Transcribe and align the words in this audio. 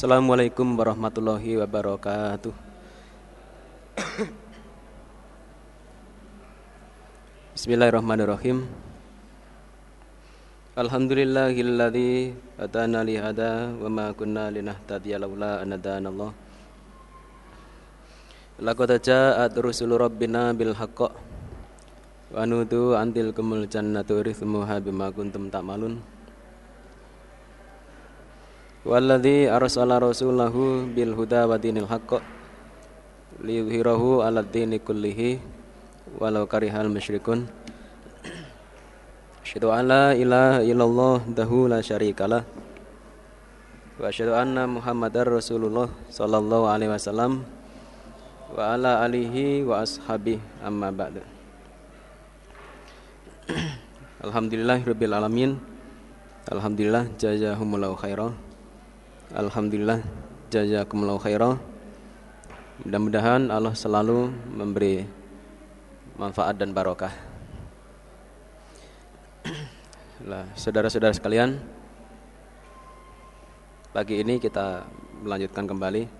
Assalamualaikum 0.00 0.80
warahmatullahi 0.80 1.60
wabarakatuh. 1.60 2.56
Bismillahirrahmanirrahim. 7.52 8.64
Alhamdulillahilladzi 10.72 12.32
hadana 12.56 13.04
li 13.04 13.20
hada 13.20 13.76
wa 13.76 13.92
ma 13.92 14.06
kunna 14.16 14.48
linahtadiya 14.48 15.20
laula 15.20 15.60
an 15.60 15.76
hadanallah. 15.76 16.32
Laqad 18.56 19.04
ja'at 19.04 19.52
rusulu 19.52 20.00
rabbina 20.00 20.56
bil 20.56 20.72
haqq 20.80 21.12
wa 22.32 22.48
nudu 22.48 22.96
antil 22.96 23.36
kumul 23.36 23.68
jannatu 23.68 24.24
rithmuha 24.24 24.80
bima 24.80 25.12
kuntum 25.12 25.52
ta'malun. 25.52 26.19
Walladzi 28.80 29.44
arsala 29.44 30.00
rasulahu 30.00 30.88
bil 30.88 31.12
huda 31.12 31.44
wa 31.44 31.60
dinil 31.60 31.84
haqq 31.84 32.24
liyudhhirahu 33.44 34.24
'ala 34.24 34.40
dini 34.40 34.80
kullihi 34.80 35.36
walau 36.16 36.48
karihal 36.48 36.88
musyrikun. 36.88 37.44
Asyhadu 39.44 39.68
an 39.68 39.84
la 39.84 40.04
ilaha 40.16 40.64
illallah 40.64 41.28
dahu 41.28 41.68
la 41.68 41.84
syarikalah 41.84 42.40
wa 44.00 44.08
asyhadu 44.08 44.32
anna 44.32 44.64
Muhammadar 44.64 45.28
Rasulullah 45.28 45.92
sallallahu 46.08 46.64
alaihi 46.64 46.88
wasallam 46.88 47.44
wa 48.48 48.80
ala 48.80 49.04
alihi 49.04 49.60
wa 49.60 49.84
ashabi 49.84 50.40
amma 50.64 50.88
ba'du. 50.88 51.20
Alhamdulillah 54.24 54.80
rabbil 54.88 55.12
alamin. 55.12 55.60
Alhamdulillah 56.48 57.12
jazakumullahu 57.20 58.00
khairan. 58.00 58.48
Alhamdulillah 59.30 60.02
jazakumullahu 60.50 61.22
khairan. 61.22 61.54
Mudah-mudahan 62.82 63.46
Allah 63.46 63.70
selalu 63.78 64.26
memberi 64.26 65.06
manfaat 66.18 66.58
dan 66.58 66.74
barokah. 66.74 67.14
Lah, 70.26 70.50
saudara-saudara 70.58 71.14
sekalian, 71.14 71.62
pagi 73.94 74.18
ini 74.18 74.42
kita 74.42 74.90
melanjutkan 75.22 75.62
kembali 75.62 76.10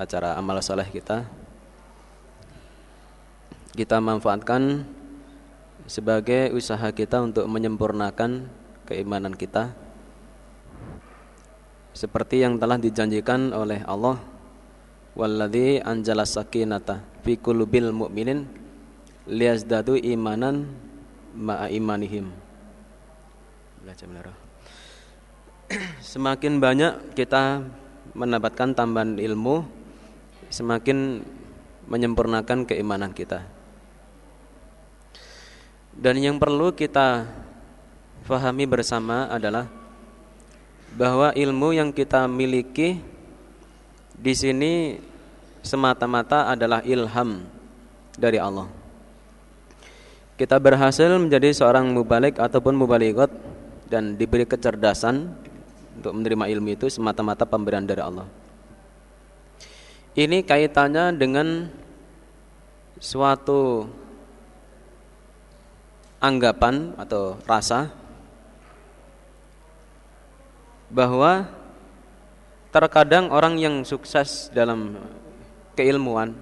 acara 0.00 0.32
amal 0.40 0.56
soleh 0.64 0.88
kita. 0.88 1.28
Kita 3.76 4.00
manfaatkan 4.00 4.88
sebagai 5.84 6.56
usaha 6.56 6.88
kita 6.96 7.20
untuk 7.20 7.44
menyempurnakan 7.44 8.48
keimanan 8.88 9.36
kita 9.36 9.87
seperti 11.98 12.46
yang 12.46 12.62
telah 12.62 12.78
dijanjikan 12.78 13.50
oleh 13.50 13.82
Allah. 13.82 14.22
Walladzi 15.18 15.82
anjala 15.82 16.22
sakinata 16.22 17.02
fi 17.26 17.34
qulubil 17.34 17.90
mu'minin 17.90 18.46
liyazdadu 19.26 19.98
imanan 19.98 20.70
ma'a 21.34 21.66
imanihim. 21.74 22.30
Semakin 26.14 26.62
banyak 26.62 27.18
kita 27.18 27.66
mendapatkan 28.14 28.78
tambahan 28.78 29.18
ilmu, 29.18 29.66
semakin 30.54 31.26
menyempurnakan 31.90 32.62
keimanan 32.62 33.10
kita. 33.10 33.42
Dan 35.98 36.22
yang 36.22 36.38
perlu 36.38 36.70
kita 36.78 37.26
fahami 38.22 38.70
bersama 38.70 39.26
adalah 39.34 39.77
bahwa 40.94 41.34
ilmu 41.36 41.76
yang 41.76 41.90
kita 41.92 42.24
miliki 42.30 43.02
di 44.18 44.32
sini 44.34 44.98
semata-mata 45.60 46.48
adalah 46.48 46.80
ilham 46.86 47.44
dari 48.16 48.40
Allah. 48.40 48.66
Kita 50.38 50.56
berhasil 50.62 51.10
menjadi 51.18 51.50
seorang 51.50 51.90
mubalik 51.90 52.38
ataupun 52.38 52.78
mubaligot 52.78 53.30
dan 53.90 54.14
diberi 54.14 54.46
kecerdasan 54.46 55.34
untuk 55.98 56.14
menerima 56.14 56.46
ilmu 56.54 56.78
itu 56.78 56.86
semata-mata 56.86 57.42
pemberian 57.42 57.82
dari 57.82 57.98
Allah. 57.98 58.26
Ini 60.14 60.46
kaitannya 60.46 61.14
dengan 61.14 61.66
suatu 63.02 63.86
anggapan 66.18 66.94
atau 66.98 67.38
rasa 67.46 67.90
bahwa 70.88 71.48
terkadang 72.72 73.32
orang 73.32 73.56
yang 73.60 73.84
sukses 73.84 74.48
dalam 74.52 74.96
keilmuan 75.76 76.36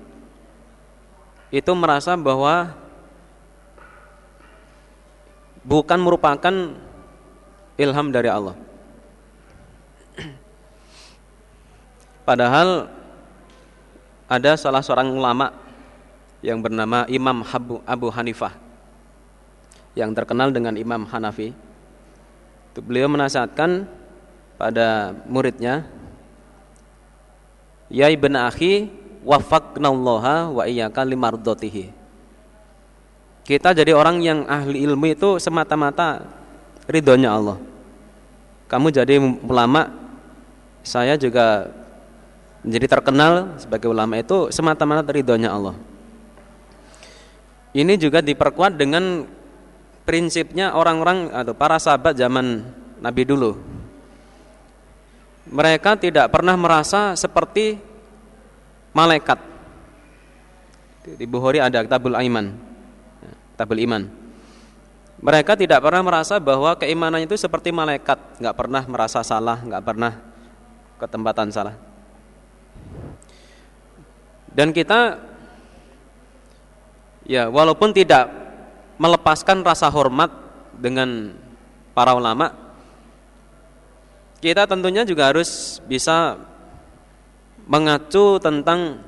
itu 1.55 1.71
merasa 1.75 2.19
bahwa 2.19 2.75
bukan 5.63 5.99
merupakan 5.99 6.55
ilham 7.79 8.09
dari 8.11 8.31
Allah. 8.31 8.57
Padahal 12.27 12.91
ada 14.27 14.59
salah 14.59 14.83
seorang 14.83 15.15
ulama 15.15 15.55
yang 16.43 16.59
bernama 16.59 17.07
Imam 17.07 17.47
Abu, 17.87 18.11
Hanifah 18.11 18.55
yang 19.95 20.11
terkenal 20.11 20.51
dengan 20.51 20.75
Imam 20.75 21.07
Hanafi. 21.07 21.55
Beliau 22.77 23.09
menasihatkan 23.09 23.89
pada 24.57 25.17
muridnya, 25.29 25.85
"Ya 27.93 28.09
ibn 28.13 28.35
akhi, 28.37 28.91
wafaqnallaha 29.25 30.53
wa 30.53 30.65
iyyaka 30.65 31.05
limardatihi." 31.05 31.93
Kita 33.47 33.71
jadi 33.71 33.95
orang 33.95 34.19
yang 34.27 34.43
ahli 34.51 34.83
ilmu 34.83 35.07
itu 35.15 35.39
semata-mata 35.39 36.27
ridhonya 36.91 37.31
Allah. 37.31 37.63
Kamu 38.67 38.91
jadi 38.91 39.23
ulama, 39.23 39.95
saya 40.83 41.15
juga 41.15 41.71
menjadi 42.67 42.99
terkenal 42.99 43.55
sebagai 43.63 43.87
ulama 43.87 44.19
itu 44.19 44.51
semata-mata 44.51 45.15
ridhonya 45.15 45.55
Allah. 45.55 45.79
Ini 47.71 47.95
juga 47.95 48.19
diperkuat 48.19 48.75
dengan 48.75 49.23
prinsipnya 50.03 50.75
orang-orang 50.75 51.31
atau 51.31 51.55
para 51.55 51.79
sahabat 51.79 52.19
zaman 52.19 52.67
Nabi 52.99 53.23
dulu. 53.23 53.76
Mereka 55.47 55.95
tidak 56.03 56.27
pernah 56.35 56.59
merasa 56.59 57.15
seperti 57.15 57.79
malaikat. 58.91 59.39
Di 61.07 61.27
Bukhari 61.29 61.63
ada 61.63 61.87
Tabul 61.87 62.19
Aiman. 62.19 62.59
Tabul 63.55 63.81
Iman. 63.81 64.11
Mereka 65.17 65.57
tidak 65.57 65.81
pernah 65.81 66.05
merasa 66.05 66.37
bahwa 66.37 66.77
keimanan 66.77 67.25
itu 67.25 67.33
seperti 67.41 67.73
malaikat, 67.73 68.21
nggak 68.37 68.57
pernah 68.57 68.85
merasa 68.85 69.25
salah, 69.25 69.65
nggak 69.65 69.81
pernah 69.81 70.13
ketempatan 71.01 71.49
salah. 71.49 71.77
Dan 74.53 74.77
kita, 74.77 75.17
ya 77.25 77.49
walaupun 77.49 77.97
tidak 77.97 78.29
melepaskan 79.01 79.65
rasa 79.65 79.89
hormat 79.89 80.29
dengan 80.77 81.33
para 81.97 82.13
ulama, 82.13 82.53
kita 84.41 84.69
tentunya 84.69 85.03
juga 85.03 85.33
harus 85.33 85.81
bisa 85.89 86.37
mengacu 87.67 88.39
tentang 88.39 89.03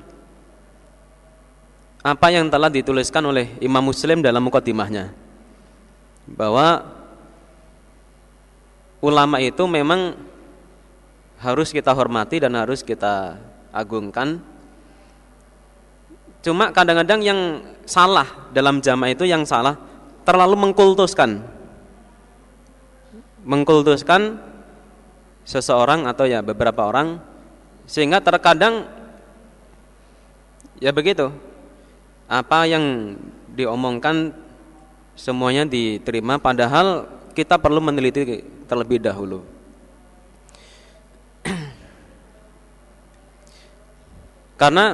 apa 1.99 2.27
yang 2.31 2.47
telah 2.47 2.71
dituliskan 2.71 3.23
oleh 3.27 3.59
Imam 3.59 3.83
Muslim 3.83 4.23
dalam 4.23 4.43
mukadimahnya 4.43 5.11
bahwa 6.27 6.83
ulama 9.03 9.39
itu 9.39 9.63
memang 9.65 10.15
harus 11.39 11.71
kita 11.71 11.95
hormati 11.95 12.43
dan 12.43 12.55
harus 12.55 12.83
kita 12.83 13.39
agungkan. 13.71 14.43
Cuma 16.39 16.71
kadang-kadang 16.71 17.19
yang 17.23 17.39
salah 17.83 18.27
dalam 18.55 18.79
jamaah 18.79 19.11
itu 19.11 19.27
yang 19.27 19.43
salah 19.43 19.75
terlalu 20.23 20.55
mengkultuskan. 20.67 21.43
Mengkultuskan 23.43 24.48
seseorang 25.49 26.05
atau 26.05 26.29
ya 26.29 26.45
beberapa 26.45 26.85
orang 26.85 27.17
sehingga 27.89 28.21
terkadang 28.21 28.85
ya 30.77 30.93
begitu. 30.93 31.33
Apa 32.29 32.69
yang 32.69 33.17
diomongkan 33.57 34.29
semuanya 35.17 35.65
diterima 35.65 36.37
padahal 36.37 37.09
kita 37.33 37.57
perlu 37.57 37.81
meneliti 37.81 38.45
terlebih 38.69 39.01
dahulu. 39.01 39.41
Karena 44.61 44.93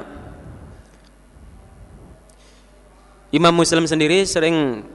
Imam 3.36 3.52
Muslim 3.52 3.84
sendiri 3.84 4.24
sering 4.24 4.88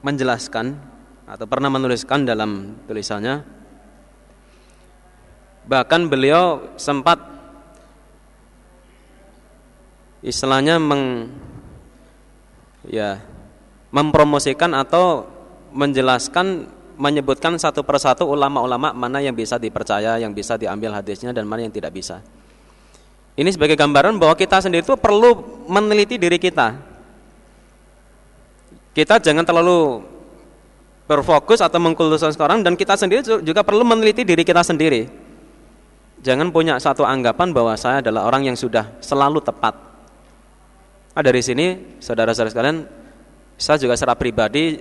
menjelaskan 0.00 0.80
atau 1.28 1.44
pernah 1.44 1.68
menuliskan 1.68 2.24
dalam 2.24 2.80
tulisannya 2.88 3.63
Bahkan 5.64 6.12
beliau 6.12 6.60
sempat 6.76 7.16
istilahnya 10.24 10.80
meng 10.80 11.32
ya 12.88 13.20
mempromosikan 13.92 14.72
atau 14.76 15.28
menjelaskan 15.72 16.68
menyebutkan 16.94 17.58
satu 17.58 17.82
persatu 17.82 18.24
ulama-ulama 18.28 18.94
mana 18.94 19.18
yang 19.18 19.34
bisa 19.34 19.58
dipercaya, 19.58 20.20
yang 20.20 20.30
bisa 20.30 20.54
diambil 20.54 20.94
hadisnya 20.94 21.34
dan 21.34 21.48
mana 21.48 21.66
yang 21.66 21.74
tidak 21.74 21.90
bisa. 21.90 22.22
Ini 23.34 23.50
sebagai 23.50 23.74
gambaran 23.74 24.14
bahwa 24.14 24.38
kita 24.38 24.62
sendiri 24.62 24.86
itu 24.86 24.94
perlu 24.94 25.62
meneliti 25.66 26.14
diri 26.22 26.38
kita. 26.38 26.78
Kita 28.94 29.18
jangan 29.18 29.42
terlalu 29.42 30.06
berfokus 31.10 31.58
atau 31.58 31.82
mengkultuskan 31.82 32.30
sekarang 32.30 32.62
dan 32.62 32.78
kita 32.78 32.94
sendiri 32.94 33.26
juga 33.42 33.66
perlu 33.66 33.82
meneliti 33.82 34.22
diri 34.22 34.46
kita 34.46 34.62
sendiri. 34.62 35.23
Jangan 36.24 36.48
punya 36.48 36.80
satu 36.80 37.04
anggapan 37.04 37.52
bahwa 37.52 37.76
saya 37.76 38.00
adalah 38.00 38.24
orang 38.24 38.48
yang 38.48 38.56
sudah 38.56 38.96
selalu 39.04 39.44
tepat. 39.44 39.76
Nah, 41.12 41.20
dari 41.20 41.44
sini 41.44 42.00
saudara-saudara 42.00 42.48
sekalian, 42.48 42.78
saya 43.60 43.76
juga 43.76 43.92
secara 43.92 44.16
pribadi 44.16 44.80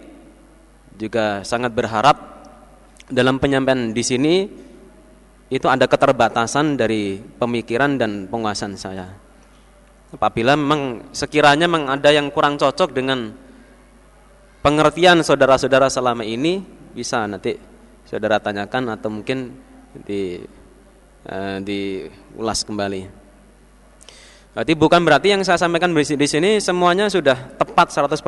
juga 0.95 1.43
sangat 1.43 1.75
berharap 1.75 2.15
dalam 3.11 3.43
penyampaian 3.43 3.91
di 3.91 4.03
sini 4.07 4.47
itu 5.51 5.67
ada 5.67 5.83
keterbatasan 5.85 6.79
dari 6.79 7.19
pemikiran 7.19 7.99
dan 7.99 8.31
penguasaan 8.31 8.79
saya. 8.79 9.11
Apabila 10.15 10.55
memang 10.55 11.11
sekiranya 11.11 11.67
memang 11.67 11.91
ada 11.91 12.07
yang 12.13 12.31
kurang 12.31 12.55
cocok 12.55 12.95
dengan 12.95 13.35
pengertian 14.63 15.19
saudara-saudara 15.19 15.91
selama 15.91 16.23
ini 16.23 16.63
bisa 16.95 17.27
nanti 17.27 17.59
saudara 18.07 18.39
tanyakan 18.39 18.95
atau 18.95 19.09
mungkin 19.11 19.59
di 20.07 20.39
uh, 21.27 21.57
diulas 21.63 22.63
kembali. 22.63 23.23
Berarti 24.53 24.73
bukan 24.77 25.01
berarti 25.01 25.33
yang 25.33 25.41
saya 25.41 25.57
sampaikan 25.57 25.89
di 25.93 26.27
sini 26.29 26.61
semuanya 26.61 27.09
sudah 27.09 27.57
tepat 27.57 27.89
100%. 27.89 28.21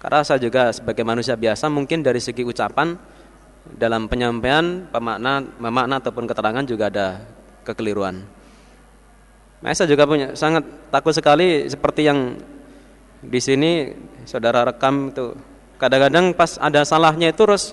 Karena 0.00 0.20
saya 0.26 0.40
juga 0.40 0.72
sebagai 0.74 1.04
manusia 1.06 1.38
biasa 1.38 1.70
mungkin 1.70 2.02
dari 2.02 2.18
segi 2.18 2.42
ucapan 2.42 2.96
dalam 3.78 4.10
penyampaian 4.10 4.90
pemakna 4.90 5.46
memakna 5.62 6.02
ataupun 6.02 6.26
keterangan 6.26 6.64
juga 6.66 6.90
ada 6.90 7.06
kekeliruan. 7.62 8.26
Nah, 9.62 9.70
saya 9.70 9.86
juga 9.86 10.02
punya 10.10 10.34
sangat 10.34 10.66
takut 10.90 11.14
sekali 11.14 11.70
seperti 11.70 12.02
yang 12.10 12.34
di 13.22 13.38
sini 13.38 13.94
saudara 14.26 14.66
rekam 14.66 15.14
itu 15.14 15.38
kadang-kadang 15.78 16.34
pas 16.34 16.58
ada 16.58 16.82
salahnya 16.82 17.30
itu 17.30 17.46
terus 17.46 17.70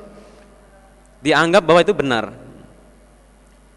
dianggap 1.26 1.66
bahwa 1.66 1.82
itu 1.82 1.94
benar. 1.98 2.49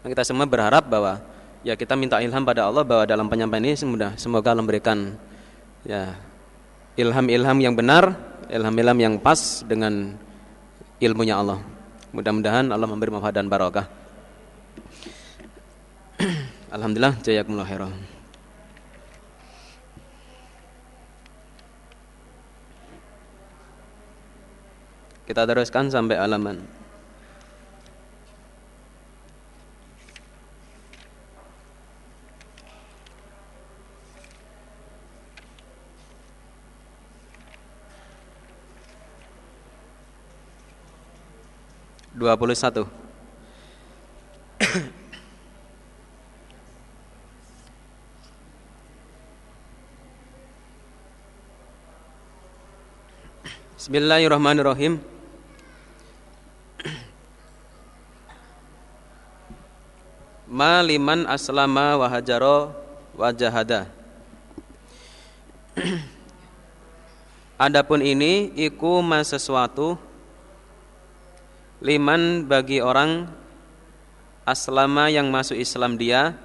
Nah, 0.03 0.11
kita 0.11 0.27
semua 0.27 0.43
berharap 0.43 0.83
bahwa 0.91 1.23
ya 1.63 1.79
kita 1.79 1.95
minta 1.95 2.19
ilham 2.19 2.43
pada 2.43 2.67
Allah 2.67 2.83
bahwa 2.83 3.07
dalam 3.07 3.31
penyampaian 3.31 3.63
ini 3.63 3.79
semoga 3.79 4.11
semoga 4.19 4.51
Allah 4.51 4.59
memberikan 4.59 5.15
ya 5.87 6.19
ilham-ilham 6.99 7.55
yang 7.63 7.71
benar 7.71 8.11
ilham-ilham 8.51 8.99
yang 8.99 9.15
pas 9.15 9.63
dengan 9.63 10.19
ilmunya 10.99 11.39
Allah. 11.39 11.63
Mudah-mudahan 12.11 12.67
Allah 12.67 12.83
memberi 12.83 13.15
manfaat 13.15 13.39
dan 13.39 13.47
barokah. 13.47 13.87
Alhamdulillah 16.75 17.23
jazakumullah 17.23 17.63
khairan. 17.63 17.95
Kita 25.23 25.47
teruskan 25.47 25.87
sampai 25.87 26.19
halaman 26.19 26.59
21 42.23 43.03
Bismillahirrahmanirrahim. 53.83 54.95
Maliman 60.47 61.27
aslama 61.27 61.99
wa 61.99 62.07
hajaro 62.07 62.71
wa 63.11 63.27
jahada. 63.35 63.91
Adapun 67.59 67.99
ini 67.99 68.55
iku 68.55 69.03
sesuatu 69.27 69.99
liman 71.83 72.47
bagi 72.47 72.79
orang 72.79 73.27
aslama 74.47 75.11
yang 75.11 75.27
masuk 75.27 75.59
Islam 75.59 75.99
dia 75.99 76.39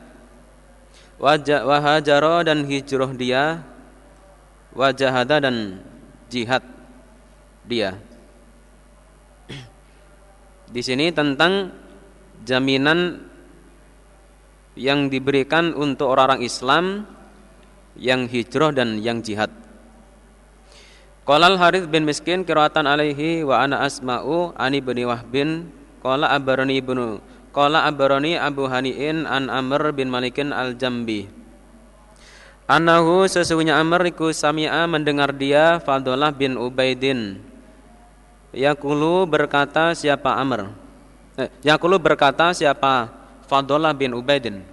wahajaro 1.23 2.43
dan 2.43 2.67
hijrah 2.67 3.15
dia 3.15 3.63
wajahada 4.75 5.39
dan 5.39 5.79
jihad 6.27 6.63
dia. 7.63 8.03
Di 10.69 10.83
sini 10.85 11.15
tentang 11.15 11.73
jaminan 12.43 13.25
yang 14.79 15.07
diberikan 15.07 15.75
untuk 15.75 16.13
orang-orang 16.13 16.45
Islam 16.45 16.85
yang 17.99 18.27
hijrah 18.31 18.71
dan 18.75 19.01
yang 19.03 19.23
jihad 19.23 19.51
Qala 21.29 21.61
Harith 21.61 21.93
bin 21.93 22.09
Miskin 22.09 22.41
qiraatan 22.41 22.89
alaihi 22.89 23.45
wa 23.45 23.61
ana 23.61 23.85
asma'u 23.85 24.57
ani 24.57 24.81
bin 24.81 24.97
Wahbin. 25.05 25.69
Qala 26.01 26.33
abarani 26.33 26.81
ibnu 26.81 27.21
qala 27.53 27.85
abarani 27.85 28.41
Abu 28.41 28.65
Haniin 28.65 29.29
an 29.29 29.53
Amr 29.53 29.93
bin 29.93 30.09
Malikin 30.09 30.57
al-Jambi. 30.57 31.29
Anahu 32.65 33.29
sesungguhnya 33.29 33.77
Amr 33.77 34.09
iku 34.09 34.33
sami'a 34.33 34.89
mendengar 34.89 35.37
dia 35.37 35.77
Fadlah 35.85 36.33
bin 36.33 36.57
Ubaidin. 36.57 37.45
Yakulu 38.57 39.29
berkata 39.29 39.93
siapa 39.93 40.33
Amr? 40.33 40.73
Eh, 41.37 41.53
Yakulu 41.61 42.01
berkata 42.01 42.57
siapa 42.57 43.13
Fadlah 43.45 43.93
bin 43.93 44.17
Ubaidin. 44.17 44.65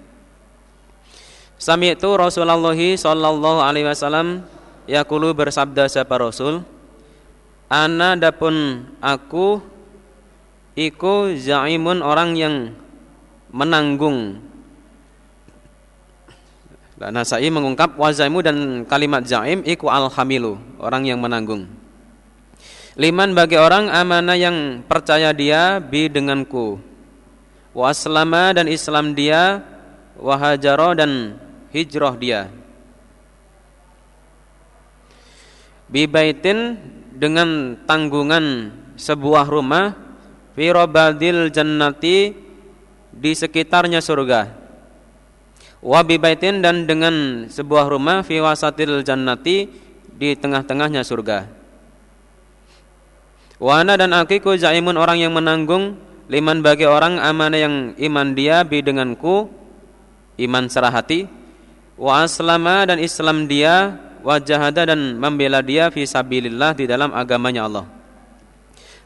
Sami 1.60 1.96
itu 1.96 2.08
Rasulullah 2.16 2.60
sallallahu 2.76 3.60
alaihi 3.60 3.88
wasallam 3.88 4.44
Yakulu 4.86 5.34
bersabda 5.34 5.90
siapa 5.90 6.18
Rasul 6.18 6.62
Ana 7.70 8.14
dapun 8.14 8.86
aku 9.02 9.62
Iku 10.76 11.34
zaimun 11.40 12.04
orang 12.04 12.36
yang 12.36 12.56
menanggung 13.50 14.44
Nasai 16.96 17.52
mengungkap 17.52 18.00
wazaimu 18.00 18.40
dan 18.40 18.58
kalimat 18.88 19.28
zaim 19.28 19.60
iku 19.68 19.92
alhamilu 19.92 20.56
orang 20.80 21.04
yang 21.04 21.20
menanggung. 21.20 21.68
Liman 22.96 23.36
bagi 23.36 23.60
orang 23.60 23.92
amanah 23.92 24.40
yang 24.40 24.80
percaya 24.88 25.36
dia 25.36 25.84
bi 25.84 26.08
denganku. 26.08 26.80
Waslama 27.76 28.56
dan 28.56 28.72
Islam 28.72 29.12
dia, 29.12 29.60
wahajaro 30.16 30.96
dan 30.96 31.36
hijrah 31.76 32.16
dia. 32.16 32.48
Bibaitin 35.90 36.80
dengan 37.16 37.80
tanggungan 37.86 38.74
sebuah 38.96 39.48
rumah 39.48 39.96
fi 40.56 40.72
robadil 40.72 41.52
jannati 41.52 42.36
di 43.16 43.32
sekitarnya 43.32 44.04
surga. 44.04 44.66
Wa 45.86 46.02
bibaitin 46.02 46.66
dan 46.66 46.90
dengan 46.90 47.46
sebuah 47.46 47.88
rumah 47.92 48.26
fi 48.26 48.42
wasatil 48.42 49.06
jannati 49.06 49.70
di 50.16 50.30
tengah-tengahnya 50.34 51.06
surga. 51.06 51.46
Wana 53.56 53.96
dan 53.96 54.12
akiku 54.12 54.58
zaimun 54.60 55.00
orang 55.00 55.22
yang 55.22 55.32
menanggung 55.32 55.96
liman 56.28 56.60
bagi 56.60 56.84
orang 56.84 57.22
amanah 57.22 57.60
yang 57.60 57.76
iman 57.96 58.28
dia 58.36 58.66
bi 58.68 58.84
denganku 58.84 59.48
iman 60.42 60.66
serah 60.68 60.92
hati. 60.92 61.30
Wa 61.96 62.28
aslama 62.28 62.84
dan 62.84 63.00
Islam 63.00 63.48
dia 63.48 63.96
wajahada 64.26 64.90
dan 64.90 65.22
membela 65.22 65.62
dia 65.62 65.94
fi 65.94 66.02
sabilillah 66.02 66.74
di 66.74 66.90
dalam 66.90 67.14
agamanya 67.14 67.70
Allah. 67.70 67.86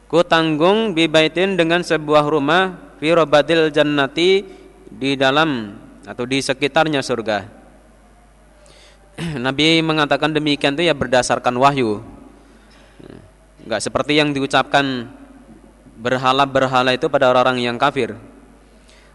Ku 0.08 0.24
tanggung 0.24 0.96
bibaitin 0.96 1.60
dengan 1.60 1.84
sebuah 1.84 2.24
rumah 2.26 2.96
fi 2.96 3.12
robatil 3.12 3.68
jannati 3.68 4.42
di 4.88 5.14
dalam 5.14 5.76
atau 6.08 6.24
di 6.24 6.40
sekitarnya 6.40 7.04
surga. 7.04 7.46
Nabi 9.44 9.84
mengatakan 9.84 10.32
demikian 10.32 10.74
itu 10.74 10.88
ya 10.88 10.96
berdasarkan 10.96 11.54
wahyu. 11.60 12.00
Enggak 13.60 13.84
seperti 13.84 14.16
yang 14.16 14.32
diucapkan 14.32 15.12
berhala-berhala 16.00 16.96
itu 16.96 17.12
pada 17.12 17.28
orang-orang 17.28 17.60
yang 17.60 17.76
kafir. 17.76 18.16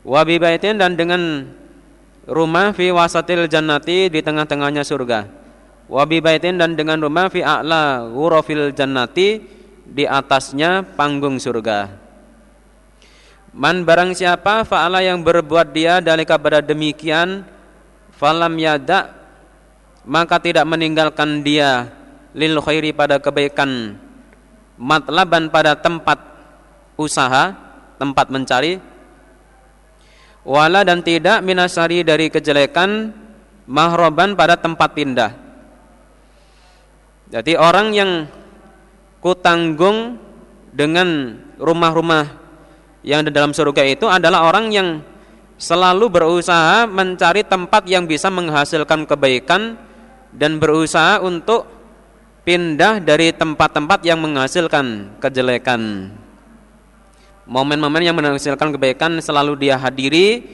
Wa 0.05 0.21
baitin 0.21 0.77
dan 0.77 0.93
dengan 0.93 1.49
rumah 2.29 2.71
fi 2.77 2.93
wasatil 2.93 3.49
jannati 3.49 4.13
di 4.13 4.21
tengah-tengahnya 4.21 4.85
surga. 4.85 5.44
Wa 5.85 6.03
baitin 6.09 6.57
dan 6.57 6.73
dengan 6.73 6.97
rumah 6.97 7.29
fi 7.29 7.45
a'la 7.45 8.09
ghurafil 8.09 8.73
jannati 8.73 9.37
di 9.85 10.03
atasnya 10.09 10.81
panggung 10.97 11.37
surga. 11.37 12.01
Man 13.55 13.87
barang 13.87 14.17
siapa 14.17 14.67
fa'ala 14.67 14.99
yang 15.05 15.23
berbuat 15.23 15.71
dia 15.71 16.03
dalika 16.03 16.35
pada 16.35 16.59
demikian 16.59 17.47
falam 18.11 18.57
yada 18.59 19.15
maka 20.03 20.41
tidak 20.43 20.67
meninggalkan 20.67 21.39
dia 21.39 21.87
lil 22.35 22.59
khairi 22.59 22.91
pada 22.91 23.15
kebaikan 23.15 23.95
matlaban 24.75 25.47
pada 25.47 25.71
tempat 25.79 26.19
usaha 26.99 27.55
tempat 27.95 28.27
mencari 28.27 28.83
wala 30.43 30.83
dan 30.83 30.99
tidak 30.99 31.39
minasari 31.39 32.03
dari 32.03 32.27
kejelekan 32.27 33.15
mahroban 33.65 34.35
pada 34.35 34.59
tempat 34.59 34.91
pindah. 34.91 35.44
Jadi 37.25 37.57
orang 37.57 37.89
yang 37.89 38.11
kutanggung 39.17 40.21
dengan 40.69 41.41
rumah-rumah 41.57 42.37
yang 43.01 43.25
ada 43.25 43.33
dalam 43.33 43.49
surga 43.49 43.81
itu 43.85 44.05
adalah 44.05 44.45
orang 44.45 44.69
yang 44.69 44.89
selalu 45.57 46.05
berusaha 46.11 46.85
mencari 46.85 47.41
tempat 47.41 47.89
yang 47.89 48.05
bisa 48.05 48.29
menghasilkan 48.29 49.09
kebaikan 49.09 49.79
dan 50.29 50.61
berusaha 50.61 51.17
untuk 51.23 51.65
pindah 52.45 53.01
dari 53.01 53.33
tempat-tempat 53.33 54.05
yang 54.05 54.21
menghasilkan 54.21 55.17
kejelekan. 55.17 56.13
Momen-momen 57.49 58.05
yang 58.05 58.17
menghasilkan 58.17 58.73
kebaikan 58.73 59.17
selalu 59.21 59.57
dia 59.57 59.77
hadiri. 59.81 60.45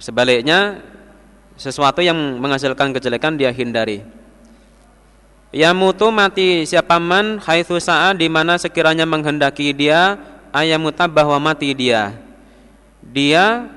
Sebaliknya 0.00 0.80
sesuatu 1.58 2.00
yang 2.00 2.16
menghasilkan 2.38 2.94
kejelekan 2.94 3.34
dia 3.34 3.50
hindari 3.50 4.17
ya 5.54 5.72
mutu 5.72 6.08
mati 6.12 6.68
siapa 6.68 7.00
man 7.00 7.40
haitsu 7.40 7.80
sa'a 7.80 8.12
di 8.12 8.28
mana 8.28 8.60
sekiranya 8.60 9.08
menghendaki 9.08 9.72
dia 9.72 10.20
ayamuta 10.52 11.08
bahwa 11.08 11.36
mati 11.40 11.72
dia. 11.76 12.16
Dia 13.04 13.68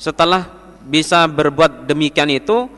setelah 0.00 0.48
bisa 0.86 1.26
berbuat 1.26 1.88
demikian 1.88 2.30
itu 2.30 2.70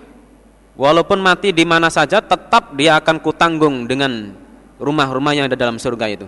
walaupun 0.78 1.20
mati 1.20 1.52
di 1.52 1.66
mana 1.66 1.92
saja 1.92 2.22
tetap 2.22 2.72
dia 2.74 2.96
akan 2.98 3.20
kutanggung 3.20 3.84
dengan 3.84 4.32
rumah-rumah 4.78 5.34
yang 5.34 5.46
ada 5.50 5.58
dalam 5.58 5.76
surga 5.76 6.06
itu. 6.08 6.26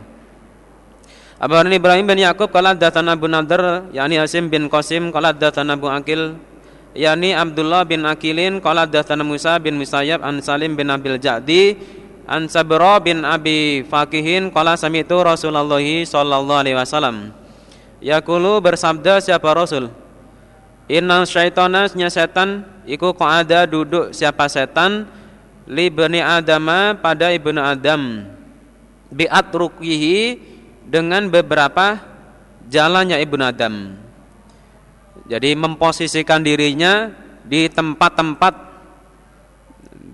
Abu 1.41 1.57
Ibrahim 1.57 2.05
bin 2.05 2.21
Yakub 2.21 2.53
qala 2.53 2.77
datana 2.77 3.17
Abu 3.17 3.25
Nadr 3.25 3.89
yakni 3.97 4.21
Asim 4.21 4.53
bin 4.53 4.69
Qasim 4.69 5.09
qala 5.09 5.33
datana 5.33 5.73
Abu 5.73 5.89
Akil 5.89 6.37
yakni 6.97 7.37
Abdullah 7.37 7.87
bin 7.87 8.03
Akilin 8.07 8.59
qala 8.59 8.87
datana 8.87 9.23
Musa 9.23 9.59
bin 9.59 9.79
Musayyab 9.79 10.23
an 10.23 10.43
Salim 10.43 10.75
bin 10.75 10.91
Abil 10.91 11.19
Ja'di 11.19 11.79
an 12.27 12.47
Sabra 12.47 12.99
bin 12.99 13.23
Abi 13.27 13.83
Fakihin 13.87 14.51
qala 14.51 14.75
sami'tu 14.79 15.19
Rasulullah 15.23 15.83
sallallahu 15.83 16.61
alaihi 16.61 16.79
wasallam. 16.79 17.35
Yaqulu 18.01 18.65
bersabda 18.65 19.21
siapa 19.21 19.53
Rasul? 19.53 19.93
Inna 20.91 21.23
syaitana 21.23 21.87
setan. 21.87 22.67
Iku 22.89 23.15
ada 23.23 23.69
duduk 23.69 24.11
siapa 24.11 24.51
setan? 24.51 25.07
Li 25.71 25.87
bani 25.87 26.19
adama 26.19 26.99
pada 26.99 27.31
ibnu 27.31 27.61
Adam. 27.63 28.27
Biat 29.15 29.55
rukihi 29.55 30.51
dengan 30.91 31.31
beberapa 31.31 32.03
jalannya 32.67 33.23
Ibnu 33.23 33.43
Adam. 33.47 33.75
Jadi 35.29 35.57
memposisikan 35.57 36.41
dirinya 36.41 37.11
di 37.45 37.67
tempat-tempat 37.67 38.55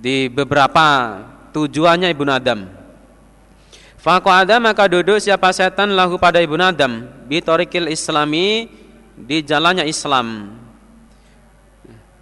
di 0.01 0.31
beberapa 0.31 1.19
tujuannya 1.51 2.13
Ibnu 2.15 2.31
Adam. 2.31 2.61
Faku 3.99 4.31
Adam 4.31 4.63
maka 4.63 4.87
duduk 4.87 5.19
siapa 5.19 5.51
setan 5.51 5.99
lahu 5.99 6.15
pada 6.15 6.39
Ibnu 6.39 6.63
Adam 6.63 7.11
bitorikil 7.27 7.91
islami 7.91 8.71
di 9.19 9.43
jalannya 9.43 9.83
Islam. 9.83 10.55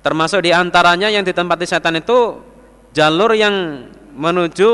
Termasuk 0.01 0.49
di 0.49 0.53
antaranya 0.57 1.13
yang 1.13 1.21
ditempati 1.29 1.69
setan 1.69 2.01
itu 2.01 2.41
jalur 2.97 3.37
yang 3.37 3.89
menuju 4.17 4.73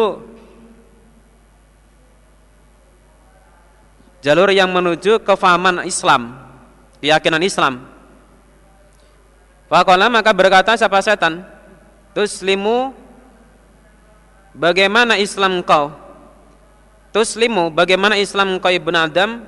jalur 4.23 4.55
yang 4.55 4.71
menuju 4.71 5.25
kefahaman 5.27 5.83
Islam, 5.89 6.39
keyakinan 7.03 7.43
Islam. 7.43 7.90
Fakola 9.71 10.11
maka 10.11 10.35
berkata 10.35 10.75
siapa 10.75 10.99
setan, 10.99 11.47
Tuslimu 12.11 12.91
bagaimana 14.51 15.15
Islam 15.15 15.63
kau? 15.63 15.95
Tuslimu 17.15 17.71
bagaimana 17.71 18.19
Islam 18.19 18.59
kau 18.59 18.75
ibn 18.75 18.99
Adam? 18.99 19.47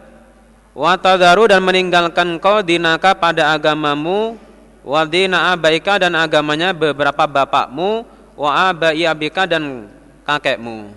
Watadaru 0.78 1.50
dan 1.50 1.60
meninggalkan 1.66 2.38
kau 2.38 2.62
dinaka 2.62 3.18
pada 3.18 3.50
agamamu. 3.50 4.38
Wadina 4.86 5.54
abaika 5.54 5.98
dan 5.98 6.14
agamanya 6.14 6.70
beberapa 6.70 7.26
bapakmu. 7.26 8.06
Wa 8.38 8.70
abai 8.70 9.02
abika 9.02 9.42
dan 9.44 9.90
kakekmu. 10.22 10.94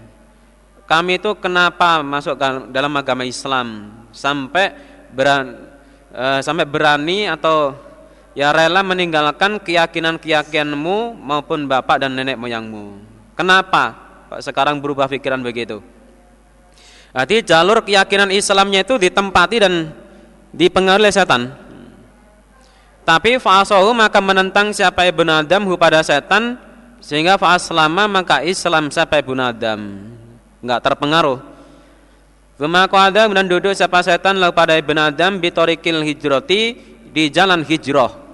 Kami 0.86 1.18
itu 1.18 1.34
kenapa 1.42 2.06
masuk 2.06 2.38
dalam 2.70 2.94
agama 2.94 3.26
Islam? 3.26 3.90
Sampai 4.14 4.70
berani, 5.10 5.58
uh, 6.14 6.40
sampai 6.46 6.66
berani 6.70 7.26
atau 7.26 7.74
ya 8.36 8.52
rela 8.52 8.84
meninggalkan 8.84 9.58
keyakinan-keyakinanmu 9.64 11.16
maupun 11.18 11.66
bapak 11.66 12.06
dan 12.06 12.14
nenek 12.14 12.36
moyangmu. 12.36 13.00
Kenapa 13.34 13.96
sekarang 14.44 14.84
berubah 14.84 15.08
pikiran 15.08 15.40
begitu? 15.40 15.80
Berarti 17.16 17.48
jalur 17.48 17.80
keyakinan 17.80 18.28
Islamnya 18.28 18.84
itu 18.84 19.00
ditempati 19.00 19.58
dan 19.64 19.96
dipengaruhi 20.52 21.16
setan. 21.16 21.56
Tapi 23.08 23.40
fa'asahu 23.40 23.96
maka 23.96 24.20
menentang 24.20 24.76
siapa 24.76 25.08
ibn 25.08 25.32
Adam 25.32 25.72
pada 25.80 26.04
setan 26.04 26.60
sehingga 27.00 27.40
fa'aslama 27.40 28.12
maka 28.12 28.44
Islam 28.44 28.92
siapa 28.92 29.24
ibn 29.24 29.40
Adam 29.40 29.80
enggak 30.60 30.82
terpengaruh. 30.84 31.40
Thumma 32.58 32.90
qada 32.90 33.30
dan 33.30 33.46
duduk 33.46 33.78
siapa 33.78 34.02
setan 34.02 34.42
lalu 34.42 34.52
pada 34.58 34.74
ibn 34.76 34.98
Adam 34.98 35.38
bitorikil 35.38 36.02
hijroti 36.02 36.76
di 37.14 37.24
jalan 37.32 37.64
hijrah. 37.64 38.25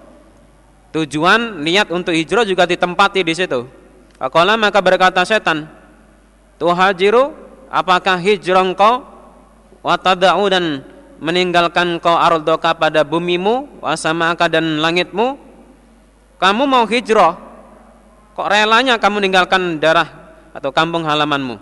Tujuan 0.91 1.63
niat 1.63 1.87
untuk 1.87 2.11
hijrah 2.11 2.43
juga 2.43 2.67
ditempati 2.67 3.23
di 3.23 3.31
situ. 3.31 3.63
Akola 4.19 4.59
maka 4.59 4.83
berkata 4.83 5.23
setan, 5.23 5.65
Tuhajiru, 6.59 7.31
apakah 7.71 8.19
hijrah 8.19 8.61
engkau? 8.61 9.07
Watada'u 9.81 10.45
dan 10.51 10.85
meninggalkan 11.17 11.97
kau 11.97 12.13
ardoka 12.13 12.75
pada 12.77 13.01
bumimu, 13.01 13.81
wasamaka 13.81 14.45
dan 14.45 14.77
langitmu? 14.77 15.39
Kamu 16.37 16.63
mau 16.69 16.85
hijrah, 16.85 17.39
kok 18.37 18.49
relanya 18.51 19.01
kamu 19.01 19.23
meninggalkan 19.23 19.81
darah 19.81 20.37
atau 20.53 20.69
kampung 20.69 21.07
halamanmu? 21.07 21.57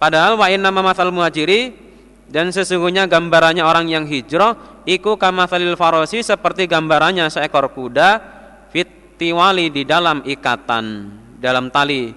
Padahal 0.00 0.40
wa 0.40 0.48
inna 0.48 0.72
mamasal 0.72 1.12
muhajiri 1.12 1.89
dan 2.30 2.54
sesungguhnya 2.54 3.10
gambarannya 3.10 3.66
orang 3.66 3.90
yang 3.90 4.06
hijrah 4.06 4.82
iku 4.86 5.18
kamathalil 5.18 5.74
farosi 5.74 6.22
seperti 6.22 6.70
gambarannya 6.70 7.26
seekor 7.26 7.74
kuda 7.74 8.22
fitiwali 8.70 9.74
di 9.74 9.82
dalam 9.82 10.22
ikatan 10.22 11.10
dalam 11.42 11.74
tali. 11.74 12.14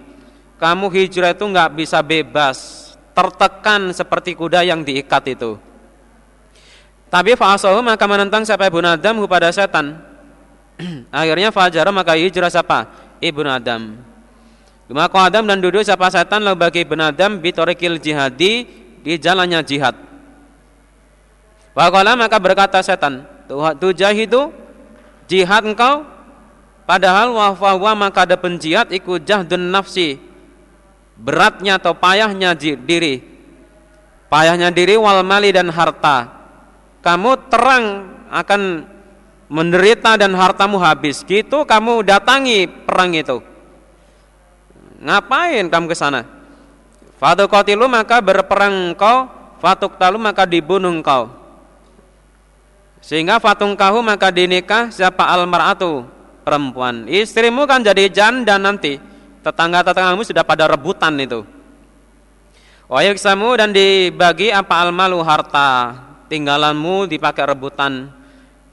Kamu 0.62 0.94
hijrah 0.94 1.34
itu 1.34 1.44
nggak 1.44 1.74
bisa 1.76 2.00
bebas, 2.06 2.58
tertekan 3.18 3.90
seperti 3.90 4.38
kuda 4.38 4.62
yang 4.62 4.86
diikat 4.86 5.34
itu. 5.34 5.58
Tapi 7.10 7.34
fa'asahu 7.34 7.82
maka 7.82 8.06
menentang 8.06 8.46
siapa 8.46 8.70
Ibnu 8.70 8.86
Adam 8.86 9.18
kepada 9.26 9.50
setan. 9.50 9.98
Akhirnya 11.10 11.50
fajar 11.50 11.90
maka 11.90 12.14
hijrah 12.14 12.54
siapa? 12.54 12.86
Ibnu 13.18 13.50
Adam. 13.50 14.14
Maka 14.94 15.32
Adam 15.32 15.50
dan 15.50 15.58
duduk 15.58 15.82
siapa 15.82 16.06
setan 16.14 16.46
lalu 16.46 16.60
bagi 16.60 16.80
Ibn 16.86 17.16
Adam 17.16 17.42
bitorikil 17.42 17.98
jihadi 17.98 18.83
di 19.04 19.20
jalannya 19.20 19.60
jihad. 19.68 19.94
Wakola 21.76 22.16
maka 22.16 22.40
berkata 22.40 22.80
setan, 22.80 23.28
tujahidu 23.78 24.56
jihad 25.28 25.68
engkau? 25.68 26.08
Padahal 26.84 27.32
wafahwa 27.32 28.08
maka 28.08 28.28
ada 28.28 28.36
penjihad 28.36 28.92
ikut 28.92 29.24
jahdun 29.24 29.72
nafsi 29.72 30.20
beratnya 31.18 31.80
atau 31.80 31.96
payahnya 31.96 32.56
diri. 32.58 33.24
Payahnya 34.28 34.74
diri 34.74 34.98
wal 34.98 35.22
mali 35.24 35.54
dan 35.54 35.70
harta. 35.70 36.28
Kamu 37.00 37.48
terang 37.52 37.86
akan 38.34 38.62
menderita 39.48 40.18
dan 40.18 40.34
hartamu 40.34 40.82
habis. 40.82 41.22
Gitu 41.24 41.64
kamu 41.64 42.04
datangi 42.04 42.66
perang 42.66 43.14
itu. 43.14 43.40
Ngapain 45.04 45.68
kamu 45.70 45.86
ke 45.88 45.96
sana? 45.96 46.26
Fatuqatilu 47.24 47.88
maka 47.88 48.20
berperang 48.20 48.92
engkau, 48.92 49.32
fatuktalu 49.64 50.20
maka 50.20 50.44
dibunuh 50.44 50.92
engkau. 50.92 51.32
Sehingga 53.00 53.40
fatungkahu 53.40 54.04
maka 54.04 54.28
dinikah 54.28 54.92
siapa 54.92 55.24
almaratu 55.32 56.04
perempuan. 56.44 57.08
Istrimu 57.08 57.64
kan 57.64 57.80
jadi 57.80 58.12
janda 58.12 58.60
nanti. 58.60 59.00
Tetangga-tetanggamu 59.40 60.28
sudah 60.28 60.44
pada 60.44 60.68
rebutan 60.68 61.16
itu. 61.16 61.48
Wayaksamu 62.92 63.56
dan 63.56 63.72
dibagi 63.72 64.52
apa 64.52 64.84
almalu 64.84 65.24
harta 65.24 65.96
tinggalanmu 66.28 67.08
dipakai 67.08 67.48
rebutan. 67.48 68.12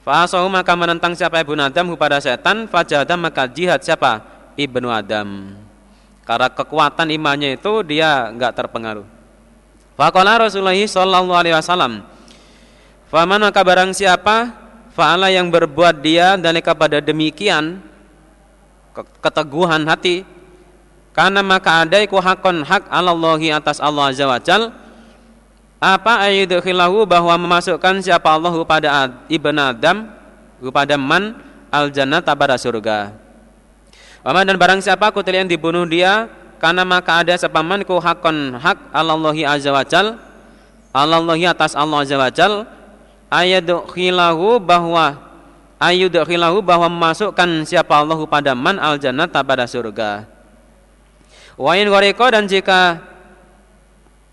Fasahu 0.02 0.50
maka 0.50 0.75
menentang 0.75 1.14
siapa 1.14 1.38
ibu 1.38 1.54
Adam 1.54 1.95
kepada 1.95 2.19
setan, 2.19 2.66
fajada 2.66 3.14
maka 3.14 3.47
jihad 3.47 3.78
siapa? 3.78 4.26
Ibnu 4.59 4.90
Adam. 4.90 5.54
Karena 6.30 6.46
kekuatan 6.46 7.10
imannya 7.10 7.58
itu 7.58 7.82
dia 7.82 8.30
enggak 8.30 8.54
terpengaruh. 8.54 9.02
Faqala 9.99 10.46
Rasulullah 10.46 10.78
sallallahu 10.78 11.34
alaihi 11.34 11.58
wasallam, 11.58 12.06
Faman 13.10 13.42
maka 13.42 13.66
barang 13.66 13.90
siapa 13.90 14.54
Fa'ala 14.94 15.34
yang 15.34 15.50
berbuat 15.50 15.99
dia 15.99 16.38
dan 16.38 16.54
kepada 16.62 17.02
demikian 17.02 17.82
Keteguhan 19.18 19.82
hati 19.90 20.22
Karena 21.10 21.42
maka 21.42 21.82
ada 21.82 21.99
iku 21.99 22.22
hakon 22.22 22.62
hak 22.62 22.87
Allahi 22.87 23.50
atas 23.50 23.82
Allah 23.82 24.14
Azza 24.14 24.30
wa 24.30 24.38
Jal 24.38 24.70
Apa 25.82 26.22
ayudkhilahu 26.30 27.02
bahwa 27.02 27.34
memasukkan 27.34 27.99
siapa 27.99 28.30
Allah 28.30 28.54
pada 28.62 29.10
ibn 29.26 29.58
Adam 29.58 30.06
Kepada 30.62 30.94
man 30.94 31.34
al 31.70 31.90
jannah 31.90 32.22
pada 32.22 32.54
surga 32.54 33.14
Waman 34.20 34.44
dan 34.44 34.56
barang 34.60 34.80
siapa 34.84 35.08
kutil 35.12 35.44
yang 35.44 35.48
dibunuh 35.48 35.88
dia 35.88 36.28
Karena 36.60 36.84
maka 36.84 37.24
ada 37.24 37.32
sepaman 37.40 37.80
ku 37.88 37.96
hakon 37.96 38.60
hak 38.60 38.92
Allahi 38.92 39.48
Azza 39.48 39.72
wa 39.72 39.80
Jal 39.80 40.20
Allahi 40.92 41.48
atas 41.48 41.72
Allah 41.72 42.04
Azza 42.04 42.20
wa 42.20 42.28
Jal 42.28 42.68
ayadkhilahu 43.32 44.60
bahwa 44.60 45.16
ayudkhilahu 45.80 46.60
bahwa 46.60 46.90
memasukkan 46.90 47.64
siapa 47.64 47.96
Allah 47.96 48.18
pada 48.28 48.52
man 48.52 48.76
al 48.76 49.00
jannata 49.00 49.40
pada 49.40 49.64
surga. 49.64 50.28
Wa 51.56 51.78
in 51.78 51.88
dan 51.88 52.44
jika 52.44 53.00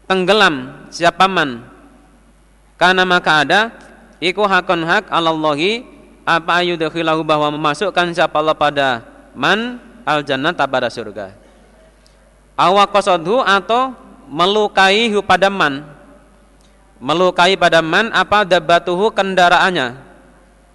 tenggelam 0.09 0.87
siapa 0.91 1.27
man 1.29 1.63
karena 2.79 3.03
maka 3.03 3.43
ada 3.43 3.61
iku 4.19 4.43
hakon 4.47 4.83
hak 4.83 5.11
Allahi 5.13 5.83
apa 6.27 6.59
ayudkhilahu 6.63 7.23
bahwa 7.23 7.53
memasukkan 7.55 8.11
siapa 8.11 8.35
Allah 8.39 8.55
pada 8.55 9.03
man 9.37 9.77
al 10.01 10.25
jannata 10.25 10.65
pada 10.65 10.89
surga. 10.89 11.37
Awaqasadu 12.57 13.45
atau 13.45 13.93
melukai 14.25 15.13
pada 15.21 15.53
man. 15.53 15.85
Melukai 16.97 17.53
pada 17.53 17.85
man 17.85 18.09
apa 18.09 18.41
dabatuhu 18.41 19.13
kendaraannya. 19.13 20.01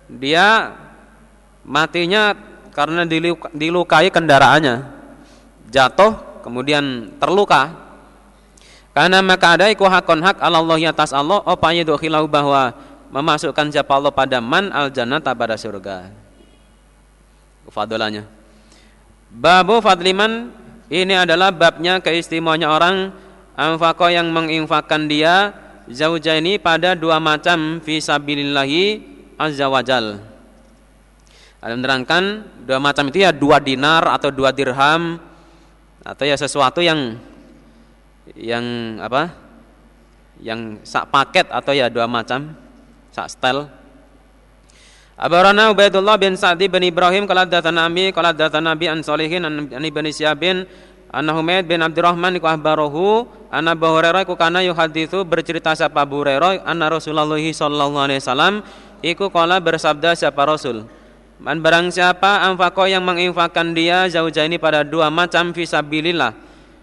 Dia 0.06 0.78
matinya 1.66 2.38
karena 2.70 3.02
dilukai 3.50 4.06
kendaraannya. 4.14 4.86
Jatuh 5.74 6.46
kemudian 6.46 7.10
terluka. 7.18 7.74
Karena 8.94 9.24
maka 9.24 9.58
ada 9.58 9.66
iku 9.72 9.88
hakon 9.88 10.22
hak 10.22 10.38
Allah 10.38 10.78
atas 10.86 11.10
Allah 11.16 11.40
apa 11.42 11.72
yadkhilahu 11.74 12.28
bahwa 12.28 12.76
memasukkan 13.08 13.72
siapa 13.72 13.90
Allah 13.96 14.12
pada 14.12 14.38
man 14.38 14.70
al 14.70 14.92
jannata 14.92 15.34
pada 15.34 15.58
surga. 15.58 16.12
Fadolanya 17.72 18.41
babu 19.32 19.80
fadliman 19.80 20.52
ini 20.92 21.16
adalah 21.16 21.48
babnya 21.48 22.04
keistimewaannya 22.04 22.68
orang 22.68 22.96
anfaqo 23.56 24.12
yang 24.12 24.28
menginfakkan 24.28 25.08
dia 25.08 25.56
ini 25.88 26.60
pada 26.60 26.92
dua 26.92 27.18
macam 27.18 27.80
fisabilillahi 27.80 29.00
azza 29.40 29.66
wajal. 29.66 30.20
Ada 31.62 31.74
menerangkan 31.78 32.22
dua 32.66 32.78
macam 32.82 33.08
itu 33.08 33.22
ya 33.22 33.30
dua 33.30 33.62
dinar 33.62 34.02
atau 34.10 34.34
dua 34.34 34.50
dirham 34.50 35.18
atau 36.02 36.24
ya 36.26 36.34
sesuatu 36.34 36.82
yang 36.82 37.18
yang 38.34 38.98
apa? 38.98 39.30
Yang 40.42 40.82
sak 40.82 41.06
paket 41.10 41.46
atau 41.50 41.70
ya 41.70 41.86
dua 41.86 42.10
macam 42.10 42.52
sak 43.14 43.30
stel. 43.30 43.70
Abarana 45.16 45.68
Ubaidullah 45.68 46.16
bin 46.16 46.34
Sa'di 46.34 46.72
bin 46.72 46.82
Ibrahim 46.88 47.28
kalau 47.28 47.44
datang 47.44 47.76
Nabi 47.76 48.10
kalau 48.16 48.32
datang 48.32 48.64
Nabi 48.64 48.88
an 48.88 49.04
Solihin 49.04 49.44
an 49.44 49.68
Ibn 49.68 50.06
Syabin 50.08 50.64
Anna 51.12 51.36
Humaid 51.36 51.68
bin 51.68 51.84
Abdurrahman 51.84 52.40
iku 52.40 52.48
ahbarahu 52.48 53.28
anna 53.52 53.76
Abu 53.76 53.84
Hurairah 53.84 54.24
iku 54.24 54.32
kana 54.32 54.64
yuhaditsu 54.64 55.28
bercerita 55.28 55.76
siapa 55.76 56.08
Abu 56.08 56.24
Hurairah 56.24 56.64
anna 56.64 56.88
Rasulullah 56.88 57.28
sallallahu 57.28 58.00
alaihi 58.00 58.24
wasallam 58.24 58.64
iku 59.04 59.28
kala 59.28 59.60
bersabda 59.60 60.16
siapa 60.16 60.40
Rasul. 60.48 60.88
Man 61.36 61.60
barang 61.60 61.92
siapa 61.92 62.48
anfaqo 62.48 62.88
yang 62.88 63.04
menginfakkan 63.04 63.76
dia 63.76 64.08
zauja 64.08 64.48
ini 64.48 64.56
pada 64.56 64.86
dua 64.86 65.12
macam 65.12 65.52
fisabilillah 65.52 66.32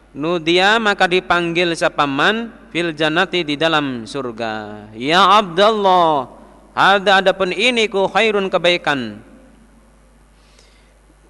Nudia 0.09 0.77
maka 0.77 1.05
dipanggil 1.05 1.73
siapa 1.77 2.05
man 2.05 2.53
fil 2.69 2.93
jannati 2.93 3.41
di 3.41 3.57
dalam 3.57 4.05
surga. 4.05 4.89
Ya 4.93 5.25
Abdullah 5.25 6.38
ada 6.79 7.19
adapun 7.19 7.51
ini 7.51 7.91
ku 7.91 8.07
khairun 8.07 8.47
kebaikan. 8.47 9.19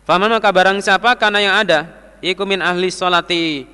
Faman 0.05 0.29
maka 0.29 0.53
barang 0.53 0.77
siapa? 0.85 1.17
Karena 1.17 1.39
yang 1.41 1.55
ada 1.57 1.79
iku 2.21 2.45
min 2.45 2.61
ahli 2.61 2.93
salati 2.93 3.65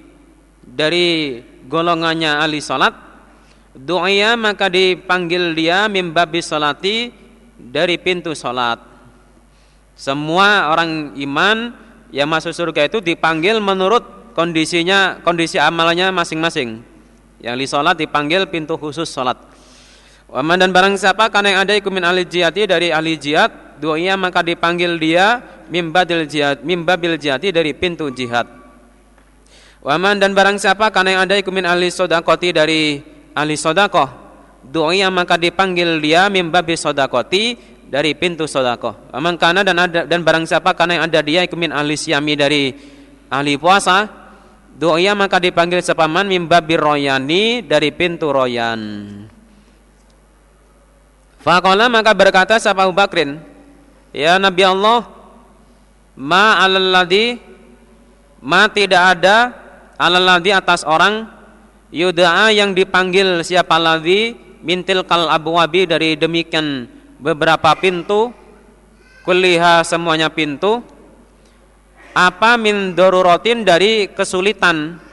dari 0.63 1.39
golongannya 1.67 2.39
ahli 2.39 2.63
salat 2.63 2.95
doa 3.75 4.31
maka 4.39 4.71
dipanggil 4.71 5.51
dia 5.51 5.91
mimbabi 5.91 6.39
salati 6.39 7.11
dari 7.59 7.99
pintu 7.99 8.31
salat 8.31 8.79
semua 9.95 10.71
orang 10.71 11.15
iman 11.15 11.71
yang 12.11 12.27
masuk 12.27 12.51
surga 12.51 12.91
itu 12.91 12.99
dipanggil 12.99 13.63
menurut 13.63 14.35
kondisinya 14.35 15.23
kondisi 15.23 15.55
amalnya 15.55 16.11
masing-masing. 16.11 16.83
Yang 17.39 17.55
di 17.55 17.65
salat 17.67 17.95
dipanggil 17.95 18.43
pintu 18.51 18.75
khusus 18.75 19.07
salat 19.07 19.39
Waman 20.25 20.57
dan 20.57 20.73
barang 20.73 20.97
siapa 20.97 21.29
karena 21.29 21.53
yang 21.53 21.61
ada 21.69 21.73
ikumin 21.77 22.01
ahli 22.01 22.25
jihati 22.25 22.65
dari 22.65 22.89
ahli 22.89 23.13
jihad 23.13 23.77
doa 23.77 24.15
maka 24.17 24.41
dipanggil 24.41 24.97
dia 24.97 25.43
mimbadil 25.69 26.25
jihad 26.25 26.65
mimbabil 26.65 27.19
jihati 27.19 27.53
dari 27.53 27.77
pintu 27.77 28.09
jihad. 28.09 28.47
Waman 29.85 30.17
dan 30.17 30.33
barang 30.33 30.57
siapa 30.57 30.89
karena 30.89 31.09
yang 31.13 31.21
ada 31.29 31.37
ikumin 31.37 31.69
ahli 31.69 31.93
sodakoti 31.93 32.49
dari 32.49 32.97
ahli 33.37 33.53
sodakoh. 33.53 34.25
Doa 34.65 35.13
maka 35.13 35.37
dipanggil 35.37 36.01
dia 36.01 36.25
mimbabil 36.25 36.73
sodakoti 36.73 37.53
dari 37.85 38.17
pintu 38.17 38.49
sodakoh. 38.49 39.13
Waman 39.13 39.37
karena 39.37 39.61
dan 39.61 39.77
ada 39.77 40.09
dan 40.09 40.25
barang 40.25 40.49
siapa 40.49 40.73
karena 40.73 40.97
yang 40.97 41.05
ada 41.05 41.21
dia 41.21 41.45
ikumin 41.45 41.69
ahli 41.69 41.93
siami 41.93 42.33
dari 42.33 42.73
ahli 43.29 43.61
puasa. 43.61 44.25
Doa 44.73 45.13
maka 45.13 45.37
dipanggil 45.37 45.85
sepaman 45.85 46.27
mimbabil 46.27 46.81
royani 46.81 47.61
dari 47.63 47.93
pintu 47.93 48.33
royan 48.33 48.81
Fakola 51.45 51.85
maka 51.85 52.09
berkata 52.17 52.57
siapa 52.57 52.89
Abu 52.89 52.97
Bakrin 52.97 53.37
Ya 54.09 54.41
Nabi 54.41 54.65
Allah 54.65 55.05
ma 56.17 56.57
alalladhi 56.57 57.37
ma 58.41 58.65
tidak 58.65 59.13
ada 59.13 59.53
alalladhi 59.93 60.49
atas 60.49 60.81
orang 60.81 61.29
yuda'a 61.93 62.49
yang 62.49 62.73
dipanggil 62.73 63.45
siapa 63.45 63.77
ladhi 63.77 64.33
mintil 64.65 65.05
kal 65.05 65.29
abwabi 65.29 65.85
dari 65.85 66.17
demikian 66.17 66.89
beberapa 67.21 67.77
pintu 67.77 68.33
kuliha 69.21 69.85
semuanya 69.85 70.33
pintu 70.33 70.81
apa 72.15 72.55
min 72.55 72.95
dorurotin 72.95 73.67
dari 73.67 74.07
kesulitan. 74.07 75.03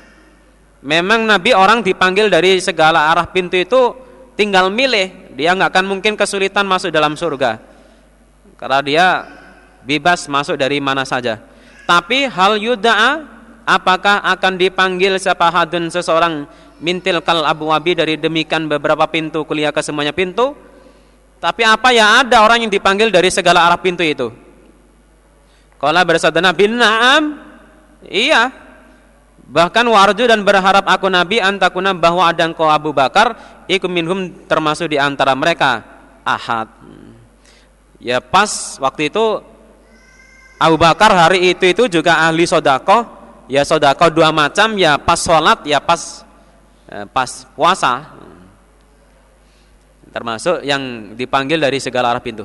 Memang 0.83 1.27
nabi 1.27 1.55
orang 1.55 1.83
dipanggil 1.83 2.31
dari 2.31 2.59
segala 2.59 3.11
arah 3.11 3.27
pintu 3.31 3.59
itu 3.59 3.95
tinggal 4.35 4.71
milih 4.71 5.22
dia 5.33 5.57
nggak 5.57 5.71
akan 5.73 5.85
mungkin 5.89 6.15
kesulitan 6.15 6.65
masuk 6.69 6.93
dalam 6.93 7.17
surga 7.17 7.59
karena 8.63 8.79
dia 8.85 9.07
bebas 9.83 10.31
masuk 10.31 10.55
dari 10.55 10.79
mana 10.79 11.03
saja. 11.03 11.43
Tapi 11.83 12.31
hal 12.31 12.63
yuda'a 12.63 13.27
apakah 13.67 14.23
akan 14.23 14.55
dipanggil 14.55 15.19
siapa 15.19 15.51
hadun 15.51 15.91
seseorang 15.91 16.47
mintil 16.79 17.19
kal 17.27 17.43
abu 17.43 17.75
wabi 17.75 17.99
dari 17.99 18.15
demikian 18.15 18.71
beberapa 18.71 19.03
pintu 19.11 19.43
kuliah 19.43 19.75
ke 19.75 19.83
semuanya 19.83 20.15
pintu? 20.15 20.55
Tapi 21.43 21.67
apa 21.67 21.91
ya 21.91 22.23
ada 22.23 22.47
orang 22.47 22.63
yang 22.63 22.71
dipanggil 22.71 23.11
dari 23.11 23.27
segala 23.35 23.67
arah 23.67 23.83
pintu 23.83 24.07
itu? 24.07 24.31
Kalau 25.83 26.03
bersabda 26.07 26.39
Nabi, 26.39 26.71
"Na'am." 26.71 27.23
Iya. 28.07 28.55
Bahkan 29.43 29.85
warju 29.91 30.31
dan 30.31 30.47
berharap 30.47 30.87
aku 30.87 31.11
Nabi 31.11 31.43
antakuna 31.43 31.91
bahwa 31.91 32.31
ada 32.31 32.47
engkau 32.47 32.71
Abu 32.71 32.95
Bakar 32.95 33.35
ikum 33.73 33.89
minhum 33.89 34.29
termasuk 34.45 34.93
di 34.93 35.01
antara 35.01 35.33
mereka 35.33 35.81
ahad. 36.23 36.69
Ya 38.03 38.19
pas 38.19 38.77
waktu 38.83 39.09
itu 39.09 39.25
Abu 40.59 40.77
Bakar 40.79 41.11
hari 41.15 41.55
itu 41.55 41.65
itu 41.71 42.01
juga 42.01 42.23
ahli 42.23 42.47
sodako. 42.47 43.07
Ya 43.47 43.63
sodako 43.63 44.11
dua 44.11 44.31
macam. 44.35 44.75
Ya 44.79 44.99
pas 44.99 45.19
sholat 45.23 45.63
ya 45.67 45.79
pas 45.79 46.27
eh, 46.91 47.07
pas 47.09 47.47
puasa. 47.55 48.11
Termasuk 50.13 50.61
yang 50.67 51.15
dipanggil 51.17 51.57
dari 51.57 51.81
segala 51.81 52.13
arah 52.13 52.21
pintu. 52.21 52.45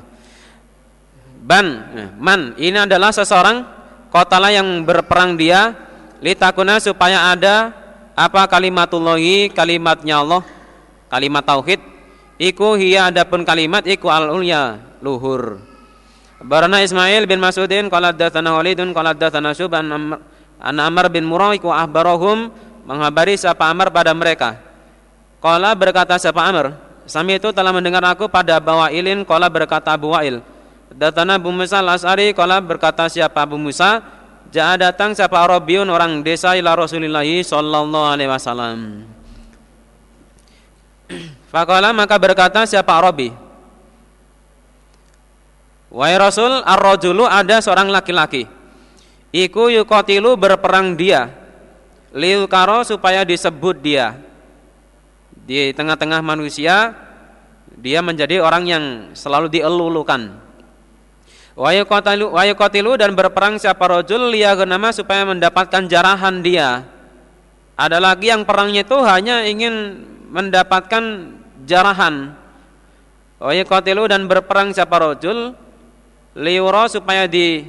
Ban, 1.48 1.68
nah, 1.68 2.10
man, 2.20 2.56
ini 2.60 2.76
adalah 2.76 3.12
seseorang 3.12 3.64
kotala 4.08 4.52
yang 4.52 4.84
berperang 4.88 5.36
dia. 5.36 5.76
Litakuna 6.18 6.82
supaya 6.82 7.30
ada 7.30 7.70
apa 8.18 8.50
kalimatullahi 8.50 9.54
kalimatnya 9.54 10.26
Allah 10.26 10.42
kalimat 11.08 11.44
tauhid 11.44 11.80
iku 12.40 12.76
hiya 12.76 13.12
adapun 13.12 13.44
kalimat 13.48 13.84
iku 13.88 14.12
al 14.12 14.32
ulya 14.32 14.80
luhur 15.02 15.60
Barana 16.38 16.86
Ismail 16.86 17.26
bin 17.26 17.42
Mas'udin 17.42 17.90
qala 17.90 18.14
datsana 18.14 18.54
Walidun 18.54 18.94
qala 18.94 19.18
datsana 19.18 19.58
Syub 19.58 19.74
an 19.74 19.90
Amr 20.62 21.10
bin 21.10 21.26
Murah 21.26 21.58
iku 21.58 21.74
ahbarahum 21.74 22.54
menghabari 22.86 23.34
siapa 23.34 23.66
Amr 23.74 23.90
pada 23.90 24.14
mereka. 24.14 24.62
Qala 25.42 25.74
berkata 25.74 26.14
siapa 26.22 26.46
Amr, 26.46 26.78
Sami 27.10 27.42
itu 27.42 27.50
telah 27.56 27.72
mendengar 27.72 28.04
aku 28.04 28.28
pada 28.28 28.60
Abu 28.62 28.76
Wa'ilin 28.76 29.26
qala 29.26 29.50
berkata 29.50 29.98
Abu 29.98 30.14
Wa'il. 30.14 30.44
Datana 30.94 31.42
Abu 31.42 31.50
Musa 31.56 31.82
al-As'ari 31.82 32.36
qala 32.38 32.62
berkata 32.62 33.10
siapa 33.10 33.48
Abu 33.48 33.58
Musa, 33.58 34.04
Ja'a 34.48 34.80
datang 34.80 35.12
siapa 35.12 35.44
Arabiun 35.44 35.92
orang 35.92 36.24
desa 36.24 36.56
ila 36.56 36.76
Rasulillah 36.76 37.26
sallallahu 37.26 38.08
alaihi 38.14 38.32
wasallam. 38.32 39.08
Faqala 41.52 41.96
maka 41.96 42.20
berkata 42.20 42.68
siapa 42.68 42.92
Arabi, 42.96 43.32
Wahai 45.88 46.20
Rasul, 46.20 46.52
ar-rajulu 46.68 47.24
ada 47.24 47.64
seorang 47.64 47.88
laki-laki. 47.88 48.44
Iku 49.32 49.72
yukotilu 49.72 50.36
berperang 50.36 51.00
dia. 51.00 51.32
Liukaro 52.12 52.84
supaya 52.84 53.24
disebut 53.24 53.80
dia. 53.80 54.20
Di 55.48 55.72
tengah-tengah 55.72 56.20
manusia, 56.20 56.92
dia 57.80 58.04
menjadi 58.04 58.44
orang 58.44 58.64
yang 58.68 58.84
selalu 59.16 59.48
dielulukan. 59.48 60.44
Wa 61.56 61.72
yukotilu 61.72 62.92
dan 63.00 63.16
berperang 63.16 63.56
siapa 63.56 63.88
rajul 63.88 64.30
liyagenama 64.30 64.92
supaya 64.92 65.24
mendapatkan 65.24 65.88
jarahan 65.88 66.44
dia. 66.44 66.84
Ada 67.80 67.98
lagi 68.04 68.28
yang 68.28 68.44
perangnya 68.44 68.84
itu 68.84 68.98
hanya 69.08 69.48
ingin 69.48 70.04
mendapatkan 70.28 71.04
jarahan. 71.64 72.36
Wa 73.38 73.54
dan 74.10 74.26
berperang 74.26 74.74
siapa 74.74 74.98
rajul 74.98 75.54
liuro 76.38 76.84
supaya 76.90 77.30
di 77.30 77.66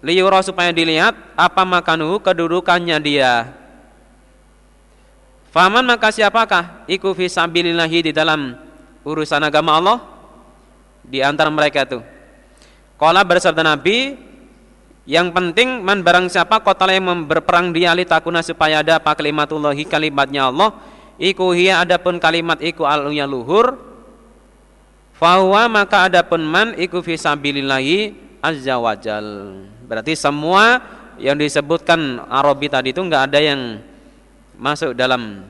liuro 0.00 0.40
supaya 0.40 0.72
dilihat 0.72 1.12
apa 1.36 1.62
makanu 1.64 2.16
kedudukannya 2.20 2.96
dia. 3.00 3.52
Faman 5.52 5.86
maka 5.86 6.10
siapakah 6.10 6.82
iku 6.90 7.14
fi 7.14 7.30
sabilillahi 7.30 8.10
di 8.10 8.12
dalam 8.12 8.58
urusan 9.06 9.38
agama 9.44 9.78
Allah 9.78 9.98
di 11.04 11.20
antara 11.20 11.52
mereka 11.52 11.86
itu. 11.86 12.00
Kala 12.98 13.22
bersabda 13.22 13.62
Nabi 13.62 14.18
yang 15.04 15.30
penting 15.36 15.84
man 15.84 16.00
barang 16.00 16.32
siapa 16.32 16.64
kota 16.64 16.88
yang 16.88 17.28
berperang 17.28 17.76
dia 17.76 17.92
li 17.92 18.08
takuna 18.08 18.40
supaya 18.40 18.80
ada 18.80 18.96
apa 18.96 19.12
kalimatullahi 19.12 19.84
kalimatnya 19.84 20.48
Allah 20.48 20.72
iku 21.18 21.54
hiya 21.54 21.82
adapun 21.84 22.18
kalimat 22.18 22.58
iku 22.62 22.86
al 22.86 23.10
luhur 23.10 23.94
Fahuwa 25.14 25.70
maka 25.70 26.10
ada 26.10 26.26
pun 26.26 26.42
man 26.42 26.74
iku 26.74 26.98
fi 26.98 27.14
sabilillahi 27.14 28.12
azza 28.42 28.74
wajal. 28.76 29.26
Berarti 29.86 30.18
semua 30.18 30.82
yang 31.22 31.38
disebutkan 31.38 32.18
Arabi 32.26 32.66
tadi 32.66 32.90
itu 32.90 32.98
enggak 32.98 33.30
ada 33.30 33.38
yang 33.38 33.78
masuk 34.58 34.90
dalam 34.98 35.46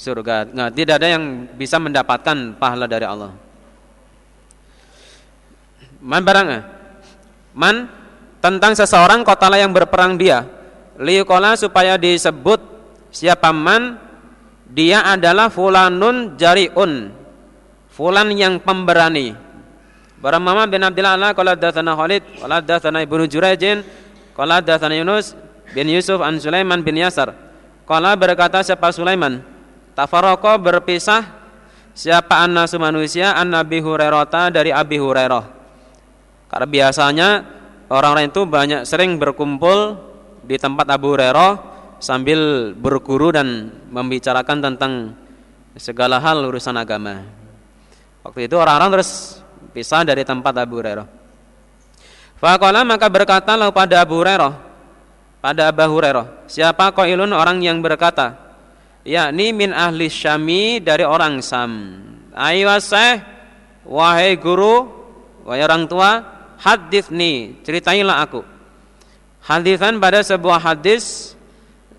surga. 0.00 0.48
Enggak, 0.48 0.70
tidak 0.72 0.94
ada 0.96 1.08
yang 1.12 1.44
bisa 1.60 1.76
mendapatkan 1.76 2.56
pahala 2.56 2.88
dari 2.88 3.04
Allah. 3.04 3.36
Man 6.00 6.24
barang 6.24 6.48
man 7.52 7.84
tentang 8.40 8.72
seseorang 8.72 9.20
kotala 9.20 9.60
yang 9.60 9.76
berperang 9.76 10.16
dia 10.16 10.48
liukola 10.96 11.52
supaya 11.60 12.00
disebut 12.00 12.56
siapa 13.12 13.52
man 13.52 14.09
dia 14.70 15.02
adalah 15.02 15.50
fulanun 15.50 16.38
jariun. 16.38 17.10
Fulan 17.90 18.32
yang 18.32 18.62
pemberani. 18.62 19.34
Barang 20.22 20.40
Mama 20.40 20.64
bin 20.70 20.80
Abdullah 20.84 21.16
Allah 21.18 21.32
qala 21.34 21.58
datsana 21.58 21.92
Khalid 21.96 22.22
qala 22.38 22.62
datsana 22.62 23.02
Ibnu 23.02 23.24
Jurayjin 23.26 23.82
qala 24.36 24.62
datsana 24.62 24.94
Yunus 24.94 25.32
bin 25.74 25.90
Yusuf 25.90 26.22
an 26.22 26.38
Sulaiman 26.38 26.80
bin 26.86 26.96
Yasar. 26.96 27.34
Qala 27.84 28.14
berkata 28.14 28.62
siapa 28.62 28.94
Sulaiman? 28.94 29.42
Tafarraqa 29.98 30.54
berpisah 30.60 31.26
siapa 31.92 32.46
annasu 32.46 32.78
manusia? 32.78 33.34
An 33.34 33.50
Nabi 33.50 33.82
Hurairah 33.82 34.54
dari 34.54 34.70
Abi 34.70 35.00
Hurairah. 35.02 35.44
Karena 36.46 36.66
biasanya 36.70 37.28
orang-orang 37.90 38.30
itu 38.30 38.42
banyak 38.46 38.80
sering 38.86 39.18
berkumpul 39.18 39.98
di 40.46 40.54
tempat 40.56 40.86
Abu 40.88 41.16
Hurairah 41.16 41.69
sambil 42.00 42.72
berguru 42.74 43.30
dan 43.30 43.70
membicarakan 43.92 44.58
tentang 44.58 44.92
segala 45.76 46.18
hal 46.18 46.42
urusan 46.48 46.74
agama. 46.74 47.22
Waktu 48.26 48.50
itu 48.50 48.56
orang-orang 48.58 49.00
terus 49.00 49.40
pisah 49.70 50.02
dari 50.02 50.26
tempat 50.26 50.56
Abu 50.58 50.80
Hurairah. 50.80 51.06
Faqala 52.40 52.82
maka 52.82 53.06
berkatalah 53.06 53.70
pada 53.70 54.00
Abu 54.02 54.18
Hurairah 54.18 54.70
pada 55.40 55.72
Abu 55.72 55.88
Hurairah, 55.88 56.44
siapa 56.52 56.92
qailun 56.92 57.32
orang 57.32 57.64
yang 57.64 57.80
berkata, 57.80 58.36
yakni 59.08 59.56
min 59.56 59.72
ahli 59.72 60.12
Syami 60.12 60.84
dari 60.84 61.00
orang 61.00 61.40
Sam. 61.40 61.96
Ayo 62.36 62.68
wahai 63.88 64.36
guru, 64.36 64.84
wahai 65.48 65.64
orang 65.64 65.88
tua, 65.88 66.20
hadithni, 66.60 67.56
ceritailah 67.64 68.20
aku. 68.20 68.44
Hadithan 69.40 69.96
pada 69.96 70.20
sebuah 70.20 70.60
hadis 70.60 71.32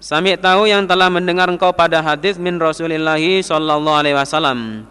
Sami 0.02 0.34
tahu 0.34 0.66
yang 0.66 0.90
telah 0.90 1.14
mendengar 1.14 1.46
engkau 1.46 1.70
pada 1.78 2.02
hadis 2.02 2.42
min 2.42 2.58
Rasulillahi 2.58 3.46
sallallahu 3.46 4.02
alaihi 4.02 4.18
wasallam 4.18 4.90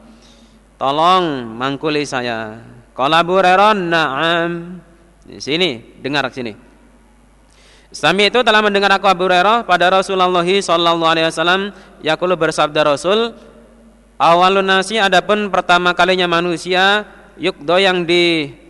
Tolong 0.78 1.44
mangkuli 1.60 2.06
saya. 2.08 2.56
Qala 2.96 3.20
Hurairah, 3.20 3.76
"Na'am." 3.76 4.80
Di 5.28 5.36
sini, 5.36 5.76
dengar 6.00 6.24
sini. 6.32 6.56
Sami 7.92 8.30
itu 8.32 8.40
telah 8.40 8.64
mendengar 8.64 8.88
aku 8.96 9.04
Abu 9.04 9.28
Hurairah 9.28 9.68
pada 9.68 9.92
Rasulullah 9.92 10.40
sallallahu 10.40 11.04
alaihi 11.04 11.28
wasallam 11.28 11.76
yaqulu 12.00 12.32
bersabda 12.38 12.96
Rasul, 12.96 13.34
"Awalun 14.16 14.64
nasi 14.64 14.96
adapun 14.96 15.52
pertama 15.52 15.92
kalinya 15.92 16.24
manusia 16.24 17.04
yukdo 17.36 17.76
yang 17.76 18.08
dihukumi 18.08 18.62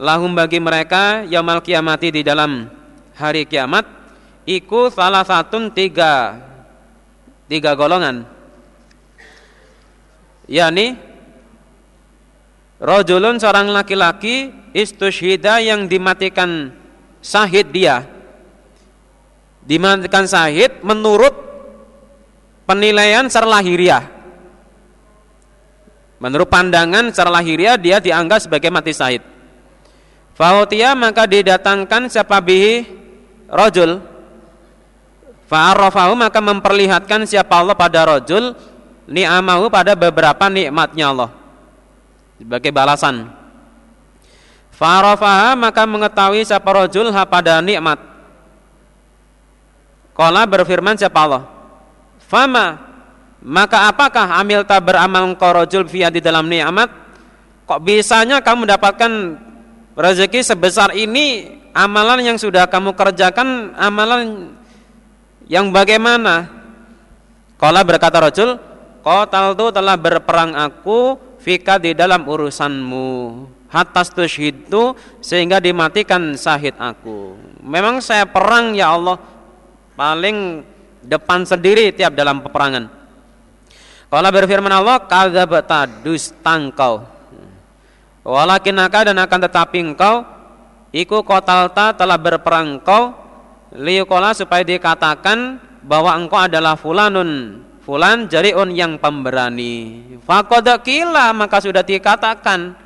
lahum 0.00 0.32
bagi 0.32 0.56
mereka 0.62 1.26
yaumul 1.28 1.60
kiamati 1.60 2.08
di 2.14 2.22
dalam 2.24 2.70
hari 3.14 3.46
kiamat 3.46 3.86
iku 4.44 4.90
salah 4.90 5.24
satu 5.24 5.70
tiga 5.72 6.38
tiga 7.48 7.72
golongan. 7.78 8.26
Yakni 10.44 11.00
rojulun 12.82 13.40
seorang 13.40 13.72
laki-laki 13.72 14.52
istushida 14.76 15.62
yang 15.64 15.88
dimatikan 15.88 16.74
sahid 17.24 17.72
dia. 17.72 18.04
Dimatikan 19.64 20.28
sahid 20.28 20.84
menurut 20.84 21.32
penilaian 22.68 23.24
secara 23.32 23.58
lahiriah 23.58 24.14
menurut 26.24 26.48
pandangan 26.48 27.12
secara 27.12 27.28
lahiriah 27.28 27.76
dia 27.76 28.00
dianggap 28.00 28.48
sebagai 28.48 28.72
mati 28.72 28.96
sahid. 28.96 29.20
Fautia 30.32 30.96
maka 30.96 31.28
didatangkan 31.28 32.08
siapa 32.08 32.40
bihi 32.40 33.03
rojul 33.54 34.02
Fa'arafahu 35.44 36.16
maka 36.16 36.40
memperlihatkan 36.40 37.28
siapa 37.28 37.60
Allah 37.60 37.76
pada 37.76 38.02
rojul 38.08 38.56
ni'amahu 39.06 39.68
pada 39.68 39.92
beberapa 39.92 40.48
nikmatnya 40.48 41.12
Allah 41.12 41.30
sebagai 42.40 42.72
balasan. 42.72 43.28
Farafaha 44.74 45.54
maka 45.54 45.86
mengetahui 45.86 46.42
siapa 46.42 46.66
rojul 46.66 47.14
pada 47.30 47.62
nikmat. 47.62 48.00
Kala 50.16 50.42
berfirman 50.48 50.98
siapa 50.98 51.18
Allah. 51.22 51.44
Fama 52.24 52.80
maka 53.44 53.92
apakah 53.92 54.40
amil 54.40 54.64
tak 54.64 54.88
beramal 54.88 55.30
engkau 55.30 55.52
rojul 55.54 55.84
via 55.86 56.08
di 56.10 56.18
dalam 56.18 56.48
nikmat? 56.48 56.90
Kok 57.68 57.80
bisanya 57.84 58.42
kamu 58.42 58.66
mendapatkan 58.66 59.12
rezeki 59.94 60.40
sebesar 60.42 60.90
ini 60.96 61.60
amalan 61.74 62.22
yang 62.22 62.38
sudah 62.38 62.70
kamu 62.70 62.94
kerjakan 62.94 63.74
amalan 63.74 64.54
yang 65.50 65.68
bagaimana? 65.74 66.48
Kala 67.58 67.84
berkata 67.84 68.22
rojul 68.22 68.56
Kotal 69.04 69.52
tu 69.52 69.68
telah 69.68 70.00
berperang 70.00 70.56
aku 70.56 71.20
fika 71.36 71.76
di 71.76 71.92
dalam 71.92 72.24
urusanmu 72.24 73.44
hatas 73.68 74.08
tushhidu 74.08 74.96
sehingga 75.20 75.60
dimatikan 75.60 76.32
sahid 76.40 76.72
aku. 76.80 77.36
Memang 77.60 78.00
saya 78.00 78.24
perang 78.24 78.72
ya 78.72 78.96
Allah 78.96 79.20
paling 79.92 80.64
depan 81.04 81.44
sendiri 81.44 81.92
tiap 81.92 82.16
dalam 82.16 82.40
peperangan. 82.40 82.88
Kalau 84.08 84.30
berfirman 84.32 84.72
Allah, 84.72 85.04
kadzabta 85.04 86.00
dusta 86.00 86.54
engkau. 86.56 87.04
Walakinaka 88.24 89.12
dan 89.12 89.20
akan 89.20 89.40
tetapi 89.44 89.84
engkau 89.84 90.24
iku 90.94 91.26
kotalta 91.26 91.90
telah 91.90 92.14
berperang 92.14 92.78
engkau 92.78 93.10
liukola 93.74 94.30
supaya 94.30 94.62
dikatakan 94.62 95.58
bahwa 95.82 96.14
engkau 96.14 96.38
adalah 96.38 96.78
fulanun 96.78 97.60
fulan 97.82 98.30
jariun 98.30 98.70
yang 98.72 98.96
pemberani. 98.96 100.00
Fakodakila 100.22 101.34
maka 101.34 101.58
sudah 101.58 101.82
dikatakan 101.82 102.78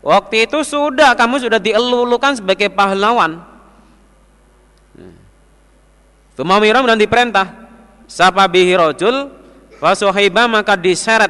waktu 0.00 0.48
itu 0.48 0.64
sudah 0.64 1.12
kamu 1.14 1.36
sudah 1.38 1.60
dielulukan 1.60 2.40
sebagai 2.40 2.72
pahlawan. 2.72 3.52
Tumamiram 6.34 6.88
dan 6.88 6.96
diperintah 6.96 7.68
Sapa 8.08 8.48
bihi 8.48 8.72
rojul 8.72 9.28
Fasuhibah 9.76 10.48
maka 10.48 10.72
diseret 10.72 11.28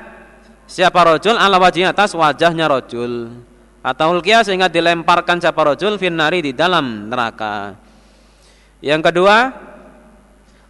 Siapa 0.71 1.03
rojul 1.03 1.35
ala 1.35 1.59
wajih 1.59 1.91
atas 1.91 2.15
wajahnya 2.15 2.71
rojul 2.71 3.43
Atau 3.81 4.13
ulkia 4.13 4.45
sehingga 4.45 4.69
dilemparkan 4.69 5.41
siapa 5.41 5.57
rojul 5.65 5.97
Finnari 5.97 6.45
di 6.45 6.53
dalam 6.53 7.09
neraka. 7.09 7.73
Yang 8.85 9.13
kedua 9.13 9.37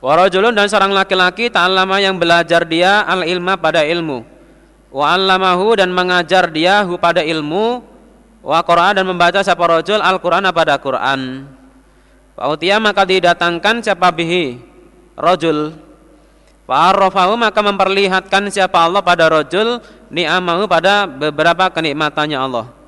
Warajulun 0.00 0.56
dan 0.56 0.64
seorang 0.70 0.94
laki-laki 0.96 1.52
Ta'allama 1.52 2.00
yang 2.00 2.16
belajar 2.16 2.64
dia 2.64 3.02
al-ilma 3.04 3.58
pada 3.58 3.84
ilmu. 3.84 4.24
Wa'allamahu 4.94 5.76
dan 5.76 5.90
mengajar 5.92 6.48
dia 6.48 6.86
hu 6.86 6.96
pada 6.96 7.20
ilmu. 7.20 7.84
Wa 8.40 8.64
Qur'an 8.64 8.96
dan 8.96 9.04
membaca 9.04 9.44
siapa 9.44 9.60
rojul 9.60 10.00
Al-Quran 10.00 10.48
pada 10.54 10.80
Quran. 10.80 11.44
Fa'utia 12.32 12.80
maka 12.80 13.04
didatangkan 13.04 13.84
siapa 13.84 14.08
bihi? 14.08 14.56
Rojul. 15.20 15.76
Fa'arrafahu 16.64 17.36
maka 17.36 17.60
memperlihatkan 17.60 18.48
siapa 18.48 18.86
Allah 18.86 19.02
pada 19.02 19.28
rojul 19.28 19.82
Ni'amahu 20.08 20.64
pada 20.70 21.04
beberapa 21.04 21.68
kenikmatannya 21.68 22.38
Allah 22.38 22.79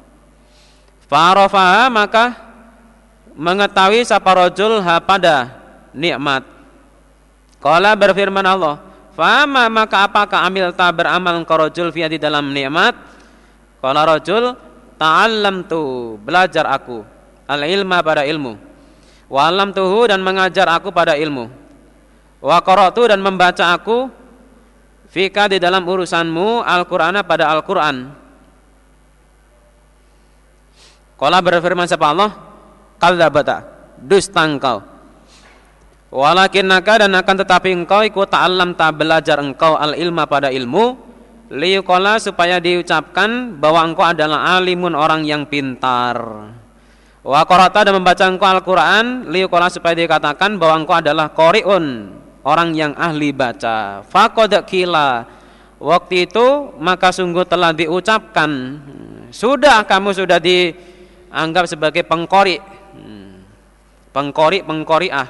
Fa'arrafaha 1.13 1.93
maka 1.93 2.25
mengetahui 3.37 4.01
siapa 4.01 4.33
rojul 4.33 4.81
ha 4.81 4.97
pada 4.97 5.53
nikmat 5.93 6.41
Kala 7.61 7.93
berfirman 7.93 8.49
Allah 8.49 8.81
Fama 9.13 9.69
maka 9.69 10.09
apakah 10.09 10.49
amil 10.49 10.73
ta 10.73 10.89
beramal 10.89 11.37
engkau 11.37 11.69
rojul 11.69 11.93
via 11.93 12.09
di 12.09 12.17
dalam 12.17 12.49
nikmat 12.49 12.97
Kala 13.85 14.09
rojul 14.09 14.57
Ta'allam 14.97 15.69
tu 15.69 16.17
belajar 16.25 16.65
aku 16.65 17.05
Al 17.45 17.61
ilma 17.69 18.01
pada 18.01 18.25
ilmu 18.25 18.73
Wa 19.33 19.49
alam 19.49 19.73
tuhu 19.73 20.13
dan 20.13 20.21
mengajar 20.21 20.69
aku 20.69 20.93
pada 20.93 21.17
ilmu. 21.17 21.49
Wa 22.45 22.61
qara'tu 22.61 23.09
dan 23.09 23.25
membaca 23.25 23.73
aku 23.73 24.13
fika 25.09 25.49
di 25.49 25.57
dalam 25.57 25.89
urusanmu 25.89 26.61
Al-Qur'ana 26.61 27.25
pada 27.25 27.49
Al-Qur'an. 27.49 28.13
Qala 31.23 31.39
berfirman 31.39 31.87
siapa 31.87 32.11
Allah? 32.11 32.35
Kadzabata. 32.99 33.63
Dusta 34.03 34.43
engkau. 34.43 34.83
Walakinnaka 36.11 37.07
dan 37.07 37.15
akan 37.15 37.37
tetapi 37.47 37.71
engkau 37.71 38.03
ikut 38.03 38.27
ta'allam 38.27 38.75
ta 38.75 38.91
belajar 38.91 39.39
engkau 39.39 39.79
al-ilma 39.79 40.27
pada 40.27 40.51
ilmu 40.51 40.99
liyuqala 41.47 42.19
supaya 42.19 42.59
diucapkan 42.59 43.55
bahwa 43.55 43.87
engkau 43.87 44.03
adalah 44.03 44.59
alimun 44.59 44.99
orang 44.99 45.23
yang 45.23 45.47
pintar. 45.47 46.19
Wa 47.23 47.47
qara'ta 47.47 47.87
dan 47.87 48.03
membaca 48.03 48.27
engkau 48.27 48.51
Al-Qur'an 48.51 49.31
liuqala 49.31 49.71
supaya 49.71 49.95
dikatakan 49.95 50.59
bahwa 50.59 50.83
engkau 50.83 50.99
adalah 50.99 51.31
qari'un, 51.31 52.19
orang 52.43 52.75
yang 52.75 52.93
ahli 52.99 53.31
baca. 53.31 54.03
Faqad 54.11 54.59
kila. 54.67 55.23
Waktu 55.79 56.27
itu 56.27 56.75
maka 56.83 57.15
sungguh 57.15 57.47
telah 57.47 57.71
diucapkan 57.71 58.51
sudah 59.33 59.83
kamu 59.89 60.13
sudah 60.13 60.39
dianggap 61.33 61.65
sebagai 61.65 62.05
pengkori. 62.05 62.61
Pengkori 64.13 64.61
pengkoriah. 64.61 65.29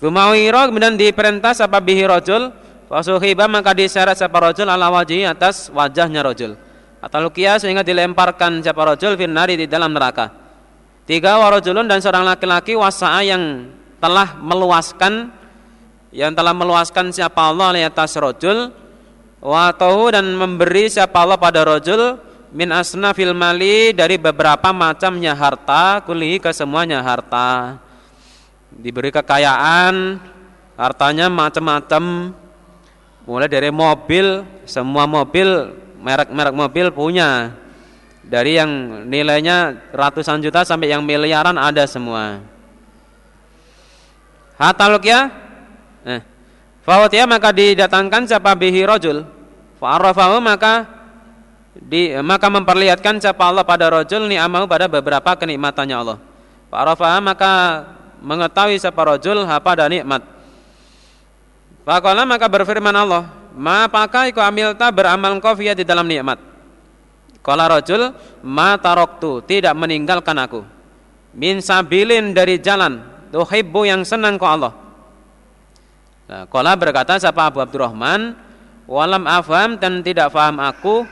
Gumawiro 0.00 0.64
kemudian 0.72 0.96
diperintah 0.96 1.52
sapa 1.52 1.76
bihi 1.76 2.08
rajul 2.08 2.48
Fasuhiba 2.90 3.46
maka 3.46 3.70
diseret 3.70 4.18
sapa 4.18 4.50
rajul 4.50 4.66
ala 4.66 4.90
wajhi 4.90 5.22
atas 5.22 5.70
wajahnya 5.70 6.26
rajul 6.26 6.58
atau 6.98 7.18
lukia 7.22 7.54
sehingga 7.62 7.86
dilemparkan 7.86 8.66
siapa 8.66 8.82
rojul 8.82 9.14
finari 9.14 9.54
di 9.54 9.70
dalam 9.70 9.94
neraka. 9.94 10.26
Tiga 11.06 11.38
warojulun 11.38 11.86
dan 11.86 12.02
seorang 12.02 12.26
laki-laki 12.26 12.74
wasa'a 12.74 13.22
yang 13.22 13.70
telah 14.02 14.34
meluaskan 14.42 15.30
yang 16.10 16.34
telah 16.34 16.50
meluaskan 16.50 17.14
siapa 17.14 17.54
Allah 17.54 17.78
di 17.78 17.82
atas 17.86 18.18
rojul 18.18 18.74
watohu 19.38 20.10
dan 20.10 20.26
memberi 20.34 20.90
siapa 20.90 21.14
Allah 21.22 21.38
pada 21.38 21.62
rojul 21.62 22.18
min 22.50 22.68
asna 22.74 23.14
fil 23.14 23.34
mali 23.34 23.94
dari 23.94 24.18
beberapa 24.18 24.74
macamnya 24.74 25.34
harta 25.34 26.02
kulihi 26.02 26.42
ke 26.42 26.50
semuanya 26.50 26.98
harta 27.02 27.78
diberi 28.74 29.14
kekayaan 29.14 30.18
hartanya 30.74 31.30
macam-macam 31.30 32.34
mulai 33.26 33.46
dari 33.46 33.70
mobil 33.70 34.42
semua 34.66 35.06
mobil 35.06 35.74
merek-merek 36.00 36.54
mobil 36.56 36.86
punya 36.90 37.54
dari 38.30 38.54
yang 38.54 39.04
nilainya 39.10 39.90
ratusan 39.90 40.38
juta 40.38 40.62
sampai 40.62 40.92
yang 40.94 41.02
miliaran 41.02 41.58
ada 41.58 41.82
semua. 41.88 42.38
Hatta 44.54 44.86
ya? 45.02 45.20
Eh. 46.04 46.20
Fawatia 46.84 47.24
maka 47.24 47.50
didatangkan 47.50 48.28
siapa 48.28 48.52
bihi 48.54 48.86
rojul. 48.86 49.24
Fa'arafahu 49.80 50.38
maka 50.38 50.99
di, 51.76 52.10
maka 52.18 52.50
memperlihatkan 52.50 53.22
siapa 53.22 53.46
Allah 53.46 53.62
pada 53.62 53.86
rojul 53.86 54.26
ni'amahu 54.26 54.66
pada 54.66 54.90
beberapa 54.90 55.38
kenikmatannya 55.38 55.96
Allah. 55.96 56.18
Fa'arafaha 56.66 57.18
maka 57.22 57.52
mengetahui 58.18 58.78
siapa 58.78 58.98
rojul 58.98 59.46
apa 59.46 59.70
dan 59.78 59.94
nikmat. 59.94 60.22
Faqala 61.86 62.26
maka 62.26 62.46
berfirman 62.50 62.94
Allah, 62.94 63.30
ma 63.54 63.86
pakai 63.86 64.34
kau 64.34 64.42
amilta 64.42 64.90
beramal 64.90 65.38
kau 65.38 65.54
via 65.54 65.74
di 65.74 65.86
dalam 65.86 66.06
nikmat. 66.06 66.42
Kala 67.40 67.70
rojul 67.70 68.12
ma 68.42 68.74
taroktu 68.76 69.46
tidak 69.46 69.72
meninggalkan 69.78 70.36
aku. 70.42 70.60
Min 71.30 71.62
sabilin 71.62 72.34
dari 72.34 72.58
jalan 72.58 72.98
tuhibbu 73.30 73.86
yang 73.86 74.02
senang 74.02 74.34
kau 74.36 74.50
Allah. 74.50 74.74
Nah, 76.30 76.46
berkata 76.78 77.18
siapa 77.18 77.50
Abu 77.50 77.58
Abdurrahman 77.58 78.38
walam 78.86 79.26
afam 79.26 79.74
dan 79.78 80.02
tidak 80.02 80.30
faham 80.30 80.62
aku 80.62 81.02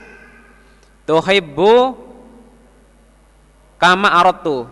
tuhibbu 1.08 1.96
kama 3.80 4.12
arotu 4.12 4.68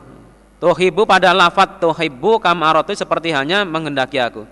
tuhibbu 0.61 1.09
pada 1.09 1.33
lafat 1.33 1.81
tuhibbu 1.81 2.37
kama 2.37 2.69
arotu 2.69 2.93
seperti 2.93 3.33
hanya 3.33 3.65
menghendaki 3.65 4.21
aku. 4.21 4.45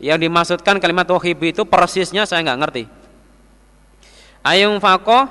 Yang 0.00 0.18
dimaksudkan 0.26 0.80
kalimat 0.82 1.06
tuhibbu 1.06 1.54
itu 1.54 1.62
persisnya 1.68 2.26
saya 2.26 2.42
nggak 2.42 2.60
ngerti. 2.66 2.90
Ayung 4.42 4.82
fako 4.82 5.28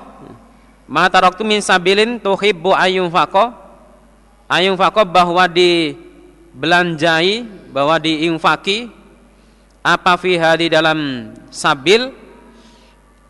mata 0.86 1.20
roktu 1.20 1.44
min 1.44 1.60
sabilin 1.60 2.22
tuhibbu 2.22 2.70
ayung 2.72 3.10
fako 3.10 3.50
ayung 4.46 4.78
fako 4.78 5.02
bahwa 5.02 5.50
dibelanjai 5.50 7.42
bahwa 7.74 7.98
diinfaki 7.98 8.90
apa 9.82 10.14
fiha 10.14 10.54
di 10.54 10.70
dalam 10.70 11.30
sabil 11.50 12.14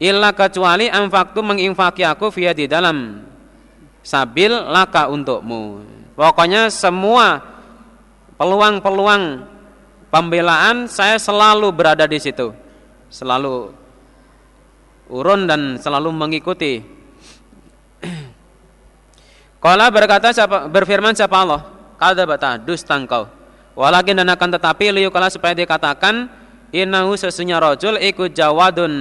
illa 0.01 0.33
kecuali 0.33 0.89
anfaktu 0.89 1.39
menginfaki 1.45 2.03
aku 2.03 2.33
fiha 2.33 2.57
di 2.57 2.65
dalam 2.65 3.21
sabil 4.01 4.49
laka 4.51 5.13
untukmu 5.13 5.85
pokoknya 6.17 6.73
semua 6.73 7.51
peluang-peluang 8.41 9.45
pembelaan 10.09 10.89
saya 10.89 11.21
selalu 11.21 11.69
berada 11.77 12.09
di 12.09 12.17
situ. 12.17 12.57
Selalu 13.13 13.69
urun 15.13 15.45
dan 15.45 15.77
selalu 15.77 16.09
mengikuti. 16.09 16.81
Kala 19.63 19.93
berkata 19.93 20.33
siapa, 20.33 20.73
berfirman 20.73 21.13
siapa 21.13 21.37
Allah? 21.37 21.61
Kada 22.01 22.25
bata 22.25 22.57
dusta. 22.57 22.97
Walakin 23.77 24.25
dan 24.25 24.29
akan 24.33 24.57
tetapi 24.57 24.89
kala 25.13 25.29
supaya 25.29 25.53
dikatakan 25.53 26.33
innahu 26.71 27.15
sesungguhnya 27.19 27.59
rojul 27.63 27.99
ikut 27.99 28.35
jawadun 28.35 28.93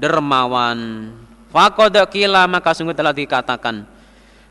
dermawan. 0.00 1.10
Fakoda 1.50 2.06
kila 2.06 2.46
maka 2.46 2.72
sungguh 2.76 2.94
telah 2.94 3.12
dikatakan. 3.12 3.84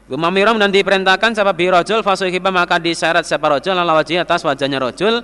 Gumamiram 0.09 0.57
dan 0.57 0.73
diperintahkan 0.73 1.37
siapa 1.37 1.53
bi 1.53 1.69
rojul 1.69 2.01
fasuhiba 2.01 2.49
maka 2.49 2.81
diseret 2.81 3.29
siapa 3.29 3.45
rojul 3.45 3.77
ala 3.77 3.93
wajih 3.93 4.25
atas 4.25 4.41
wajahnya 4.41 4.81
rojul 4.81 5.21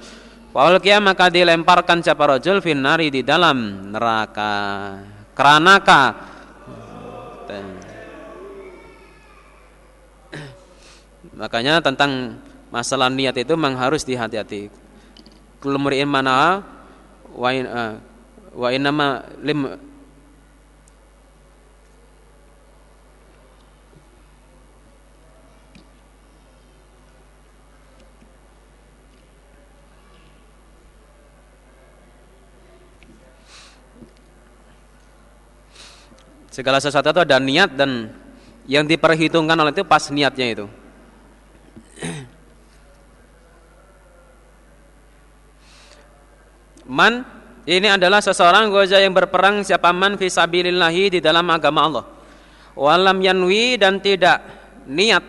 Faulkiya 0.56 1.04
maka 1.04 1.28
dilemparkan 1.28 2.00
siapa 2.00 2.32
rojul 2.32 2.64
finari 2.64 3.12
di 3.12 3.28
dalam 3.28 3.92
neraka. 3.92 4.56
Keranaka. 5.36 6.16
Makanya 11.36 11.84
tentang 11.84 12.40
masalah 12.72 13.12
niat 13.12 13.36
itu 13.36 13.52
memang 13.60 13.76
harus 13.76 14.08
dihati-hati. 14.08 14.72
Kulumri'in 15.60 16.08
mana 16.08 16.64
uh, 17.36 17.94
wa 18.56 18.70
innama 18.72 19.28
lim 19.44 19.68
Segala 36.56 36.80
sesuatu 36.80 37.12
itu 37.12 37.20
ada 37.20 37.36
niat 37.36 37.76
dan 37.76 38.16
yang 38.64 38.88
diperhitungkan 38.88 39.60
oleh 39.60 39.76
itu 39.76 39.84
pas 39.84 40.08
niatnya 40.08 40.56
itu. 40.56 40.66
Man 46.86 47.26
ini 47.66 47.90
adalah 47.90 48.22
seseorang 48.22 48.70
goja 48.70 49.02
yang 49.02 49.18
berperang 49.18 49.66
siapa 49.66 49.90
man 49.90 50.22
fisabilillahi 50.22 51.18
di 51.18 51.20
dalam 51.20 51.50
agama 51.50 51.82
Allah. 51.82 52.06
Walam 52.78 53.18
yanwi 53.26 53.82
dan 53.82 53.98
tidak 53.98 54.46
niat 54.86 55.26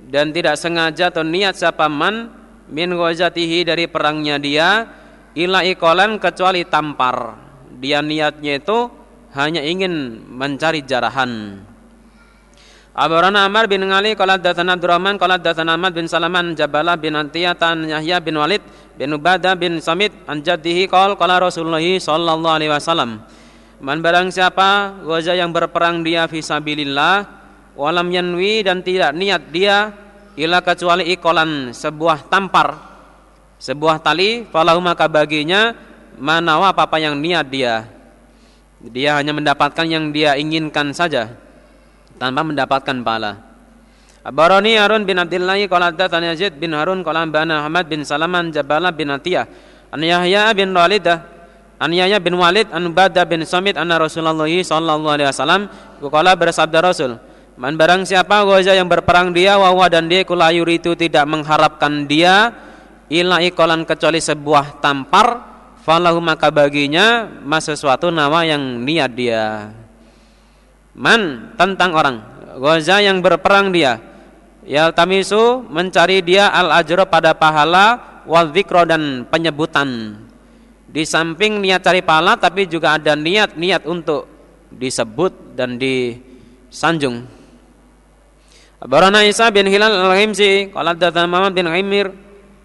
dan 0.00 0.32
tidak 0.32 0.56
sengaja 0.56 1.12
atau 1.12 1.20
niat 1.20 1.60
siapa 1.60 1.92
man 1.92 2.32
min 2.72 2.96
gozatihi 2.96 3.68
dari 3.68 3.84
perangnya 3.84 4.40
dia 4.40 4.68
ila 5.36 5.60
ikolan 5.68 6.16
kecuali 6.16 6.64
tampar. 6.64 7.36
Dia 7.76 8.00
niatnya 8.00 8.56
itu 8.56 8.88
hanya 9.36 9.60
ingin 9.60 10.24
mencari 10.24 10.80
jarahan. 10.88 11.60
Abarana 12.96 13.44
Amr 13.44 13.68
bin 13.68 13.84
Ali 13.92 14.16
qala 14.16 14.40
datana 14.40 14.72
Abdurrahman 14.72 15.20
qala 15.20 15.36
datana 15.36 15.76
Ahmad 15.76 15.92
bin 15.92 16.08
Salaman 16.08 16.56
Jabalah 16.56 16.96
bin 16.96 17.12
Antiyatan 17.12 17.92
Yahya 17.92 18.24
bin 18.24 18.40
Walid 18.40 18.64
bin 18.96 19.12
Ubadah 19.12 19.52
bin 19.52 19.84
Samit 19.84 20.16
an 20.24 20.40
jaddihi 20.40 20.88
qala 20.88 21.12
qala 21.12 21.36
Rasulullah 21.36 21.84
sallallahu 21.84 22.56
alaihi 22.56 22.72
wasallam. 22.72 23.20
Man 23.84 24.00
barang 24.00 24.32
siapa 24.32 24.96
wajah 25.04 25.36
yang 25.36 25.52
berperang 25.52 26.00
dia 26.00 26.24
fi 26.24 26.40
sabilillah 26.40 27.28
walam 27.76 28.08
yanwi 28.08 28.64
dan 28.64 28.80
tidak 28.80 29.12
niat 29.12 29.44
dia 29.52 29.92
ila 30.40 30.64
kecuali 30.64 31.12
ikolan 31.12 31.76
sebuah 31.76 32.32
tampar 32.32 32.80
sebuah 33.60 34.00
tali 34.00 34.48
falahu 34.48 34.80
maka 34.80 35.04
baginya 35.04 35.76
manawa 36.16 36.72
apa, 36.72 36.88
apa 36.88 36.96
yang 36.96 37.20
niat 37.20 37.44
dia. 37.44 37.92
Dia 38.80 39.20
hanya 39.20 39.36
mendapatkan 39.36 39.84
yang 39.84 40.16
dia 40.16 40.40
inginkan 40.40 40.96
saja 40.96 41.44
tanpa 42.16 42.42
mendapatkan 42.44 42.96
pahala. 43.04 43.46
Baroni 44.26 44.74
Harun 44.74 45.06
bin 45.06 45.22
Abdullah 45.22 45.54
qala 45.70 45.94
hadatsani 45.94 46.34
Yazid 46.34 46.58
bin 46.58 46.74
Harun 46.74 47.06
qala 47.06 47.22
bana 47.30 47.62
Ahmad 47.62 47.86
bin 47.86 48.02
Salaman 48.02 48.50
Jabala 48.50 48.90
bin 48.90 49.06
Atiyah 49.06 49.46
an 49.94 50.02
Yahya 50.02 50.50
bin 50.50 50.74
Walidah 50.74 51.22
an 51.78 51.94
Yahya 51.94 52.18
bin 52.18 52.34
Walid 52.34 52.66
an 52.74 52.90
Bada 52.90 53.22
bin 53.22 53.46
Samit 53.46 53.78
anna 53.78 54.02
Rasulullah 54.02 54.48
sallallahu 54.48 55.14
alaihi 55.14 55.30
wasallam 55.30 55.70
qala 56.02 56.34
bersabda 56.34 56.80
Rasul 56.82 57.14
Man 57.56 57.80
barang 57.80 58.04
siapa 58.04 58.44
wajah 58.44 58.76
yang 58.76 58.84
berperang 58.84 59.32
dia 59.32 59.56
wawa 59.56 59.88
dan 59.88 60.12
dia 60.12 60.28
kulayur 60.28 60.68
itu 60.68 60.92
tidak 60.92 61.24
mengharapkan 61.24 62.04
dia 62.04 62.52
ila 63.08 63.40
ikolan 63.40 63.88
kecuali 63.88 64.20
sebuah 64.20 64.84
tampar 64.84 65.40
falahu 65.80 66.20
maka 66.20 66.52
baginya 66.52 67.24
mas 67.40 67.64
sesuatu 67.64 68.12
nama 68.12 68.44
yang 68.44 68.60
niat 68.84 69.08
dia 69.16 69.72
man 70.96 71.52
tentang 71.60 71.92
orang. 71.92 72.16
Goza 72.56 73.04
yang 73.04 73.20
berperang 73.20 73.70
dia. 73.70 74.00
Ya 74.66 74.90
tamisu 74.90 75.62
mencari 75.68 76.24
dia 76.24 76.50
al 76.50 76.72
ajro 76.82 77.06
pada 77.06 77.36
pahala 77.36 78.18
wal 78.26 78.50
dan 78.88 79.28
penyebutan. 79.28 80.18
Di 80.90 81.04
samping 81.04 81.60
niat 81.60 81.84
cari 81.84 82.00
pahala 82.00 82.34
tapi 82.40 82.64
juga 82.66 82.96
ada 82.96 83.12
niat-niat 83.14 83.84
untuk 83.84 84.26
disebut 84.72 85.54
dan 85.54 85.78
disanjung. 85.78 87.28
Barana 88.82 89.22
Isa 89.22 89.52
bin 89.52 89.68
Hilal 89.68 89.92
al-Himsi 89.92 90.72
qala 90.72 90.96
Muhammad 91.24 91.52
bin 91.56 91.66
Himir 91.68 92.12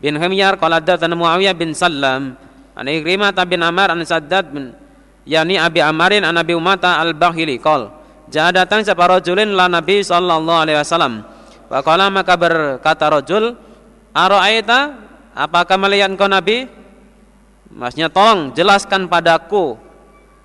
bin 0.04 0.18
Himyar 0.20 0.60
qala 0.60 0.84
Muawiyah 1.08 1.56
bin 1.56 1.72
Sallam 1.72 2.36
An 2.76 2.86
Ikrimah 2.88 3.32
bin 3.48 3.64
Amar 3.64 3.96
an 3.96 4.04
Saddad 4.04 4.52
bin 4.52 4.76
yani 5.24 5.56
Abi 5.56 5.80
Amarin 5.80 6.28
an 6.28 6.36
Abi 6.36 6.52
Umata 6.52 7.00
al-Bahili 7.00 7.60
qol 7.64 8.01
Jaa 8.32 8.56
datang 8.56 8.80
siapa 8.80 9.12
rajulin 9.12 9.52
la 9.52 9.68
Nabi 9.68 10.00
sallallahu 10.00 10.64
alaihi 10.64 10.80
wasallam. 10.80 11.28
Wa 11.68 11.84
qala 11.84 12.08
maka 12.08 12.40
berkata 12.40 13.12
rajul, 13.12 13.60
"Ara'aita 14.16 14.96
apakah 15.36 15.76
melihat 15.76 16.16
engkau 16.16 16.32
Nabi?" 16.32 16.64
Maksudnya 17.72 18.08
tolong 18.08 18.56
jelaskan 18.56 19.12
padaku. 19.12 19.76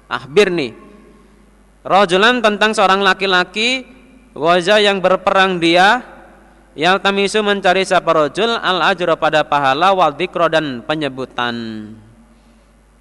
Ahbir 0.07 0.51
nih. 0.51 0.75
Rajulan 1.87 2.43
tentang 2.43 2.75
seorang 2.75 3.03
laki-laki 3.03 3.87
wajah 4.35 4.79
yang 4.79 5.03
berperang 5.03 5.59
dia 5.59 6.03
yang 6.79 7.03
tamisu 7.03 7.43
mencari 7.43 7.83
siapa 7.83 8.07
rajul 8.11 8.59
al 8.59 8.83
ajra 8.83 9.19
pada 9.19 9.43
pahala 9.43 9.95
wal 9.95 10.15
dan 10.51 10.83
penyebutan. 10.87 11.55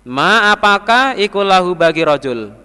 Ma 0.05 0.53
apakah 0.53 1.17
ikulahu 1.17 1.73
bagi 1.73 2.05
rojul? 2.05 2.64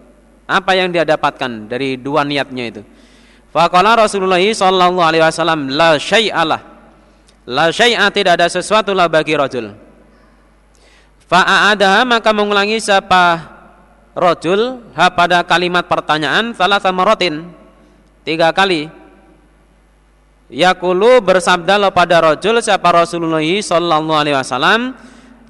Apa 0.51 0.75
yang 0.75 0.91
dia 0.91 1.07
dapatkan 1.07 1.71
dari 1.71 1.95
dua 1.95 2.27
niatnya 2.27 2.65
itu? 2.67 2.83
Faqala 3.55 3.95
Rasulullah 3.95 4.43
sallallahu 4.43 4.99
alaihi 4.99 5.23
wasallam 5.23 5.71
la 5.71 5.95
syai'alah. 5.95 6.61
La 7.47 7.71
syai'a 7.71 8.11
tidak 8.11 8.43
ada 8.43 8.51
sesuatu 8.51 8.91
lah 8.91 9.07
bagi 9.07 9.39
rojul. 9.39 9.71
Fa'adaha 11.31 12.03
maka 12.03 12.35
mengulangi 12.35 12.83
siapa 12.83 13.47
rojul 14.19 14.83
ha 14.99 15.07
pada 15.15 15.47
kalimat 15.47 15.87
pertanyaan 15.87 16.51
salah 16.59 16.83
sama 16.83 17.07
rotin 17.07 17.47
tiga 18.27 18.51
kali. 18.51 18.91
Yakulu 20.51 21.23
bersabda 21.23 21.79
pada 21.95 22.19
rojul 22.19 22.59
siapa 22.59 22.91
Rasulullah 22.91 23.47
sallallahu 23.47 24.19
alaihi 24.19 24.35
wasallam 24.35 24.99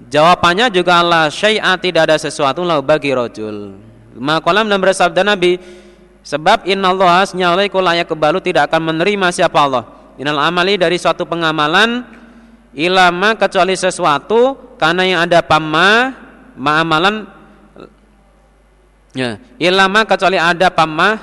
Jawabannya 0.09 0.73
juga 0.73 1.05
Allah 1.05 1.29
syai'a 1.29 1.77
tidak 1.77 2.09
ada 2.09 2.17
sesuatu 2.17 2.65
lau 2.65 2.81
bagi 2.81 3.13
rojul. 3.13 3.77
Makolam 4.21 4.69
dan 4.69 4.77
bersabda 4.77 5.25
Nabi, 5.25 5.57
sebab 6.21 6.69
inna 6.69 6.93
Allah 6.93 7.25
senyalaiku 7.25 7.81
layak 7.81 8.13
kebalu 8.13 8.45
tidak 8.45 8.69
akan 8.69 8.93
menerima 8.93 9.33
siapa 9.33 9.57
Allah. 9.57 9.85
Inal 10.21 10.37
amali 10.37 10.77
dari 10.77 11.01
suatu 11.01 11.25
pengamalan 11.25 12.05
ilama 12.77 13.41
kecuali 13.41 13.73
sesuatu 13.73 14.77
karena 14.77 15.03
yang 15.09 15.21
ada 15.25 15.41
pamma 15.41 16.13
ma'amalan 16.61 17.25
ya, 19.17 19.41
ilama 19.57 20.05
kecuali 20.05 20.37
ada 20.37 20.69
pamma 20.69 21.17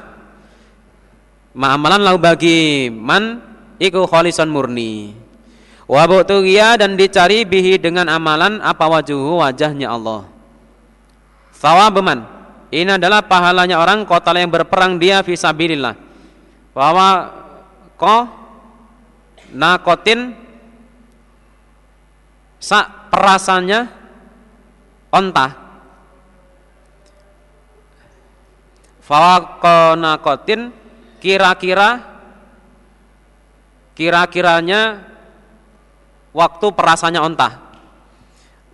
ma'amalan 1.54 2.02
lau 2.02 2.18
bagi 2.18 2.90
man 2.90 3.38
iku 3.78 4.10
kholisan 4.10 4.50
murni 4.50 5.14
Wabutugia 5.88 6.76
dan 6.76 7.00
dicari 7.00 7.48
bihi 7.48 7.80
dengan 7.80 8.12
amalan 8.12 8.60
apa 8.60 8.92
wajuhu 8.92 9.40
wajahnya 9.40 9.88
Allah. 9.88 10.28
Sawabeman. 11.56 12.37
Ini 12.68 13.00
adalah 13.00 13.24
pahalanya 13.24 13.80
orang 13.80 14.04
kota 14.04 14.36
yang 14.36 14.52
berperang 14.52 15.00
dia 15.00 15.24
fisabilillah. 15.24 15.96
Bahwa 16.76 17.32
ko 17.96 18.28
nakotin 19.56 20.36
sa 22.60 23.08
perasannya 23.08 23.88
onta. 25.16 25.48
Nakotin 29.96 30.76
kira-kira 31.24 32.04
kira-kiranya 33.96 35.08
waktu 36.36 36.68
perasanya 36.76 37.24
onta. 37.24 37.64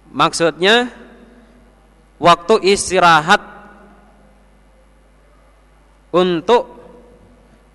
Maksudnya 0.09 0.89
waktu 2.17 2.74
istirahat 2.74 3.53
untuk 6.14 6.70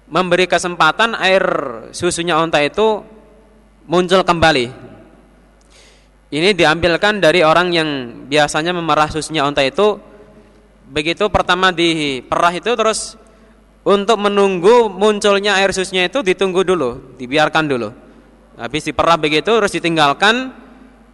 memberi 0.08 0.48
kesempatan 0.48 1.18
air 1.18 1.44
susunya 1.92 2.38
onta 2.38 2.62
itu 2.62 3.02
muncul 3.90 4.22
kembali. 4.24 4.88
Ini 6.28 6.52
diambilkan 6.52 7.24
dari 7.24 7.40
orang 7.40 7.72
yang 7.72 7.88
biasanya 8.28 8.72
memerah 8.72 9.08
susunya 9.10 9.44
onta 9.44 9.64
itu 9.64 9.98
begitu 10.88 11.28
pertama 11.28 11.68
diperah 11.68 12.52
itu 12.56 12.72
terus 12.72 13.16
untuk 13.84 14.20
menunggu 14.20 14.92
munculnya 14.92 15.56
air 15.60 15.72
susunya 15.72 16.08
itu 16.08 16.20
ditunggu 16.20 16.64
dulu, 16.64 17.16
dibiarkan 17.16 17.64
dulu. 17.68 17.88
Habis 18.60 18.92
diperah 18.92 19.16
begitu 19.16 19.48
terus 19.48 19.72
ditinggalkan 19.72 20.52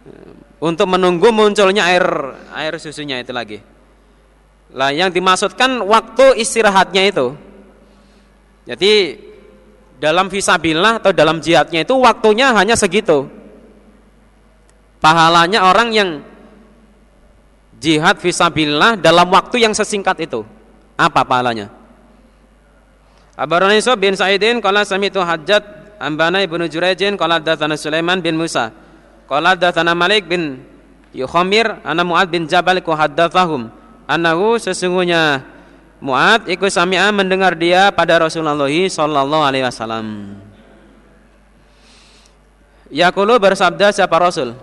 eh, 0.07 0.31
untuk 0.59 0.87
menunggu 0.91 1.31
munculnya 1.31 1.87
air 1.87 2.05
air 2.51 2.73
susunya 2.79 3.19
itu 3.23 3.31
lagi. 3.31 3.74
Lah 4.75 4.91
yang 4.91 5.07
dimaksudkan 5.07 5.79
waktu 5.87 6.35
istirahatnya 6.43 7.07
itu. 7.07 7.31
Jadi 8.67 9.15
dalam 9.95 10.27
visabilah 10.27 10.99
atau 10.99 11.15
dalam 11.15 11.39
jihadnya 11.39 11.87
itu 11.87 11.95
waktunya 11.95 12.51
hanya 12.51 12.75
segitu. 12.75 13.31
Pahalanya 14.99 15.71
orang 15.71 15.95
yang 15.95 16.09
jihad 17.79 18.19
fisabilillah 18.19 18.99
dalam 18.99 19.31
waktu 19.31 19.63
yang 19.63 19.71
sesingkat 19.71 20.27
itu. 20.27 20.43
Apa 20.99 21.23
pahalanya? 21.23 21.71
Abarani 23.39 23.79
bin 23.95 24.15
Sa'idin 24.15 24.59
qala 24.59 24.83
sami'tu 24.83 25.23
Hajjat 25.23 25.63
ambana 26.03 26.43
Ibnu 26.43 26.67
Jurayjin 26.67 27.15
qala 27.15 27.39
datsana 27.39 27.79
Sulaiman 27.79 28.19
bin 28.19 28.35
Musa 28.35 28.71
qala 29.27 29.55
datsana 29.55 29.91
Malik 29.91 30.27
bin 30.27 30.63
Yukhamir 31.15 31.83
ana 31.83 32.03
Muad 32.03 32.27
bin 32.31 32.47
Jabal 32.47 32.79
ku 32.79 32.95
haddatsahum 32.95 33.84
annahu 34.05 34.57
sesungguhnya 34.61 35.55
Muad 36.05 36.45
ikut 36.51 36.69
sami'a 36.69 37.09
mendengar 37.09 37.55
dia 37.57 37.89
pada 37.89 38.19
Rasulullah 38.21 38.67
sallallahu 38.67 39.41
alaihi 39.41 39.65
wasallam. 39.65 40.37
Yaqulu 42.93 43.41
bersabda 43.41 43.89
siapa 43.89 44.13
Rasul? 44.21 44.53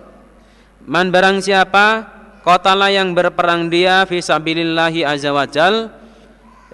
Man 0.87 1.11
barang 1.11 1.43
siapa 1.43 2.07
kotala 2.45 2.93
yang 2.93 3.11
berperang 3.11 3.67
dia 3.67 4.07
fi 4.07 4.23
sabilillahi 4.23 5.03
azza 5.03 5.35
wajal 5.35 5.91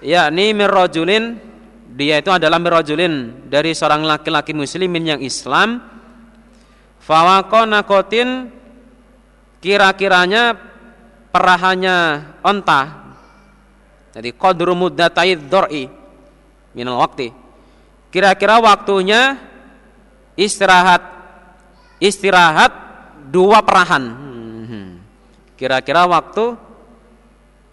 yakni 0.06 0.54
mirrajulin 0.54 1.40
dia 1.90 2.22
itu 2.22 2.30
adalah 2.30 2.62
mirajulin 2.62 3.46
dari 3.50 3.74
seorang 3.74 4.06
laki-laki 4.06 4.54
muslimin 4.54 5.18
yang 5.18 5.20
Islam 5.22 5.82
nakotin 7.66 8.54
kira-kiranya 9.58 10.69
perahannya 11.30 12.26
onta. 12.42 13.00
Jadi 14.10 14.34
qadru 14.34 14.74
muddatai 14.74 15.38
dhor'i 15.38 15.86
minal 16.74 16.98
waktu 17.02 17.30
kira-kira 18.10 18.58
waktunya 18.58 19.38
istirahat 20.34 21.02
istirahat 22.02 22.72
dua 23.30 23.62
perahan. 23.62 24.04
Hmm. 24.70 24.90
kira-kira 25.54 26.08
waktu 26.10 26.58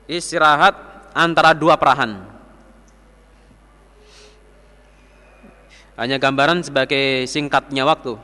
istirahat 0.05 0.78
antara 1.18 1.58
dua 1.58 1.74
perahan. 1.80 2.22
Hanya 5.97 6.22
gambaran 6.22 6.62
sebagai 6.62 7.26
singkatnya 7.26 7.82
waktu. 7.82 8.22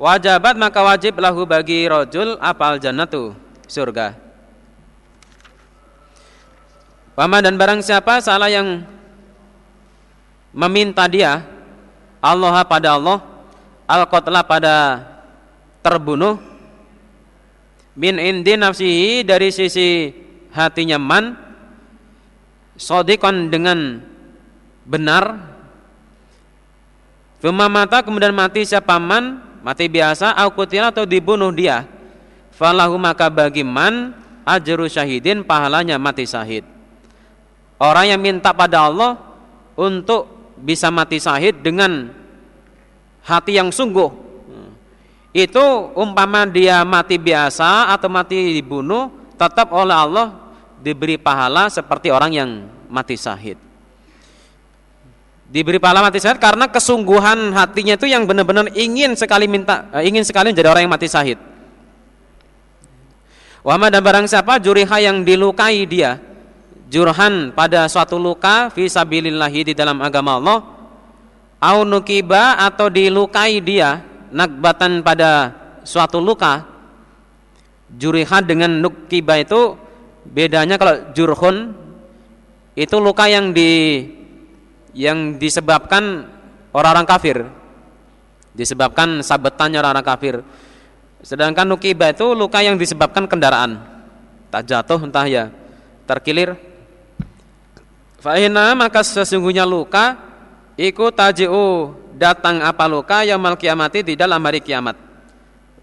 Wajabat 0.00 0.56
maka 0.56 0.80
wajib 0.80 1.20
lahu 1.20 1.44
bagi 1.44 1.84
rojul 1.84 2.40
apal 2.40 2.80
jannatu 2.80 3.36
surga. 3.68 4.16
Paman 7.14 7.46
dan 7.46 7.54
barang 7.54 7.80
siapa 7.80 8.18
salah 8.18 8.50
yang 8.50 8.82
meminta 10.50 11.06
dia 11.06 11.46
Allah 12.18 12.62
pada 12.66 12.98
Allah 12.98 13.22
al 13.86 14.02
pada 14.46 14.74
terbunuh 15.78 16.40
min 17.94 18.18
indi 18.18 18.58
nafsihi 18.58 19.22
dari 19.22 19.54
sisi 19.54 20.10
hatinya 20.50 20.98
man 20.98 21.38
sodikon 22.74 23.52
dengan 23.52 24.02
benar 24.82 25.54
Fuma 27.44 27.68
mata 27.68 28.00
kemudian 28.00 28.32
mati 28.32 28.64
siapa 28.64 28.96
man 28.96 29.36
mati 29.60 29.84
biasa 29.84 30.32
akutina 30.32 30.88
atau 30.88 31.04
dibunuh 31.04 31.52
dia. 31.52 31.84
Falahu 32.54 32.94
maka 32.96 33.26
bagi 33.28 33.66
man 33.66 34.14
ajru 34.46 34.86
syahidin 34.86 35.42
pahalanya 35.42 35.98
mati 35.98 36.22
syahid. 36.22 36.62
Orang 37.82 38.06
yang 38.08 38.20
minta 38.22 38.54
pada 38.54 38.86
Allah 38.86 39.18
untuk 39.74 40.54
bisa 40.58 40.88
mati 40.88 41.18
syahid 41.18 41.58
dengan 41.60 42.14
hati 43.26 43.58
yang 43.58 43.74
sungguh. 43.74 44.22
Itu 45.34 45.90
umpama 45.98 46.46
dia 46.46 46.86
mati 46.86 47.18
biasa 47.18 47.90
atau 47.90 48.06
mati 48.06 48.54
dibunuh 48.54 49.10
tetap 49.34 49.74
oleh 49.74 49.96
Allah 49.98 50.54
diberi 50.78 51.18
pahala 51.18 51.66
seperti 51.66 52.14
orang 52.14 52.30
yang 52.30 52.50
mati 52.86 53.18
syahid 53.18 53.58
diberi 55.54 55.78
pahala 55.78 56.02
mati 56.02 56.18
syahid 56.18 56.42
karena 56.42 56.66
kesungguhan 56.66 57.54
hatinya 57.54 57.94
itu 57.94 58.10
yang 58.10 58.26
benar-benar 58.26 58.74
ingin 58.74 59.14
sekali 59.14 59.46
minta 59.46 59.86
uh, 59.94 60.02
ingin 60.02 60.26
sekali 60.26 60.50
menjadi 60.50 60.66
orang 60.66 60.82
yang 60.82 60.94
mati 60.98 61.06
syahid. 61.06 61.38
Wama 63.64 63.88
dan 63.88 64.04
barang 64.04 64.28
siapa? 64.28 64.60
Juriha 64.60 65.00
yang 65.00 65.24
dilukai 65.24 65.88
dia. 65.88 66.20
Jurhan 66.92 67.48
pada 67.56 67.88
suatu 67.88 68.20
luka 68.20 68.68
fi 68.68 68.92
sabilillahi 68.92 69.72
di 69.72 69.74
dalam 69.74 70.04
agama 70.04 70.36
Allah. 70.36 70.58
Au 71.64 71.80
nukiba 71.88 72.60
atau 72.60 72.92
dilukai 72.92 73.64
dia 73.64 74.04
nakbatan 74.28 75.00
pada 75.00 75.56
suatu 75.80 76.20
luka. 76.20 76.68
Juriha 77.88 78.44
dengan 78.44 78.84
nukiba 78.84 79.40
itu 79.40 79.80
bedanya 80.28 80.76
kalau 80.76 81.16
jurhun 81.16 81.72
itu 82.76 82.96
luka 83.00 83.32
yang 83.32 83.56
di 83.56 84.04
yang 84.92 85.40
disebabkan 85.40 86.28
orang-orang 86.76 87.08
kafir. 87.08 87.48
Disebabkan 88.52 89.24
sabetannya 89.24 89.80
orang-orang 89.80 90.04
kafir 90.04 90.34
sedangkan 91.24 91.64
nukibah 91.64 92.12
itu 92.12 92.36
luka 92.36 92.60
yang 92.60 92.76
disebabkan 92.76 93.24
kendaraan. 93.24 93.80
Tak 94.52 94.68
jatuh 94.68 95.00
entah 95.00 95.24
ya 95.24 95.50
terkilir. 96.04 96.54
Fa'ina 98.20 98.76
maka 98.76 99.00
sesungguhnya 99.00 99.64
luka 99.64 100.20
ikut 100.76 101.12
taji'u 101.16 101.96
datang 102.14 102.62
apa 102.62 102.84
luka 102.86 103.24
yang 103.26 103.40
mal 103.40 103.56
kiamati 103.56 104.04
di 104.04 104.14
dalam 104.14 104.38
hari 104.44 104.60
kiamat. 104.60 105.00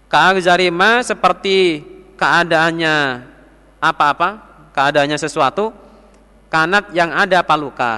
Ka'agzarima 0.08 1.02
seperti 1.02 1.82
keadaannya 2.16 3.26
apa-apa 3.82 4.28
keadaannya 4.72 5.18
sesuatu 5.18 5.74
kanat 6.48 6.94
yang 6.94 7.10
ada 7.12 7.42
apa 7.42 7.54
luka. 7.58 7.92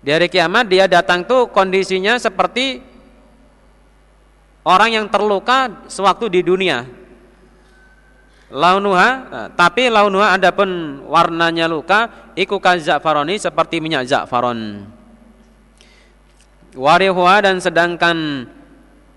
Di 0.00 0.14
hari 0.14 0.30
kiamat 0.30 0.70
dia 0.70 0.86
datang 0.86 1.26
tuh 1.26 1.50
kondisinya 1.50 2.16
seperti 2.16 2.78
orang 4.66 4.90
yang 4.98 5.06
terluka 5.06 5.86
sewaktu 5.86 6.26
di 6.26 6.40
dunia. 6.42 6.82
Launuha, 8.50 9.08
eh, 9.26 9.48
tapi 9.54 9.86
launuha 9.86 10.34
adapun 10.34 11.02
warnanya 11.06 11.70
luka 11.70 12.30
iku 12.34 12.58
za'faroni 12.58 13.38
seperti 13.38 13.78
minyak 13.78 14.06
za'faron. 14.06 14.86
Warihuha 16.76 17.36
dan 17.42 17.56
sedangkan 17.62 18.46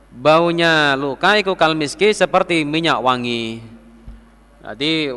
baunya 0.10 0.98
luka 0.98 1.38
iku 1.38 1.54
kalmiski 1.54 2.14
seperti 2.14 2.66
minyak 2.66 2.98
wangi. 3.06 3.62
Jadi 4.66 5.14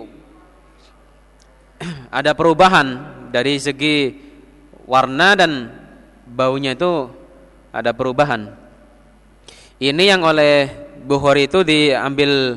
ada 2.18 2.33
perubahan 2.37 2.89
dari 3.33 3.57
segi 3.57 4.12
warna 4.85 5.33
dan 5.39 5.72
baunya 6.28 6.76
itu 6.76 7.09
ada 7.72 7.97
perubahan. 7.97 8.61
Ini 9.83 10.14
yang 10.14 10.22
oleh 10.22 10.70
Bukhari 11.03 11.51
itu 11.51 11.66
diambil 11.66 12.55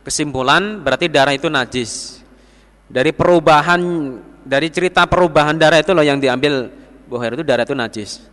kesimpulan 0.00 0.80
berarti 0.80 1.12
darah 1.12 1.36
itu 1.36 1.52
najis. 1.52 2.24
Dari 2.88 3.12
perubahan 3.12 3.80
dari 4.48 4.72
cerita 4.72 5.04
perubahan 5.04 5.60
darah 5.60 5.84
itu 5.84 5.92
loh 5.92 6.00
yang 6.00 6.16
diambil 6.16 6.72
Bukhari 7.04 7.36
itu 7.36 7.44
darah 7.44 7.68
itu 7.68 7.76
najis. 7.76 8.24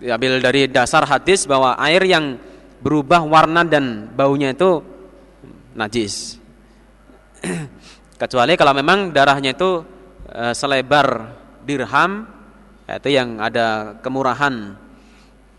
Diambil 0.00 0.40
dari 0.40 0.72
dasar 0.72 1.04
hadis 1.04 1.44
bahwa 1.44 1.76
air 1.76 2.00
yang 2.08 2.40
berubah 2.80 3.20
warna 3.28 3.60
dan 3.68 4.08
baunya 4.16 4.56
itu 4.56 4.80
najis. 5.76 6.40
Kecuali 8.20 8.56
kalau 8.56 8.72
memang 8.72 9.12
darahnya 9.12 9.52
itu 9.52 9.84
Eh, 10.32 10.56
selebar 10.56 11.28
dirham 11.68 12.24
itu 12.88 13.08
yang 13.12 13.36
ada 13.36 14.00
kemurahan 14.00 14.80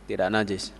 tidak 0.06 0.30
najis. 0.32 0.76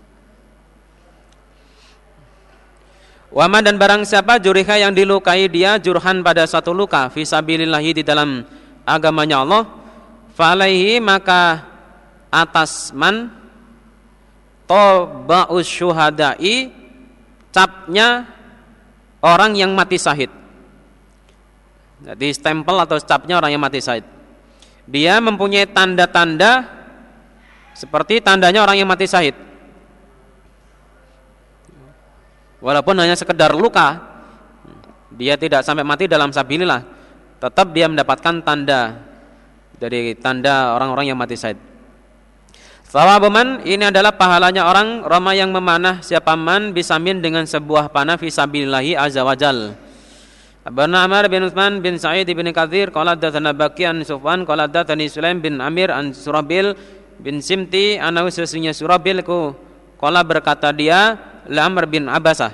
Wama 3.34 3.64
dan 3.66 3.74
barang 3.80 4.06
siapa 4.06 4.38
juriha 4.38 4.78
yang 4.78 4.94
dilukai 4.94 5.50
dia 5.50 5.74
jurhan 5.82 6.22
pada 6.22 6.46
satu 6.46 6.70
luka 6.70 7.10
fisabilillahi 7.10 7.98
di 7.98 8.02
dalam 8.06 8.46
agamanya 8.86 9.42
Allah 9.42 9.66
falaihi 10.38 11.02
maka 11.02 11.66
atas 12.30 12.94
man 12.94 13.34
toba'us 14.70 15.66
syuhada'i 15.66 16.70
capnya 17.50 18.22
orang 19.18 19.58
yang 19.58 19.74
mati 19.74 19.98
syahid 19.98 20.30
jadi 22.04 22.36
stempel 22.36 22.76
atau 22.76 23.00
capnya 23.00 23.40
orang 23.40 23.56
yang 23.56 23.62
mati 23.64 23.80
syahid. 23.80 24.04
Dia 24.84 25.16
mempunyai 25.24 25.64
tanda-tanda 25.64 26.68
seperti 27.74 28.22
tandanya 28.22 28.62
orang 28.62 28.78
yang 28.78 28.88
mati 28.88 29.04
syahid. 29.04 29.34
Walaupun 32.64 32.96
hanya 32.96 33.12
sekedar 33.12 33.52
luka, 33.52 34.00
dia 35.12 35.36
tidak 35.36 35.60
sampai 35.66 35.84
mati 35.84 36.08
dalam 36.08 36.32
sabilillah, 36.32 36.80
tetap 37.42 37.76
dia 37.76 37.90
mendapatkan 37.90 38.40
tanda 38.40 39.04
dari 39.76 40.16
tanda 40.16 40.72
orang-orang 40.72 41.12
yang 41.12 41.18
mati 41.18 41.36
syahid. 41.36 41.60
Sawabuman 42.94 43.66
ini 43.66 43.90
adalah 43.90 44.14
pahalanya 44.14 44.70
orang 44.70 45.02
Roma 45.02 45.34
yang 45.34 45.50
memanah 45.50 45.98
siapa 45.98 46.38
man 46.38 46.70
bisamin 46.70 47.18
dengan 47.18 47.42
sebuah 47.42 47.90
panah 47.90 48.14
fisabilillahi 48.14 48.94
azza 48.94 49.26
wajal 49.26 49.74
Abarna 50.62 51.02
Amr 51.02 51.26
bin 51.26 51.42
Utsman 51.42 51.82
bin 51.82 51.98
Sa'id 51.98 52.30
bin 52.30 52.46
Katsir 52.54 52.94
qala 52.94 53.18
hadatsana 53.18 53.50
Baqi 53.50 53.84
an 53.84 54.00
Sufwan 54.06 54.46
qala 54.46 54.64
hadatsani 54.64 55.10
Sulaim 55.10 55.42
bin 55.42 55.58
Amir 55.58 55.90
an 55.90 56.14
Surabil 56.14 56.72
bin 57.20 57.42
Simti 57.44 57.98
anahu 58.00 58.30
sesungguhnya 58.30 58.72
Surabil 58.74 59.20
ku 59.22 59.54
qala 60.00 60.22
berkata 60.22 60.70
dia 60.74 61.18
la 61.50 61.66
Amr 61.68 61.86
bin 61.86 62.10
Abasah. 62.10 62.52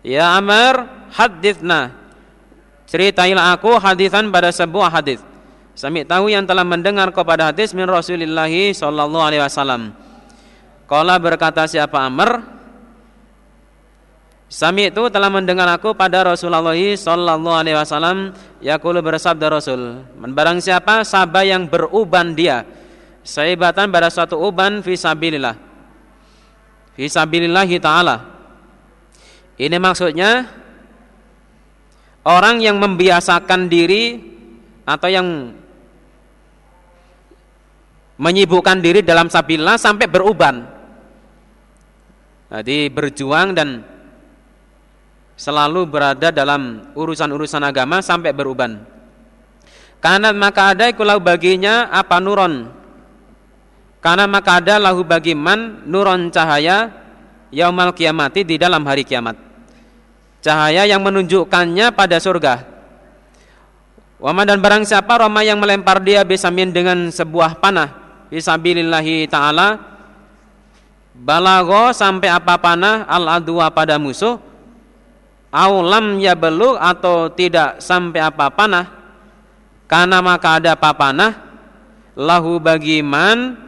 Ya 0.00 0.32
Amr 0.36 1.08
hadithna. 1.12 1.96
Ceritailah 2.90 3.54
aku 3.54 3.78
hadisan 3.78 4.34
pada 4.34 4.50
sebuah 4.50 4.90
hadis 4.90 5.22
Sami 5.80 6.04
tahu 6.04 6.28
yang 6.28 6.44
telah 6.44 6.60
mendengar 6.60 7.08
kepada 7.14 7.48
hadis 7.48 7.72
min 7.72 7.88
Rasulullah 7.88 8.50
sallallahu 8.50 9.24
alaihi 9.24 9.40
wasallam. 9.40 9.96
Qala 10.84 11.16
berkata 11.16 11.64
siapa 11.64 12.04
Amr? 12.04 12.42
Sami 14.50 14.90
itu 14.90 15.06
telah 15.08 15.30
mendengar 15.30 15.64
aku 15.70 15.94
pada 15.96 16.20
Rasulullah 16.26 16.74
sallallahu 16.74 17.56
alaihi 17.56 17.80
wasallam. 17.80 18.34
Yaqulu 18.60 19.00
bersabda 19.00 19.46
Rasul, 19.48 20.04
barang 20.20 20.60
siapa 20.60 21.00
sabah 21.00 21.48
yang 21.48 21.64
beruban 21.64 22.36
dia 22.36 22.66
saibatan 23.24 23.92
pada 23.92 24.08
suatu 24.08 24.40
uban 24.40 24.80
fi 24.84 24.96
sabilillah. 24.96 25.56
Fi 26.96 27.04
sabilillah 27.06 27.68
taala. 27.80 28.16
Ini 29.60 29.76
maksudnya 29.76 30.48
orang 32.24 32.64
yang 32.64 32.80
membiasakan 32.80 33.68
diri 33.68 34.16
atau 34.88 35.08
yang 35.08 35.28
menyibukkan 38.20 38.78
diri 38.84 39.00
dalam 39.00 39.32
sabilillah 39.32 39.80
sampai 39.80 40.06
beruban. 40.08 40.64
Jadi 42.50 42.90
berjuang 42.90 43.54
dan 43.54 43.80
selalu 45.40 45.88
berada 45.88 46.28
dalam 46.28 46.92
urusan-urusan 46.92 47.64
agama 47.64 48.04
sampai 48.04 48.36
beruban. 48.36 48.84
Karena 50.04 50.32
maka 50.36 50.76
ada 50.76 50.88
ikulau 50.88 51.16
baginya 51.16 51.88
apa 51.88 52.20
nuron. 52.20 52.79
Karena 54.00 54.24
maka 54.24 54.64
ada 54.64 54.80
lahu 54.80 55.04
bagi 55.04 55.36
man 55.36 55.84
nuron 55.84 56.32
cahaya 56.32 56.88
yaumal 57.52 57.92
kiamati 57.92 58.44
di 58.48 58.56
dalam 58.56 58.80
hari 58.88 59.04
kiamat. 59.04 59.36
Cahaya 60.40 60.88
yang 60.88 61.04
menunjukkannya 61.04 61.92
pada 61.92 62.16
surga. 62.16 62.64
Wama 64.20 64.44
dan 64.44 64.60
barang 64.60 64.84
siapa 64.84 65.20
Roma 65.20 65.40
yang 65.40 65.56
melempar 65.56 66.00
dia 66.04 66.20
besamin 66.24 66.68
dengan 66.76 67.08
sebuah 67.08 67.56
panah 67.56 67.88
Fisabilillahi 68.28 69.24
ta'ala 69.24 69.80
Balago 71.16 71.88
sampai 71.96 72.28
apa 72.28 72.60
panah 72.60 73.08
al-adwa 73.08 73.64
pada 73.72 73.96
musuh 73.96 74.36
aulam 75.50 76.22
ya 76.22 76.38
beluk 76.38 76.78
atau 76.78 77.32
tidak 77.32 77.82
sampai 77.82 78.22
apa 78.22 78.46
panah 78.52 78.86
karena 79.90 80.22
maka 80.22 80.62
ada 80.62 80.72
papanah 80.78 81.32
lahu 82.14 82.62
bagi 82.62 83.02
man 83.02 83.58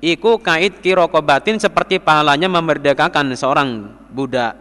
iku 0.00 0.40
kait 0.40 0.80
kirokobatin 0.80 1.60
seperti 1.60 2.00
pahalanya 2.00 2.48
memerdekakan 2.48 3.32
seorang 3.36 3.96
budak. 4.12 4.56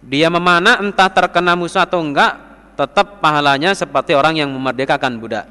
Dia 0.00 0.32
memanah 0.32 0.80
entah 0.80 1.12
terkena 1.12 1.52
musuh 1.54 1.84
atau 1.84 2.00
enggak 2.00 2.36
tetap 2.76 3.20
pahalanya 3.20 3.76
seperti 3.76 4.16
orang 4.16 4.40
yang 4.40 4.48
memerdekakan 4.48 5.20
budak. 5.20 5.44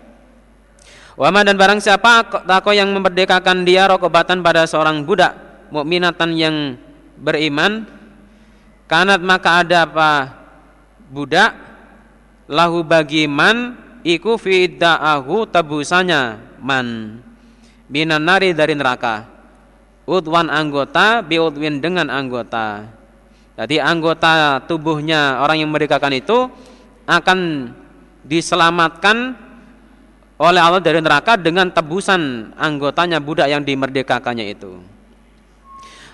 Wama 1.14 1.46
dan 1.46 1.56
barang 1.56 1.82
siapa 1.84 2.44
tako 2.48 2.74
yang 2.74 2.90
memerdekakan 2.96 3.68
dia 3.68 3.86
rokobatan 3.86 4.42
pada 4.42 4.66
seorang 4.66 5.06
budak 5.06 5.36
mukminatan 5.70 6.34
yang 6.34 6.56
beriman 7.20 8.00
Kanat 8.90 9.22
maka 9.22 9.62
ada 9.62 9.86
apa? 9.86 10.12
Budak 11.14 11.54
lahu 12.50 12.82
bagi 12.82 13.30
man 13.30 13.78
iku 14.02 14.34
fidda'ahu 14.34 15.46
tebusanya 15.46 16.42
man 16.58 17.22
binan 17.90 18.22
nari 18.24 18.54
dari 18.54 18.78
neraka. 18.78 19.26
Udwan 20.06 20.48
anggota 20.48 21.26
biudwin 21.26 21.82
dengan 21.82 22.08
anggota. 22.10 22.86
Jadi 23.60 23.82
anggota 23.82 24.64
tubuhnya 24.64 25.44
orang 25.44 25.60
yang 25.60 25.70
merdekakan 25.70 26.16
itu 26.16 26.48
akan 27.04 27.70
diselamatkan 28.24 29.36
oleh 30.40 30.62
Allah 30.64 30.80
dari 30.80 31.04
neraka 31.04 31.36
dengan 31.36 31.68
tebusan 31.68 32.56
anggotanya 32.56 33.20
budak 33.20 33.52
yang 33.52 33.60
dimerdekakannya 33.60 34.46
itu. 34.56 34.80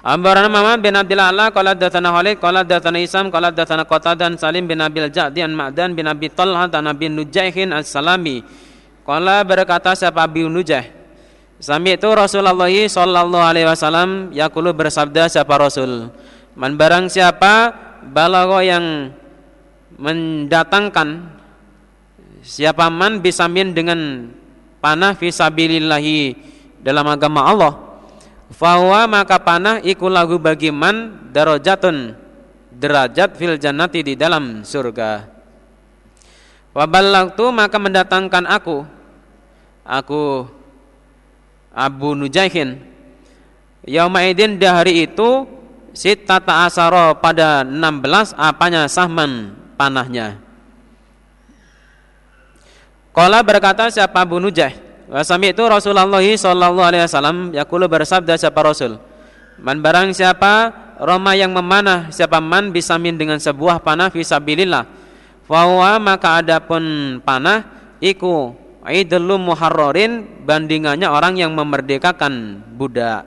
Ambarana 0.06 0.50
Muhammad 0.50 0.86
bin 0.86 0.94
Abdullah 0.94 1.34
Allah 1.34 1.50
qala 1.50 1.74
hadatsana 1.74 2.10
Khalid 2.14 2.38
qala 2.38 2.62
hadatsana 2.62 2.98
Isam 3.02 3.34
qala 3.34 3.50
hadatsana 3.50 3.90
Qatadan 3.90 4.38
Salim 4.38 4.70
bin 4.70 4.78
Abil 4.78 5.10
Ja'di 5.10 5.42
an 5.42 5.54
Ma'dan 5.54 5.98
bin 5.98 6.06
Abi 6.06 6.30
Talha 6.30 6.70
dan 6.70 6.86
Nabi 6.86 7.10
Nujaihin 7.10 7.74
As-Salami 7.74 8.46
qala 9.02 9.42
berkata 9.42 9.98
siapa 9.98 10.22
Abi 10.22 10.46
Nujaih 10.46 10.95
Sami 11.56 11.96
itu 11.96 12.10
Rasulullah 12.12 12.68
sallallahu 12.68 13.46
alaihi 13.46 13.68
wasallam 13.68 14.36
yaqulu 14.36 14.76
bersabda 14.76 15.32
siapa 15.32 15.56
Rasul 15.56 16.12
Man 16.56 16.76
barang 16.76 17.08
siapa 17.08 17.72
balago 18.04 18.60
yang 18.60 19.12
mendatangkan 19.96 21.32
siapa 22.44 22.92
man 22.92 23.24
bisamin 23.24 23.72
dengan 23.72 24.32
panah 24.84 25.16
fisabilillahi 25.16 26.36
dalam 26.84 27.08
agama 27.08 27.48
Allah 27.48 27.86
Fahuwa 28.54 29.10
maka 29.10 29.42
panah 29.42 29.82
iku 29.82 30.06
lagu 30.06 30.38
bagi 30.38 30.70
man 30.70 31.28
darajatun 31.34 32.14
derajat 32.70 33.34
fil 33.34 33.58
jannati 33.58 34.06
di 34.06 34.14
dalam 34.14 34.62
surga. 34.62 35.26
Waballagtu 36.76 37.50
maka 37.50 37.82
mendatangkan 37.82 38.46
aku 38.46 38.86
aku 39.82 40.46
Abu 41.76 42.16
Nujaihin. 42.16 42.80
Yaumaidin 43.86 44.58
di 44.58 44.66
hari 44.66 45.06
itu 45.06 45.46
Sittata 45.96 46.68
asaro 46.68 47.24
pada 47.24 47.64
16 47.64 48.36
apanya 48.36 48.84
sahman 48.92 49.56
panahnya? 49.80 50.36
Kala 53.16 53.40
berkata 53.40 53.88
siapa 53.88 54.28
Abu 54.28 54.44
Nujaih 54.44 54.76
Wasami 55.08 55.56
itu 55.56 55.64
Rasulullah 55.64 56.04
sallallahu 56.12 56.84
alaihi 56.84 57.08
wasallam 57.08 57.56
yaqulu 57.56 57.88
bersabda 57.88 58.36
siapa 58.36 58.60
Rasul? 58.60 59.00
Man 59.56 59.80
barang 59.80 60.12
siapa 60.12 60.76
Roma 61.00 61.32
yang 61.32 61.56
memanah 61.56 62.12
siapa 62.12 62.44
man 62.44 62.76
bisa 62.76 63.00
min 63.00 63.16
dengan 63.16 63.40
sebuah 63.40 63.80
panah 63.80 64.12
fisabilillah 64.12 64.84
Fahuwa 65.48 65.96
maka 66.04 66.44
adapun 66.44 66.84
panah 67.24 67.64
iku 68.04 68.52
idlum 68.90 69.54
muharrorin 69.54 70.46
bandingannya 70.46 71.10
orang 71.10 71.38
yang 71.38 71.54
memerdekakan 71.54 72.64
budak 72.78 73.26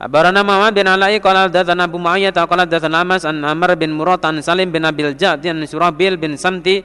Abarana 0.00 0.40
Muhammad 0.40 0.72
bin 0.72 0.88
Alai 0.88 1.20
qala 1.20 1.44
hadatsana 1.44 1.84
Abu 1.84 2.00
Muayyah 2.00 2.32
qala 2.32 2.64
hadatsana 2.64 3.04
Amas 3.04 3.28
an 3.28 3.44
Amr 3.44 3.76
bin 3.76 3.92
Murad 3.92 4.24
an 4.24 4.40
Salim 4.40 4.72
bin 4.72 4.80
Abil 4.80 5.12
Ja'd 5.12 5.44
an 5.44 5.60
Surabil 5.68 6.16
bin 6.16 6.40
Samti 6.40 6.80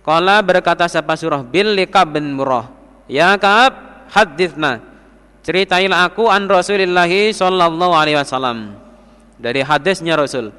qala 0.00 0.40
berkata 0.40 0.88
siapa 0.88 1.12
Surah 1.12 1.44
bil 1.44 1.76
Likab 1.76 2.16
bin 2.16 2.32
Murrah 2.32 2.78
Ya 3.08 3.32
Ka'ab, 3.40 4.04
hadithna. 4.12 4.84
Ceritailah 5.40 6.12
aku 6.12 6.28
an 6.28 6.44
Rasulullah 6.44 7.08
sallallahu 7.08 7.96
alaihi 7.96 8.20
wasallam. 8.20 8.76
Dari 9.40 9.64
hadisnya 9.64 10.20
Rasul. 10.20 10.52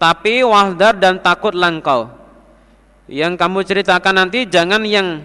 Tapi 0.00 0.40
wahdar 0.40 0.96
dan 0.96 1.20
takut 1.20 1.52
langkau. 1.52 2.08
Yang 3.04 3.36
kamu 3.36 3.58
ceritakan 3.68 4.14
nanti 4.16 4.48
jangan 4.48 4.80
yang 4.88 5.20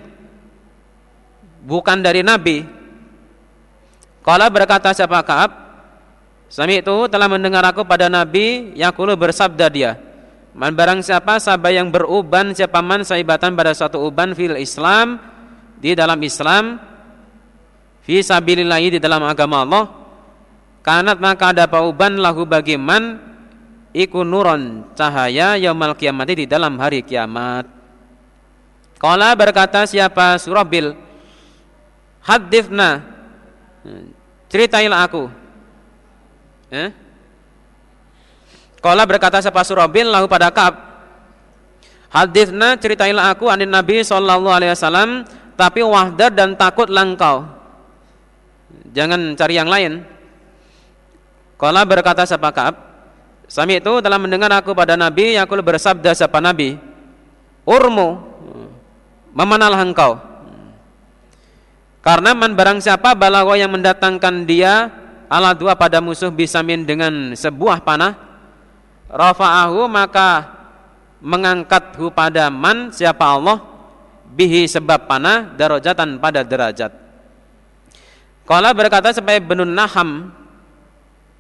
bukan 1.66 2.06
dari 2.06 2.22
Nabi. 2.22 2.62
Kalau 4.22 4.48
berkata 4.54 4.94
siapa 4.94 5.22
Ka'ab, 5.26 5.66
Sami 6.46 6.80
itu 6.80 6.96
telah 7.10 7.26
mendengar 7.26 7.66
aku 7.66 7.82
pada 7.84 8.06
Nabi 8.06 8.78
Yakulu 8.78 9.18
bersabda 9.18 9.66
dia 9.68 9.98
Man 10.54 10.78
barang 10.78 11.02
siapa 11.02 11.42
sabah 11.42 11.74
yang 11.74 11.90
beruban 11.90 12.54
Siapa 12.54 12.86
man 12.86 13.02
saibatan 13.02 13.58
pada 13.58 13.74
suatu 13.74 14.00
uban 14.06 14.38
fil 14.38 14.56
Islam 14.56 15.20
di 15.76 15.92
dalam 15.94 16.18
Islam 16.24 16.80
fi 18.06 18.24
sabilillah 18.24 18.80
di 18.80 19.00
dalam 19.02 19.22
agama 19.28 19.68
Allah 19.68 19.86
kanat 20.82 21.20
maka 21.20 21.52
ada 21.52 21.68
pauban 21.68 22.18
lahu 22.18 22.48
bagi 22.48 22.80
man 22.80 23.20
iku 23.92 24.24
nuron 24.24 24.88
cahaya 24.96 25.60
yaumal 25.60 25.94
kiamati 25.94 26.42
di 26.42 26.46
dalam 26.48 26.80
hari 26.80 27.04
kiamat 27.04 27.68
Kala 28.96 29.36
berkata 29.36 29.84
siapa 29.84 30.40
Surabil 30.40 30.96
Hadithna 32.26 33.06
Ceritailah 34.50 35.06
aku 35.06 35.30
eh? 36.74 36.90
Kala 38.82 39.06
berkata 39.06 39.38
siapa 39.46 39.62
Surabil 39.62 40.10
lahu 40.10 40.26
pada 40.26 40.50
Ka'ab 40.50 40.76
Hadithna 42.10 42.80
ceritailah 42.80 43.36
aku 43.36 43.52
anin 43.52 43.70
Nabi 43.70 44.02
sallallahu 44.02 44.50
alaihi 44.50 44.72
wasallam 44.72 45.28
tapi 45.56 45.84
wahdar 45.84 46.32
dan 46.36 46.56
takut 46.56 46.92
langkau. 46.92 47.48
Jangan 48.92 49.36
cari 49.40 49.56
yang 49.56 49.72
lain. 49.72 50.04
Kala 51.56 51.88
berkata 51.88 52.28
siapa 52.28 52.52
Ka'ab, 52.52 52.76
Sami 53.48 53.80
itu 53.80 53.94
telah 54.04 54.20
mendengar 54.20 54.52
aku 54.52 54.76
pada 54.76 55.00
Nabi, 55.00 55.40
aku 55.40 55.60
bersabda 55.60 56.12
siapa 56.12 56.40
Nabi. 56.44 56.76
urmu 57.66 58.22
memanahlah 59.34 59.82
engkau 59.82 60.22
karena 62.06 62.38
man 62.38 62.54
barang 62.54 62.86
siapa 62.86 63.18
balago 63.18 63.58
yang 63.58 63.74
mendatangkan 63.74 64.46
dia 64.46 64.94
ala 65.26 65.58
dua 65.58 65.74
pada 65.74 65.98
musuh 65.98 66.30
bisamin 66.30 66.86
dengan 66.86 67.34
sebuah 67.34 67.82
panah 67.82 68.14
rafa'ahu 69.10 69.90
maka 69.90 70.54
mengangkathu 71.18 72.14
pada 72.14 72.54
man 72.54 72.94
siapa 72.94 73.26
Allah 73.26 73.58
bihi 74.38 74.70
sebab 74.70 75.10
panah 75.10 75.58
darajatan 75.58 76.22
pada 76.22 76.46
derajat. 76.46 76.94
Kala 78.46 78.70
berkata 78.78 79.10
supaya 79.10 79.42
benun 79.42 79.74
naham 79.74 80.30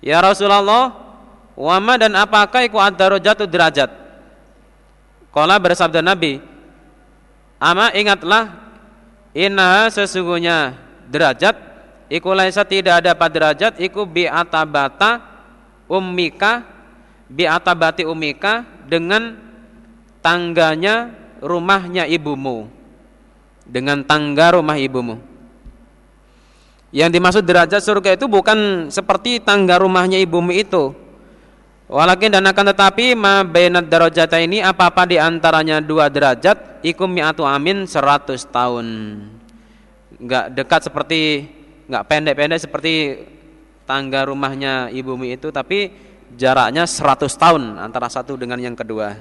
Ya 0.01 0.17
Rasulullah 0.25 0.89
wama 1.53 2.01
dan 2.01 2.17
apakah 2.17 2.65
iku 2.65 2.81
ad-darajatu 2.81 3.45
derajat? 3.45 3.93
Kala 5.29 5.61
bersabda 5.61 6.01
Nabi 6.01 6.41
Ama 7.61 7.93
ingatlah 7.93 8.64
Inna 9.35 9.91
sesungguhnya 9.91 10.79
derajat 11.11 11.59
iku 12.07 12.31
laisa 12.31 12.63
tidak 12.63 13.03
ada 13.03 13.11
pada 13.11 13.35
derajat 13.35 13.83
iku 13.83 14.07
bi 14.07 14.23
atabata 14.23 15.19
ummika 15.91 16.63
bi 17.27 17.43
atabati 17.43 18.07
ummika 18.07 18.63
dengan 18.87 19.35
tangganya 20.23 21.11
rumahnya 21.43 22.07
ibumu. 22.07 22.71
Dengan 23.65 24.05
tangga 24.05 24.55
rumah 24.55 24.77
ibumu. 24.77 25.17
Yang 26.95 27.09
dimaksud 27.17 27.43
derajat 27.43 27.81
surga 27.81 28.15
itu 28.15 28.29
bukan 28.29 28.87
seperti 28.87 29.43
tangga 29.43 29.81
rumahnya 29.81 30.21
ibumu 30.21 30.55
itu 30.55 30.95
Walakin 31.85 32.33
dan 32.33 32.49
akan 32.49 32.73
tetapi 32.73 33.13
ma 33.13 33.45
bainad 33.45 33.85
darajata 33.85 34.41
ini 34.41 34.57
apa-apa 34.57 35.05
di 35.05 35.21
antaranya 35.21 35.77
dua 35.77 36.09
derajat 36.09 36.81
ikum 36.81 37.05
mi'atu 37.05 37.45
amin 37.45 37.85
100 37.85 38.41
tahun. 38.49 38.87
Enggak 40.17 40.45
dekat 40.57 40.81
seperti 40.89 41.45
enggak 41.85 42.03
pendek-pendek 42.09 42.57
seperti 42.57 42.93
tangga 43.85 44.25
rumahnya 44.25 44.89
ibumu 44.97 45.29
itu 45.29 45.53
tapi 45.53 45.93
jaraknya 46.33 46.89
100 46.89 47.29
tahun 47.37 47.77
antara 47.77 48.09
satu 48.09 48.33
dengan 48.33 48.57
yang 48.57 48.73
kedua. 48.73 49.13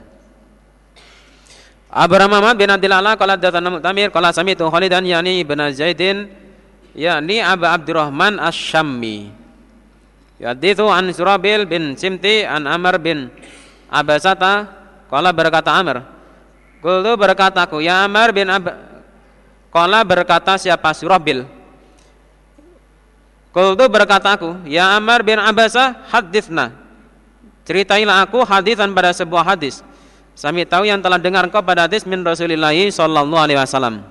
Abraham 1.93 2.33
Muhammad 2.33 2.57
bin 2.57 2.73
Abdillah 2.73 3.12
qala 3.21 3.37
datana 3.37 3.69
Mu'tamir 3.69 4.09
qala 4.09 4.33
sami'tu 4.33 4.65
Khalidan 4.73 5.05
yani 5.05 5.45
ibn 5.45 5.61
Zaidin 5.69 6.33
yakni 6.97 7.45
Abu 7.45 7.69
Abdurrahman 7.69 8.41
Asy-Syammi 8.41 9.43
Yadithu 10.45 10.92
an 10.92 11.09
Surabil 11.09 11.64
bin 11.64 11.97
Simti 11.97 12.45
an 12.45 12.68
Amr 12.68 13.01
bin 13.01 13.32
Abasata. 13.88 14.84
Kala 15.09 15.32
berkata 15.32 15.72
Amr 15.72 16.05
Kultu 16.84 17.16
berkataku 17.16 17.80
Ya 17.80 18.05
Amr 18.05 18.28
bin 18.36 18.53
Ab 18.53 18.68
Kala 19.72 20.05
berkata 20.05 20.61
siapa? 20.61 20.92
Surabil. 20.92 21.49
Kultu 23.57 23.84
berkataku 23.88 24.68
Ya 24.68 24.92
Amr 24.92 25.24
bin 25.24 25.40
Abasa 25.40 26.05
hadithna 26.12 26.76
Ceritailah 27.64 28.28
aku 28.28 28.45
hadithan 28.45 28.92
pada 28.92 29.16
sebuah 29.16 29.40
hadis. 29.57 29.80
Sami 30.36 30.68
tahu 30.68 30.84
yang 30.84 31.01
telah 31.01 31.16
dengar 31.16 31.49
kau 31.49 31.64
pada 31.64 31.88
hadis 31.88 32.05
min 32.05 32.20
Rasulullah 32.20 32.76
sallallahu 32.76 33.40
alaihi 33.40 33.57
wasallam. 33.57 34.05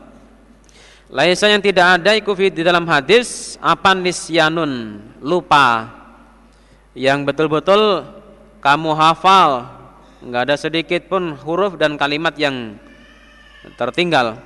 Laisa 1.14 1.46
yang 1.46 1.62
tidak 1.62 2.02
ada 2.02 2.18
ikufi 2.18 2.50
di 2.50 2.66
dalam 2.66 2.90
hadis 2.90 3.54
apa 3.62 3.94
nisyanun? 3.94 4.98
Lupa 5.22 6.02
yang 6.94 7.26
betul-betul 7.26 8.06
kamu 8.62 8.94
hafal 8.94 9.66
nggak 10.24 10.42
ada 10.50 10.56
sedikit 10.56 11.10
pun 11.10 11.36
huruf 11.36 11.76
dan 11.76 12.00
kalimat 12.00 12.32
yang 12.40 12.80
tertinggal. 13.76 14.40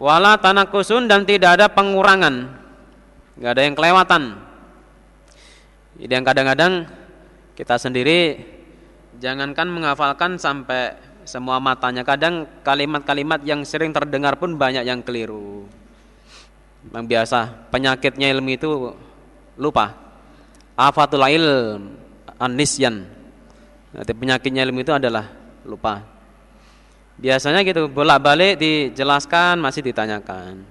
Wala 0.00 0.38
tanakusun 0.38 1.10
dan 1.10 1.26
tidak 1.26 1.60
ada 1.60 1.66
pengurangan. 1.68 2.48
Nggak 3.36 3.52
ada 3.52 3.62
yang 3.64 3.74
kelewatan. 3.76 4.22
Jadi 6.00 6.12
yang 6.12 6.24
kadang-kadang 6.24 6.72
kita 7.58 7.76
sendiri 7.76 8.40
jangankan 9.20 9.68
menghafalkan 9.68 10.40
sampai 10.40 10.96
semua 11.28 11.60
matanya. 11.60 12.06
Kadang 12.06 12.48
kalimat-kalimat 12.64 13.44
yang 13.44 13.66
sering 13.66 13.92
terdengar 13.92 14.40
pun 14.40 14.56
banyak 14.56 14.86
yang 14.86 15.04
keliru. 15.04 15.68
Yang 16.92 17.04
biasa 17.04 17.68
penyakitnya 17.68 18.32
ilmu 18.32 18.50
itu 18.56 18.70
lupa 19.60 20.09
afatul 20.80 21.20
ilm 21.28 21.92
anisyan 22.40 23.20
Nanti 23.90 24.12
penyakitnya 24.14 24.62
ilmu 24.70 24.86
itu 24.86 24.94
adalah 24.94 25.26
lupa. 25.66 25.98
Biasanya 27.18 27.66
gitu 27.66 27.90
bolak-balik 27.90 28.56
dijelaskan 28.56 29.58
masih 29.58 29.82
ditanyakan. 29.82 30.62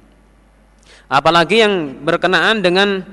Apalagi 1.11 1.61
yang 1.61 1.99
berkenaan 1.99 2.63
dengan 2.63 3.03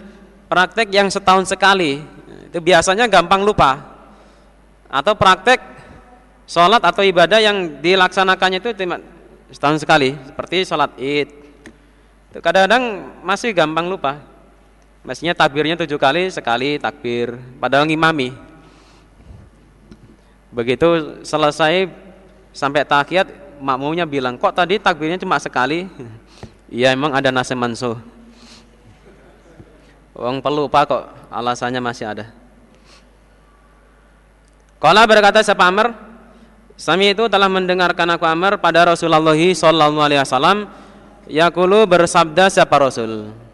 praktek 0.46 0.94
yang 0.94 1.10
setahun 1.10 1.50
sekali 1.50 1.98
itu 2.46 2.58
biasanya 2.62 3.10
gampang 3.10 3.42
lupa. 3.42 3.98
Atau 4.86 5.18
praktek 5.18 5.58
sholat 6.46 6.80
atau 6.86 7.02
ibadah 7.02 7.42
yang 7.42 7.82
dilaksanakannya 7.82 8.62
itu 8.62 8.70
setahun 9.50 9.82
sekali 9.82 10.14
seperti 10.22 10.62
sholat 10.62 10.94
id. 11.02 11.28
Kadang-kadang 12.38 12.84
masih 13.26 13.50
gampang 13.50 13.90
lupa. 13.90 14.22
Mestinya 15.06 15.38
takbirnya 15.38 15.78
tujuh 15.78 16.02
kali, 16.02 16.26
sekali 16.34 16.82
takbir. 16.82 17.38
Padahal 17.62 17.86
ngimami. 17.86 18.34
Begitu 20.50 21.22
selesai 21.22 21.86
sampai 22.50 22.82
tahiyat, 22.82 23.30
makmumnya 23.62 24.02
bilang, 24.02 24.34
kok 24.34 24.50
tadi 24.50 24.82
takbirnya 24.82 25.16
cuma 25.22 25.38
sekali? 25.38 25.86
Iya 26.66 26.90
emang 26.90 27.14
ada 27.14 27.30
nasi 27.30 27.54
mansuh. 27.54 27.94
Wong 30.18 30.42
pelupa 30.42 30.82
kok, 30.82 31.06
alasannya 31.30 31.78
masih 31.78 32.10
ada. 32.10 32.34
Kala 34.82 35.06
berkata 35.06 35.46
siapa 35.46 35.62
Amr? 35.62 35.94
Sami 36.74 37.14
itu 37.14 37.22
telah 37.30 37.46
mendengarkan 37.46 38.18
aku 38.18 38.26
Amr 38.26 38.58
pada 38.58 38.82
Rasulullah 38.82 39.22
sallallahu 39.22 40.02
alaihi 40.02 40.18
wasallam 40.18 40.66
yaqulu 41.30 41.86
bersabda 41.86 42.50
siapa 42.50 42.74
Rasul? 42.82 43.45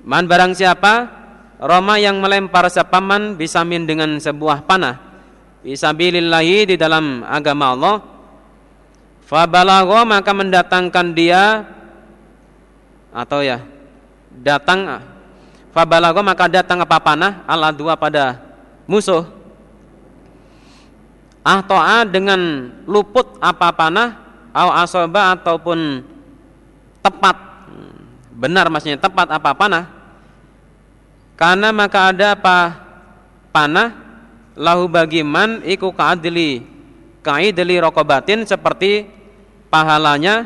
Man 0.00 0.24
barang 0.24 0.56
siapa 0.56 1.20
Roma 1.60 2.00
yang 2.00 2.24
melempar 2.24 2.72
sepaman 2.72 3.36
bisamin 3.36 3.84
dengan 3.84 4.16
sebuah 4.16 4.64
panah. 4.64 4.96
Bisabilillahi 5.60 6.72
di 6.72 6.76
dalam 6.80 7.20
agama 7.20 7.76
Allah. 7.76 7.96
Fabalago 9.28 10.02
maka 10.08 10.34
mendatangkan 10.34 11.06
dia 11.14 11.62
Atau 13.14 13.46
ya 13.46 13.62
Datang 14.34 14.98
Fabalago 15.70 16.18
maka 16.24 16.50
datang 16.50 16.82
apa 16.82 16.98
panah? 16.98 17.44
Ala 17.46 17.70
dua 17.70 17.94
pada 17.94 18.40
musuh. 18.90 19.22
Ahto'a 21.46 22.02
dengan 22.08 22.72
luput 22.90 23.38
apa 23.38 23.70
panah? 23.70 24.18
Au 24.50 24.74
asoba 24.74 25.30
ataupun 25.38 26.02
tepat 27.06 27.49
benar 28.40 28.72
maksudnya 28.72 28.96
tepat 28.96 29.28
apa 29.28 29.52
panah? 29.52 29.84
Karena 31.36 31.68
maka 31.76 32.08
ada 32.08 32.32
apa 32.32 32.58
panah? 33.52 34.08
Lahu 34.56 34.88
bagiman 34.88 35.60
iku 35.64 35.92
kaadli 35.92 36.64
kaidli 37.20 37.76
rokobatin 37.80 38.44
seperti 38.44 39.08
pahalanya 39.72 40.44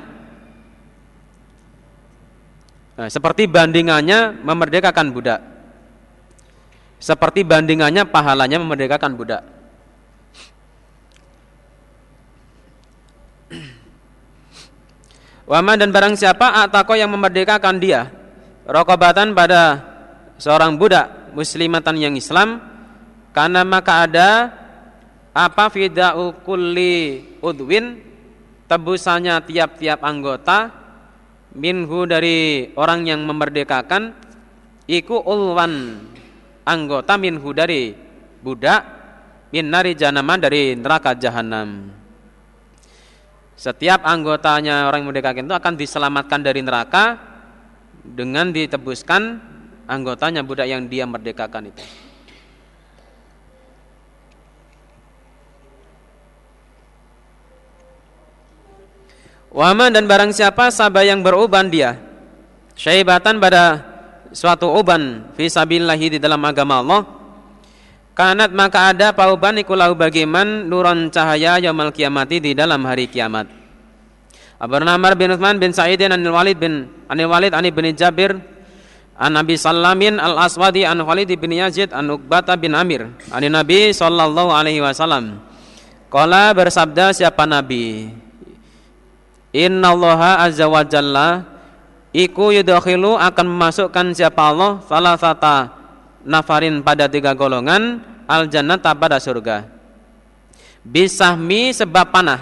nah, 2.94 3.08
seperti 3.10 3.46
bandingannya 3.46 4.42
memerdekakan 4.42 5.14
budak. 5.14 5.40
Seperti 6.98 7.42
bandingannya 7.42 8.06
pahalanya 8.06 8.62
memerdekakan 8.62 9.12
budak 9.18 9.42
Waman 15.44 15.76
dan 15.76 15.92
barang 15.92 16.16
siapa 16.16 16.64
atako 16.64 16.96
yang 16.96 17.12
memerdekakan 17.12 17.76
dia? 17.76 18.08
Rokobatan 18.64 19.36
pada 19.36 19.76
seorang 20.40 20.80
budak 20.80 21.36
muslimatan 21.36 22.00
yang 22.00 22.16
Islam 22.16 22.64
karena 23.36 23.60
maka 23.60 24.08
ada 24.08 24.28
apa 25.36 25.68
fida'u 25.68 26.40
kulli 26.46 27.36
udwin? 27.44 28.16
Tebusannya 28.64 29.44
tiap-tiap 29.44 30.00
anggota 30.00 30.72
minhu 31.52 32.08
dari 32.08 32.72
orang 32.80 33.04
yang 33.04 33.20
memerdekakan 33.28 34.16
iku 34.88 35.20
ulwan 35.20 36.00
anggota 36.64 37.20
minhu 37.20 37.52
dari 37.52 37.92
budak 38.40 38.82
min 39.52 39.68
nari 39.68 39.92
dari 39.94 40.74
neraka 40.80 41.12
jahanam 41.12 41.92
setiap 43.54 44.02
anggotanya 44.02 44.90
orang 44.90 45.06
yang 45.06 45.10
merdekakan 45.14 45.46
itu 45.46 45.54
akan 45.54 45.74
diselamatkan 45.78 46.40
dari 46.42 46.60
neraka 46.62 47.18
dengan 48.02 48.50
ditebuskan 48.50 49.38
anggotanya 49.86 50.42
budak 50.42 50.66
yang 50.66 50.90
dia 50.90 51.06
merdekakan 51.06 51.70
itu. 51.70 51.84
Waman 59.54 59.94
dan 59.94 60.10
barang 60.10 60.34
siapa 60.34 60.74
sabah 60.74 61.06
yang 61.06 61.22
beruban 61.22 61.70
dia 61.70 61.94
syaibatan 62.74 63.38
pada 63.38 63.86
suatu 64.34 64.66
uban 64.66 65.30
fi 65.38 65.46
di 66.10 66.18
dalam 66.18 66.42
agama 66.42 66.82
Allah 66.82 67.00
kanat 68.14 68.54
maka 68.54 68.94
ada 68.94 69.10
pauban 69.10 69.58
ikulahu 69.58 69.98
bagiman 69.98 70.70
nuron 70.70 71.10
cahaya 71.10 71.58
yaumul 71.58 71.90
kiamati 71.90 72.38
di 72.38 72.54
dalam 72.54 72.80
hari 72.86 73.10
kiamat. 73.10 73.50
Abu 74.56 74.80
Namar 74.80 75.18
bin 75.18 75.34
Uthman 75.34 75.58
bin 75.58 75.74
Sa'idin 75.74 76.14
anil 76.14 76.32
Walid 76.32 76.56
bin 76.56 76.88
anil 77.10 77.28
Walid 77.28 77.52
ani 77.52 77.74
bin 77.74 77.90
Jabir 77.92 78.38
an 79.18 79.30
Nabi 79.34 79.58
Sallamin 79.58 80.16
al 80.16 80.38
Aswadi 80.38 80.86
an 80.86 81.02
Khalid 81.02 81.30
bin 81.36 81.52
Yazid 81.52 81.90
an 81.90 82.08
Uqbata 82.08 82.54
bin 82.56 82.72
Amir 82.72 83.10
an 83.34 83.42
Nabi 83.44 83.90
sallallahu 83.90 84.50
alaihi 84.54 84.80
wasallam. 84.80 85.42
Kala 86.08 86.54
bersabda 86.54 87.10
siapa 87.10 87.42
Nabi? 87.42 88.06
Innallaha 89.54 90.46
azza 90.46 90.70
wa 90.70 90.86
jalla 90.86 91.42
iku 92.14 92.54
yudakhilu 92.54 93.18
akan 93.18 93.46
memasukkan 93.50 94.14
siapa 94.14 94.54
Allah? 94.54 94.82
Salah 94.86 95.14
satu 95.18 95.83
nafarin 96.24 96.80
pada 96.80 97.06
tiga 97.06 97.36
golongan 97.36 98.00
al 98.24 98.48
jannata 98.48 98.90
pada 98.96 99.20
surga. 99.20 99.68
Bisahmi 100.84 101.72
sebab 101.72 102.12
panah. 102.12 102.40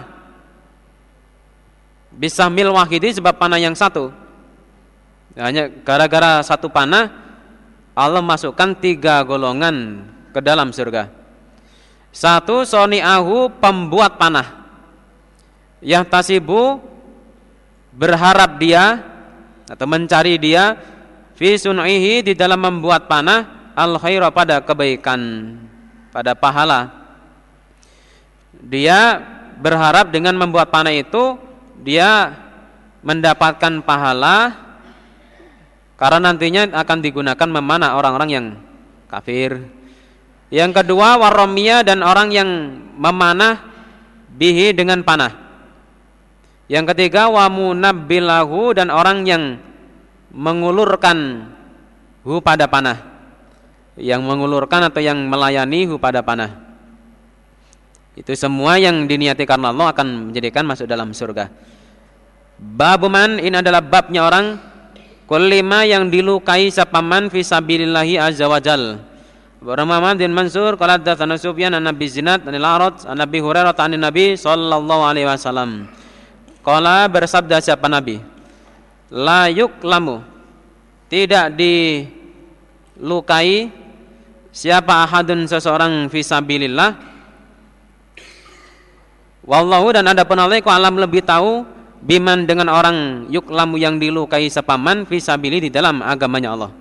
Bisahmil 2.14 2.70
wahidi 2.74 3.14
sebab 3.14 3.38
panah 3.38 3.58
yang 3.58 3.74
satu. 3.74 4.10
Hanya 5.38 5.70
gara-gara 5.82 6.42
satu 6.44 6.68
panah 6.68 7.08
Allah 7.92 8.24
masukkan 8.24 8.72
tiga 8.76 9.20
golongan 9.22 10.06
ke 10.32 10.40
dalam 10.40 10.72
surga. 10.72 11.12
Satu 12.12 12.64
soni'ahu 12.64 13.60
pembuat 13.60 14.20
panah. 14.20 14.64
Yang 15.80 16.04
tasibu 16.12 16.78
berharap 17.92 18.60
dia 18.60 19.00
atau 19.68 19.86
mencari 19.88 20.36
dia 20.36 20.76
fi 21.36 21.56
sun'ihi 21.56 22.26
di 22.26 22.32
dalam 22.36 22.60
membuat 22.60 23.08
panah 23.08 23.61
al 23.76 23.96
khaira 24.00 24.28
pada 24.32 24.60
kebaikan 24.60 25.20
pada 26.12 26.36
pahala. 26.36 26.92
Dia 28.52 29.18
berharap 29.58 30.12
dengan 30.12 30.36
membuat 30.36 30.68
panah 30.68 30.92
itu 30.92 31.40
dia 31.80 32.36
mendapatkan 33.02 33.82
pahala 33.82 34.54
karena 35.98 36.30
nantinya 36.30 36.70
akan 36.82 36.98
digunakan 37.02 37.48
memanah 37.48 37.98
orang-orang 37.98 38.30
yang 38.30 38.46
kafir. 39.10 39.66
Yang 40.52 40.84
kedua 40.84 41.16
waromia 41.16 41.80
dan 41.80 42.04
orang 42.04 42.28
yang 42.28 42.48
memanah 42.98 43.64
bihi 44.36 44.76
dengan 44.76 45.00
panah. 45.00 45.32
Yang 46.68 46.92
ketiga 46.96 47.28
wa 47.28 47.48
munabbilahu 47.48 48.76
dan 48.76 48.88
orang 48.88 49.24
yang 49.28 49.60
mengulurkan 50.32 51.48
hu 52.24 52.40
pada 52.40 52.64
panah. 52.68 53.11
Yang 53.96 54.20
mengulurkan 54.24 54.88
atau 54.88 55.04
yang 55.04 55.28
melayani 55.28 55.88
pada 56.00 56.24
panah. 56.24 56.72
Itu 58.12 58.32
semua 58.36 58.76
yang 58.76 59.08
diniati 59.08 59.44
karena 59.48 59.72
Allah 59.72 59.92
akan 59.92 60.32
menjadikan 60.32 60.68
masuk 60.68 60.84
dalam 60.84 61.16
surga. 61.16 61.48
Babuman 62.60 63.40
ini 63.40 63.56
adalah 63.56 63.80
babnya 63.80 64.28
orang 64.28 64.60
kulima 65.24 65.88
yang 65.88 66.12
dilukai 66.12 66.68
sapaman 66.68 67.32
fi 67.32 67.40
sabilillahi 67.40 68.20
azza 68.20 68.48
wajal. 68.48 69.00
Muhammad 69.62 70.18
bin 70.18 70.34
Mansur 70.34 70.74
qala 70.74 70.98
hadatsana 70.98 71.38
Sufyan 71.38 71.72
an 71.78 71.86
Nabi 71.86 72.10
Zinad 72.10 72.42
an 72.42 72.52
Al-Arad 72.52 73.06
an 73.06 73.16
Nabi 73.22 73.38
Hurairah 73.38 73.78
an 73.78 73.94
Nabi 73.94 74.34
sallallahu 74.34 75.02
alaihi 75.06 75.28
wasallam. 75.30 75.86
Kala 76.62 77.10
bersabda 77.10 77.58
siapa 77.58 77.90
Nabi 77.90 78.22
Layuk 79.10 79.82
lamu 79.82 80.22
Tidak 81.10 81.58
dilukai 83.02 83.66
Siapa 84.52 85.02
ahadun 85.02 85.50
seseorang 85.50 86.06
Fisabilillah 86.06 86.94
Wallahu 89.42 89.90
dan 89.90 90.06
ada 90.06 90.22
pun 90.22 90.38
Allah 90.38 90.62
alam 90.62 91.02
lebih 91.02 91.26
tahu 91.26 91.66
Biman 92.02 92.46
dengan 92.46 92.70
orang 92.70 93.26
yuklamu 93.26 93.74
yang 93.74 93.98
dilukai 93.98 94.46
sepaman 94.46 95.06
Fisabili 95.06 95.62
di 95.62 95.70
dalam 95.70 96.02
agamanya 96.02 96.50
Allah. 96.50 96.72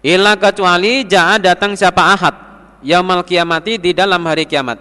Ila 0.00 0.32
kecuali 0.40 1.04
Ja'a 1.04 1.36
datang 1.36 1.76
siapa 1.76 2.08
ahad 2.08 2.34
Yaumal 2.80 3.20
kiamati 3.24 3.76
di 3.76 3.92
dalam 3.92 4.24
hari 4.24 4.48
kiamat. 4.48 4.80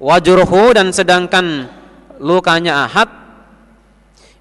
Wajurhu 0.00 0.76
dan 0.76 0.92
sedangkan 0.92 1.68
lukanya 2.20 2.84
ahad 2.84 3.08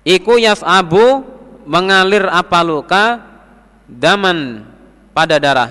iku 0.04 0.40
abu 0.64 1.24
mengalir 1.64 2.28
apa 2.28 2.60
luka 2.68 3.04
daman 3.88 4.68
pada 5.16 5.40
darah 5.40 5.70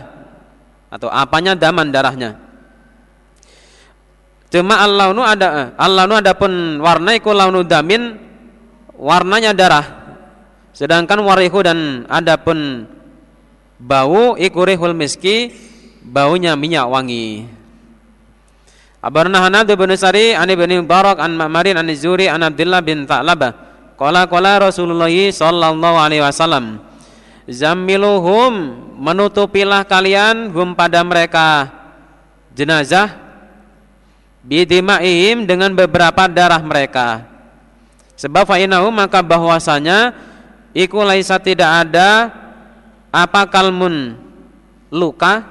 atau 0.88 1.12
apanya 1.12 1.52
daman 1.52 1.92
darahnya 1.92 2.40
cuma 4.48 4.88
nu 5.12 5.22
ada 5.22 5.76
nu 6.08 6.14
ada 6.16 6.32
pun 6.32 6.80
warna 6.80 7.12
iku 7.14 7.36
launu 7.36 7.60
damin 7.62 8.16
warnanya 8.96 9.52
darah 9.52 9.86
sedangkan 10.72 11.20
warihu 11.20 11.60
dan 11.60 12.08
ada 12.08 12.40
pun 12.40 12.88
bau 13.76 14.34
iku 14.40 14.64
rihul 14.64 14.96
miski 14.96 15.52
baunya 16.00 16.56
minyak 16.56 16.88
wangi 16.88 17.56
Abarna 19.06 19.38
Hanad 19.38 19.70
bin 19.70 19.94
Sari 19.94 20.34
an 20.34 20.50
Ibnu 20.50 20.82
Barak 20.82 21.22
an 21.22 21.38
Ma'marin 21.38 21.78
an 21.78 21.86
Zuri 21.94 22.26
an 22.26 22.42
Abdullah 22.42 22.82
bin 22.82 23.06
Tha'labah. 23.06 23.54
Qala 23.94 24.26
qala 24.26 24.58
Rasulullah 24.58 25.06
sallallahu 25.06 25.94
alaihi 25.94 26.26
wasallam. 26.26 26.82
Zammiluhum 27.46 28.74
menutupilah 28.98 29.86
kalian 29.86 30.50
hum 30.50 30.74
pada 30.74 30.98
mereka 31.06 31.70
jenazah 32.50 33.14
bidimaihim 34.42 35.46
dengan 35.46 35.70
beberapa 35.70 36.26
darah 36.26 36.58
mereka. 36.58 37.22
Sebab 38.18 38.48
fa'inahu 38.50 38.90
maka 38.90 39.22
bahwasanya 39.22 40.16
iku 40.74 41.06
laisa 41.06 41.38
tidak 41.38 41.86
ada 41.86 42.34
apa 43.14 43.46
kalmun 43.46 44.18
luka 44.90 45.44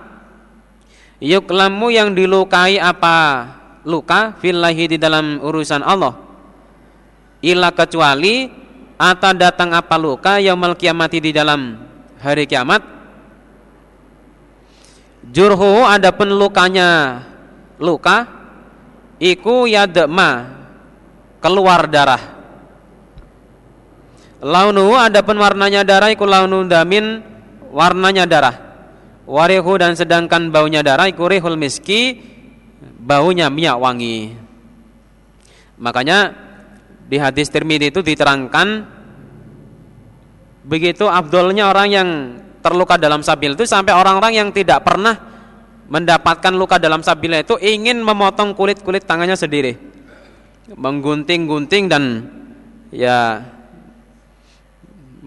yuklamu 1.24 1.90
yang 1.94 2.12
dilukai 2.12 2.76
apa 2.76 3.48
luka 3.88 4.36
fillahi 4.42 4.94
di 4.94 4.98
dalam 4.98 5.40
urusan 5.40 5.86
Allah 5.86 6.18
ila 7.46 7.70
kecuali 7.72 8.65
atau 8.96 9.32
datang 9.36 9.76
apa 9.76 9.96
luka 10.00 10.40
yang 10.40 10.60
kiamati 10.76 11.20
di 11.20 11.32
dalam 11.36 11.80
hari 12.20 12.48
kiamat? 12.48 12.82
Jurhu 15.26 15.84
ada 15.84 16.14
pun 16.14 16.30
lukanya 16.32 17.22
luka. 17.82 18.28
Iku 19.16 19.64
yadma 19.66 20.52
keluar 21.40 21.88
darah. 21.88 22.20
Launu 24.44 24.92
ada 24.94 25.24
pun 25.24 25.40
warnanya 25.40 25.88
darah 25.88 26.12
iku 26.12 26.28
launu 26.28 26.68
damin 26.68 27.24
warnanya 27.72 28.28
darah. 28.28 28.56
Warihu 29.26 29.80
dan 29.82 29.98
sedangkan 29.98 30.54
baunya 30.54 30.86
darah 30.86 31.10
ikurihul 31.10 31.58
miski 31.58 32.22
baunya 33.00 33.50
minyak 33.50 33.80
wangi. 33.80 34.38
Makanya 35.82 36.45
di 37.06 37.18
hadis 37.22 37.50
Tirmidzi 37.54 37.94
itu 37.94 38.02
diterangkan 38.02 38.68
begitu 40.66 41.06
abdulnya 41.06 41.70
orang 41.70 41.88
yang 41.94 42.10
terluka 42.66 42.98
dalam 42.98 43.22
sabil 43.22 43.54
itu 43.54 43.70
sampai 43.70 43.94
orang-orang 43.94 44.34
yang 44.34 44.50
tidak 44.50 44.82
pernah 44.82 45.14
mendapatkan 45.86 46.54
luka 46.58 46.82
dalam 46.82 47.06
sabil 47.06 47.38
itu 47.38 47.62
ingin 47.62 48.02
memotong 48.02 48.58
kulit-kulit 48.58 49.06
tangannya 49.06 49.38
sendiri 49.38 49.78
menggunting-gunting 50.74 51.86
dan 51.86 52.26
ya 52.90 53.46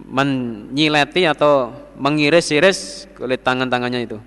menyileti 0.09 1.29
atau 1.29 1.71
mengiris-iris 2.01 3.11
kulit 3.15 3.45
tangan-tangannya 3.45 4.09
itu. 4.09 4.19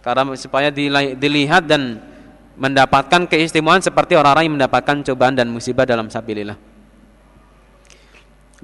Karena 0.00 0.22
supaya 0.38 0.70
dilihat 0.70 1.66
dan 1.66 1.98
mendapatkan 2.56 3.28
keistimewaan 3.28 3.84
seperti 3.84 4.16
orang-orang 4.16 4.48
yang 4.48 4.56
mendapatkan 4.56 5.04
cobaan 5.06 5.36
dan 5.36 5.52
musibah 5.52 5.84
dalam 5.84 6.08
sabilillah. 6.08 6.56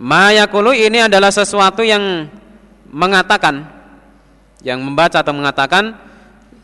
Mayakulu 0.01 0.72
ini 0.72 1.05
adalah 1.05 1.28
sesuatu 1.28 1.84
yang 1.84 2.28
mengatakan 2.88 3.68
yang 4.64 4.80
membaca 4.80 5.20
atau 5.20 5.36
mengatakan 5.36 5.97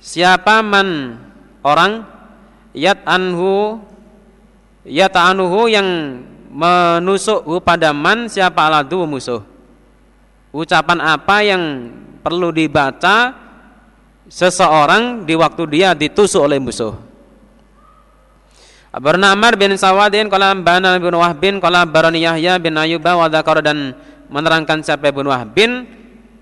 siapa 0.00 0.64
man 0.64 1.20
orang 1.60 2.08
yat 2.72 3.04
anhu 3.04 3.80
yat 4.88 5.12
anuhu 5.12 5.68
yang 5.68 6.20
menusuk 6.48 7.44
pada 7.60 7.92
man 7.92 8.32
siapa 8.32 8.64
aladu 8.64 9.04
musuh 9.04 9.44
ucapan 10.52 10.98
apa 11.04 11.36
yang 11.44 11.62
perlu 12.24 12.52
dibaca 12.52 13.36
seseorang 14.28 15.24
di 15.24 15.34
waktu 15.36 15.62
dia 15.68 15.96
ditusuk 15.96 16.44
oleh 16.44 16.60
musuh. 16.60 17.07
Abarna 18.88 19.36
Amr 19.36 19.60
bin 19.60 19.76
Sawadin 19.76 20.32
qala 20.32 20.56
bana 20.56 20.96
bin 20.96 21.12
Wahbin 21.12 21.60
qala 21.60 21.84
barani 21.84 22.24
Yahya 22.24 22.56
bin 22.56 22.72
Ayyuba 22.72 23.20
wa 23.20 23.28
dzakara 23.28 23.60
dan 23.60 23.92
menerangkan 24.32 24.80
siapa 24.80 25.12
bin 25.12 25.28
Wahbin 25.28 25.84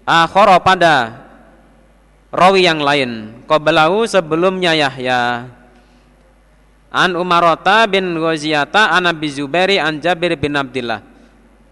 akhara 0.07 0.63
pada 0.63 1.27
rawi 2.31 2.71
yang 2.71 2.79
lain. 2.79 3.43
Qablahu 3.51 4.07
sebelumnya 4.07 4.79
Yahya. 4.79 5.51
An 6.95 7.11
Umarota 7.19 7.83
bin 7.91 8.15
Ghaziyata 8.15 8.95
an 8.95 9.11
Abi 9.11 9.27
Zubairi 9.27 9.83
an 9.83 9.99
Jabir 9.99 10.39
bin 10.39 10.55
Abdullah 10.55 11.03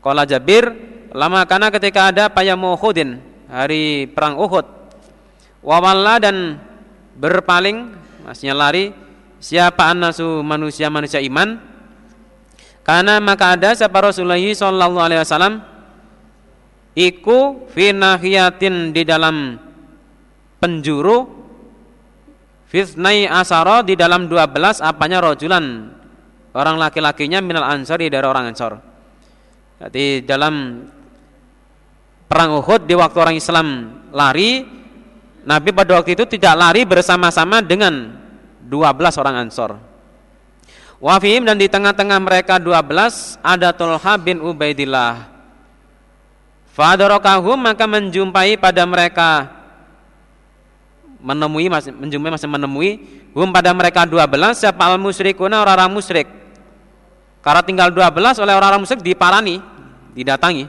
qala 0.03 0.27
Jabir 0.27 0.68
lama 1.14 1.47
karena 1.47 1.70
ketika 1.70 2.11
ada 2.11 2.27
payamu 2.27 2.75
Uhudin 2.75 3.22
hari 3.47 4.11
perang 4.11 4.37
Uhud. 4.43 4.66
Wawalla 5.64 6.18
dan 6.18 6.61
berpaling 7.14 7.95
maksudnya 8.27 8.53
lari 8.53 9.04
siapa 9.45 9.93
anasu 9.93 10.41
manusia-manusia 10.41 11.21
iman? 11.29 11.61
Karena 12.81 13.21
maka 13.21 13.53
ada 13.53 13.77
siapa 13.77 14.01
Rasulullah 14.01 14.41
sallallahu 14.41 14.97
alaihi 14.97 15.21
wasallam 15.21 15.61
iku 16.97 17.69
fi 17.69 17.93
nahiyatin 17.93 18.97
di 18.97 19.05
dalam 19.05 19.61
penjuru 20.61 21.29
fitnai 22.73 23.29
asaro 23.29 23.85
di 23.85 23.93
dalam 24.01 24.33
12 24.33 24.81
apanya 24.81 25.21
rojulan? 25.21 25.93
Orang 26.55 26.79
laki-lakinya 26.79 27.43
minal 27.43 27.67
ansari 27.67 28.07
dari 28.07 28.25
orang 28.25 28.55
ansor. 28.55 28.79
Jadi 29.75 30.23
dalam 30.23 30.87
perang 32.31 32.63
Uhud 32.63 32.87
di 32.87 32.95
waktu 32.95 33.19
orang 33.19 33.37
Islam 33.37 33.67
lari 34.15 34.63
Nabi 35.45 35.71
pada 35.75 35.99
waktu 35.99 36.15
itu 36.15 36.25
tidak 36.31 36.55
lari 36.55 36.87
bersama-sama 36.87 37.59
dengan 37.59 38.24
12 38.65 39.21
orang 39.21 39.35
Ansor. 39.45 39.77
Wafim 41.05 41.45
dan 41.45 41.61
di 41.61 41.69
tengah-tengah 41.69 42.17
mereka 42.17 42.57
12 42.57 43.37
ada 43.45 43.77
Tulha 43.77 44.15
bin 44.17 44.41
Ubaidillah. 44.41 45.29
Fadarokahum 46.73 47.61
maka 47.61 47.85
menjumpai 47.85 48.57
pada 48.59 48.83
mereka 48.89 49.53
menemui 51.21 51.69
masih 51.69 51.93
menjumpai 51.93 52.31
masih 52.35 52.49
menemui 52.51 52.91
hum 53.33 53.49
pada 53.53 53.71
mereka 53.77 54.09
12 54.09 54.59
siapa 54.59 54.83
al 54.89 54.97
musyrikuna 54.97 55.61
orang-orang 55.61 55.93
musyrik. 55.93 56.29
Karena 57.45 57.61
tinggal 57.61 57.93
12 57.93 58.41
oleh 58.41 58.57
orang-orang 58.57 58.83
musyrik 58.83 59.05
diparani, 59.05 59.61
didatangi. 60.17 60.65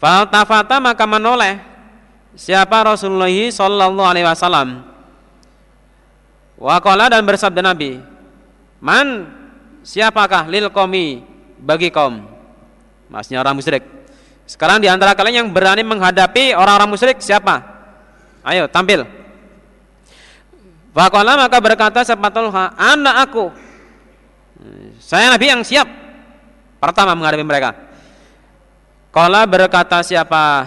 Faltafata 0.00 0.80
maka 0.80 1.04
menoleh 1.04 1.60
siapa 2.32 2.88
Rasulullah 2.88 3.28
sallallahu 3.28 4.08
alaihi 4.08 4.26
wasallam 4.26 4.93
Wakola 6.64 7.12
dan 7.12 7.20
bersabda 7.28 7.60
Nabi, 7.60 8.00
Man 8.80 9.28
siapakah 9.84 10.48
lil 10.48 10.72
komi 10.72 11.20
bagi 11.60 11.92
kaum? 11.92 12.24
Maksudnya 13.12 13.44
orang 13.44 13.60
musyrik. 13.60 13.84
Sekarang 14.48 14.80
di 14.80 14.88
antara 14.88 15.12
kalian 15.12 15.44
yang 15.44 15.48
berani 15.52 15.84
menghadapi 15.84 16.56
orang-orang 16.56 16.88
musyrik 16.88 17.20
siapa? 17.20 17.60
Ayo 18.40 18.64
tampil. 18.64 19.04
Wakola 20.96 21.36
maka 21.36 21.60
berkata 21.60 22.00
sepatulha, 22.00 22.72
anak 22.80 23.28
aku. 23.28 23.44
Saya 25.04 25.28
Nabi 25.28 25.52
yang 25.52 25.60
siap 25.60 25.84
pertama 26.80 27.12
menghadapi 27.12 27.44
mereka. 27.44 27.76
Kala 29.12 29.44
berkata 29.44 30.00
siapa? 30.00 30.64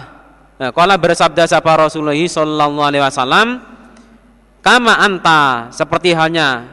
Nah, 0.62 0.70
kala 0.70 0.94
bersabda 0.94 1.46
siapa 1.46 1.70
Rasulullah 1.74 2.14
sallallahu 2.14 2.86
alaihi 2.86 3.02
wasallam, 3.02 3.77
Kama 4.68 5.00
anta 5.00 5.72
seperti 5.72 6.12
halnya 6.12 6.68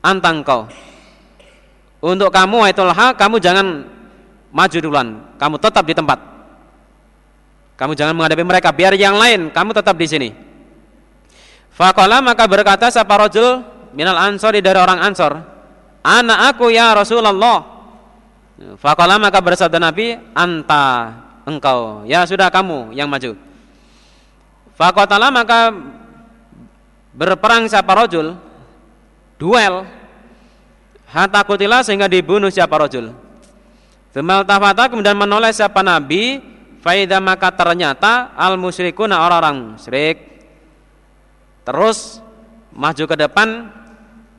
antang 0.00 0.40
kau. 0.40 0.64
Untuk 2.00 2.32
kamu 2.32 2.64
Aitulha, 2.64 3.12
kamu 3.12 3.36
jangan 3.36 3.84
maju 4.48 4.78
duluan. 4.80 5.08
Kamu 5.36 5.60
tetap 5.60 5.84
di 5.84 5.92
tempat. 5.92 6.16
Kamu 7.76 7.92
jangan 7.92 8.16
menghadapi 8.16 8.40
mereka. 8.40 8.72
Biar 8.72 8.96
yang 8.96 9.20
lain, 9.20 9.52
kamu 9.52 9.76
tetap 9.76 10.00
di 10.00 10.08
sini. 10.08 10.28
Fakola 11.76 12.24
maka 12.24 12.48
berkata 12.48 12.88
siapa 12.88 13.12
rojul 13.20 13.68
minal 13.92 14.16
ansori 14.16 14.64
dari 14.64 14.80
orang 14.80 15.04
ansor. 15.04 15.44
Anak 16.00 16.56
aku 16.56 16.72
ya 16.72 16.96
Rasulullah. 16.96 17.84
Fakola 18.80 19.20
maka 19.20 19.44
bersabda 19.44 19.76
Nabi, 19.76 20.16
anta 20.32 21.12
engkau. 21.44 22.08
Ya 22.08 22.24
sudah 22.24 22.48
kamu 22.48 22.96
yang 22.96 23.12
maju. 23.12 23.36
Fakotala 24.72 25.28
maka 25.28 25.68
berperang 27.14 27.66
siapa 27.70 27.92
rojul? 27.94 28.36
Duel. 29.40 29.86
Hatta 31.10 31.42
kutila 31.42 31.82
sehingga 31.82 32.06
dibunuh 32.06 32.52
siapa 32.52 32.78
rojul. 32.78 33.10
Femal 34.10 34.46
tafata 34.46 34.86
kemudian 34.90 35.18
menoleh 35.18 35.50
siapa 35.50 35.82
nabi. 35.82 36.42
Faida 36.80 37.20
maka 37.20 37.52
ternyata 37.52 38.32
al 38.32 38.56
musyrikuna 38.56 39.20
orang-orang 39.20 39.76
musyrik 39.76 40.16
terus 41.60 42.24
maju 42.72 43.04
ke 43.04 43.16
depan 43.20 43.68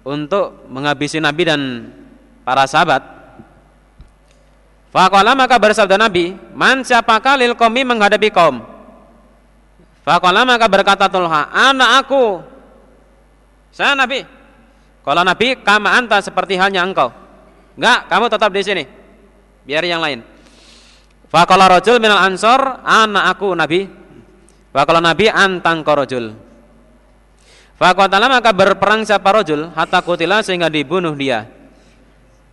untuk 0.02 0.66
menghabisi 0.66 1.22
nabi 1.22 1.46
dan 1.46 1.62
para 2.42 2.66
sahabat. 2.66 3.22
Fakola 4.92 5.32
maka 5.32 5.56
bersabda 5.56 5.96
Nabi, 5.96 6.36
man 6.52 6.84
siapakah 6.84 7.40
lil 7.40 7.56
komi 7.56 7.88
menghadapi 7.88 8.28
kaum? 8.28 8.60
Fakola 10.04 10.44
maka 10.44 10.68
berkata 10.68 11.08
Tulha, 11.08 11.48
anak 11.48 12.04
aku 12.04 12.44
saya 13.72 13.96
Nabi. 13.96 14.24
Kalau 15.02 15.24
Nabi, 15.26 15.58
kama 15.64 15.98
anta 15.98 16.22
seperti 16.22 16.60
halnya 16.60 16.86
engkau. 16.86 17.10
Enggak, 17.74 18.06
kamu 18.12 18.26
tetap 18.30 18.52
di 18.54 18.62
sini. 18.62 18.84
Biar 19.66 19.82
yang 19.88 20.04
lain. 20.04 20.22
Faqala 21.32 21.72
rajul 21.72 21.98
minal 21.98 22.22
ansor, 22.22 22.60
anak 22.84 23.34
aku 23.34 23.56
Nabi. 23.56 23.88
Faqala 24.70 25.00
Nabi 25.00 25.26
antang 25.32 25.82
korojul. 25.82 26.52
Faqatala 27.82 28.30
maka 28.30 28.54
berperang 28.54 29.02
siapa 29.02 29.34
rojul 29.34 29.74
hatta 29.74 30.06
kutila 30.06 30.46
sehingga 30.46 30.70
dibunuh 30.70 31.18
dia. 31.18 31.50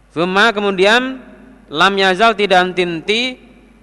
Fuma 0.09 0.49
kemudian 0.57 1.21
lam 1.69 1.93
yazal 2.01 2.33
tidak 2.33 2.65
antinti 2.65 3.37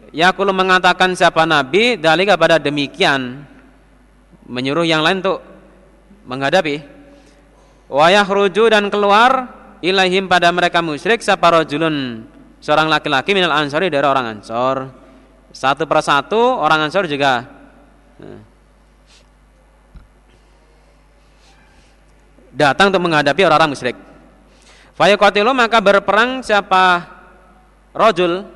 yakulu 0.09 0.49
mengatakan 0.49 1.13
siapa 1.13 1.45
nabi 1.45 2.01
dalika 2.01 2.33
pada 2.33 2.57
demikian 2.57 3.45
menyuruh 4.49 4.89
yang 4.89 5.05
lain 5.05 5.21
untuk 5.21 5.45
menghadapi 6.25 6.94
wayah 7.89 8.25
ruju 8.25 8.69
dan 8.71 8.89
keluar 8.89 9.49
ilahim 9.81 10.25
pada 10.25 10.49
mereka 10.49 10.81
musyrik 10.81 11.21
siapa 11.21 11.53
rojulun 11.53 12.25
seorang 12.61 12.89
laki-laki 12.89 13.37
minal 13.37 13.53
ansori 13.53 13.93
dari 13.93 14.05
orang 14.05 14.39
ansor. 14.39 14.89
Satu 15.55 15.87
persatu 15.87 16.37
orang 16.37 16.89
ansor 16.89 17.07
juga. 17.07 17.45
Datang 22.55 22.91
untuk 22.91 23.03
menghadapi 23.03 23.41
orang-orang 23.43 23.71
musyrik. 23.71 23.97
Fayaqatilu 24.95 25.51
maka 25.51 25.83
berperang 25.83 26.39
siapa 26.39 27.03
rojul 27.91 28.47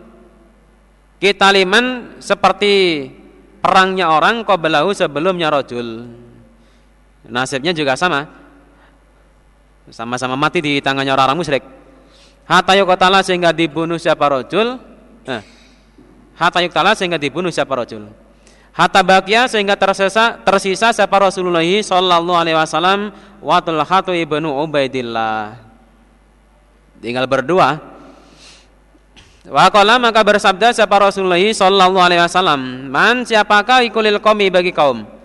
kita 1.19 1.51
liman 1.51 2.15
seperti 2.23 3.07
perangnya 3.59 4.07
orang 4.07 4.47
belahu 4.47 4.95
sebelumnya 4.95 5.51
rojul 5.51 6.07
nasibnya 7.27 7.75
juga 7.75 7.99
sama 7.99 8.23
sama-sama 9.89 10.37
mati 10.37 10.61
di 10.61 10.79
tangannya 10.79 11.13
orang-orang 11.13 11.39
musyrik. 11.39 11.63
Hatta 12.49 12.73
yuqtala 12.73 13.21
sehingga 13.21 13.53
dibunuh 13.53 14.01
siapa 14.01 14.25
rajul? 14.25 14.81
Nah. 15.25 15.43
Hatta 16.33 16.65
yuqtala 16.65 16.97
sehingga 16.97 17.21
dibunuh 17.21 17.53
siapa 17.53 17.77
rajul? 17.77 18.09
Hatta 18.73 19.03
bakia 19.03 19.45
sehingga 19.45 19.75
tersisa 19.75 20.39
tersisa 20.41 20.95
siapa 20.95 21.13
Rasulullah 21.19 21.65
sallallahu 21.65 22.39
alaihi 22.39 22.57
wasallam 22.57 23.11
wa 23.43 23.57
Tulhatu 23.59 24.15
ibnu 24.15 24.49
Ubaidillah. 24.65 25.59
Tinggal 27.03 27.27
berdua. 27.27 27.79
Wa 29.49 29.67
qala 29.73 29.97
maka 29.97 30.21
bersabda 30.21 30.71
siapa 30.71 30.95
Rasulullah 30.99 31.41
sallallahu 31.41 32.01
alaihi 32.01 32.21
wasallam, 32.21 32.91
"Man 32.91 33.25
siapakah 33.25 33.83
ikulil 33.87 34.21
qaumi 34.21 34.47
bagi 34.53 34.69
kaum?" 34.69 35.19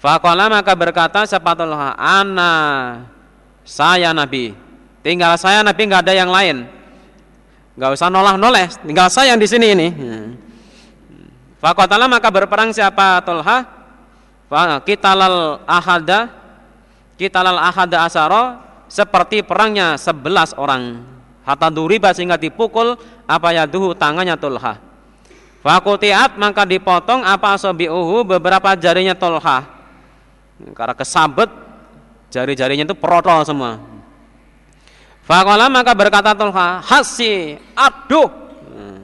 Faqala 0.00 0.48
maka 0.48 0.72
berkata 0.72 1.28
siapa 1.28 1.52
Tulha, 1.52 1.92
"Ana 2.00 2.52
saya 3.70 4.10
Nabi. 4.10 4.50
Tinggal 5.06 5.38
saya 5.38 5.62
Nabi 5.62 5.86
nggak 5.86 6.02
ada 6.02 6.14
yang 6.18 6.26
lain. 6.34 6.66
Nggak 7.78 7.90
usah 7.94 8.10
nolah-noleh, 8.10 8.66
tinggal 8.82 9.06
saya 9.06 9.32
yang 9.32 9.40
di 9.40 9.46
sini 9.46 9.66
ini. 9.72 9.88
Fakotala 11.62 12.10
maka 12.10 12.26
berperang 12.34 12.74
siapa 12.74 13.22
Tolha? 13.22 13.62
Kitalal 14.82 15.62
ahada, 15.70 16.34
kitalal 17.14 17.54
ahada 17.62 18.02
asaro 18.02 18.58
seperti 18.90 19.46
perangnya 19.46 19.94
sebelas 19.94 20.50
orang. 20.58 21.06
Hatta 21.46 21.70
duriba 21.70 22.10
sehingga 22.10 22.36
dipukul 22.36 22.98
apa 23.24 23.54
ya 23.54 23.70
duhu 23.70 23.94
tangannya 23.94 24.34
Tolha. 24.34 24.82
Fakutiat 25.62 26.34
maka 26.36 26.66
dipotong 26.66 27.22
apa 27.22 27.54
asobiuhu 27.54 28.26
beberapa 28.26 28.74
jarinya 28.74 29.14
Tolha. 29.14 29.64
Karena 30.74 30.92
kesabet 30.92 31.48
Jari-jarinya 32.30 32.86
itu 32.86 32.94
protol 32.94 33.42
semua. 33.42 33.82
Fakola 35.26 35.66
maka 35.70 35.94
berkata 35.94 36.34
Tolha, 36.34 36.82
hasi, 36.82 37.58
aduh. 37.74 38.30
Hmm. 38.70 39.02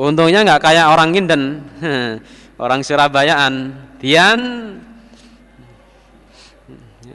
Untungnya 0.00 0.44
nggak 0.44 0.60
kayak 0.64 0.86
orang 0.92 1.12
Ginden, 1.12 1.42
orang 2.64 2.80
Surabayaan. 2.80 3.72
Dian 4.00 4.40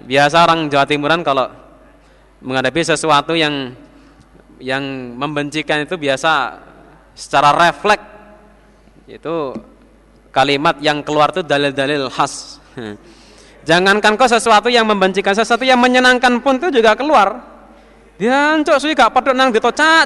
biasa 0.06 0.46
orang 0.46 0.70
Jawa 0.70 0.86
Timuran 0.86 1.26
kalau 1.26 1.50
menghadapi 2.46 2.86
sesuatu 2.86 3.34
yang 3.34 3.74
yang 4.62 4.82
membencikan 5.18 5.82
itu 5.82 5.98
biasa 5.98 6.62
secara 7.18 7.50
refleks 7.58 8.06
itu 9.10 9.54
kalimat 10.30 10.78
yang 10.82 11.02
keluar 11.02 11.34
itu 11.34 11.42
dalil-dalil 11.42 12.10
khas. 12.14 12.62
Jangankan 13.66 14.14
kau 14.14 14.30
sesuatu 14.30 14.70
yang 14.70 14.86
membencikan, 14.86 15.34
sesuatu 15.34 15.66
yang 15.66 15.82
menyenangkan 15.82 16.38
pun 16.38 16.62
itu 16.62 16.70
juga 16.70 16.94
keluar. 16.94 17.42
Dia 18.16 18.62
cok 18.62 18.78
suwi 18.78 18.94
gak 18.94 19.12
pedot 19.12 19.34
nang 19.34 19.50
dito 19.50 19.68
cak. 19.74 20.06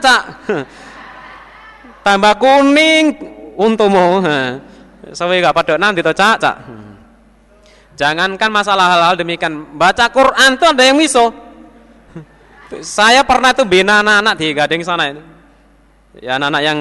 Tambah 2.07 2.33
kuning 2.39 3.05
untumu. 3.59 4.23
Suwi 5.17 5.43
gak 5.43 5.53
pedot 5.59 5.77
nang 5.77 5.91
dito 5.91 6.09
cak. 6.15 6.39
Jangankan 7.99 8.47
masalah 8.47 8.95
hal-hal 8.95 9.19
demikian, 9.19 9.75
baca 9.75 10.07
Quran 10.07 10.55
tuh 10.55 10.71
ada 10.71 10.83
yang 10.87 10.95
miso. 10.95 11.35
Saya 12.79 13.27
pernah 13.27 13.51
tuh 13.51 13.67
bina 13.67 13.99
anak-anak 13.99 14.33
di 14.39 14.55
Gading 14.55 14.81
sana 14.87 15.11
ini. 15.11 15.21
Ya 16.23 16.39
anak-anak 16.39 16.61
yang 16.63 16.79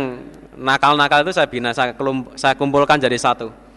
nakal-nakal 0.55 1.26
itu 1.26 1.33
saya 1.35 1.47
bina, 1.47 1.70
saya 1.74 2.55
kumpulkan 2.57 2.99
jadi 2.99 3.14
satu. 3.14 3.68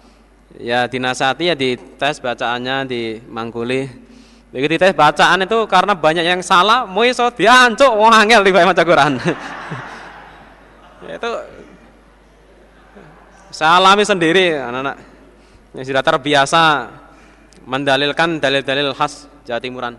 Ya 0.59 0.89
dinasati 0.89 1.47
ya 1.47 1.55
di 1.55 1.79
tes 1.95 2.19
bacaannya 2.19 2.89
di 2.89 3.21
mangkuli. 3.29 3.87
Begitu 4.51 4.75
tes 4.75 4.91
bacaan 4.91 5.47
itu 5.47 5.63
karena 5.71 5.95
banyak 5.95 6.27
yang 6.27 6.43
salah, 6.43 6.83
mau 6.83 7.07
iso 7.07 7.23
diancuk 7.31 7.87
wong 7.87 8.11
angel 8.11 8.43
di 8.43 8.51
baca 8.51 8.83
Quran. 8.83 9.15
itu 11.11 11.31
saya 13.51 13.79
alami 13.79 14.03
sendiri 14.07 14.55
anak-anak 14.55 14.95
yang 15.75 15.85
sudah 15.87 16.03
terbiasa 16.03 16.63
mendalilkan 17.63 18.39
dalil-dalil 18.43 18.91
khas 18.95 19.27
Jawa 19.47 19.59
Timuran. 19.63 19.95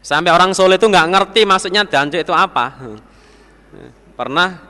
Sampai 0.00 0.32
orang 0.32 0.56
Solo 0.56 0.80
itu 0.80 0.88
nggak 0.88 1.08
ngerti 1.12 1.44
maksudnya 1.44 1.84
danjo 1.84 2.16
itu 2.16 2.32
apa. 2.32 2.76
Pernah 4.18 4.69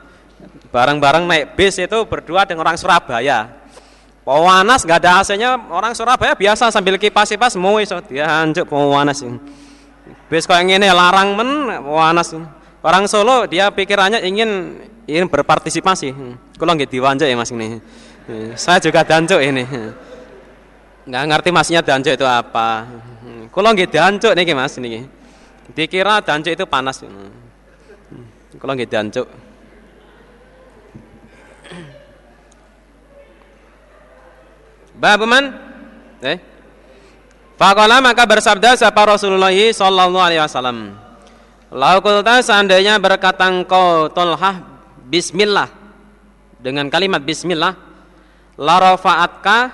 bareng-bareng 0.71 1.23
naik 1.27 1.45
bis 1.59 1.77
itu 1.77 1.97
berdua 2.07 2.47
dengan 2.47 2.67
orang 2.67 2.77
Surabaya. 2.79 3.61
Pawanas 4.21 4.85
nggak 4.85 4.99
ada 5.01 5.11
AC-nya 5.25 5.57
orang 5.73 5.97
Surabaya 5.97 6.37
biasa 6.37 6.69
sambil 6.69 7.01
kipas-kipas 7.01 7.57
mau 7.57 7.81
iso 7.81 7.97
dianjuk 8.05 8.69
pawanas. 8.69 9.25
Bis 10.29 10.45
kok 10.45 10.55
yang 10.55 10.81
ini 10.81 10.87
larang 10.91 11.33
men 11.33 11.49
pawanas. 11.81 12.37
Orang 12.81 13.05
Solo 13.05 13.45
dia 13.45 13.69
pikirannya 13.69 14.25
ingin 14.25 14.77
ingin 15.05 15.29
berpartisipasi. 15.29 16.13
Kalau 16.57 16.71
nggak 16.73 16.89
diwanjak 16.89 17.29
ya 17.29 17.37
Mas 17.37 17.53
ini. 17.53 17.77
Saya 18.57 18.77
juga 18.81 19.01
danjuk 19.01 19.41
ini 19.41 19.65
nggak 21.01 21.23
ngerti 21.33 21.49
masnya 21.49 21.81
danco 21.81 22.13
itu 22.13 22.25
apa 22.25 22.85
kalau 23.49 23.73
nggak 23.73 23.89
danco 23.89 24.29
nih 24.37 24.53
mas 24.53 24.77
nih 24.77 25.01
dikira 25.73 26.21
danco 26.21 26.49
itu 26.53 26.65
panas 26.69 27.01
kalau 28.61 28.73
nggak 28.77 28.89
danco 35.01 35.17
Babuman 35.17 35.43
eh? 36.21 36.37
Fakola 37.57 38.01
maka 38.01 38.25
bersabda 38.25 38.77
siapa 38.77 39.01
Rasulullah 39.05 39.53
Sallallahu 39.53 40.17
Alaihi 40.17 40.41
Wasallam? 40.41 40.97
Laukulta 41.73 42.41
seandainya 42.41 42.97
berkata 43.01 43.49
engkau 43.49 44.09
tolhah 44.09 44.61
Bismillah. 45.09 45.69
Dengan 46.61 46.89
kalimat 46.93 47.21
Bismillah 47.25 47.73
Larofaatka 48.57 49.73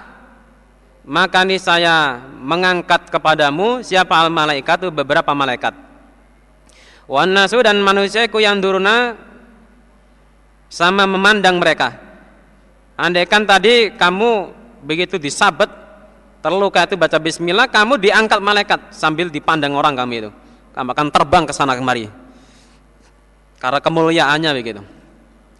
maka 1.07 1.47
nih 1.47 1.59
saya 1.59 2.19
mengangkat 2.39 3.07
kepadamu 3.07 3.79
siapa 3.83 4.19
al 4.19 4.31
malaikat 4.31 4.83
itu 4.83 4.91
beberapa 4.91 5.31
malaikat. 5.31 5.71
Wan 7.07 7.31
nasu 7.31 7.63
dan 7.63 7.79
manusia 7.79 8.27
ku 8.27 8.43
yang 8.43 8.59
duruna 8.59 9.15
sama 10.67 11.07
memandang 11.07 11.63
mereka. 11.63 11.95
Andaikan 12.99 13.47
tadi 13.47 13.95
kamu 13.95 14.56
begitu 14.87 15.19
disabet 15.19 15.67
terluka 16.39 16.87
itu 16.87 16.95
baca 16.95 17.19
bismillah 17.19 17.67
kamu 17.67 17.99
diangkat 17.99 18.39
malaikat 18.39 18.79
sambil 18.95 19.27
dipandang 19.27 19.75
orang 19.75 19.99
kami 19.99 20.23
itu 20.23 20.31
kamu 20.71 20.95
akan 20.95 21.07
terbang 21.11 21.43
ke 21.43 21.51
sana 21.51 21.75
kemari 21.75 22.07
karena 23.59 23.83
kemuliaannya 23.83 24.51
begitu 24.55 24.81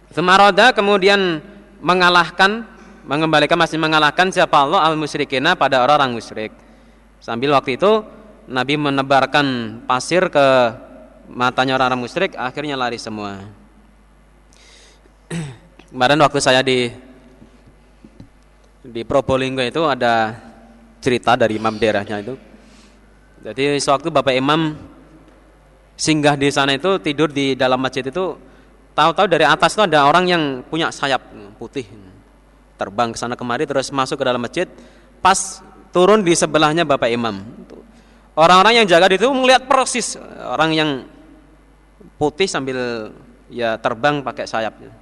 Semaroda 0.08 0.72
kemudian 0.72 1.44
mengalahkan 1.84 2.64
mengembalikan 3.04 3.60
masih 3.60 3.76
mengalahkan 3.76 4.32
siapa 4.32 4.56
Allah 4.64 4.84
al 4.84 4.96
musyrikina 4.96 5.52
pada 5.56 5.84
orang-orang 5.84 6.16
musyrik. 6.16 6.52
Sambil 7.20 7.52
waktu 7.52 7.76
itu 7.76 8.04
Nabi 8.48 8.80
menebarkan 8.80 9.80
pasir 9.84 10.32
ke 10.32 10.46
matanya 11.28 11.76
orang-orang 11.76 12.08
musyrik, 12.08 12.32
akhirnya 12.40 12.76
lari 12.76 12.96
semua. 12.96 13.44
Kemarin 15.92 16.20
waktu 16.24 16.40
saya 16.40 16.64
di 16.64 16.88
di 18.88 19.04
Probolinggo 19.04 19.60
itu 19.60 19.84
ada 19.84 20.32
cerita 20.98 21.36
dari 21.36 21.60
imam 21.60 21.76
daerahnya 21.76 22.24
itu. 22.24 22.34
Jadi 23.44 23.78
sewaktu 23.78 24.08
Bapak 24.10 24.34
Imam 24.34 24.74
singgah 25.94 26.34
di 26.34 26.48
sana 26.50 26.74
itu 26.74 26.98
tidur 26.98 27.30
di 27.30 27.54
dalam 27.54 27.78
masjid 27.78 28.02
itu 28.02 28.34
tahu-tahu 28.96 29.30
dari 29.30 29.46
atas 29.46 29.78
itu 29.78 29.82
ada 29.84 30.08
orang 30.08 30.24
yang 30.26 30.42
punya 30.66 30.90
sayap 30.90 31.22
putih 31.60 31.86
terbang 32.74 33.14
ke 33.14 33.18
sana 33.18 33.38
kemari 33.38 33.66
terus 33.68 33.92
masuk 33.94 34.18
ke 34.18 34.24
dalam 34.26 34.42
masjid. 34.42 34.66
Pas 35.22 35.62
turun 35.94 36.24
di 36.24 36.34
sebelahnya 36.34 36.82
Bapak 36.82 37.10
Imam. 37.12 37.44
Orang-orang 38.38 38.82
yang 38.82 38.86
jaga 38.86 39.10
di 39.10 39.18
situ 39.18 39.30
melihat 39.34 39.66
persis 39.66 40.14
orang 40.46 40.70
yang 40.70 40.90
putih 42.18 42.46
sambil 42.46 43.10
ya 43.50 43.78
terbang 43.78 44.22
pakai 44.22 44.46
sayapnya 44.46 44.92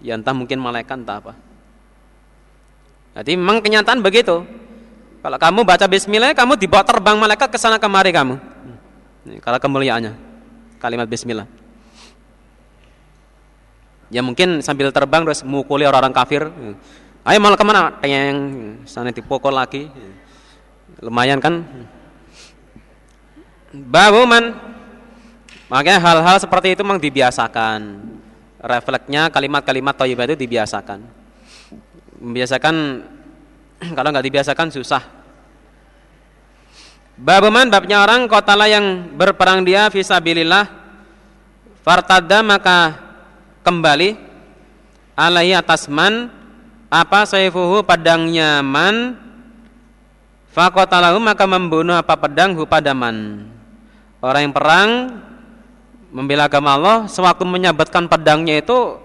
ya 0.00 0.16
entah 0.16 0.32
mungkin 0.32 0.60
malaikat 0.60 1.02
entah 1.02 1.20
apa 1.20 1.32
jadi 3.16 3.32
memang 3.34 3.64
kenyataan 3.64 4.04
begitu 4.04 4.44
kalau 5.24 5.38
kamu 5.40 5.60
baca 5.64 5.86
bismillah 5.88 6.36
kamu 6.36 6.60
dibawa 6.60 6.84
terbang 6.84 7.16
malaikat 7.16 7.48
ke 7.48 7.58
sana 7.58 7.80
kemari 7.80 8.12
kamu 8.12 8.36
ini 9.26 9.40
kalau 9.40 9.56
kemuliaannya 9.56 10.12
kalimat 10.76 11.08
bismillah 11.08 11.48
Ya 14.06 14.22
mungkin 14.22 14.62
sambil 14.62 14.94
terbang 14.94 15.26
terus 15.26 15.42
mukuli 15.42 15.82
orang-orang 15.82 16.14
kafir. 16.14 16.46
Ayo 17.26 17.38
malah 17.42 17.58
ke 17.58 17.66
mana? 17.66 17.90
Teng, 17.98 18.36
sana 18.86 19.10
dipukul 19.10 19.50
lagi. 19.50 19.90
Lumayan 21.02 21.42
kan? 21.42 21.66
Babuman. 23.74 24.54
Makanya 25.66 25.98
hal-hal 25.98 26.38
seperti 26.38 26.78
itu 26.78 26.86
memang 26.86 27.02
dibiasakan. 27.02 27.98
Refleksnya 28.62 29.26
kalimat-kalimat 29.34 29.98
thayyibah 29.98 30.30
itu 30.30 30.38
dibiasakan. 30.38 31.02
Membiasakan 32.20 32.74
kalau 33.96 34.08
nggak 34.12 34.26
dibiasakan 34.26 34.68
susah. 34.72 35.02
Babuman 37.16 37.72
babnya 37.72 38.04
orang 38.04 38.28
kotala 38.28 38.68
yang 38.68 39.08
berperang 39.16 39.64
dia 39.64 39.88
fisabilillah 39.88 40.68
fartada 41.80 42.44
maka 42.44 42.98
kembali 43.64 44.20
alaihi 45.16 45.56
atas 45.56 45.88
man 45.88 46.28
apa 46.92 47.24
saifuhu 47.24 47.80
pedangnya 47.88 48.60
man 48.60 49.16
fakotalahu 50.52 51.16
maka 51.16 51.48
membunuh 51.48 51.96
apa 51.96 52.20
pedang 52.20 52.52
hu 52.52 52.68
pada 52.68 52.92
man 52.92 53.48
orang 54.20 54.50
yang 54.50 54.54
perang 54.54 54.90
membela 56.12 56.52
agama 56.52 56.76
Allah 56.76 56.96
sewaktu 57.08 57.48
menyabatkan 57.48 58.12
pedangnya 58.12 58.60
itu 58.60 59.00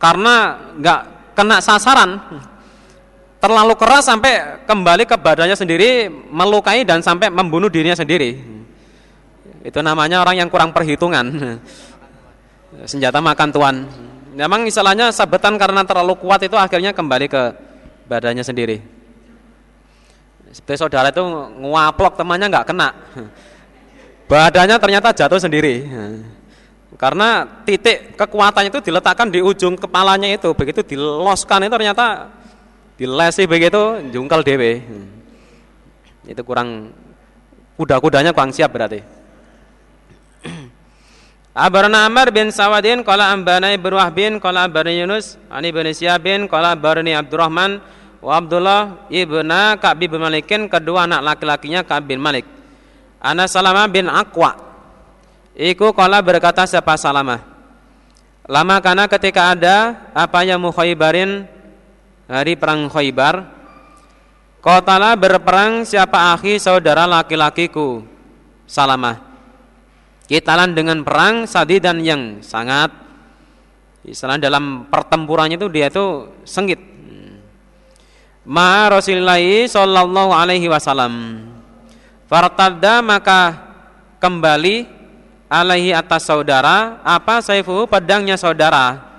karena 0.00 0.56
nggak 0.80 1.00
kena 1.36 1.62
sasaran 1.62 2.20
terlalu 3.40 3.74
keras 3.76 4.04
sampai 4.06 4.64
kembali 4.68 5.08
ke 5.08 5.16
badannya 5.16 5.56
sendiri 5.56 6.08
melukai 6.08 6.84
dan 6.84 7.00
sampai 7.00 7.32
membunuh 7.32 7.72
dirinya 7.72 7.96
sendiri 7.96 8.36
itu 9.60 9.78
namanya 9.84 10.24
orang 10.24 10.40
yang 10.40 10.48
kurang 10.48 10.72
perhitungan 10.72 11.58
senjata 12.84 13.18
makan 13.18 13.48
tuan. 13.50 13.76
Memang 14.30 14.64
istilahnya 14.64 15.10
sabetan 15.10 15.58
karena 15.58 15.82
terlalu 15.82 16.14
kuat 16.16 16.40
itu 16.46 16.54
akhirnya 16.54 16.94
kembali 16.94 17.26
ke 17.26 17.42
badannya 18.06 18.46
sendiri. 18.46 18.78
Seperti 20.50 20.78
saudara 20.82 21.10
itu 21.10 21.22
nguaplok 21.60 22.18
temannya 22.18 22.46
nggak 22.50 22.66
kena. 22.66 22.88
Badannya 24.30 24.78
ternyata 24.78 25.10
jatuh 25.10 25.42
sendiri. 25.42 25.86
Karena 26.98 27.46
titik 27.62 28.18
kekuatannya 28.18 28.74
itu 28.74 28.82
diletakkan 28.82 29.30
di 29.30 29.38
ujung 29.38 29.78
kepalanya 29.78 30.26
itu. 30.26 30.50
Begitu 30.54 30.82
diloskan 30.82 31.62
itu 31.66 31.74
ternyata 31.74 32.30
dilesi 32.98 33.46
begitu 33.46 34.10
jungkal 34.10 34.42
dewe. 34.42 34.82
Itu 36.26 36.42
kurang 36.42 36.90
kuda-kudanya 37.78 38.34
kurang 38.34 38.50
siap 38.50 38.74
berarti. 38.74 39.00
Abarna 41.54 42.06
Amr 42.06 42.30
bin 42.30 42.54
Sawadin 42.54 43.02
qala 43.02 43.34
ambana 43.34 43.74
Ibnu 43.74 43.98
bin 44.14 44.38
qala 44.38 44.70
ambana 44.70 44.90
Yunus 44.94 45.34
ani 45.50 45.74
bin 45.74 45.90
Syabin 45.90 46.46
qala 46.46 46.78
abarni 46.78 47.10
Abdurrahman 47.10 47.82
wa 48.22 48.32
Abdullah 48.38 49.10
ibna 49.10 49.74
Ka'b 49.80 49.98
bin 50.06 50.20
Malikin 50.20 50.70
kedua 50.70 51.10
anak 51.10 51.20
laki-lakinya 51.26 51.82
Ka'b 51.82 52.06
bin 52.06 52.22
Malik. 52.22 52.46
Ana 53.20 53.50
Salamah 53.50 53.90
bin 53.90 54.06
Aqwa. 54.08 54.69
Iku 55.60 55.92
qala 55.92 56.24
berkata 56.24 56.64
siapa 56.64 56.96
Salamah? 56.96 57.44
Lama 58.48 58.80
karena 58.80 59.04
ketika 59.04 59.52
ada 59.52 60.08
apa 60.16 60.40
yang 60.40 60.56
Mukhaybarin 60.56 61.44
hari 62.24 62.56
perang 62.56 62.88
Khaybar 62.88 63.60
Kotala 64.60 65.16
berperang 65.16 65.88
siapa 65.88 66.36
akhi 66.36 66.60
saudara 66.60 67.08
laki-lakiku 67.08 68.04
Salamah. 68.68 69.16
Kitalan 70.28 70.76
dengan 70.76 71.00
perang 71.00 71.48
sadi 71.48 71.80
dan 71.80 72.04
yang 72.04 72.44
sangat. 72.44 72.92
Istilah 74.04 74.36
dalam 74.36 74.86
pertempurannya 74.86 75.56
itu 75.56 75.68
dia 75.72 75.88
itu 75.88 76.28
sengit. 76.44 76.78
Ma 78.44 78.86
Rasulullah 78.92 79.40
sallallahu 79.40 80.30
alaihi 80.30 80.68
wasallam. 80.68 81.44
Fartadda 82.28 83.00
maka 83.00 83.58
kembali 84.20 84.99
alaihi 85.50 85.90
atas 85.90 86.24
saudara 86.30 87.02
apa 87.02 87.42
saifu 87.42 87.84
pedangnya 87.90 88.38
saudara 88.38 89.10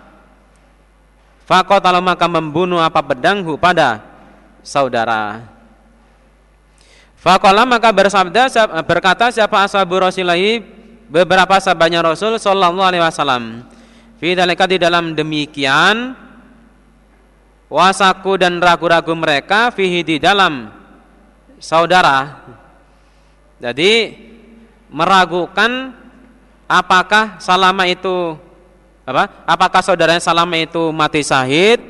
Fakotalau 1.44 2.00
maka 2.00 2.32
membunuh 2.32 2.80
apa 2.80 3.04
pedanghu 3.04 3.60
pada 3.60 4.00
saudara 4.64 5.52
Fakola 7.22 7.70
maka 7.70 7.94
bersabda 7.94 8.50
berkata 8.82 9.30
siapa 9.30 9.62
ashabu 9.62 10.02
Rasulillahi 10.02 10.82
beberapa 11.06 11.54
sahabatnya 11.62 12.02
Rasul 12.02 12.42
Shallallahu 12.42 12.82
Alaihi 12.82 13.06
Wasallam. 13.06 13.70
Fidalika 14.18 14.66
di 14.66 14.82
dalam 14.82 15.14
demikian 15.14 16.18
wasaku 17.70 18.42
dan 18.42 18.58
ragu-ragu 18.58 19.14
mereka 19.14 19.70
fihi 19.70 20.02
di 20.02 20.18
dalam 20.18 20.74
saudara. 21.62 22.42
Jadi 23.62 24.18
meragukan 24.90 25.94
apakah 26.72 27.36
Salama 27.44 27.84
itu 27.84 28.40
apa? 29.04 29.44
Apakah 29.44 29.84
saudaranya 29.84 30.24
Salama 30.24 30.56
itu 30.56 30.96
mati 30.96 31.20
syahid 31.20 31.84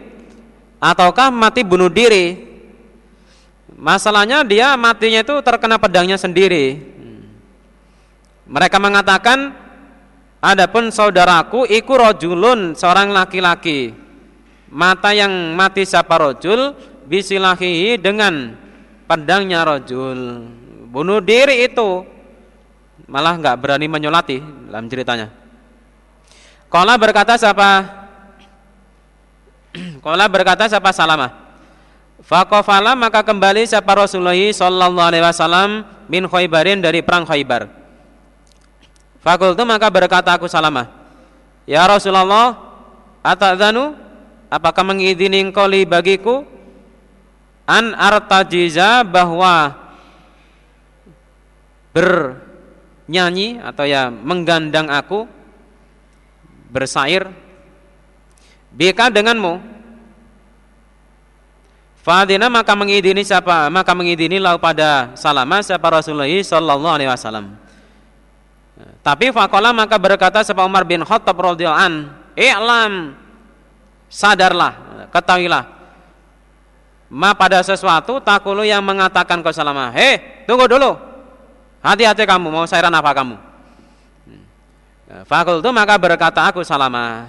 ataukah 0.81 1.29
mati 1.29 1.61
bunuh 1.61 1.93
diri? 1.93 2.49
Masalahnya 3.77 4.41
dia 4.41 4.73
matinya 4.73 5.21
itu 5.21 5.37
terkena 5.45 5.77
pedangnya 5.77 6.17
sendiri. 6.17 6.81
Mereka 8.49 8.77
mengatakan 8.81 9.61
Adapun 10.41 10.89
saudaraku 10.89 11.69
iku 11.69 12.01
rojulun 12.01 12.73
seorang 12.73 13.13
laki-laki 13.13 13.93
Mata 14.73 15.13
yang 15.13 15.53
mati 15.53 15.85
siapa 15.85 16.17
rojul 16.17 16.73
Bisilahihi 17.05 18.01
dengan 18.01 18.57
pedangnya 19.05 19.61
rojul 19.61 20.49
Bunuh 20.89 21.21
diri 21.21 21.69
itu 21.69 22.03
Malah 23.11 23.35
nggak 23.35 23.59
berani 23.59 23.91
menyolati 23.91 24.39
dalam 24.71 24.87
ceritanya. 24.87 25.27
Kala 26.71 26.95
berkata 26.95 27.35
siapa? 27.35 27.83
Kala 30.03 30.31
berkata 30.31 30.71
siapa? 30.71 30.95
Salamah. 30.95 31.35
Fakofala 32.23 32.95
maka 32.95 33.19
kembali 33.19 33.67
siapa 33.67 33.91
Rasulullah 33.99 34.37
Sallallahu 34.39 35.03
Alaihi 35.11 35.25
Wasallam 35.27 35.83
bin 36.07 36.23
Khaybarin 36.31 36.79
dari 36.79 37.03
perang 37.03 37.27
Khaybar. 37.27 37.67
Fakultu 39.19 39.67
maka 39.67 39.91
berkata 39.91 40.31
aku 40.31 40.47
Salamah, 40.47 40.87
Ya 41.67 41.83
Rasulullah, 41.83 42.55
atadzanu 43.19 43.93
apakah 44.47 44.87
mengizini 44.87 45.43
engkau 45.43 45.67
li 45.67 45.83
bagiku? 45.83 46.47
An 47.67 47.91
artajiza 47.93 49.03
bahwa 49.03 49.75
bernyanyi 53.05 53.59
atau 53.59 53.83
ya 53.83 54.07
menggandang 54.07 54.87
aku 54.87 55.25
bersair 56.71 57.27
bika 58.71 59.11
denganmu 59.11 59.59
Fadina 62.01 62.49
maka 62.49 62.73
mengidini 62.73 63.21
siapa 63.21 63.69
maka 63.69 63.93
mengidini 63.93 64.41
lau 64.41 64.57
pada 64.57 65.13
salama 65.13 65.61
siapa 65.61 65.85
Rasulullah 65.85 66.25
sallallahu 66.25 66.95
alaihi 66.97 67.11
wasallam 67.11 67.59
tapi 69.05 69.29
fakola 69.29 69.69
maka 69.69 70.01
berkata 70.01 70.41
sebab 70.41 70.65
Umar 70.65 70.81
bin 70.87 71.05
Khattab 71.05 71.37
radhiyallahu 71.37 71.77
an, 71.77 71.93
"I'lam 72.33 73.13
sadarlah, 74.09 74.73
ketahuilah 75.13 75.81
ma 77.11 77.35
pada 77.35 77.59
sesuatu 77.59 78.23
takulu 78.23 78.63
yang 78.63 78.79
mengatakan 78.81 79.43
kau 79.43 79.51
salama. 79.51 79.91
Hei, 79.91 80.47
tunggu 80.47 80.65
dulu. 80.65 81.10
Hati-hati 81.81 82.23
kamu 82.29 82.47
mau 82.53 82.65
sairan 82.69 82.93
apa 82.93 83.11
kamu?" 83.13 83.35
Fakultu 85.27 85.69
maka 85.75 85.99
berkata 85.99 86.45
aku 86.47 86.63
salama. 86.63 87.27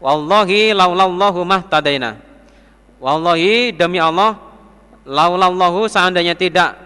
Wallahi 0.00 0.72
laulallahu 0.72 1.44
mahtadaina. 1.44 2.16
Wallahi 2.96 3.76
demi 3.76 4.00
Allah 4.00 4.50
laulallahu 5.04 5.88
seandainya 5.88 6.36
tidak 6.36 6.76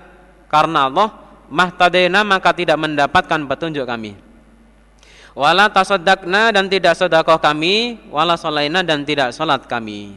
karena 0.48 0.86
Allah 0.86 1.08
mahtadaina 1.50 2.22
maka 2.22 2.54
tidak 2.54 2.78
mendapatkan 2.78 3.40
petunjuk 3.50 3.84
kami 3.84 4.16
wala 5.34 5.66
tasaddaqna 5.68 6.54
dan 6.54 6.70
tidak 6.70 6.94
sedekah 6.94 7.38
kami 7.42 7.98
wala 8.08 8.38
salaina 8.38 8.80
dan 8.86 9.02
tidak 9.02 9.34
salat 9.34 9.66
kami 9.66 10.16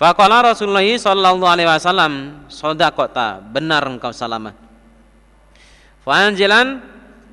Faqala 0.00 0.56
Rasulullah 0.56 0.80
sallallahu 0.80 1.44
alaihi 1.44 1.68
wasallam 1.68 2.12
benar 3.52 3.84
engkau 3.84 4.16
salamah 4.16 4.56
Fanjilan 6.04 6.80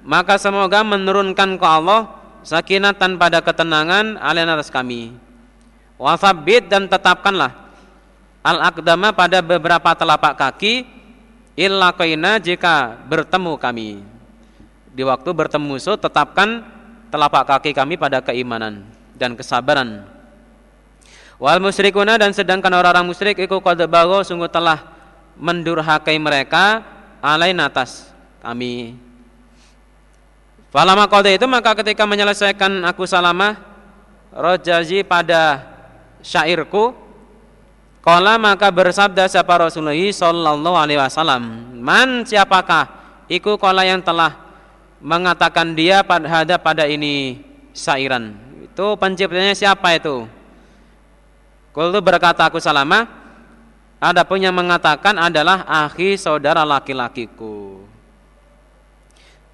maka 0.07 0.39
semoga 0.39 0.84
menurunkan 0.88 1.60
ke 1.60 1.68
Allah 1.68 2.15
sakinatan 2.48 3.19
pada 3.19 3.44
ketenangan 3.44 4.15
alaina 4.19 4.56
atas 4.56 4.72
kami. 4.72 5.11
Wasabit 5.99 6.72
dan 6.72 6.88
tetapkanlah 6.88 7.52
al-aqdama 8.45 9.11
pada 9.11 9.44
beberapa 9.44 9.91
telapak 9.98 10.39
kaki 10.39 10.88
illa 11.57 11.91
kaina 11.91 12.39
jika 12.39 12.95
bertemu 13.10 13.60
kami. 13.60 13.89
Di 14.95 15.03
waktu 15.03 15.30
bertemu 15.30 15.76
musuh 15.76 15.99
tetapkan 15.99 16.64
telapak 17.11 17.44
kaki 17.49 17.76
kami 17.76 17.99
pada 17.99 18.23
keimanan 18.23 18.88
dan 19.18 19.35
kesabaran. 19.35 20.07
Wal 21.38 21.61
musyrikuna 21.61 22.18
dan 22.18 22.34
sedangkan 22.34 22.72
orang-orang 22.73 23.06
musyrik 23.11 23.38
iku 23.38 23.61
qad 23.61 23.77
sungguh 24.26 24.49
telah 24.49 24.89
mendurhakai 25.38 26.18
mereka 26.18 26.81
alain 27.22 27.57
atas 27.61 28.07
kami 28.48 28.95
Falama 30.68 31.07
qada 31.07 31.32
itu 31.32 31.48
maka 31.48 31.72
ketika 31.80 32.03
menyelesaikan 32.03 32.84
aku 32.88 33.07
salamah 33.07 33.56
rojazi 34.36 34.99
pada 35.03 35.64
syairku 36.19 37.07
Kala 38.07 38.40
maka 38.40 38.72
bersabda 38.72 39.28
siapa 39.28 39.68
Rasulullah 39.68 39.91
sallallahu 39.91 40.80
alaihi 40.80 40.95
wasallam, 40.95 41.76
"Man 41.76 42.24
siapakah 42.24 42.88
iku 43.28 43.60
kala 43.60 43.84
yang 43.84 43.99
telah 43.99 44.32
mengatakan 45.03 45.76
dia 45.76 46.07
pada 46.07 46.56
pada 46.56 46.88
ini 46.88 47.44
sairan?" 47.76 48.32
Itu 48.64 48.95
penciptanya 48.95 49.52
siapa 49.52 49.99
itu? 49.99 50.24
Qultu 51.76 51.99
berkata 51.99 52.48
aku 52.48 52.64
salama, 52.64 53.11
ada 53.99 54.24
pun 54.24 54.40
yang 54.40 54.56
mengatakan 54.56 55.19
adalah 55.19 55.68
akhi 55.68 56.15
saudara 56.15 56.64
laki-lakiku. 56.64 57.84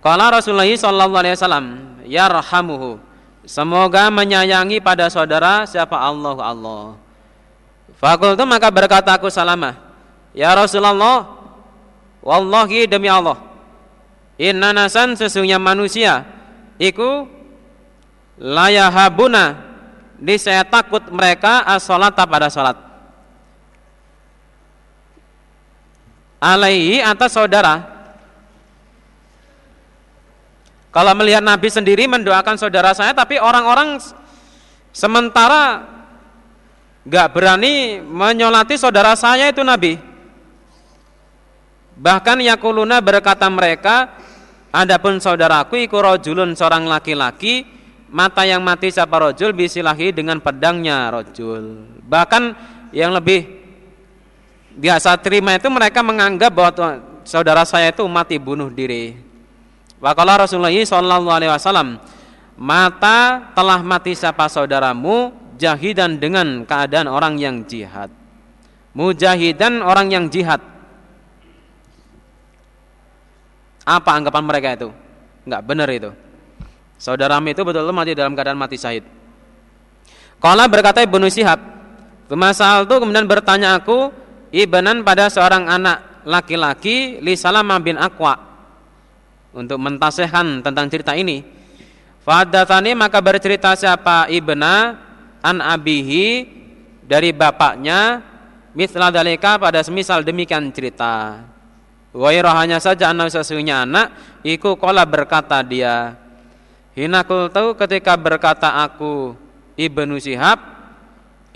Kala 0.03 0.35
Rasulullah 0.35 0.67
sallallahu 0.67 1.15
alaihi 1.15 1.35
wasallam, 1.39 1.65
"Yarhamuhu." 2.03 2.99
Semoga 3.43 4.07
menyayangi 4.07 4.79
pada 4.79 5.11
saudara 5.11 5.67
siapa 5.67 5.99
Allah 5.99 6.37
Allah. 6.39 6.83
Fakultu 7.99 8.43
maka 8.47 8.71
berkata 8.71 9.15
aku 9.15 9.27
Salamah, 9.27 9.79
Ya 10.31 10.51
Rasulullah, 10.55 11.27
Wallahi 12.23 12.87
demi 12.87 13.11
Allah, 13.11 13.35
Inna 14.39 14.71
nasan 14.71 15.19
sesungguhnya 15.19 15.59
manusia, 15.59 16.23
Iku 16.79 17.27
layahabuna, 18.39 19.59
di 20.19 20.39
saya 20.39 20.63
takut 20.63 21.03
mereka 21.11 21.67
as-salat 21.67 22.15
pada 22.15 22.47
salat. 22.47 22.79
Alaihi 26.43 26.99
atas 26.99 27.35
saudara. 27.35 27.92
Kalau 30.93 31.11
melihat 31.17 31.41
Nabi 31.41 31.73
sendiri 31.73 32.05
mendoakan 32.05 32.55
saudara 32.55 32.93
saya, 32.93 33.17
tapi 33.17 33.41
orang-orang 33.41 33.97
sementara 34.93 35.93
Gak 37.03 37.35
berani 37.35 37.99
menyolati 37.99 38.79
saudara 38.79 39.11
saya 39.19 39.51
itu 39.51 39.59
Nabi 39.59 39.99
Bahkan 41.93 42.41
yakuluna 42.41 42.97
berkata 43.05 43.45
mereka, 43.53 44.17
adapun 44.73 45.21
saudaraku 45.21 45.85
iku 45.85 46.01
rojulun 46.01 46.57
seorang 46.57 46.89
laki-laki, 46.89 47.69
mata 48.09 48.41
yang 48.49 48.65
mati 48.65 48.89
siapa 48.89 49.13
rojul 49.13 49.53
bisilahi 49.53 50.09
dengan 50.09 50.41
pedangnya 50.41 51.13
rojul. 51.13 51.85
Bahkan 52.01 52.43
yang 52.97 53.13
lebih 53.13 53.45
biasa 54.73 55.21
terima 55.21 55.53
itu 55.53 55.69
mereka 55.69 56.01
menganggap 56.01 56.49
bahwa 56.49 56.97
saudara 57.21 57.61
saya 57.61 57.93
itu 57.93 58.01
mati 58.09 58.41
bunuh 58.41 58.73
diri. 58.73 59.13
Wakala 60.03 60.43
Rasulullah 60.43 60.75
Shallallahu 60.75 61.31
Alaihi 61.31 61.47
Wasallam, 61.47 61.95
mata 62.59 63.47
telah 63.55 63.79
mati 63.79 64.11
siapa 64.11 64.51
saudaramu 64.51 65.31
jahidan 65.55 66.19
dengan 66.19 66.67
keadaan 66.67 67.07
orang 67.07 67.39
yang 67.39 67.63
jihad. 67.63 68.11
Mujahidan 68.93 69.81
orang 69.81 70.13
yang 70.13 70.29
jihad 70.29 70.61
Apa 73.83 74.15
anggapan 74.15 74.43
mereka 74.47 74.67
itu? 74.79 74.89
Enggak 75.43 75.61
benar 75.67 75.89
itu. 75.91 76.11
Saudaramu 76.95 77.51
itu 77.51 77.61
betul-betul 77.67 77.91
mati 77.91 78.11
dalam 78.15 78.31
keadaan 78.31 78.55
mati 78.55 78.79
syahid. 78.79 79.03
Kala 80.39 80.71
berkata 80.71 81.03
Ibnu 81.03 81.27
Syihab, 81.27 81.59
Kemasal 82.31 82.87
itu 82.87 82.95
kemudian 82.95 83.27
bertanya 83.27 83.75
aku 83.75 84.07
ibnan 84.55 85.03
pada 85.03 85.27
seorang 85.27 85.67
anak 85.67 86.23
laki-laki 86.23 87.19
li 87.19 87.35
Salamah 87.35 87.83
bin 87.83 87.99
Aqwa 87.99 88.52
untuk 89.53 89.77
mentasehkan 89.79 90.65
tentang 90.65 90.89
cerita 90.89 91.13
ini. 91.13 91.45
Fadatani 92.25 92.97
maka 92.97 93.21
bercerita 93.21 93.77
siapa 93.77 94.27
ibna 94.27 94.97
an 95.43 95.59
abihi 95.61 96.47
dari 97.03 97.35
bapaknya 97.35 98.23
mithla 98.73 99.13
dalika 99.13 99.61
pada 99.61 99.83
semisal 99.85 100.25
demikian 100.25 100.71
cerita. 100.73 101.45
Wairah 102.13 102.53
hanya 102.61 102.77
saja 102.77 103.09
anak 103.09 103.33
sesungguhnya 103.33 103.89
anak 103.89 104.13
Iku 104.45 104.77
kola 104.77 105.01
berkata 105.01 105.65
dia 105.65 106.13
Hina 106.93 107.25
tahu 107.25 107.73
ketika 107.73 108.13
berkata 108.13 108.69
aku 108.85 109.33
Ibnu 109.73 110.21
Sihab 110.21 110.61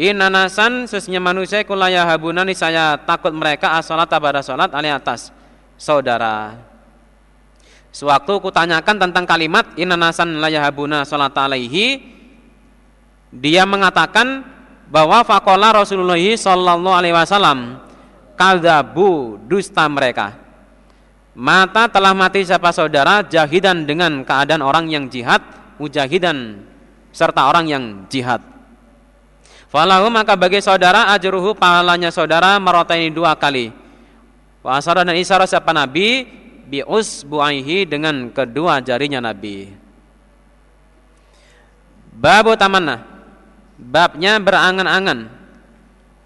Inanasan 0.02 0.90
sesungguhnya 0.90 1.22
manusia 1.22 1.62
kulaya 1.62 2.10
habunani 2.10 2.58
saya 2.58 2.98
takut 2.98 3.34
mereka 3.34 3.78
asalat 3.78 4.10
pada 4.10 4.46
salat 4.46 4.70
ali 4.70 4.94
atas 4.94 5.34
saudara. 5.74 6.67
Sewaktu 7.98 8.38
ku 8.38 8.54
tanyakan 8.54 9.02
tentang 9.02 9.26
kalimat 9.26 9.74
inanasan 9.74 10.38
layahabuna 10.38 11.02
salat 11.02 11.34
alaihi 11.34 11.98
dia 13.34 13.66
mengatakan 13.66 14.46
bahwa 14.86 15.26
fakola 15.26 15.74
Rasulullah 15.74 16.22
sallallahu 16.22 16.94
alaihi 16.94 17.18
wasallam 17.18 17.82
kadabu 18.38 19.42
dusta 19.50 19.90
mereka 19.90 20.38
Mata 21.38 21.86
telah 21.86 22.18
mati 22.18 22.42
siapa 22.42 22.74
saudara 22.74 23.22
jahidan 23.22 23.86
dengan 23.86 24.26
keadaan 24.26 24.66
orang 24.66 24.90
yang 24.90 25.06
jihad, 25.06 25.38
mujahidan 25.78 26.66
serta 27.14 27.46
orang 27.46 27.70
yang 27.70 27.84
jihad. 28.10 28.42
Falahu 29.70 30.10
maka 30.10 30.34
bagi 30.34 30.58
saudara 30.66 31.14
ajruhu 31.14 31.54
pahalanya 31.54 32.10
saudara 32.10 32.58
ini 32.98 33.14
dua 33.14 33.38
kali. 33.38 33.70
Wa 34.66 34.82
dan 34.82 35.14
isara 35.14 35.46
siapa 35.46 35.70
nabi 35.78 36.26
bi 36.68 36.84
usbuaihi 36.84 37.88
dengan 37.88 38.28
kedua 38.30 38.84
jarinya 38.84 39.24
nabi. 39.32 39.72
Babu 42.12 42.54
tamanna. 42.60 43.08
Babnya 43.78 44.38
berangan-angan. 44.44 45.32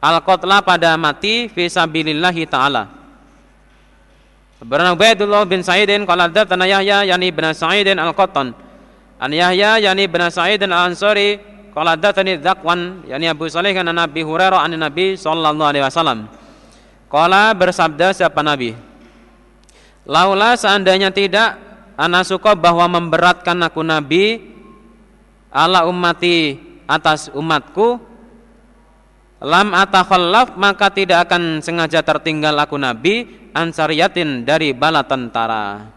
Al-qatla 0.01 0.65
pada 0.65 0.97
mati 0.97 1.45
fi 1.45 1.69
sabilillahi 1.69 2.49
taala 2.49 2.89
Barang 4.61 4.93
Ubaidullah 4.93 5.41
bin 5.49 5.65
Sa'idin 5.65 6.05
qala 6.05 6.29
hadatsana 6.29 6.69
Yahya 6.69 7.09
yani 7.09 7.33
bin 7.33 7.49
Sa'idin 7.49 7.97
al-Qattan. 7.97 8.53
An 9.17 9.31
Yahya 9.33 9.81
yani 9.81 10.05
bin 10.05 10.21
Sa'idin 10.29 10.69
al-Ansari 10.69 11.41
qala 11.73 11.97
hadatsani 11.97 12.37
Dzakwan 12.37 13.09
yani 13.09 13.25
Abu 13.33 13.49
Salih 13.49 13.73
an 13.73 13.89
Nabi 13.89 14.21
Hurairah 14.21 14.61
an 14.61 14.77
Nabi 14.77 15.17
sallallahu 15.17 15.65
alaihi 15.65 15.81
wasallam. 15.81 16.29
Qala 17.09 17.57
bersabda 17.57 18.13
siapa 18.13 18.45
Nabi? 18.45 18.90
Laula 20.11 20.59
seandainya 20.59 21.07
tidak 21.15 21.55
ana 21.95 22.19
suka 22.27 22.51
bahwa 22.51 22.83
memberatkan 22.99 23.55
aku 23.63 23.79
Nabi 23.79 24.43
ala 25.47 25.87
ummati 25.87 26.59
atas 26.83 27.31
umatku 27.31 27.95
lam 29.39 29.71
atakhallaf 29.71 30.59
maka 30.59 30.91
tidak 30.91 31.31
akan 31.31 31.63
sengaja 31.63 32.03
tertinggal 32.03 32.59
aku 32.59 32.75
Nabi 32.75 33.23
ansariyatin 33.55 34.43
dari 34.43 34.75
bala 34.75 35.07
tentara. 35.07 35.87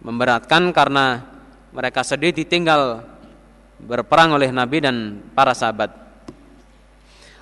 Memberatkan 0.00 0.72
karena 0.72 1.20
mereka 1.76 2.00
sedih 2.08 2.32
ditinggal 2.32 3.04
berperang 3.84 4.32
oleh 4.32 4.48
Nabi 4.48 4.80
dan 4.80 5.20
para 5.36 5.52
sahabat. 5.52 5.92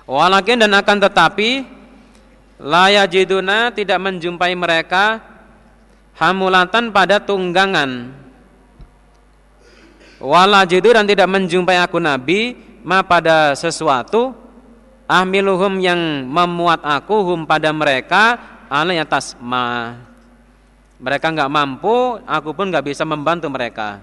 Walakin 0.03 0.59
dan 0.59 0.75
akan 0.75 0.97
tetapi 1.07 1.63
layajiduna 2.59 3.71
tidak 3.71 3.99
menjumpai 4.03 4.51
mereka 4.59 5.34
hamulatan 6.15 6.89
pada 6.89 7.19
tunggangan. 7.21 8.11
Walajidu 10.19 10.95
dan 10.95 11.05
tidak 11.05 11.27
menjumpai 11.27 11.77
aku 11.83 11.99
Nabi 11.99 12.55
ma 12.81 13.03
pada 13.03 13.53
sesuatu 13.53 14.31
ahmiluhum 15.05 15.77
yang 15.83 16.23
memuat 16.25 16.81
aku 16.81 17.35
hum 17.35 17.39
pada 17.43 17.69
mereka 17.75 18.39
alai 18.71 18.97
atas 18.97 19.35
ma. 19.37 19.99
Mereka 20.95 21.27
nggak 21.35 21.51
mampu 21.51 22.23
aku 22.23 22.55
pun 22.55 22.71
nggak 22.71 22.87
bisa 22.87 23.03
membantu 23.03 23.51
mereka. 23.51 23.99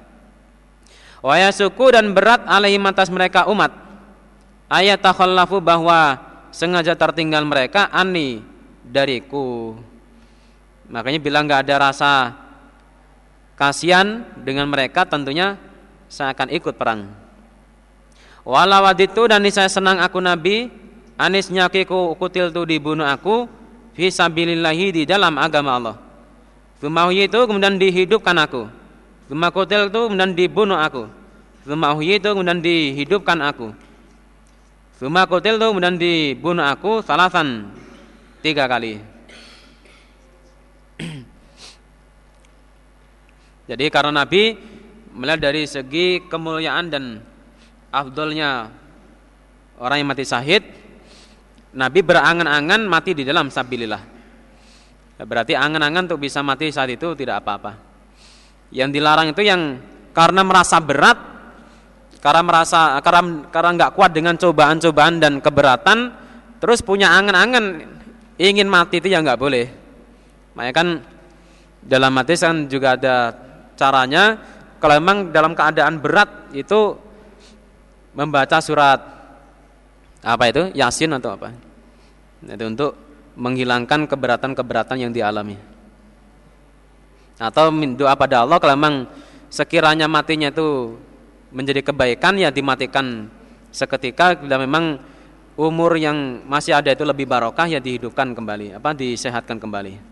Waya 1.25 1.49
suku 1.55 1.97
dan 1.97 2.13
berat 2.13 2.45
alaihim 2.45 2.85
atas 2.85 3.09
mereka 3.09 3.49
umat. 3.49 3.73
Ayat 4.69 5.01
takhallafu 5.01 5.65
bahwa 5.65 6.21
sengaja 6.53 6.93
tertinggal 6.93 7.45
mereka 7.49 7.89
ani 7.89 8.45
dariku 8.85 9.77
makanya 10.93 11.19
bilang 11.19 11.49
nggak 11.49 11.65
ada 11.67 11.91
rasa 11.91 12.13
kasihan 13.57 14.29
dengan 14.45 14.69
mereka 14.69 15.09
tentunya 15.09 15.57
saya 16.13 16.37
akan 16.37 16.53
ikut 16.53 16.77
perang 16.77 17.09
walawaditu 18.45 19.25
dan 19.25 19.43
saya 19.49 19.73
senang 19.73 19.99
aku 20.05 20.21
nabi 20.21 20.69
anisnya 21.17 21.73
kiku 21.73 22.13
kutil 22.21 22.53
tu 22.53 22.69
dibunuh 22.69 23.09
aku 23.09 23.49
fi 23.97 24.09
sabilillahi 24.09 24.87
di 24.91 25.03
dalam 25.05 25.37
agama 25.37 25.71
Allah. 25.77 25.97
Tsumma 26.81 27.09
itu 27.15 27.39
kemudian 27.47 27.79
dihidupkan 27.79 28.35
aku. 28.43 28.67
Tsumma 29.31 29.55
kutil 29.55 29.87
itu 29.87 30.01
kemudian 30.11 30.35
dibunuh 30.35 30.79
aku. 30.81 31.07
Tsumma 31.63 31.95
itu 32.03 32.27
kemudian 32.27 32.59
dihidupkan 32.59 33.39
aku. 33.39 33.71
Tsumma 34.99 35.29
kutil 35.31 35.63
itu 35.63 35.67
kemudian 35.71 35.95
dibunuh 35.95 36.67
aku 36.67 37.05
salasan 37.07 37.71
tiga 38.43 38.67
kali. 38.67 39.12
Jadi 43.71 43.85
karena 43.89 44.25
Nabi 44.25 44.59
melihat 45.13 45.41
dari 45.53 45.69
segi 45.69 46.25
kemuliaan 46.27 46.89
dan 46.91 47.21
afdolnya 47.93 48.73
orang 49.77 49.97
yang 50.01 50.09
mati 50.09 50.25
syahid 50.25 50.83
Nabi 51.73 52.05
berangan-angan 52.05 52.85
mati 52.85 53.17
di 53.17 53.25
dalam 53.25 53.49
sabilillah. 53.49 54.03
Berarti 55.23 55.57
angan-angan 55.57 56.13
untuk 56.13 56.21
bisa 56.21 56.45
mati 56.45 56.69
saat 56.69 56.93
itu 56.93 57.17
tidak 57.17 57.41
apa-apa. 57.41 57.81
Yang 58.73 59.01
dilarang 59.01 59.33
itu 59.33 59.41
yang 59.45 59.81
karena 60.13 60.45
merasa 60.45 60.77
berat, 60.85 61.17
karena 62.21 62.43
merasa 62.45 63.01
karena 63.01 63.49
karena 63.49 63.71
nggak 63.79 63.93
kuat 63.97 64.11
dengan 64.13 64.37
cobaan-cobaan 64.37 65.17
dan 65.17 65.41
keberatan, 65.41 66.13
terus 66.61 66.85
punya 66.85 67.09
angan-angan 67.17 67.89
ingin 68.37 68.69
mati 68.69 69.01
itu 69.01 69.09
ya 69.09 69.25
nggak 69.25 69.41
boleh. 69.41 69.67
Makanya 70.53 70.75
kan 70.75 70.89
dalam 71.83 72.13
mati 72.15 72.37
kan 72.39 72.69
juga 72.69 72.95
ada 72.95 73.33
caranya. 73.75 74.39
Kalau 74.79 74.99
memang 74.99 75.31
dalam 75.31 75.55
keadaan 75.55 76.03
berat 76.03 76.51
itu 76.53 76.99
membaca 78.13 78.59
surat 78.59 79.01
apa 80.23 80.45
itu? 80.51 80.71
Yasin 80.75 81.15
atau 81.17 81.35
apa? 81.39 81.55
Itu 82.43 82.65
untuk 82.67 82.91
menghilangkan 83.39 84.11
keberatan-keberatan 84.11 84.97
yang 84.99 85.13
dialami. 85.15 85.57
Atau 87.41 87.73
doa 87.97 88.15
pada 88.15 88.45
Allah 88.45 88.59
kalau 88.61 88.75
memang 88.77 88.95
sekiranya 89.49 90.07
matinya 90.07 90.53
itu 90.53 90.95
menjadi 91.53 91.85
kebaikan 91.93 92.39
ya 92.39 92.49
dimatikan 92.49 93.29
seketika 93.73 94.37
bila 94.37 94.61
memang 94.61 95.01
umur 95.57 95.97
yang 96.01 96.45
masih 96.49 96.73
ada 96.77 96.93
itu 96.93 97.05
lebih 97.05 97.29
barokah 97.29 97.69
ya 97.69 97.77
dihidupkan 97.77 98.33
kembali 98.33 98.81
apa 98.81 98.97
disehatkan 98.97 99.61
kembali 99.61 100.12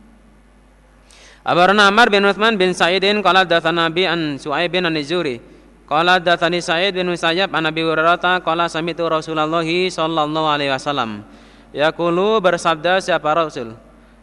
Abarna 1.41 1.89
Amr 1.89 2.13
bin 2.13 2.21
Uthman 2.29 2.61
bin 2.61 2.77
Sa'idin 2.77 3.25
qala 3.25 3.49
datsana 3.49 3.89
Nabi 3.89 4.05
an 4.05 4.37
Su'aib 4.37 4.77
bin 4.77 4.85
An-Nizuri. 4.85 5.41
Qala 5.89 6.21
datsani 6.21 6.61
Sa'id 6.61 6.93
bin 6.93 7.09
Musayyab 7.09 7.49
an 7.57 7.65
Abi 7.65 7.81
Hurairah 7.81 8.45
qala 8.45 8.69
sami'tu 8.69 9.09
Rasulullah 9.09 9.65
sallallahu 9.65 10.47
alaihi 10.47 10.69
wasallam. 10.69 11.25
Yaqulu 11.73 12.45
bersabda 12.45 13.01
siapa 13.01 13.33
Rasul? 13.33 13.73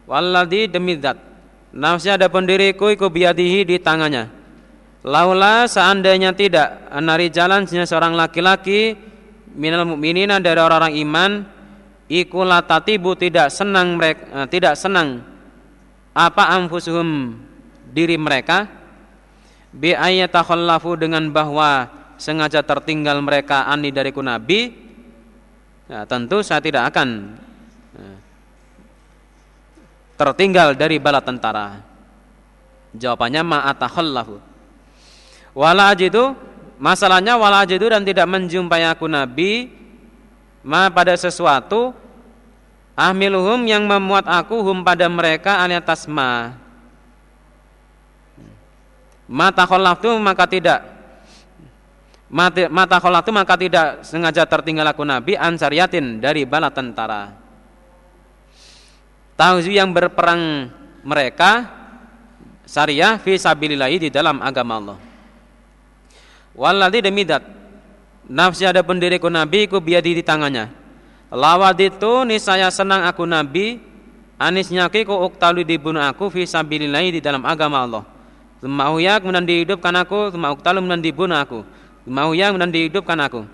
Walladzi 0.05 0.69
demi 0.69 0.95
zat. 1.01 1.17
Nafsi 1.73 2.13
ada 2.13 2.29
pendiriku 2.29 2.93
iku 2.93 3.09
biadihi 3.09 3.65
di 3.67 3.75
tangannya. 3.81 4.29
Laula 5.07 5.65
seandainya 5.65 6.35
tidak 6.35 6.91
anari 6.91 7.31
jalan 7.31 7.63
seorang 7.67 8.13
laki-laki 8.13 8.95
minal 9.55 9.87
mukminina 9.87 10.37
dari 10.43 10.59
orang-orang 10.59 10.93
iman 11.01 11.31
iku 12.11 12.43
latatibu 12.43 13.15
tidak 13.15 13.47
senang 13.47 13.95
mereka 13.95 14.23
eh, 14.31 14.47
tidak 14.51 14.75
senang 14.75 15.23
apa 16.17 16.49
anfusuhum 16.57 17.37
diri 17.93 18.17
mereka? 18.17 18.65
Bi 19.69 19.93
ayatakhallafu 19.93 20.97
dengan 20.97 21.29
bahwa 21.29 21.85
sengaja 22.17 22.65
tertinggal 22.65 23.21
mereka 23.21 23.69
ani 23.69 23.93
dari 23.93 24.09
nabi. 24.09 24.73
Ya, 25.87 26.03
tentu 26.09 26.41
saya 26.43 26.59
tidak 26.59 26.91
akan 26.91 27.39
ya, 27.95 28.11
tertinggal 30.17 30.73
dari 30.73 30.97
bala 30.97 31.21
tentara. 31.21 31.85
Jawabannya 32.97 33.45
ma'atakhallafu 33.45 34.57
wala 35.57 35.89
ajidu 35.89 36.37
masalahnya 36.77 37.33
wala 37.33 37.65
ajidu 37.65 37.89
dan 37.89 38.05
tidak 38.05 38.25
menjumpai 38.29 38.85
aku 38.89 39.05
nabi. 39.09 39.73
Ma 40.67 40.91
pada 40.91 41.15
sesuatu 41.15 41.95
ahmiluhum 42.97 43.69
yang 43.69 43.85
memuat 43.85 44.25
aku 44.25 44.57
hum 44.65 44.81
pada 44.81 45.05
mereka 45.05 45.61
alias 45.61 46.09
ma 46.09 46.57
mata 49.29 49.69
itu 49.69 50.09
maka 50.17 50.49
tidak. 50.49 50.81
Mata 52.27 52.99
itu 52.99 53.31
maka 53.31 53.55
tidak 53.55 54.03
sengaja 54.03 54.43
tertinggal 54.43 54.91
aku 54.91 55.05
Nabi 55.05 55.37
ansariatin 55.37 56.19
dari 56.19 56.43
bala 56.43 56.73
tentara. 56.73 57.31
Tahu 59.37 59.63
yang 59.69 59.93
berperang 59.93 60.73
mereka 61.05 61.69
syariah 62.65 63.15
fi 63.21 63.37
sabilillahi 63.37 64.07
di 64.07 64.09
dalam 64.11 64.41
agama 64.43 64.73
Allah. 64.81 64.97
Walladzi 66.57 66.99
demidat 67.05 67.45
nafsi 68.27 68.65
ada 68.65 68.81
pendiriku 68.81 69.29
Nabi 69.29 69.69
ku 69.69 69.79
biadi 69.79 70.17
di 70.17 70.25
tangannya 70.25 70.86
lawad 71.33 71.79
itu 71.79 72.23
nisaya 72.23 72.71
senang 72.71 73.03
aku 73.07 73.27
Nabi 73.27 73.79
anisnya 74.39 74.87
ku 74.87 75.15
uktalu 75.15 75.67
dibunuh 75.67 76.03
aku 76.03 76.31
fi 76.31 76.47
sabilillahi 76.47 77.17
di 77.17 77.21
dalam 77.23 77.43
agama 77.43 77.83
Allah 77.83 78.03
Semauya 78.57 79.21
kemudian 79.21 79.45
dihidupkan 79.45 79.93
aku, 79.93 80.33
sema 80.33 80.49
uktalu 80.49 80.81
kemudian 80.81 81.03
dibunuh 81.05 81.37
aku. 81.37 81.61
Semauya 82.09 82.49
kemudian 82.49 82.73
dihidupkan 82.73 83.17
aku. 83.21 83.45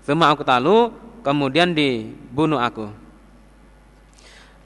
Sema 0.00 0.32
uktalu 0.32 0.96
kemudian 1.20 1.76
dibunuh 1.76 2.56
aku. 2.56 2.88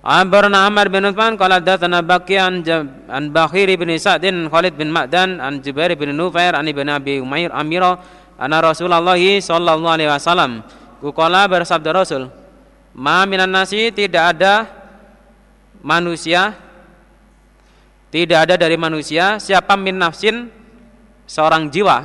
Abarna 0.01 0.65
Amr 0.65 0.89
bin 0.89 1.05
Uthman 1.05 1.37
qala 1.37 1.61
datsana 1.61 2.01
Baqi 2.01 2.41
an, 2.41 2.65
an 3.05 3.29
Bakhir 3.37 3.69
bin 3.77 3.93
Sa'din 4.01 4.49
Khalid 4.49 4.73
bin 4.73 4.89
Ma'dan 4.89 5.37
an 5.43 5.61
Jubair 5.61 5.93
bin 5.93 6.17
Nufair 6.17 6.57
an 6.57 6.65
Ibn 6.65 6.89
Abi 6.97 7.21
Umair 7.21 7.53
Amira 7.53 8.01
anna 8.41 8.65
Rasulullah 8.65 9.13
sallallahu 9.13 9.93
alaihi 9.93 10.09
wasallam 10.09 10.65
Kukala 11.05 11.45
bersabda 11.53 11.93
Rasul 11.93 12.33
Ma 13.01 13.25
minan 13.25 13.49
nasi 13.49 13.89
tidak 13.89 14.37
ada 14.37 14.69
manusia. 15.81 16.53
Tidak 18.13 18.37
ada 18.37 18.61
dari 18.61 18.77
manusia. 18.77 19.41
Siapa 19.41 19.73
min 19.73 19.97
nafsin? 19.97 20.53
Seorang 21.25 21.73
jiwa. 21.73 22.05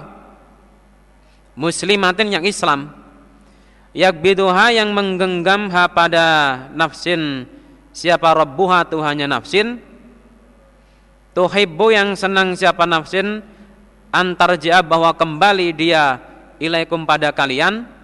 Muslimatin 1.60 2.32
yang 2.32 2.48
Islam. 2.48 2.96
Yakbiduha 3.92 4.72
yang 4.72 4.96
menggenggam 4.96 5.68
ha 5.68 5.92
pada 5.92 6.26
nafsin. 6.72 7.44
Siapa 7.92 8.32
rabbuha 8.32 8.88
Tuhannya 8.88 9.28
nafsin. 9.28 9.84
Tuhibbu 11.36 11.92
yang 11.92 12.16
senang 12.16 12.56
siapa 12.56 12.88
nafsin. 12.88 13.44
Antar 14.16 14.56
jia 14.56 14.80
bahwa 14.80 15.12
kembali 15.12 15.76
dia 15.76 16.24
ilaikum 16.56 17.04
pada 17.04 17.36
kalian 17.36 17.95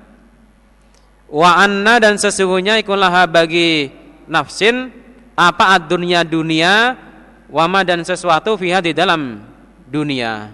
wa 1.31 1.51
anna 1.63 1.97
dan 1.97 2.19
sesungguhnya 2.19 2.83
ikulah 2.83 3.25
bagi 3.31 3.87
nafsin 4.27 4.91
apa 5.33 5.79
dunia 5.79 6.27
dunia 6.27 6.99
wama 7.47 7.87
dan 7.87 8.03
sesuatu 8.03 8.59
fiha 8.59 8.83
di 8.83 8.91
dalam 8.91 9.39
dunia. 9.87 10.51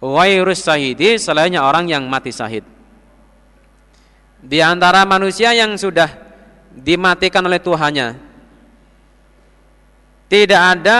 Wairus 0.00 0.64
sahidi 0.64 1.16
selainnya 1.16 1.64
orang 1.64 1.88
yang 1.88 2.04
mati 2.04 2.28
sahid 2.28 2.76
di 4.46 4.62
antara 4.62 5.02
manusia 5.02 5.50
yang 5.50 5.74
sudah 5.74 6.06
dimatikan 6.70 7.42
oleh 7.42 7.58
Tuhannya 7.58 8.14
tidak 10.30 10.62
ada 10.78 10.98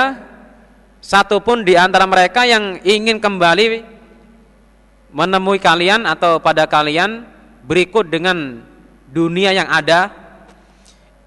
satupun 0.98 1.62
di 1.62 1.78
antara 1.78 2.10
mereka 2.10 2.42
yang 2.42 2.82
ingin 2.82 3.22
kembali 3.22 3.86
menemui 5.14 5.62
kalian 5.62 6.10
atau 6.10 6.42
pada 6.42 6.66
kalian 6.66 7.22
berikut 7.62 8.10
dengan 8.10 8.65
dunia 9.10 9.54
yang 9.54 9.68
ada 9.70 10.10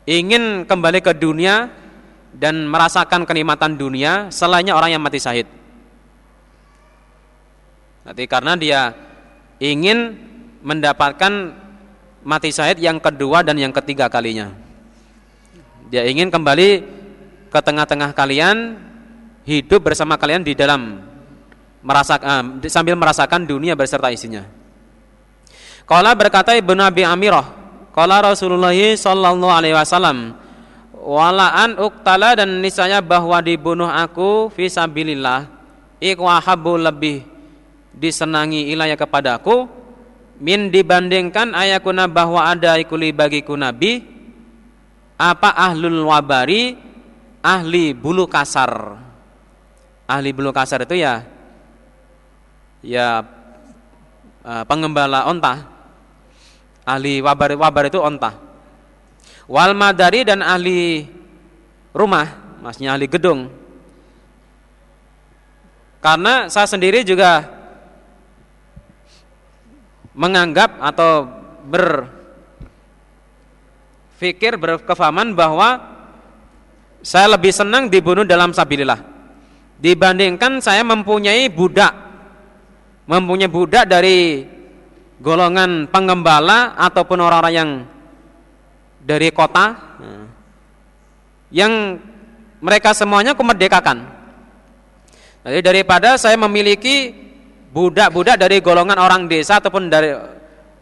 ingin 0.10 0.66
kembali 0.66 1.00
ke 1.06 1.14
dunia 1.16 1.70
dan 2.34 2.66
merasakan 2.70 3.26
kenikmatan 3.26 3.78
dunia 3.78 4.30
selainnya 4.30 4.78
orang 4.78 4.96
yang 4.98 5.04
mati 5.04 5.18
syahid. 5.18 5.46
Nanti 8.06 8.24
karena 8.26 8.54
dia 8.58 8.82
ingin 9.62 10.18
mendapatkan 10.64 11.54
mati 12.24 12.50
syahid 12.50 12.82
yang 12.82 12.98
kedua 12.98 13.46
dan 13.46 13.60
yang 13.60 13.74
ketiga 13.76 14.10
kalinya. 14.10 14.50
Dia 15.90 16.06
ingin 16.06 16.30
kembali 16.30 16.70
ke 17.50 17.60
tengah-tengah 17.60 18.14
kalian, 18.14 18.78
hidup 19.46 19.90
bersama 19.90 20.16
kalian 20.22 20.46
di 20.46 20.54
dalam 20.54 21.02
merasakan 21.82 22.62
uh, 22.62 22.70
sambil 22.70 22.94
merasakan 22.94 23.48
dunia 23.50 23.74
beserta 23.74 24.12
isinya. 24.14 24.46
Kala 25.90 26.14
berkata 26.14 26.54
Ibnu 26.54 26.78
Abi 26.86 27.02
Amirah, 27.02 27.59
kala 27.96 28.24
Rasulullah 28.34 28.76
sallallahu 28.76 29.52
alaihi 29.52 29.76
wasallam, 29.76 30.36
walaan 31.00 31.80
uktala 31.80 32.36
dan 32.36 32.60
nisanya 32.60 33.00
bahwa 33.00 33.40
dibunuh 33.40 33.88
aku 33.88 34.52
fisabilillah 34.54 35.48
iku 36.00 36.28
ahabu 36.28 36.76
lebih 36.76 37.24
disenangi 37.96 38.72
ilaya 38.72 38.96
kepadaku 38.96 39.68
min 40.40 40.72
dibandingkan 40.72 41.52
ayakuna 41.52 42.08
bahwa 42.08 42.48
ada 42.48 42.80
ikuli 42.80 43.12
bagiku 43.12 43.60
nabi 43.60 44.04
apa 45.20 45.52
ahlul 45.52 46.08
wabari 46.08 46.80
ahli 47.44 47.92
bulu 47.92 48.28
kasar. 48.28 48.96
Ahli 50.10 50.32
bulu 50.32 50.50
kasar 50.56 50.88
itu 50.88 50.96
ya 50.96 51.22
ya 52.80 53.22
uh, 54.48 54.64
pengembala 54.64 55.28
onta 55.28 55.79
ahli 56.90 57.22
wabar 57.22 57.54
wabar 57.54 57.86
itu 57.86 58.02
onta 58.02 58.34
wal 59.46 59.78
madari 59.78 60.26
dan 60.26 60.42
ahli 60.42 61.06
rumah 61.94 62.50
maksudnya 62.62 62.94
ahli 62.96 63.08
gedung. 63.10 63.50
Karena 66.00 66.48
saya 66.48 66.64
sendiri 66.64 67.04
juga 67.04 67.44
menganggap 70.16 70.80
atau 70.80 71.28
berpikir 74.16 74.56
berkefahaman 74.56 75.36
bahwa 75.36 76.00
saya 77.04 77.36
lebih 77.36 77.52
senang 77.52 77.92
dibunuh 77.92 78.24
dalam 78.24 78.56
sabilillah. 78.56 79.04
Dibandingkan 79.80 80.60
saya 80.64 80.84
mempunyai 80.88 81.52
budak. 81.52 81.92
Mempunyai 83.08 83.52
budak 83.52 83.88
dari 83.88 84.44
golongan 85.20 85.92
pengembala 85.92 86.80
ataupun 86.80 87.20
orang-orang 87.20 87.54
yang 87.54 87.72
dari 89.04 89.30
kota 89.36 89.76
yang 91.52 92.00
mereka 92.60 92.92
semuanya 92.96 93.36
kumerdekakan. 93.36 94.04
Jadi 95.44 95.60
daripada 95.64 96.20
saya 96.20 96.36
memiliki 96.36 97.16
budak-budak 97.72 98.36
dari 98.36 98.60
golongan 98.60 99.00
orang 99.00 99.28
desa 99.32 99.64
ataupun 99.64 99.88
dari 99.88 100.12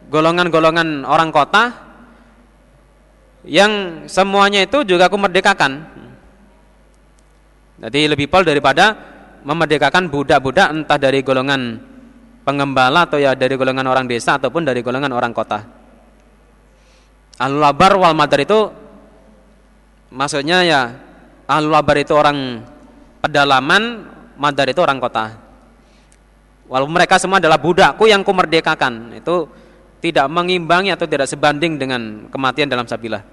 golongan-golongan 0.09 1.05
orang 1.05 1.29
kota 1.29 1.63
yang 3.47 4.03
semuanya 4.09 4.65
itu 4.65 4.83
juga 4.83 5.07
kumerdekakan. 5.07 5.85
Jadi 7.77 8.09
lebih 8.09 8.27
pol 8.27 8.41
daripada 8.41 8.97
memerdekakan 9.45 10.09
budak-budak 10.09 10.67
entah 10.73 10.97
dari 10.97 11.21
golongan 11.21 11.79
pengembala 12.47 13.03
atau 13.03 13.19
ya 13.19 13.35
dari 13.35 13.59
golongan 13.59 13.83
orang 13.83 14.07
desa 14.07 14.39
ataupun 14.39 14.63
dari 14.63 14.79
golongan 14.79 15.11
orang 15.11 15.35
kota. 15.35 15.67
Ahlul 17.35 17.59
labar 17.59 17.99
wal 17.99 18.15
madar 18.15 18.39
itu 18.39 18.71
maksudnya 20.15 20.63
ya 20.63 20.81
ahlul 21.43 21.75
labar 21.75 21.99
itu 21.99 22.15
orang 22.15 22.63
pedalaman, 23.19 24.07
madar 24.39 24.71
itu 24.71 24.79
orang 24.79 25.03
kota. 25.03 25.35
Walaupun 26.71 26.95
mereka 26.95 27.19
semua 27.19 27.43
adalah 27.43 27.59
budakku 27.59 28.07
yang 28.07 28.23
kumerdekakan, 28.23 29.19
itu 29.19 29.47
tidak 29.99 30.27
mengimbangi 30.31 30.95
atau 30.95 31.07
tidak 31.07 31.27
sebanding 31.27 31.75
dengan 31.75 32.31
kematian 32.31 32.71
dalam 32.71 32.87
sabilah. 32.87 33.23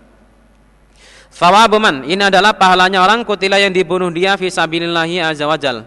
Thawabu 1.34 1.82
man, 1.82 2.06
ini 2.06 2.30
adalah 2.30 2.54
pahalanya 2.54 3.02
orang 3.02 3.26
kutila 3.26 3.58
yang 3.58 3.74
dibunuh 3.74 4.10
dia 4.14 4.38
fi 4.38 4.46
sabilillahi 4.50 5.18
azza 5.18 5.50
wajal. 5.50 5.82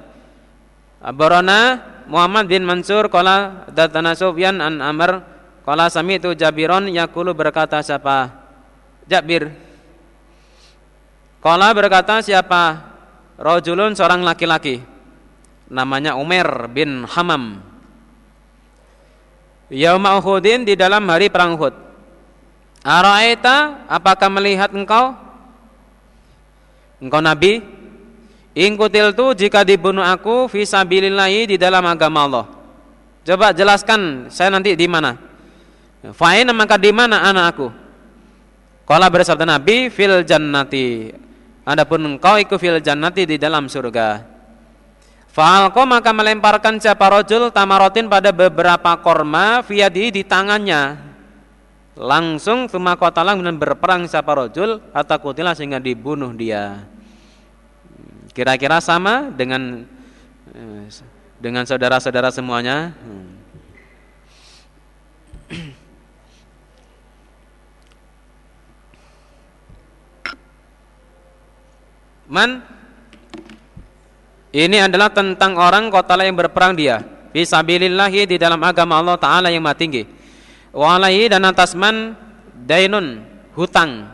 Abarana 1.00 1.80
Muhammad 2.08 2.48
bin 2.48 2.64
Mansur 2.64 3.12
qala 3.12 3.68
datana 3.72 4.16
Sufyan 4.16 4.64
an 4.64 4.80
Amr 4.80 5.22
qala 5.68 5.92
sami'tu 5.92 6.34
Jabiron 6.34 6.88
yaqulu 6.88 7.36
berkata 7.36 7.84
siapa? 7.84 8.32
Jabir. 9.08 9.52
Qala 11.44 11.72
berkata 11.76 12.24
siapa? 12.24 12.96
Rajulun 13.38 13.94
seorang 13.94 14.26
laki-laki. 14.26 14.82
Namanya 15.68 16.16
Umar 16.16 16.72
bin 16.72 17.06
Hamam. 17.06 17.62
Yauma 19.68 20.16
Uhudin 20.18 20.64
di 20.64 20.80
dalam 20.80 21.04
hari 21.12 21.28
perang 21.28 21.60
Uhud. 21.60 21.76
Araita 22.88 23.84
apakah 23.92 24.32
melihat 24.32 24.72
engkau 24.72 25.28
Engkau 26.98 27.22
Nabi, 27.22 27.62
ingkutil 28.58 29.14
tu 29.14 29.38
jika 29.38 29.62
dibunuh 29.62 30.02
aku 30.02 30.50
visabilillahi 30.50 31.54
di 31.54 31.56
dalam 31.62 31.86
agama 31.86 32.26
Allah. 32.26 32.46
Coba 33.22 33.54
jelaskan 33.54 34.32
saya 34.34 34.50
nanti 34.50 34.74
di 34.74 34.90
mana. 34.90 35.14
Fa'in 36.02 36.50
maka 36.56 36.80
di 36.82 36.90
mana 36.90 37.22
anak 37.30 37.46
aku? 37.54 37.68
Kala 38.88 39.12
bersabda 39.12 39.46
Nabi 39.46 39.94
fil 39.94 40.24
jannati. 40.26 41.12
Adapun 41.68 42.16
engkau 42.16 42.40
ikut 42.40 42.56
fil 42.58 42.80
jannati 42.80 43.28
di 43.28 43.36
dalam 43.36 43.68
surga. 43.68 44.24
Fa'alko 45.28 45.86
maka 45.86 46.10
melemparkan 46.16 46.82
siapa 46.82 47.14
rojul 47.14 47.54
tamarotin 47.54 48.10
pada 48.10 48.34
beberapa 48.34 48.98
korma 49.06 49.62
fiadi 49.62 50.10
di 50.10 50.26
tangannya 50.26 50.98
langsung 51.98 52.70
semua 52.70 52.98
kota 52.98 53.22
lang 53.22 53.42
dan 53.42 53.58
berperang 53.58 54.06
siapa 54.06 54.34
rojul 54.34 54.82
atau 54.94 55.18
kutilah 55.18 55.58
sehingga 55.58 55.82
dibunuh 55.82 56.34
dia 56.34 56.86
kira-kira 58.38 58.78
sama 58.78 59.34
dengan 59.34 59.82
eh, 60.54 60.86
dengan 61.42 61.66
saudara-saudara 61.66 62.30
semuanya? 62.30 62.94
Man 72.30 72.62
ini 74.54 74.78
adalah 74.84 75.10
tentang 75.10 75.58
orang 75.58 75.90
kota 75.90 76.14
yang 76.22 76.38
berperang 76.38 76.78
dia. 76.78 77.02
Fisabilillahi 77.34 78.30
di 78.30 78.38
dalam 78.38 78.62
agama 78.62 79.00
Allah 79.00 79.18
Ta'ala 79.18 79.48
yang 79.50 79.64
maha 79.66 79.80
tinggi. 79.80 80.04
Walaihi 80.76 81.32
dan 81.32 81.48
atas 81.48 81.74
man 81.74 82.14
dainun 82.54 83.24
hutang. 83.56 84.12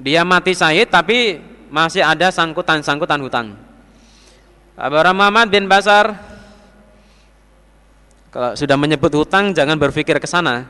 Dia 0.00 0.24
mati 0.24 0.56
syahid 0.56 0.88
tapi 0.88 1.49
masih 1.70 2.02
ada 2.02 2.28
sangkutan-sangkutan 2.34 3.22
hutang. 3.22 3.54
Abu 4.74 4.96
Muhammad 5.14 5.48
bin 5.48 5.70
Basar 5.70 6.18
kalau 8.30 8.54
sudah 8.54 8.78
menyebut 8.78 9.10
hutang 9.14 9.50
jangan 9.54 9.78
berpikir 9.78 10.18
ke 10.18 10.26
sana. 10.26 10.66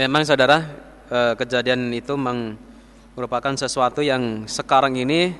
Memang 0.00 0.24
saudara 0.24 0.64
eh, 1.12 1.36
kejadian 1.36 1.92
itu 1.92 2.16
merupakan 2.16 3.52
sesuatu 3.52 4.00
yang 4.00 4.48
sekarang 4.48 4.96
ini 4.96 5.36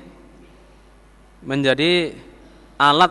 menjadi 1.41 2.13
alat 2.77 3.09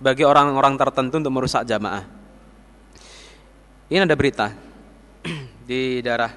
bagi 0.00 0.24
orang-orang 0.24 0.80
tertentu 0.80 1.20
untuk 1.20 1.36
merusak 1.36 1.68
jamaah. 1.68 2.08
Ini 3.92 4.08
ada 4.08 4.16
berita 4.16 4.56
di 5.68 6.00
daerah 6.00 6.32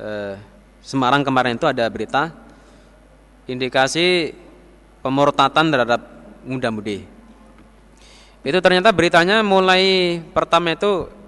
eh, 0.00 0.34
Semarang 0.80 1.20
kemarin 1.20 1.60
itu 1.60 1.68
ada 1.68 1.84
berita 1.92 2.32
indikasi 3.44 4.32
pemurtatan 5.04 5.68
terhadap 5.68 6.00
muda-mudi. 6.48 7.04
Itu 8.40 8.64
ternyata 8.64 8.88
beritanya 8.88 9.44
mulai 9.44 10.16
pertama 10.32 10.72
itu 10.72 11.19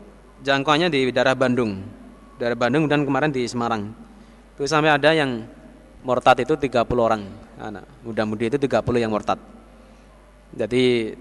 jangkauannya 0.43 0.90
di 0.90 1.09
daerah 1.14 1.39
Bandung. 1.39 1.81
Daerah 2.36 2.59
Bandung 2.59 2.90
dan 2.90 3.06
kemarin 3.06 3.31
di 3.31 3.47
Semarang. 3.47 3.94
Itu 4.59 4.66
sampai 4.66 4.93
ada 4.93 5.14
yang 5.14 5.47
murtad 6.02 6.43
itu 6.43 6.59
30 6.59 6.82
orang. 6.98 7.23
Anak 7.62 7.86
muda-mudi 8.02 8.51
itu 8.51 8.59
30 8.59 8.82
yang 8.98 9.10
murtad. 9.14 9.39
Jadi 10.52 11.16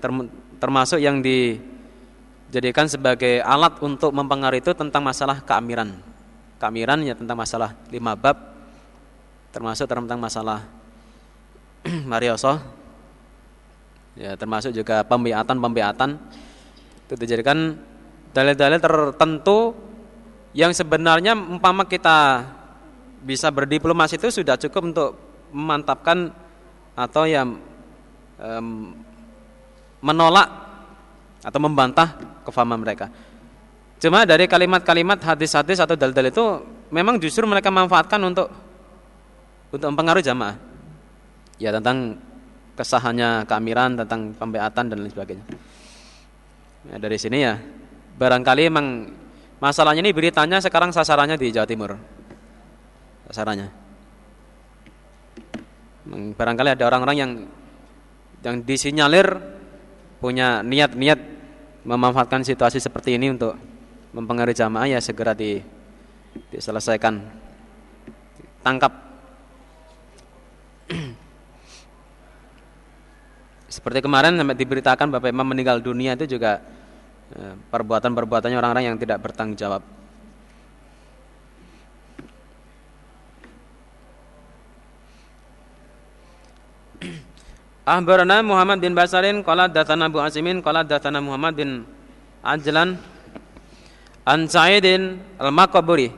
termasuk 0.60 1.00
yang 1.00 1.24
dijadikan 1.24 2.90
sebagai 2.90 3.40
alat 3.46 3.80
untuk 3.80 4.12
mempengaruhi 4.12 4.60
itu 4.60 4.74
tentang 4.74 5.06
masalah 5.06 5.40
keamiran. 5.46 6.02
Keamiran 6.60 7.06
ya 7.06 7.14
tentang 7.16 7.38
masalah 7.38 7.78
lima 7.90 8.18
bab 8.18 8.52
termasuk 9.52 9.86
tentang 9.86 10.20
masalah 10.20 10.64
marioso 12.12 12.56
ya 14.16 14.36
termasuk 14.40 14.72
juga 14.72 15.04
pembiatan-pembiatan 15.04 16.16
itu 17.08 17.14
dijadikan 17.20 17.76
dalil-dalil 18.32 18.80
tertentu 18.80 19.76
yang 20.52 20.72
sebenarnya 20.76 21.36
umpama 21.36 21.88
kita 21.88 22.48
bisa 23.22 23.48
berdiplomasi 23.54 24.18
itu 24.18 24.42
sudah 24.42 24.58
cukup 24.58 24.82
untuk 24.92 25.10
memantapkan 25.54 26.32
atau 26.96 27.24
yang 27.28 27.60
um, 28.40 28.96
menolak 30.02 30.50
atau 31.46 31.60
membantah 31.62 32.18
kefahaman 32.44 32.82
mereka. 32.82 33.08
Cuma 34.02 34.26
dari 34.26 34.50
kalimat-kalimat 34.50 35.22
hadis-hadis 35.22 35.78
atau 35.78 35.94
dalil-dalil 35.94 36.34
itu 36.34 36.46
memang 36.90 37.22
justru 37.22 37.46
mereka 37.46 37.70
manfaatkan 37.70 38.18
untuk 38.26 38.50
untuk 39.70 39.88
mempengaruhi 39.94 40.26
jamaah. 40.26 40.58
Ya 41.62 41.70
tentang 41.70 42.18
kesahannya 42.74 43.46
keamiran, 43.46 43.94
tentang 44.02 44.34
pembeatan 44.34 44.90
dan 44.90 44.98
lain 45.06 45.14
sebagainya. 45.14 45.46
Ya, 46.90 46.98
dari 46.98 47.18
sini 47.22 47.46
ya 47.46 47.62
barangkali 48.18 48.62
memang 48.72 48.88
masalahnya 49.62 50.02
ini 50.04 50.12
beritanya 50.12 50.58
sekarang 50.60 50.90
sasarannya 50.92 51.38
di 51.38 51.54
Jawa 51.54 51.68
Timur. 51.68 51.96
Sasarannya. 53.30 53.68
Barangkali 56.36 56.76
ada 56.76 56.84
orang-orang 56.90 57.18
yang 57.18 57.32
yang 58.42 58.66
disinyalir 58.66 59.38
punya 60.18 60.66
niat-niat 60.66 61.20
memanfaatkan 61.86 62.46
situasi 62.46 62.82
seperti 62.82 63.18
ini 63.18 63.34
untuk 63.34 63.58
mempengaruhi 64.12 64.58
jamaah 64.58 64.90
ya 64.92 65.00
segera 65.02 65.34
di, 65.34 65.62
diselesaikan 66.52 67.22
tangkap 68.62 68.94
seperti 73.72 74.04
kemarin 74.04 74.36
sampai 74.36 74.58
diberitakan 74.60 75.08
Bapak 75.10 75.32
Imam 75.32 75.48
meninggal 75.48 75.80
dunia 75.80 76.14
itu 76.20 76.38
juga 76.38 76.60
perbuatan-perbuatannya 77.72 78.58
orang-orang 78.60 78.86
yang 78.92 78.98
tidak 79.00 79.24
bertanggung 79.24 79.56
jawab. 79.56 79.82
Ahbarana 87.88 88.44
Muhammad 88.46 88.80
bin 88.84 88.94
Basarin 88.94 89.42
qala 89.42 89.72
datana 89.72 90.06
Abu 90.12 90.20
Asimin 90.22 90.62
qala 90.62 90.84
datana 90.84 91.24
Muhammad 91.24 91.56
bin 91.56 91.86
Ajlan 92.44 93.00
an 94.28 94.40
Sa'idin 94.48 95.20
al-Maqburi. 95.40 96.12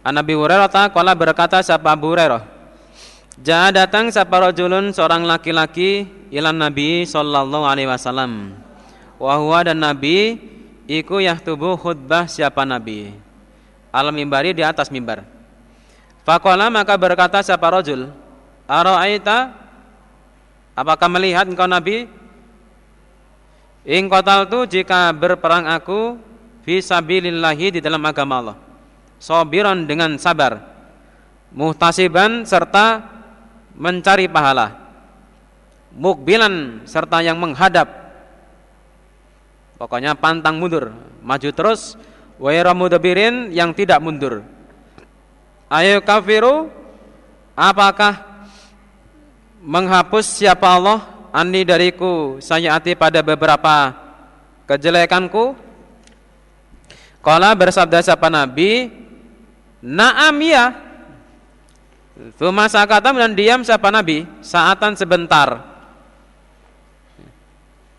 An 0.00 0.16
Nabi 0.16 0.32
Hurairah 0.32 0.68
qala 0.92 1.12
berkata 1.18 1.60
siapa 1.60 1.92
Abu 1.92 2.12
Hurairah? 2.14 2.42
Ja'a 3.40 3.72
datang 3.72 4.12
siapa 4.12 4.36
rajulun 4.36 4.92
seorang 4.92 5.24
laki-laki 5.24 6.04
ilan 6.28 6.60
Nabi 6.60 7.08
sallallahu 7.08 7.64
alaihi 7.64 7.88
wasallam 7.88 8.52
wa 9.20 9.60
dan 9.60 9.76
Nabi 9.76 10.40
iku 10.88 11.20
yahtubu 11.20 11.76
khutbah 11.76 12.24
siapa 12.24 12.64
nabi. 12.64 13.12
Alam 13.92 14.16
mimbari 14.16 14.56
di 14.56 14.64
atas 14.64 14.88
mimbar. 14.88 15.22
Fakola 16.24 16.72
maka 16.72 16.94
berkata 16.94 17.42
siapa 17.42 17.64
rojul 17.68 18.12
Aro'aita 18.70 19.60
Apakah 20.78 21.10
melihat 21.10 21.44
engkau 21.44 21.66
Nabi? 21.66 22.06
Ing 23.84 24.06
kotal 24.08 24.48
tu 24.48 24.64
jika 24.64 25.12
berperang 25.12 25.68
aku 25.68 26.16
Fisabilillahi 26.64 27.76
di 27.76 27.80
dalam 27.80 28.00
agama 28.04 28.34
Allah. 28.40 28.56
Sobiron 29.20 29.84
dengan 29.84 30.16
sabar 30.16 30.62
Muhtasiban 31.50 32.46
serta 32.48 33.04
mencari 33.74 34.30
pahala 34.30 34.78
Mukbilan 35.90 36.86
serta 36.86 37.18
yang 37.20 37.36
menghadap 37.36 37.99
Pokoknya 39.80 40.12
pantang 40.12 40.60
mundur, 40.60 40.92
maju 41.24 41.50
terus. 41.56 41.96
Waira 42.36 42.76
mudabirin 42.76 43.48
yang 43.48 43.72
tidak 43.72 43.96
mundur. 44.04 44.44
Ayo 45.72 46.04
kafiru, 46.04 46.68
apakah 47.56 48.44
menghapus 49.64 50.40
siapa 50.40 50.68
Allah 50.68 51.08
ani 51.32 51.64
dariku 51.64 52.36
sayati 52.44 52.92
pada 52.92 53.24
beberapa 53.24 53.96
kejelekanku? 54.68 55.56
Kala 57.24 57.56
bersabda 57.56 58.04
siapa 58.04 58.28
Nabi, 58.28 59.00
Naam 59.80 60.36
ya. 60.44 60.76
Tuma 62.36 62.68
sakata 62.68 63.16
dan 63.16 63.32
diam 63.32 63.64
siapa 63.64 63.88
Nabi 63.88 64.28
saatan 64.44 64.92
sebentar. 64.92 65.64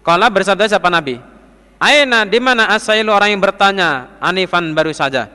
Kala 0.06 0.30
bersabda 0.30 0.70
siapa 0.70 0.90
Nabi, 0.94 1.18
Aina 1.82 2.30
di 2.30 2.38
mana 2.38 2.70
asailu 2.78 3.10
orang 3.10 3.34
yang 3.34 3.41
bertanya 3.41 4.22
anifan 4.22 4.70
baru 4.78 4.94
saja. 4.94 5.26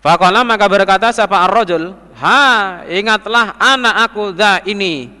Fakola 0.00 0.40
maka 0.40 0.64
berkata 0.72 1.12
siapa 1.12 1.44
ar-rajul, 1.44 1.92
ha 2.16 2.80
ingatlah 2.88 3.60
anak 3.60 4.08
aku 4.08 4.32
dah 4.32 4.64
ini. 4.64 5.12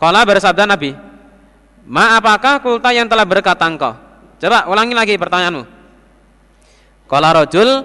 Kala 0.00 0.24
bersabda 0.24 0.64
Nabi, 0.64 0.96
ma 1.84 2.16
apakah 2.16 2.64
kulta 2.64 2.88
yang 2.96 3.04
telah 3.04 3.28
berkata 3.28 3.68
engkau? 3.68 3.92
Coba 4.40 4.64
ulangi 4.64 4.96
lagi 4.96 5.20
pertanyaanmu. 5.20 5.68
Kala 7.04 7.36
rajul, 7.36 7.84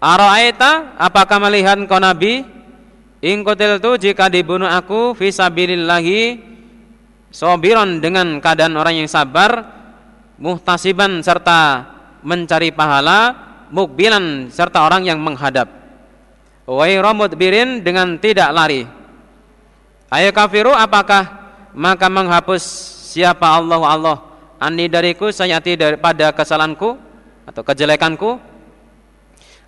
aroaita 0.00 0.96
apakah 0.96 1.36
melihat 1.44 1.76
kau 1.84 2.00
Nabi? 2.00 2.48
Ingkutil 3.20 3.82
tu 3.82 3.98
jika 3.98 4.30
dibunuh 4.30 4.70
aku 4.70 5.12
visabilillahi 5.12 6.38
sobiron 7.28 8.00
dengan 8.00 8.40
keadaan 8.40 8.74
orang 8.76 9.04
yang 9.04 9.08
sabar 9.10 9.64
muhtasiban 10.38 11.20
serta 11.20 11.84
mencari 12.22 12.70
pahala 12.72 13.34
mukbilan 13.68 14.48
serta 14.48 14.84
orang 14.84 15.04
yang 15.04 15.20
menghadap. 15.20 15.68
Romut 16.68 17.32
birin 17.32 17.80
dengan 17.80 18.20
tidak 18.20 18.52
lari. 18.52 18.84
Ayo 20.12 20.30
kafiru 20.32 20.72
apakah 20.72 21.24
maka 21.72 22.08
menghapus 22.08 22.60
siapa 23.12 23.44
Allah 23.44 23.80
Allah? 23.80 24.16
Ani 24.60 24.90
dariku 24.90 25.32
sayati 25.32 25.78
daripada 25.78 26.32
kesalahanku 26.34 26.98
atau 27.48 27.62
kejelekanku? 27.64 28.36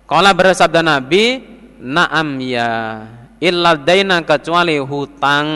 Kala 0.05 0.35
bersabda 0.35 0.83
Nabi 0.83 1.39
Naam 1.81 2.37
ya 2.43 3.07
Illa 3.41 3.73
daina 3.73 4.21
kecuali 4.21 4.77
hutang 4.77 5.47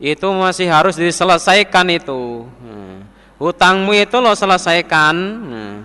itu 0.00 0.26
masih 0.32 0.72
harus 0.72 0.96
diselesaikan 0.96 1.86
itu. 1.92 2.48
Hmm. 2.48 3.04
Hutangmu 3.36 3.92
itu 3.92 4.16
lo 4.16 4.32
selesaikan. 4.32 5.14
Hmm. 5.14 5.76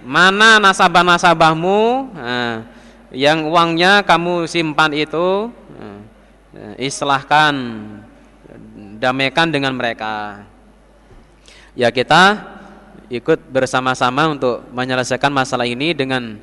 Mana 0.00 0.56
nasabah-nasabahmu 0.56 1.80
hmm. 2.16 2.56
yang 3.12 3.44
uangnya 3.44 4.00
kamu 4.00 4.48
simpan 4.48 4.96
itu 4.96 5.52
islahkan, 6.80 7.52
damaikan 8.96 9.52
dengan 9.52 9.76
mereka. 9.76 10.44
Ya 11.76 11.92
kita 11.92 12.40
ikut 13.12 13.52
bersama-sama 13.52 14.32
untuk 14.32 14.64
menyelesaikan 14.72 15.30
masalah 15.30 15.68
ini 15.68 15.92
dengan 15.92 16.40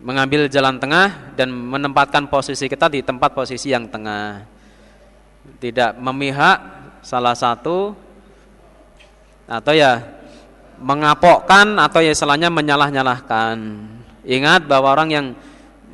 mengambil 0.00 0.48
jalan 0.48 0.80
tengah 0.80 1.36
dan 1.36 1.52
menempatkan 1.52 2.24
posisi 2.26 2.66
kita 2.72 2.88
di 2.88 3.04
tempat 3.04 3.36
posisi 3.36 3.68
yang 3.68 3.84
tengah 3.84 4.48
tidak 5.60 5.96
memihak 6.00 6.58
salah 7.00 7.36
satu 7.36 7.96
atau 9.50 9.72
ya 9.74 10.04
mengapokkan 10.80 11.76
atau 11.76 12.00
ya 12.00 12.14
selanya 12.16 12.48
menyalah-nyalahkan. 12.48 13.56
Ingat 14.24 14.64
bahwa 14.64 14.88
orang 14.92 15.08
yang 15.12 15.26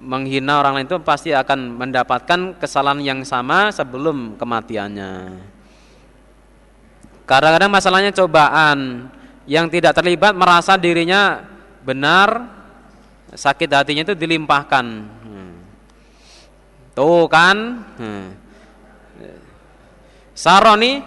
menghina 0.07 0.63
orang 0.63 0.79
lain 0.79 0.87
itu 0.87 0.99
pasti 1.03 1.35
akan 1.35 1.75
mendapatkan 1.75 2.55
kesalahan 2.63 3.03
yang 3.03 3.21
sama 3.27 3.75
sebelum 3.75 4.39
kematiannya. 4.39 5.43
Kadang-kadang 7.27 7.71
masalahnya 7.75 8.15
cobaan 8.15 9.11
yang 9.51 9.67
tidak 9.67 9.99
terlibat 9.99 10.31
merasa 10.39 10.79
dirinya 10.79 11.43
benar, 11.83 12.47
sakit 13.35 13.67
hatinya 13.67 14.07
itu 14.07 14.15
dilimpahkan. 14.15 14.87
Hmm. 15.27 15.55
Tuh 16.95 17.27
kan? 17.27 17.83
Hmm. 17.99 18.46
Saroni 20.37 21.01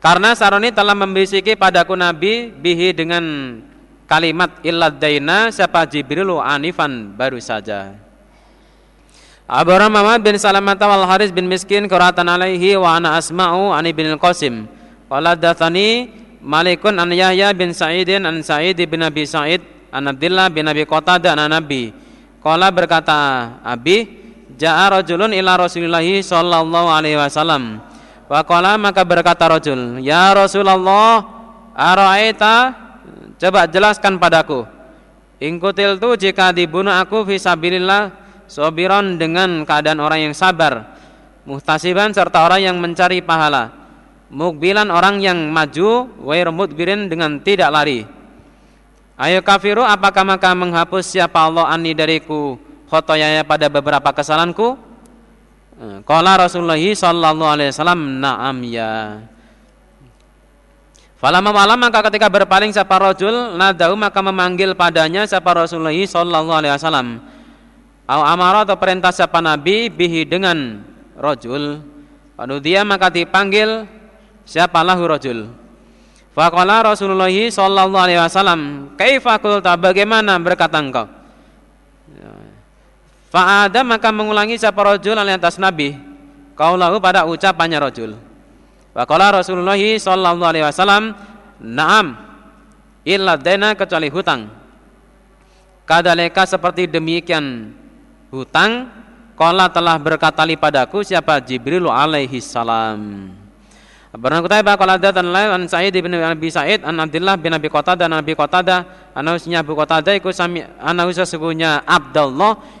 karena 0.00 0.32
Saroni 0.32 0.72
telah 0.72 0.96
membisiki 0.96 1.52
padaku 1.52 1.92
Nabi 1.92 2.48
bihi 2.48 2.96
dengan 2.96 3.20
kalimat 4.08 4.64
illad 4.64 4.96
daina 4.96 5.52
siapa 5.52 5.84
Jibrilu 5.84 6.40
anifan 6.40 7.12
baru 7.12 7.36
saja. 7.36 7.92
Abu 9.44 9.72
Muhammad 9.72 10.24
bin 10.24 10.40
Salamata 10.40 10.88
wal 10.88 11.04
Haris 11.04 11.32
bin 11.32 11.48
Miskin 11.48 11.84
qiratan 11.84 12.28
alaihi 12.28 12.76
wa 12.80 12.96
ana 12.96 13.20
asma'u 13.20 13.76
ani 13.76 13.92
bin 13.92 14.08
Qasim. 14.16 14.64
Qala 15.08 15.36
dathani 15.36 16.08
Malikun 16.40 17.00
an 17.00 17.12
Yahya 17.12 17.52
bin 17.52 17.72
Sa'idin 17.72 18.24
an 18.24 18.40
Sa'id 18.44 18.76
bin 18.76 19.00
Abi 19.04 19.24
Sa'id 19.24 19.60
an 19.92 20.04
Abdullah 20.08 20.48
bin 20.52 20.68
Abi 20.68 20.84
Qatadah 20.84 21.32
an 21.32 21.48
Nabi. 21.48 21.92
Qala 22.44 22.68
berkata 22.68 23.56
Abi 23.64 24.04
ja'a 24.52 25.00
rajulun 25.00 25.32
ila 25.32 25.56
Rasulillah 25.64 26.04
sallallahu 26.04 26.88
alaihi 26.92 27.16
wasallam 27.16 27.87
Waqala 28.28 28.76
maka 28.76 29.02
berkata 29.08 29.48
rajul, 29.48 30.04
"Ya 30.04 30.36
Rasulullah, 30.36 31.24
ara'aita 31.72 32.54
coba 33.38 33.64
jelaskan 33.70 34.18
padaku. 34.18 34.66
Ingkutil 35.38 36.02
tu 36.02 36.18
jika 36.18 36.50
dibunuh 36.50 36.90
aku 36.90 37.22
fisabilillah 37.22 38.10
sobiron 38.50 39.16
dengan 39.16 39.62
keadaan 39.62 40.02
orang 40.02 40.28
yang 40.28 40.34
sabar, 40.34 40.98
muhtasiban 41.46 42.10
serta 42.10 42.42
orang 42.42 42.60
yang 42.66 42.76
mencari 42.82 43.22
pahala, 43.22 43.70
mukbilan 44.34 44.90
orang 44.90 45.22
yang 45.22 45.38
maju, 45.54 46.10
wair 46.26 46.50
mudbirin 46.50 47.06
dengan 47.06 47.38
tidak 47.38 47.70
lari. 47.70 48.02
Ayo 49.18 49.42
kafiru 49.46 49.86
apakah 49.86 50.26
maka 50.26 50.50
menghapus 50.54 51.06
siapa 51.06 51.42
Allah 51.42 51.70
ani 51.70 51.94
dariku 51.94 52.58
khotoyaya 52.90 53.46
pada 53.46 53.70
beberapa 53.70 54.10
kesalahanku? 54.10 54.87
Qala 55.78 56.34
Rasulullah 56.34 56.78
sallallahu 56.78 57.50
alaihi 57.54 57.70
wasallam 57.70 58.18
na'am 58.18 58.56
ya. 58.66 59.22
Falamma 61.18 61.50
malam 61.50 61.78
maka 61.78 62.02
ketika 62.10 62.26
berpaling 62.30 62.74
siapa 62.74 62.98
rajul 62.98 63.54
nadau 63.54 63.94
maka 63.94 64.18
memanggil 64.22 64.74
padanya 64.74 65.26
siapa 65.26 65.54
Rasulullah 65.54 65.94
sallallahu 65.94 66.50
alaihi 66.50 66.74
wasallam. 66.74 67.22
Au 68.10 68.22
amara 68.26 68.66
atau 68.66 68.74
perintah 68.74 69.14
siapa 69.14 69.38
Nabi 69.38 69.86
bihi 69.86 70.26
dengan 70.26 70.82
rajul. 71.14 71.82
Lalu 72.38 72.56
dia 72.62 72.82
maka 72.82 73.10
dipanggil 73.10 73.86
siapa 74.46 74.82
lahu 74.82 75.06
rajul. 75.06 75.50
Faqala 76.34 76.86
Rasulullah 76.86 77.30
sallallahu 77.30 77.98
alaihi 77.98 78.22
wasallam, 78.22 78.94
"Kaifa 78.94 79.42
qulta 79.42 79.74
bagaimana 79.74 80.38
berkata 80.38 80.78
engkau?" 80.78 81.06
Fa'ada 83.28 83.84
maka 83.84 84.08
mengulangi 84.08 84.56
siapa 84.56 84.80
rojul 84.80 85.16
alai 85.16 85.36
atas 85.36 85.60
Nabi. 85.60 85.92
Kaulahu 86.58 86.98
pada 86.98 87.22
ucapannya 87.22 87.78
rojul 87.78 88.18
Waqala 88.90 89.30
Rasulullah 89.30 89.78
sallallahu 89.78 90.42
alaihi 90.42 90.66
wasallam 90.66 91.14
Naam 91.62 92.18
Illa 93.06 93.38
dena 93.38 93.78
kecuali 93.78 94.10
hutang. 94.10 94.50
Kadaleka 95.86 96.44
seperti 96.44 96.90
demikian 96.90 97.72
hutang 98.28 98.90
Kala 99.38 99.70
telah 99.70 99.94
berkata 100.02 100.42
padaku 100.58 101.06
siapa 101.06 101.38
Jibril 101.38 101.86
alaihi 101.86 102.42
salam. 102.42 103.30
Barang 104.08 104.42
Qutaibah 104.42 104.74
qala 104.74 104.98
dan 104.98 105.30
lain 105.30 105.48
an 105.54 105.62
Sa'id 105.70 105.94
bin 105.94 106.10
Abi 106.10 106.50
Sa'id 106.50 106.82
an 106.82 106.98
Abdullah 106.98 107.38
bin 107.38 107.54
Abi 107.54 107.70
Qatadah 107.70 108.10
dan 108.10 108.18
Abi 108.18 108.34
Qatadah 108.34 109.12
anusnya 109.14 109.62
Abu 109.62 109.78
Qatadah 109.78 110.18
iku 110.18 110.34
sami 110.34 110.66
anaus 110.82 111.14
sesungguhnya 111.14 111.86
Abdullah 111.86 112.77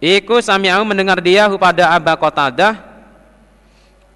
Iku 0.00 0.40
sami'au 0.40 0.80
mendengar 0.88 1.20
dia 1.20 1.44
pada 1.60 1.92
Abu 1.92 2.08
Qatadah. 2.16 2.80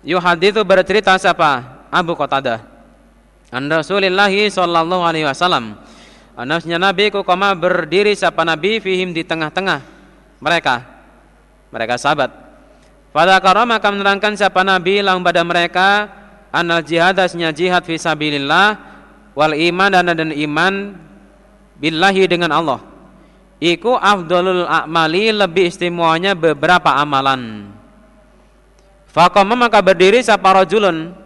Yuhadithu 0.00 0.64
bercerita 0.64 1.12
siapa? 1.20 1.84
Abu 1.92 2.16
Qatadah. 2.16 2.64
An 3.52 3.68
Rasulullah 3.68 4.32
sallallahu 4.32 5.04
alaihi 5.04 5.28
wasallam. 5.28 5.76
Anasnya 6.34 6.80
Nabi 6.80 7.12
ku 7.12 7.22
koma 7.22 7.54
berdiri 7.54 8.16
siapa 8.16 8.42
Nabi 8.42 8.80
fihim 8.80 9.12
di 9.12 9.22
tengah-tengah 9.22 9.84
mereka. 10.40 10.82
Mereka 11.70 11.94
sahabat. 12.00 12.32
Pada 13.14 13.38
karam 13.38 13.70
maka 13.70 13.86
menerangkan 13.92 14.34
siapa 14.34 14.66
Nabi 14.66 14.98
langsung 14.98 15.22
pada 15.22 15.46
mereka 15.46 16.10
anal 16.50 16.82
jihad 16.82 17.14
asnya 17.18 17.54
jihad 17.54 17.86
fisabilillah 17.86 18.74
wal 19.38 19.54
iman 19.54 19.90
dan 19.90 20.14
dan 20.14 20.30
iman 20.34 20.98
billahi 21.78 22.26
dengan 22.26 22.50
Allah 22.50 22.93
iku 23.58 23.98
afdolul 23.98 24.66
a'mali 24.66 25.34
lebih 25.34 25.70
istimewanya 25.70 26.34
beberapa 26.34 26.94
amalan. 26.94 27.70
Fakoma 29.10 29.54
maka 29.54 29.78
berdiri 29.78 30.22
sapa 30.22 30.50
rajulun 30.50 31.24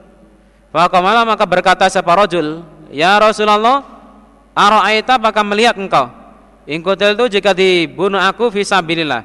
Faqamala 0.68 1.24
maka 1.24 1.48
berkata 1.48 1.88
siapa 1.88 2.12
rajul, 2.12 2.60
"Ya 2.92 3.16
Rasulullah, 3.16 3.84
ara'aita 4.52 5.16
apakah 5.16 5.44
melihat 5.44 5.80
engkau? 5.80 6.12
In 6.68 6.84
itu 6.84 7.24
jika 7.32 7.56
dibunuh 7.56 8.20
aku 8.20 8.52
fisabilillah. 8.52 9.24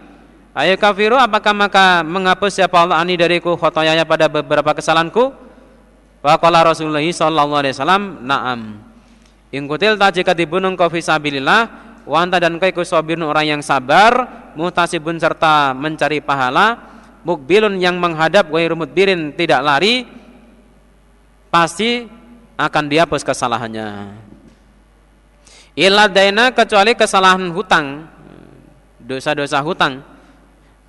Ayo 0.56 0.80
kafiru 0.80 1.20
apakah 1.20 1.52
maka 1.52 2.00
menghapus 2.06 2.64
siapa 2.64 2.80
Allah 2.80 3.04
ani 3.04 3.20
dariku 3.20 3.60
khotoyanya 3.60 4.08
pada 4.08 4.32
beberapa 4.32 4.72
kesalahanku? 4.72 5.36
Faqala 6.24 6.64
Rasulullah 6.72 7.04
sallallahu 7.04 7.60
alaihi 7.60 7.76
wasallam, 7.76 8.24
"Na'am." 8.24 8.80
In 9.52 9.68
tak 9.68 10.16
jika 10.16 10.32
dibunuh 10.32 10.72
engkau 10.72 10.88
fisabilillah, 10.88 11.68
wanta 12.04 12.40
dan 12.40 12.60
kau 12.60 12.70
ikut 12.70 12.88
orang 13.24 13.46
yang 13.58 13.62
sabar, 13.64 14.28
mutasibun 14.54 15.18
serta 15.18 15.72
mencari 15.76 16.20
pahala, 16.20 16.80
mukbilun 17.24 17.80
yang 17.80 17.98
menghadap 17.98 18.52
ghairu 18.52 18.76
mudbirin 18.76 19.32
tidak 19.34 19.64
lari, 19.64 20.06
pasti 21.50 22.06
akan 22.60 22.84
dihapus 22.90 23.24
kesalahannya. 23.26 23.90
Illa 25.74 26.06
daina 26.06 26.54
kecuali 26.54 26.94
kesalahan 26.94 27.50
hutang, 27.50 28.06
dosa-dosa 29.02 29.58
hutang. 29.66 30.06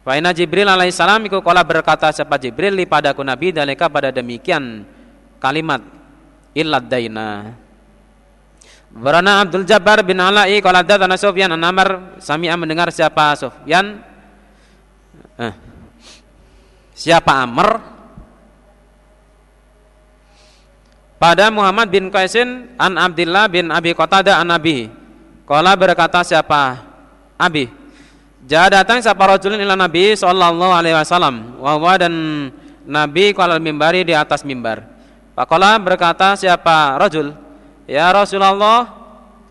Faina 0.04 0.36
Jibril 0.36 0.68
alaihissalam 0.68 1.24
iku 1.32 1.40
kala 1.40 1.64
berkata 1.64 2.12
siapa 2.12 2.36
Jibril 2.36 2.76
li 2.76 2.84
padaku 2.84 3.24
Nabi 3.24 3.56
dalika 3.56 3.88
pada 3.88 4.12
demikian 4.12 4.84
kalimat 5.40 5.80
illa 6.52 6.76
daina. 6.76 7.56
Barana 8.94 9.42
Abdul 9.42 9.66
Jabbar 9.66 10.06
bin 10.06 10.22
Ala'i 10.22 10.62
qala 10.62 10.86
datana 10.86 11.18
Sufyan 11.18 11.50
an 11.50 11.66
Amr 11.66 12.14
sami'a 12.22 12.54
mendengar 12.54 12.94
siapa 12.94 13.34
Sufyan 13.34 13.98
eh, 15.34 15.54
siapa 16.94 17.42
Amr 17.42 17.82
pada 21.18 21.50
Muhammad 21.50 21.90
bin 21.90 22.06
Qaisin 22.06 22.70
an 22.78 22.94
Abdullah 22.94 23.50
bin 23.50 23.74
Abi 23.74 23.98
Qatada 23.98 24.38
an 24.38 24.54
Nabi. 24.54 24.86
Kala 25.42 25.74
berkata 25.74 26.22
siapa? 26.22 26.86
Abi. 27.34 27.66
Jadi 28.44 28.76
datang 28.76 29.00
siapa 29.00 29.24
rajulun 29.26 29.58
ila 29.58 29.74
Nabi 29.74 30.14
sallallahu 30.14 30.70
alaihi 30.70 30.94
wasallam. 30.94 31.58
Wa 31.58 31.98
dan 31.98 32.14
Nabi 32.86 33.34
kalau 33.34 33.58
mimbari 33.58 34.04
di 34.06 34.14
atas 34.14 34.46
mimbar. 34.46 34.84
Pakola 35.34 35.74
berkata 35.82 36.38
siapa 36.38 36.94
rajul? 37.00 37.43
Ya 37.84 38.08
Rasulullah, 38.08 38.88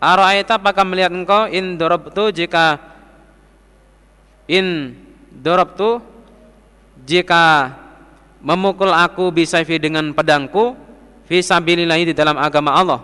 ara'aita 0.02 0.58
apakah 0.58 0.82
melihat 0.82 1.14
engkau? 1.14 1.46
In 1.46 1.78
dorobtu 1.78 2.34
jika 2.34 2.82
in 4.50 4.98
dorobtu 5.30 6.02
jika 7.06 7.72
memukul 8.42 8.90
aku 8.92 9.30
bisaifi 9.30 9.78
dengan 9.80 10.10
pedangku 10.12 10.74
fisabilillah 11.30 11.98
di 12.02 12.14
dalam 12.14 12.36
agama 12.36 12.74
Allah. 12.74 13.00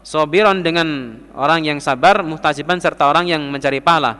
Sobiron 0.00 0.64
dengan 0.64 1.20
orang 1.36 1.60
yang 1.60 1.78
sabar 1.78 2.24
muhtasiban 2.24 2.80
serta 2.80 3.04
orang 3.04 3.28
yang 3.28 3.44
mencari 3.52 3.84
pahala. 3.84 4.16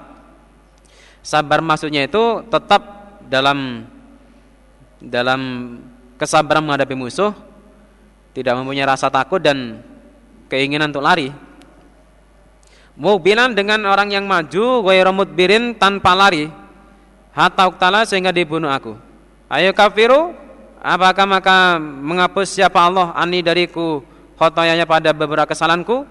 Sabar 1.24 1.64
maksudnya 1.64 2.04
itu 2.04 2.44
tetap 2.52 3.16
dalam 3.24 3.88
dalam 5.00 5.40
kesabaran 6.20 6.60
menghadapi 6.60 6.92
musuh 6.92 7.32
tidak 8.36 8.60
mempunyai 8.60 8.84
rasa 8.84 9.08
takut 9.08 9.40
dan 9.40 9.80
keinginan 10.50 10.90
untuk 10.90 11.06
lari 11.06 11.30
Mubilan 13.00 13.56
dengan 13.56 13.86
orang 13.88 14.12
yang 14.12 14.28
maju 14.28 14.84
ghairu 14.84 15.24
birin 15.32 15.72
tanpa 15.78 16.12
lari 16.12 16.52
hatta 17.32 17.64
uktala 17.70 18.04
sehingga 18.04 18.28
dibunuh 18.28 18.68
aku. 18.68 18.92
Ayo 19.48 19.72
kafiru 19.72 20.36
Apakah 20.80 21.28
maka 21.28 21.76
menghapus 21.76 22.56
siapa 22.56 22.80
Allah 22.80 23.12
ani 23.12 23.44
dariku 23.44 24.00
khotoyanya 24.40 24.88
pada 24.88 25.12
beberapa 25.12 25.52
kesalahanku? 25.52 26.08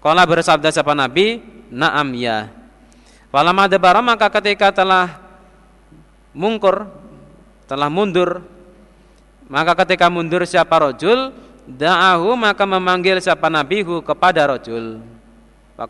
Kala 0.00 0.24
bersabda 0.24 0.72
siapa 0.72 0.96
Nabi, 0.96 1.44
Naam 1.68 2.16
ya. 2.16 2.48
Falamma 3.28 3.68
dabara 3.68 4.00
maka 4.00 4.32
ketika 4.32 4.72
telah 4.72 5.20
mungkur, 6.32 6.88
telah 7.68 7.92
mundur, 7.92 8.40
maka 9.44 9.76
ketika 9.84 10.08
mundur 10.08 10.48
siapa 10.48 10.80
rojul, 10.80 11.36
da'ahu 11.66 12.34
maka 12.36 12.64
memanggil 12.64 13.20
siapa 13.20 13.48
nabihu 13.48 14.04
kepada 14.04 14.48
rojul. 14.48 15.00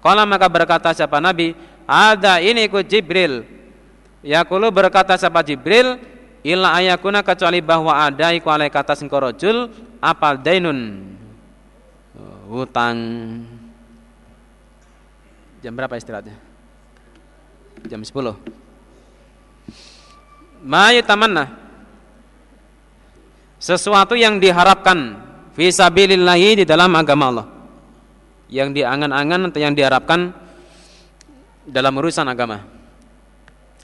Kala 0.00 0.24
maka 0.24 0.48
berkata 0.48 0.90
siapa 0.96 1.20
nabi, 1.20 1.52
ada 1.84 2.40
ini 2.40 2.66
ku 2.70 2.80
Jibril. 2.80 3.44
Yakulu 4.24 4.72
berkata 4.72 5.14
siapa 5.20 5.44
Jibril, 5.44 6.00
illa 6.40 6.72
ayakuna 6.72 7.20
kecuali 7.20 7.60
bahwa 7.60 7.92
ada 7.92 8.32
iku 8.32 8.48
alai 8.48 8.72
kata 8.72 8.96
singkorojul 8.96 9.68
apal 10.00 10.40
dainun. 10.40 11.12
Hutang. 12.48 12.98
Jam 15.60 15.72
berapa 15.72 15.96
istirahatnya? 15.96 16.36
Jam 17.88 18.00
10 18.00 18.64
ma 20.64 20.88
tamanna 21.04 21.52
sesuatu 23.60 24.16
yang 24.16 24.40
diharapkan 24.40 25.20
fisabilillahi 25.54 26.62
di 26.62 26.64
dalam 26.66 26.90
agama 26.94 27.24
Allah. 27.30 27.46
Yang 28.50 28.82
diangan-angan 28.82 29.50
atau 29.50 29.60
yang 29.62 29.72
diharapkan 29.72 30.30
dalam 31.64 31.94
urusan 31.96 32.28
agama. 32.28 32.60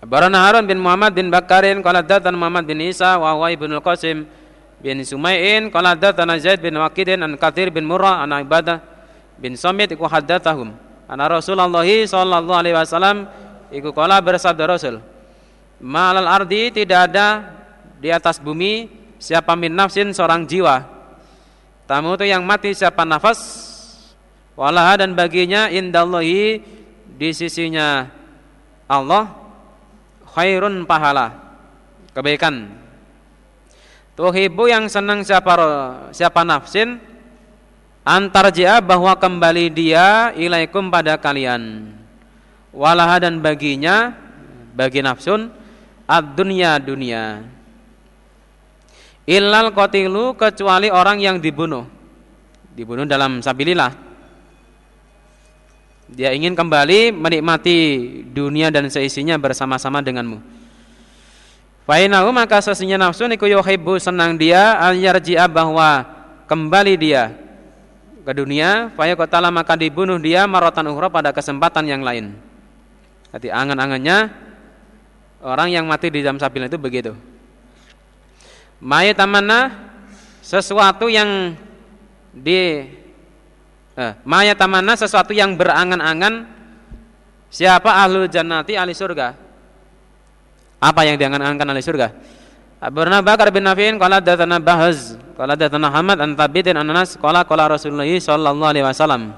Barana 0.00 0.48
Harun 0.48 0.64
bin 0.64 0.80
Muhammad 0.80 1.12
bin 1.12 1.28
Bakarin 1.28 1.84
qala 1.84 2.00
datan 2.00 2.32
Muhammad 2.32 2.64
bin 2.64 2.80
Isa 2.80 3.20
wa 3.20 3.36
huwa 3.36 3.52
ibnu 3.52 3.76
Qasim 3.84 4.24
bin 4.80 4.96
Sumai'in 5.04 5.68
qala 5.68 5.92
datan 5.92 6.32
Zaid 6.40 6.64
bin 6.64 6.72
Waqidin 6.80 7.20
an 7.20 7.36
Kathir 7.36 7.68
bin 7.68 7.84
Murrah 7.84 8.24
an 8.24 8.32
Ibadah 8.32 8.80
bin 9.36 9.60
Samit 9.60 9.92
iku 9.92 10.08
haddatsahum 10.08 10.72
ana 11.04 11.24
Rasulullah 11.28 11.84
sallallahu 11.84 12.56
alaihi 12.56 12.76
wasallam 12.76 13.28
iku 13.68 13.92
qala 13.92 14.24
bersabda 14.24 14.64
Rasul 14.64 15.04
Ma'al 15.80 16.28
ardi 16.28 16.72
tidak 16.72 17.12
ada 17.12 17.28
di 18.00 18.08
atas 18.08 18.40
bumi 18.40 18.88
siapa 19.20 19.52
min 19.52 19.72
nafsin 19.76 20.16
seorang 20.16 20.48
jiwa 20.48 20.80
tamu 21.90 22.14
itu 22.14 22.30
yang 22.30 22.46
mati 22.46 22.70
siapa 22.70 23.02
nafas? 23.02 23.66
Walaha 24.54 25.02
dan 25.02 25.18
baginya 25.18 25.66
indallahi 25.66 26.62
di 27.18 27.28
sisinya 27.34 28.06
Allah 28.86 29.34
khairun 30.30 30.86
pahala 30.86 31.34
kebaikan. 32.14 32.70
Tuhibu 34.14 34.70
yang 34.70 34.86
senang 34.86 35.26
siapa 35.26 35.54
siapa 36.14 36.46
nafsin 36.46 37.02
antar 38.06 38.54
jia 38.54 38.78
bahwa 38.78 39.10
kembali 39.18 39.66
dia 39.74 40.30
ilaikum 40.38 40.94
pada 40.94 41.18
kalian. 41.18 41.90
Walaha 42.70 43.26
dan 43.26 43.42
baginya 43.42 44.14
bagi 44.78 45.02
nafsun 45.02 45.50
ad 46.06 46.38
dunya 46.38 46.78
dunia 46.78 47.42
illal 49.30 49.70
qatilu 49.70 50.34
kecuali 50.34 50.90
orang 50.90 51.22
yang 51.22 51.38
dibunuh 51.38 51.86
dibunuh 52.74 53.06
dalam 53.06 53.38
sabilillah 53.38 54.10
dia 56.10 56.34
ingin 56.34 56.58
kembali 56.58 57.14
menikmati 57.14 57.78
dunia 58.26 58.74
dan 58.74 58.90
seisinya 58.90 59.38
bersama-sama 59.38 60.02
denganmu. 60.02 60.42
Fainahu 61.86 62.34
maka 62.34 62.58
sesungguhnya 62.58 62.98
nafsu 62.98 63.30
niku 63.30 63.46
yuhibbu 63.46 63.98
senang 64.02 64.34
dia 64.34 64.74
al 64.78 64.98
yarji'a 64.98 65.46
bahwa 65.46 66.02
kembali 66.50 66.94
dia 66.98 67.34
ke 68.26 68.32
dunia 68.34 68.90
fayaqtala 68.98 69.54
maka 69.54 69.78
dibunuh 69.78 70.18
dia 70.18 70.50
marotan 70.50 70.90
ukhra 70.90 71.06
pada 71.10 71.30
kesempatan 71.30 71.86
yang 71.86 72.02
lain. 72.02 72.34
Jadi 73.30 73.54
angan-angannya 73.54 74.34
orang 75.46 75.70
yang 75.70 75.86
mati 75.86 76.10
di 76.10 76.26
dalam 76.26 76.42
sabil 76.42 76.66
itu 76.66 76.74
begitu. 76.74 77.14
Mayat 78.80 79.20
tamanna 79.20 79.90
sesuatu 80.40 81.06
yang 81.06 81.54
di 82.30 82.86
eh, 83.98 84.12
maya 84.22 84.54
tamana 84.54 84.94
sesuatu 84.94 85.34
yang 85.34 85.58
berangan-angan 85.58 86.46
siapa 87.50 87.90
ahlul 87.90 88.30
jannati 88.30 88.78
ahli 88.78 88.94
surga 88.94 89.34
apa 90.80 91.00
yang 91.04 91.18
diangan-angankan 91.18 91.68
ahli 91.74 91.82
surga 91.82 92.08
Abu 92.80 93.04
Bakar 93.04 93.52
bin 93.52 93.68
Nafi'in 93.68 94.00
qala 94.00 94.24
datana 94.24 94.56
Bahaz 94.56 95.18
qala 95.36 95.52
datana 95.52 95.92
Hamad 95.92 96.16
an 96.22 96.32
Thabitin 96.32 96.80
an 96.80 96.88
Anas 96.88 97.18
qala 97.20 97.44
qala 97.44 97.68
Rasulullah 97.68 98.08
sallallahu 98.08 98.70
alaihi 98.70 98.86
wasallam 98.86 99.36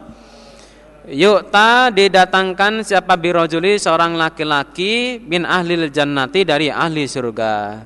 Yukta 1.03 1.91
didatangkan 1.91 2.87
siapa 2.87 3.19
birojuli 3.19 3.75
seorang 3.75 4.15
laki-laki 4.15 5.19
bin 5.19 5.43
ahli 5.43 5.91
jannati 5.91 6.47
dari 6.47 6.71
ahli 6.71 7.11
surga. 7.11 7.83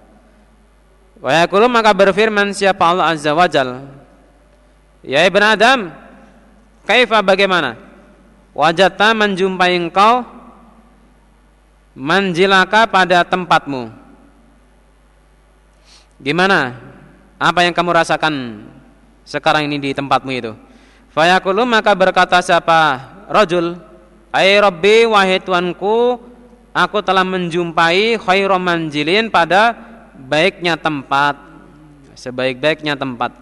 Wa 1.20 1.48
maka 1.68 1.90
berfirman 1.96 2.52
siapa 2.52 2.92
Allah 2.92 3.16
Azza 3.16 3.32
wa 3.32 3.48
Jal. 3.48 3.88
Ya 5.00 5.24
Ibn 5.24 5.42
Adam, 5.42 5.80
Kaifa 6.86 7.18
bagaimana? 7.24 7.74
Wajata 8.56 9.12
menjumpai 9.12 9.76
engkau 9.76 10.24
manjilaka 11.96 12.84
pada 12.86 13.24
tempatmu. 13.24 13.88
Gimana? 16.20 16.76
Apa 17.36 17.68
yang 17.68 17.76
kamu 17.76 17.90
rasakan 17.92 18.64
sekarang 19.26 19.68
ini 19.68 19.76
di 19.76 19.90
tempatmu 19.92 20.30
itu. 20.32 20.52
Fayaqulu 21.12 21.64
maka 21.68 21.92
berkata 21.92 22.40
siapa 22.40 23.00
rajul, 23.28 23.76
"Ai 24.32 24.56
Rabbi 24.56 25.04
wahai 25.04 25.40
Tuanku, 25.40 26.16
aku 26.72 26.98
telah 27.04 27.24
menjumpai 27.24 28.16
khairum 28.20 28.60
manjilin 28.60 29.28
pada 29.28 29.76
baiknya 30.16 30.80
tempat, 30.80 31.36
sebaik-baiknya 32.16 32.96
tempat." 32.96 33.36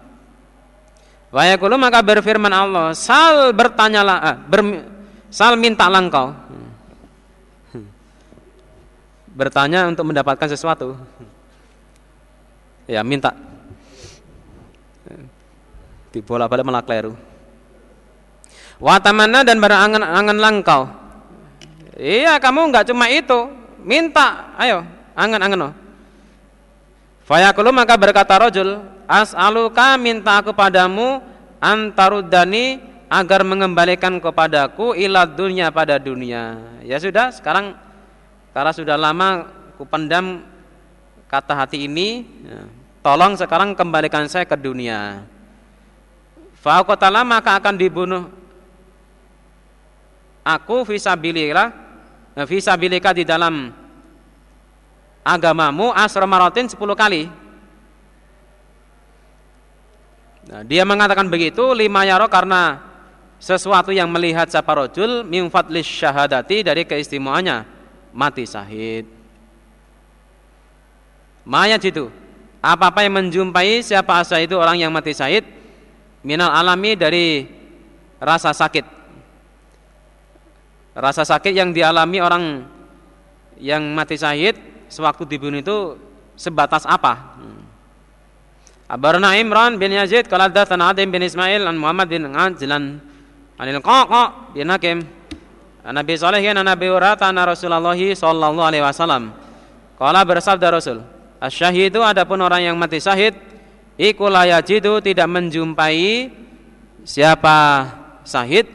Wayakulu 1.31 1.75
maka 1.75 1.99
berfirman 1.99 2.51
Allah, 2.51 2.95
"Sal 2.95 3.51
bertanyalah, 3.51 4.17
eh, 4.23 4.37
ber, 4.47 4.61
sal 5.27 5.59
mintalah 5.59 5.99
engkau." 5.99 6.31
Bertanya 9.35 9.83
untuk 9.91 10.07
mendapatkan 10.07 10.47
sesuatu. 10.47 10.95
Ya, 12.87 13.03
minta. 13.03 13.35
Di 16.15 16.23
bola 16.23 16.47
balik 16.47 16.63
malah 16.63 16.79
keliru. 16.79 17.19
Watamana 18.79 19.43
dan 19.43 19.59
berangan-angan 19.59 20.39
langkau. 20.39 20.87
Iya, 21.99 22.39
kamu 22.39 22.71
enggak 22.71 22.87
cuma 22.87 23.11
itu, 23.11 23.51
minta. 23.83 24.55
Ayo, 24.55 24.87
angan-angan. 25.19 25.67
Oh. 25.67 25.73
Fayaqulu 27.25 27.73
maka 27.73 27.97
berkata 27.97 28.37
rojul, 28.37 28.85
as'aluka 29.09 29.97
minta 29.97 30.37
aku 30.37 30.53
padamu 30.53 31.25
antarudani 31.57 32.77
agar 33.09 33.41
mengembalikan 33.41 34.21
kepadaku 34.21 34.93
ilat 34.93 35.33
dunia 35.33 35.73
pada 35.73 35.97
dunia. 35.97 36.61
Ya 36.85 37.01
sudah, 37.01 37.33
sekarang 37.33 37.73
karena 38.53 38.71
sudah 38.77 38.93
lama 38.93 39.49
kupendam 39.73 40.45
kata 41.25 41.57
hati 41.57 41.89
ini, 41.89 42.29
ya, 42.45 42.69
tolong 43.01 43.33
sekarang 43.33 43.73
kembalikan 43.73 44.29
saya 44.29 44.45
ke 44.45 44.53
dunia. 44.53 45.25
Faqatala 46.61 47.25
maka 47.25 47.57
akan 47.57 47.73
dibunuh 47.77 48.29
aku 50.45 50.85
fisabilillah 50.85 51.73
fisabilika 52.45 53.13
di 53.13 53.25
dalam 53.25 53.73
agamamu 55.25 55.89
asramarotin 55.97 56.69
10 56.69 56.77
kali 56.93 57.25
Nah, 60.45 60.61
dia 60.61 60.85
mengatakan 60.85 61.25
begitu 61.25 61.73
lima 61.73 62.05
yaro 62.05 62.29
karena 62.29 62.77
sesuatu 63.41 63.89
yang 63.89 64.05
melihat 64.13 64.45
siapa 64.45 64.77
rojul 64.77 65.25
fadlis 65.49 65.89
syahadati 65.89 66.61
dari 66.61 66.85
keistimewaannya 66.85 67.65
mati 68.13 68.45
syahid. 68.45 69.09
Mayat 71.45 71.81
itu 71.81 72.09
apa-apa 72.61 73.05
yang 73.05 73.21
menjumpai 73.21 73.81
siapa 73.85 74.21
asa 74.21 74.41
itu 74.41 74.57
orang 74.57 74.81
yang 74.81 74.89
mati 74.89 75.13
syahid 75.13 75.45
minal 76.21 76.53
alami 76.53 76.93
dari 76.93 77.49
rasa 78.21 78.53
sakit. 78.53 78.85
Rasa 80.93 81.25
sakit 81.25 81.53
yang 81.57 81.73
dialami 81.73 82.21
orang 82.21 82.43
yang 83.57 83.81
mati 83.97 84.13
syahid 84.13 84.57
sewaktu 84.95 85.27
dibunuh 85.27 85.59
itu 85.59 85.99
sebatas 86.39 86.87
apa? 86.87 87.35
Abarna 88.87 89.35
Imran 89.35 89.75
bin 89.75 89.91
Yazid 89.91 90.31
qala 90.31 90.47
hadatsana 90.47 90.93
Adim 90.95 91.11
bin 91.11 91.25
Ismail 91.25 91.67
an 91.67 91.75
Muhammad 91.75 92.07
bin 92.07 92.31
Ajlan 92.31 93.03
anil 93.59 93.81
Qaqa 93.81 94.53
bin 94.53 94.69
Hakim 94.69 95.03
Nabi 95.83 96.13
Salih 96.15 96.45
an 96.47 96.63
Nabi 96.63 96.87
Hurairah 96.87 97.19
an 97.19 97.37
Rasulullah 97.43 97.97
sallallahu 97.97 98.61
alaihi 98.63 98.85
wasallam. 98.85 99.35
Qala 99.97 100.21
bersabda 100.21 100.69
Rasul 100.69 101.01
asyahidu 101.41 102.05
adapun 102.05 102.39
orang 102.39 102.61
yang 102.71 102.75
mati 102.77 103.01
syahid 103.01 103.35
iku 103.97 104.29
yajidu 104.29 105.01
tidak 105.01 105.27
menjumpai 105.27 106.29
siapa 107.01 107.89
syahid. 108.21 108.69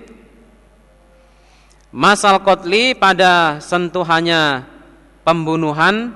Masal 1.90 2.38
kotli 2.46 2.94
pada 2.94 3.58
sentuhannya 3.58 4.62
pembunuhan 5.24 6.14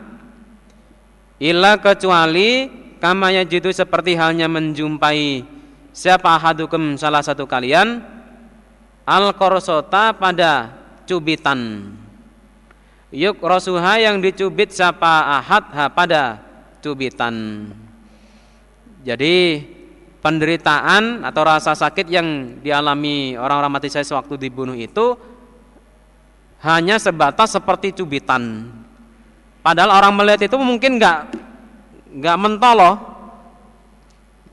illa 1.42 1.76
kecuali 1.76 2.70
kamanya 3.02 3.44
jitu 3.44 3.68
seperti 3.68 4.16
halnya 4.16 4.48
menjumpai 4.48 5.44
siapa 5.92 6.40
hadukum 6.40 6.96
salah 6.96 7.20
satu 7.20 7.44
kalian 7.44 8.00
al 9.04 9.24
korsota 9.36 10.16
pada 10.16 10.72
cubitan. 11.04 11.92
Yuk 13.14 13.38
rosuha 13.38 14.02
yang 14.02 14.18
dicubit 14.18 14.74
siapa 14.74 15.38
ahad 15.38 15.70
ha 15.70 15.86
pada 15.86 16.42
cubitan. 16.82 17.70
Jadi 19.04 19.62
penderitaan 20.24 21.22
atau 21.22 21.42
rasa 21.44 21.76
sakit 21.76 22.08
yang 22.08 22.58
dialami 22.64 23.36
orang-orang 23.36 23.76
mati 23.76 23.92
saya 23.92 24.08
sewaktu 24.08 24.40
dibunuh 24.40 24.72
itu 24.72 25.14
hanya 26.64 26.96
sebatas 26.96 27.52
seperti 27.52 27.92
cubitan 27.92 28.72
padahal 29.64 29.96
orang 29.96 30.12
melihat 30.12 30.44
itu 30.44 30.56
mungkin 30.60 31.00
nggak 31.00 31.18
nggak 32.20 32.36
mentoloh 32.36 32.94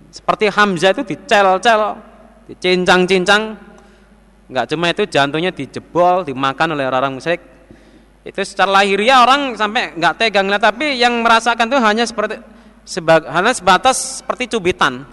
seperti 0.07 0.47
Hamzah 0.47 0.95
itu 0.95 1.03
dicel-cel 1.03 1.99
dicincang-cincang. 2.51 3.55
Nggak 4.51 4.65
cuma 4.75 4.91
itu 4.91 5.03
jantungnya 5.07 5.51
dijebol 5.51 6.27
dimakan 6.27 6.75
oleh 6.75 6.87
orang 6.87 7.19
musyrik. 7.19 7.39
Itu 8.23 8.39
secara 8.43 8.79
lahiriah 8.79 9.23
orang 9.23 9.55
sampai 9.59 9.95
nggak 9.95 10.13
tegang 10.19 10.47
lihat 10.47 10.63
tapi 10.63 10.99
yang 10.99 11.19
merasakan 11.23 11.67
itu 11.67 11.79
hanya 11.79 12.03
seperti 12.07 12.39
sebag, 12.83 13.27
hanya 13.27 13.51
sebatas 13.51 14.23
seperti 14.23 14.51
cubitan. 14.51 15.03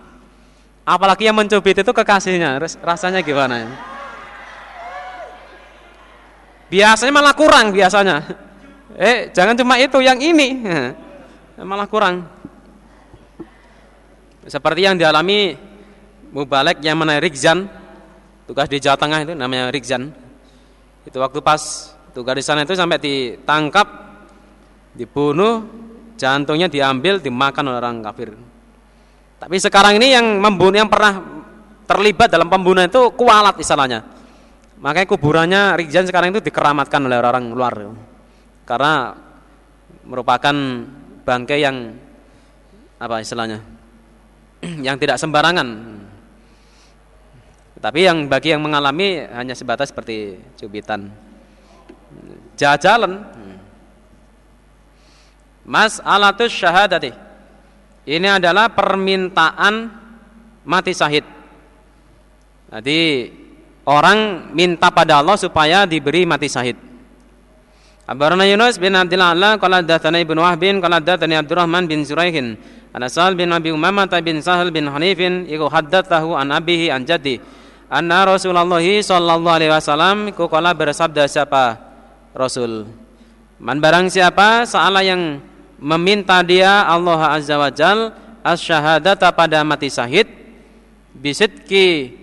Apalagi 0.88 1.28
yang 1.28 1.36
mencubit 1.36 1.78
itu 1.78 1.92
kekasihnya 1.92 2.58
rasanya 2.80 3.20
gimana 3.20 3.54
ya? 3.60 3.70
biasanya 6.68 7.12
malah 7.12 7.34
kurang 7.34 7.72
biasanya 7.72 8.47
eh 8.96 9.28
jangan 9.34 9.58
cuma 9.58 9.76
itu 9.76 9.98
yang 10.00 10.16
ini. 10.22 10.64
Malah 11.58 11.90
kurang. 11.90 12.24
Seperti 14.48 14.80
yang 14.86 14.96
dialami 14.96 15.68
Mubalek 16.28 16.84
yang 16.84 17.00
mana 17.00 17.16
Rikzan 17.16 17.68
tugas 18.44 18.68
di 18.68 18.76
Jawa 18.80 19.00
Tengah 19.00 19.24
itu 19.24 19.32
namanya 19.32 19.72
Rikzan 19.72 20.12
itu 21.08 21.16
waktu 21.16 21.40
pas 21.40 21.92
tugas 22.12 22.36
di 22.36 22.44
sana 22.44 22.68
itu 22.68 22.76
sampai 22.76 23.00
ditangkap 23.00 23.88
dibunuh 24.92 25.64
jantungnya 26.20 26.68
diambil 26.68 27.16
dimakan 27.16 27.72
oleh 27.72 27.78
orang 27.80 28.04
kafir. 28.04 28.36
Tapi 29.40 29.56
sekarang 29.56 29.96
ini 29.96 30.12
yang 30.12 30.36
membunuh 30.36 30.84
yang 30.84 30.90
pernah 30.90 31.16
terlibat 31.88 32.28
dalam 32.28 32.52
pembunuhan 32.52 32.92
itu 32.92 33.08
kualat 33.16 33.56
istilahnya. 33.56 34.04
Makanya 34.84 35.06
kuburannya 35.08 35.60
Rikzan 35.80 36.04
sekarang 36.04 36.36
itu 36.36 36.44
dikeramatkan 36.44 37.00
oleh 37.08 37.16
orang 37.16 37.48
luar 37.56 37.72
karena 38.68 39.16
merupakan 40.04 40.52
bangkai 41.24 41.64
yang 41.64 41.96
apa 43.00 43.24
istilahnya 43.24 43.64
yang 44.86 45.00
tidak 45.00 45.16
sembarangan. 45.16 45.96
Tapi 47.78 48.00
yang 48.04 48.26
bagi 48.26 48.52
yang 48.52 48.60
mengalami 48.60 49.22
hanya 49.32 49.54
sebatas 49.54 49.94
seperti 49.94 50.36
cubitan. 50.58 51.08
Jajalan. 52.58 53.22
Mas 55.62 56.02
alatus 56.02 56.50
syahadati. 56.50 57.14
Ini 58.02 58.42
adalah 58.42 58.72
permintaan 58.74 59.94
mati 60.66 60.90
syahid. 60.90 61.22
Jadi 62.68 63.30
orang 63.86 64.50
minta 64.52 64.90
pada 64.90 65.22
Allah 65.22 65.38
supaya 65.38 65.86
diberi 65.86 66.26
mati 66.26 66.50
syahid. 66.50 66.87
Abarana 68.08 68.48
Yunus 68.48 68.80
bin 68.80 68.96
Abdullah 68.96 69.60
qala 69.60 69.84
datsana 69.84 70.24
Ibnu 70.24 70.40
Wahb 70.40 70.64
qala 70.80 70.96
datsani 70.96 71.36
Abdurrahman 71.36 71.84
bin 71.84 72.08
Suraihin 72.08 72.56
Ana 72.96 73.12
Sa'al 73.12 73.36
bin 73.36 73.52
Abi 73.52 73.68
Umamah 73.68 74.08
bin 74.24 74.40
Sahal 74.40 74.72
bin 74.72 74.88
Hanifin 74.88 75.44
iku 75.44 75.68
haddatsahu 75.68 76.32
an 76.32 76.48
abihi 76.48 76.88
an 76.88 77.04
jaddi 77.04 77.36
anna 77.92 78.24
Rasulullah 78.24 78.80
sallallahu 78.80 79.56
alaihi 79.60 79.72
wasallam 79.72 80.32
iku 80.32 80.48
kala 80.48 80.72
bersabda 80.72 81.28
siapa 81.28 81.76
Rasul? 82.32 82.88
Man 83.60 83.76
barang 83.76 84.08
siapa 84.08 84.64
saala 84.64 85.04
yang 85.04 85.44
meminta 85.76 86.40
dia 86.40 86.88
Allah 86.88 87.36
Azza 87.36 87.60
wa 87.60 87.68
Jal 87.68 88.14
asyhadata 88.40 89.28
pada 89.36 89.60
mati 89.68 89.92
syahid 89.92 90.30
bisidki 91.12 92.14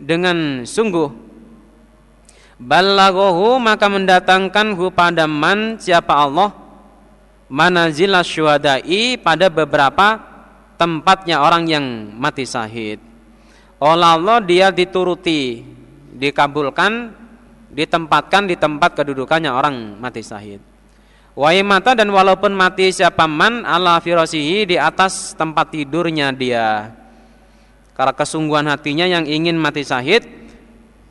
dengan 0.00 0.64
sungguh 0.64 1.23
balagohu 2.58 3.58
maka 3.58 3.90
mendatangkan 3.90 4.74
hu 4.78 4.90
pada 4.90 5.26
man 5.26 5.78
siapa 5.78 6.14
Allah 6.14 6.54
manazilah 7.50 8.24
syuhada'i 8.24 9.20
pada 9.20 9.46
beberapa 9.52 10.20
tempatnya 10.74 11.40
orang 11.40 11.64
yang 11.70 11.84
mati 12.18 12.42
syahid. 12.42 12.98
Oleh 13.78 14.08
Allah 14.16 14.38
dia 14.40 14.72
dituruti, 14.72 15.62
dikabulkan, 16.16 17.12
ditempatkan 17.70 18.48
di 18.48 18.56
tempat 18.56 18.96
kedudukannya 18.96 19.50
orang 19.50 19.98
mati 19.98 20.22
syahid. 20.24 20.62
mata 21.66 21.98
dan 21.98 22.10
walaupun 22.14 22.54
mati 22.54 22.94
siapa 22.94 23.26
man 23.26 23.66
ala 23.66 23.98
firasihi 23.98 24.74
di 24.74 24.76
atas 24.78 25.34
tempat 25.34 25.74
tidurnya 25.74 26.30
dia. 26.34 26.94
karena 27.94 28.10
kesungguhan 28.10 28.66
hatinya 28.66 29.06
yang 29.06 29.22
ingin 29.22 29.54
mati 29.54 29.86
syahid 29.86 30.26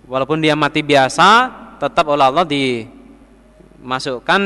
walaupun 0.08 0.40
dia 0.44 0.56
mati 0.56 0.84
biasa 0.84 1.52
tetap 1.80 2.08
oleh 2.08 2.26
Allah 2.28 2.46
dimasukkan 2.48 4.42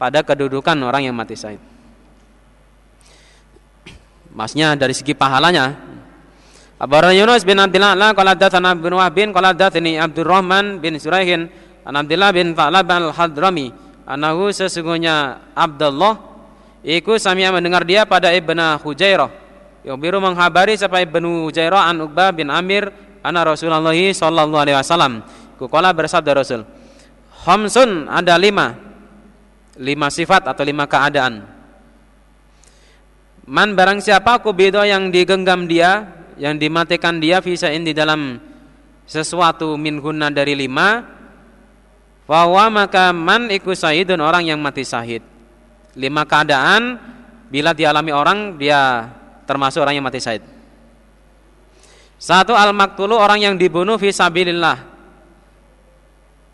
pada 0.00 0.24
kedudukan 0.26 0.74
orang 0.82 1.06
yang 1.06 1.14
mati 1.14 1.36
syahid. 1.36 1.60
Masnya 4.32 4.72
dari 4.74 4.96
segi 4.96 5.12
pahalanya. 5.12 5.76
Abu 6.82 6.98
Yunus 7.14 7.46
bin 7.46 7.62
Abdullah 7.62 7.94
la 7.94 8.10
qala 8.10 8.34
datsana 8.34 8.74
bin 8.74 8.90
Wahb 8.98 9.14
bin 9.14 9.30
qala 9.30 9.54
datsani 9.54 10.02
Abdurrahman 10.02 10.82
bin 10.82 10.98
Suraihin 10.98 11.46
an 11.86 11.94
Abdullah 11.94 12.34
bin 12.34 12.58
Tha'lab 12.58 12.90
al-Hadrami 12.90 13.70
anahu 14.02 14.50
sesungguhnya 14.50 15.46
Abdullah 15.54 16.18
iku 16.82 17.22
samia 17.22 17.54
mendengar 17.54 17.86
dia 17.86 18.02
pada 18.02 18.34
Ibnu 18.34 18.82
Hujairah 18.82 19.30
yang 19.86 19.94
biru 19.94 20.18
menghabari 20.18 20.74
sampai 20.74 21.06
Ibnu 21.06 21.54
Jairah 21.54 21.86
an 21.86 22.02
Uqbah 22.02 22.34
bin 22.34 22.50
Amir 22.50 22.90
anna 23.22 23.46
Rasulullah 23.46 23.94
sallallahu 23.94 24.62
alaihi 24.62 24.76
wasallam. 24.76 25.22
Kukala 25.56 25.94
bersabda 25.94 26.42
Rasul 26.42 26.66
Khamsun 27.42 28.10
ada 28.10 28.38
lima. 28.38 28.74
Lima 29.78 30.12
sifat 30.12 30.46
atau 30.46 30.62
lima 30.62 30.84
keadaan. 30.84 31.42
Man 33.48 33.74
barang 33.74 33.98
siapa 33.98 34.38
kubido 34.38 34.84
yang 34.84 35.10
digenggam 35.10 35.66
dia 35.66 36.06
yang 36.38 36.60
dimatikan 36.60 37.18
dia 37.18 37.42
fisain 37.42 37.82
di 37.82 37.90
dalam 37.90 38.38
sesuatu 39.08 39.74
min 39.74 39.98
guna 39.98 40.30
dari 40.30 40.54
lima 40.54 41.02
bahwa 42.24 42.70
maka 42.70 43.10
man 43.10 43.50
iku 43.50 43.74
sahidun 43.74 44.22
orang 44.22 44.46
yang 44.46 44.62
mati 44.62 44.86
sahid 44.86 45.26
lima 45.98 46.22
keadaan 46.24 46.96
bila 47.52 47.76
dialami 47.76 48.14
orang 48.14 48.56
dia 48.56 49.10
termasuk 49.44 49.84
orang 49.84 50.00
yang 50.00 50.06
mati 50.06 50.22
syahid. 50.22 50.51
Satu 52.22 52.54
al-maktulu 52.54 53.18
orang 53.18 53.42
yang 53.42 53.54
dibunuh 53.58 53.98
fi 53.98 54.14
sabilillah. 54.14 54.78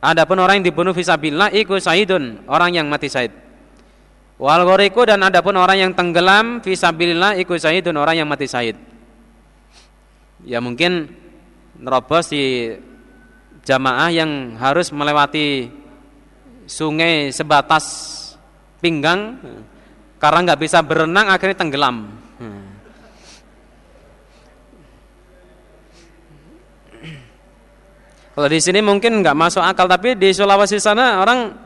Adapun 0.01 0.41
orang 0.41 0.65
yang 0.65 0.73
dibunuh 0.73 0.97
fi 0.97 1.05
sabilillah 1.05 1.53
iku 1.53 1.77
syahidun, 1.77 2.49
orang 2.49 2.73
yang 2.73 2.89
mati 2.89 3.13
syahid. 3.13 3.37
Wal 4.41 4.65
ghoriku 4.65 5.05
dan 5.05 5.21
adapun 5.21 5.53
orang 5.61 5.77
yang 5.77 5.93
tenggelam 5.93 6.65
fi 6.65 6.73
sabilillah 6.73 7.37
iku 7.37 7.61
syahidun, 7.61 8.01
orang 8.01 8.17
yang 8.17 8.25
mati 8.25 8.49
syahid. 8.49 8.81
Ya 10.41 10.57
mungkin 10.65 11.13
nerobos 11.77 12.33
di 12.33 12.73
jamaah 13.69 14.09
yang 14.09 14.57
harus 14.57 14.89
melewati 14.89 15.69
sungai 16.65 17.29
sebatas 17.29 17.85
pinggang 18.81 19.37
karena 20.17 20.49
nggak 20.49 20.61
bisa 20.65 20.81
berenang 20.81 21.29
akhirnya 21.29 21.61
tenggelam. 21.61 22.09
Kalau 28.39 28.47
di 28.47 28.63
sini 28.63 28.79
mungkin 28.79 29.19
nggak 29.19 29.35
masuk 29.35 29.59
akal, 29.59 29.91
tapi 29.91 30.15
di 30.15 30.31
Sulawesi 30.31 30.79
sana 30.79 31.19
orang 31.19 31.59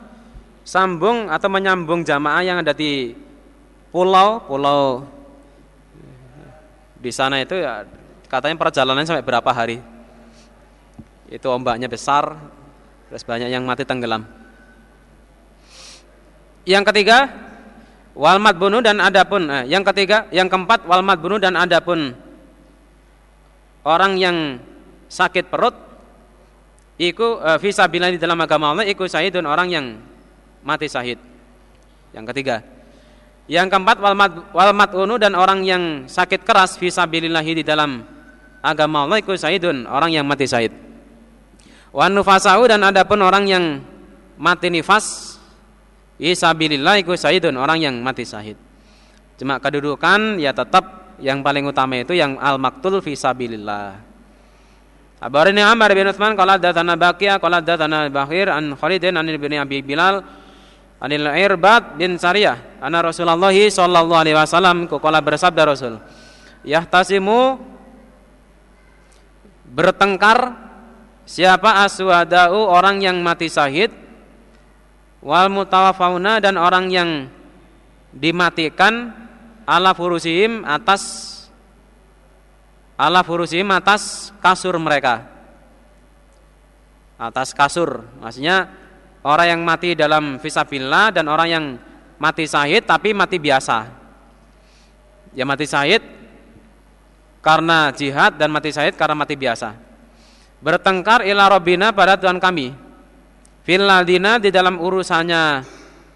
sambung 0.64 1.28
atau 1.28 1.52
menyambung 1.52 2.00
jamaah 2.00 2.40
yang 2.40 2.64
ada 2.64 2.72
di 2.72 3.12
pulau, 3.92 4.40
pulau 4.48 5.04
di 6.96 7.12
sana 7.12 7.44
itu 7.44 7.60
ya 7.60 7.84
katanya 8.24 8.56
perjalanan 8.56 9.04
sampai 9.04 9.20
berapa 9.20 9.52
hari. 9.52 9.84
Itu 11.28 11.52
ombaknya 11.52 11.92
besar, 11.92 12.40
terus 13.12 13.20
banyak 13.20 13.52
yang 13.52 13.68
mati 13.68 13.84
tenggelam. 13.84 14.24
Yang 16.64 16.88
ketiga, 16.88 17.28
walmat 18.16 18.56
bunuh 18.56 18.80
dan 18.80 18.96
adapun. 18.96 19.44
Eh, 19.44 19.68
yang 19.68 19.84
ketiga, 19.84 20.24
yang 20.32 20.48
keempat 20.48 20.88
walmat 20.88 21.20
bunuh 21.20 21.36
dan 21.36 21.52
adapun 21.52 22.16
orang 23.84 24.16
yang 24.16 24.56
sakit 25.12 25.52
perut 25.52 25.91
iku 27.00 27.40
uh, 27.40 27.56
fisabilillah 27.56 28.16
di 28.16 28.20
dalam 28.20 28.36
agama 28.40 28.72
Allah 28.72 28.84
iku 28.88 29.08
syahidun 29.08 29.44
orang 29.48 29.68
yang 29.72 29.86
mati 30.64 30.86
syahid. 30.88 31.18
Yang 32.12 32.24
ketiga. 32.32 32.56
Yang 33.50 33.74
keempat 33.74 33.96
wal 34.54 34.72
mat'unu 34.72 35.18
dan 35.18 35.34
orang 35.34 35.66
yang 35.66 36.06
sakit 36.06 36.46
keras 36.46 36.78
fisabilillah 36.78 37.42
di 37.42 37.64
dalam 37.66 38.06
agama 38.62 39.04
Allah 39.04 39.18
iku 39.18 39.34
syahidun 39.34 39.84
orang 39.90 40.14
yang 40.14 40.24
mati 40.24 40.46
syahid. 40.46 40.72
Wa 41.92 42.08
nufasau 42.08 42.64
dan 42.64 42.80
adapun 42.86 43.20
orang 43.20 43.44
yang 43.44 43.64
mati 44.38 44.72
nifas 44.72 45.36
fisabilillah 46.16 47.02
iku 47.02 47.18
syahidun 47.18 47.58
orang 47.58 47.82
yang 47.82 47.94
mati 48.00 48.22
syahid. 48.24 48.56
Cuma 49.36 49.58
kedudukan 49.58 50.38
ya 50.38 50.54
tetap 50.54 51.18
yang 51.18 51.42
paling 51.42 51.66
utama 51.66 51.98
itu 51.98 52.14
yang 52.14 52.38
al 52.38 52.56
maktul 52.62 53.02
fisabilillah. 53.02 54.11
Abarani 55.22 55.62
Amr 55.62 55.94
bin 55.94 56.10
Uthman 56.10 56.34
qala 56.34 56.58
datsana 56.58 56.98
Baqiyah 56.98 57.38
qala 57.38 57.62
datsana 57.62 58.10
Bahir 58.10 58.50
an 58.50 58.74
Khalidin 58.74 59.14
an 59.14 59.30
ibni 59.30 59.54
Abi 59.54 59.78
Bilal 59.78 60.18
anil 60.98 61.26
Irbad 61.30 61.94
bin 61.94 62.18
Sariyah 62.18 62.82
anna 62.82 63.06
Rasulullah 63.06 63.54
sallallahu 63.54 64.18
alaihi 64.18 64.34
wasallam 64.34 64.90
qala 64.90 65.22
bersabda 65.22 65.62
Rasul 65.62 66.02
yahtasimu 66.66 67.62
bertengkar 69.70 70.58
siapa 71.22 71.86
aswadau 71.86 72.66
orang 72.66 72.98
yang 72.98 73.22
mati 73.22 73.46
syahid 73.46 73.94
wal 75.22 75.46
mutawafauna 75.46 76.42
dan 76.42 76.58
orang 76.58 76.90
yang 76.90 77.10
dimatikan 78.10 79.14
ala 79.62 79.94
furusihim 79.94 80.66
atas 80.66 81.31
ala 82.96 83.24
furusim 83.24 83.68
atas 83.72 84.32
kasur 84.40 84.76
mereka. 84.76 85.28
Atas 87.16 87.54
kasur. 87.54 88.02
Maksudnya 88.18 88.66
orang 89.22 89.46
yang 89.56 89.60
mati 89.62 89.94
dalam 89.94 90.42
visabillah 90.42 91.14
dan 91.14 91.30
orang 91.30 91.48
yang 91.48 91.64
mati 92.18 92.46
sahid 92.46 92.86
tapi 92.86 93.14
mati 93.14 93.38
biasa. 93.38 93.86
Ya 95.32 95.48
mati 95.48 95.64
sahid 95.64 96.02
karena 97.42 97.90
jihad 97.90 98.38
dan 98.38 98.52
mati 98.54 98.70
sahid 98.70 98.94
karena 98.94 99.16
mati 99.18 99.34
biasa. 99.34 99.74
Bertengkar 100.62 101.26
ila 101.26 101.50
robina 101.50 101.90
pada 101.90 102.14
Tuhan 102.14 102.38
kami. 102.38 102.70
Filadina 103.62 104.42
di 104.42 104.50
dalam 104.50 104.78
urusannya 104.78 105.62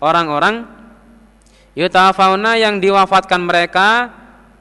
orang-orang 0.02 0.66
yutafauna 1.78 2.58
yang 2.58 2.82
diwafatkan 2.82 3.42
mereka 3.42 4.10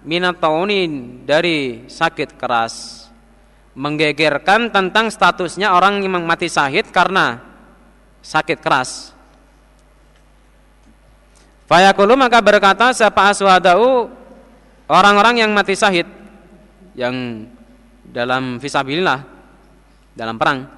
minataunin 0.05 1.25
dari 1.25 1.89
sakit 1.89 2.37
keras 2.37 3.05
menggegerkan 3.75 4.71
tentang 4.71 5.11
statusnya 5.11 5.75
orang 5.75 5.99
yang 5.99 6.23
mati 6.23 6.47
sahid 6.47 6.87
karena 6.93 7.41
sakit 8.23 8.61
keras 8.63 9.11
Fayaqulu 11.65 12.13
maka 12.13 12.39
berkata 12.45 12.93
siapa 12.93 13.33
aswadau 13.33 14.07
orang-orang 14.85 15.41
yang 15.41 15.51
mati 15.51 15.73
sahid 15.73 16.05
yang 16.93 17.49
dalam 18.05 18.61
fisabilillah 18.61 19.25
dalam 20.13 20.37
perang 20.37 20.75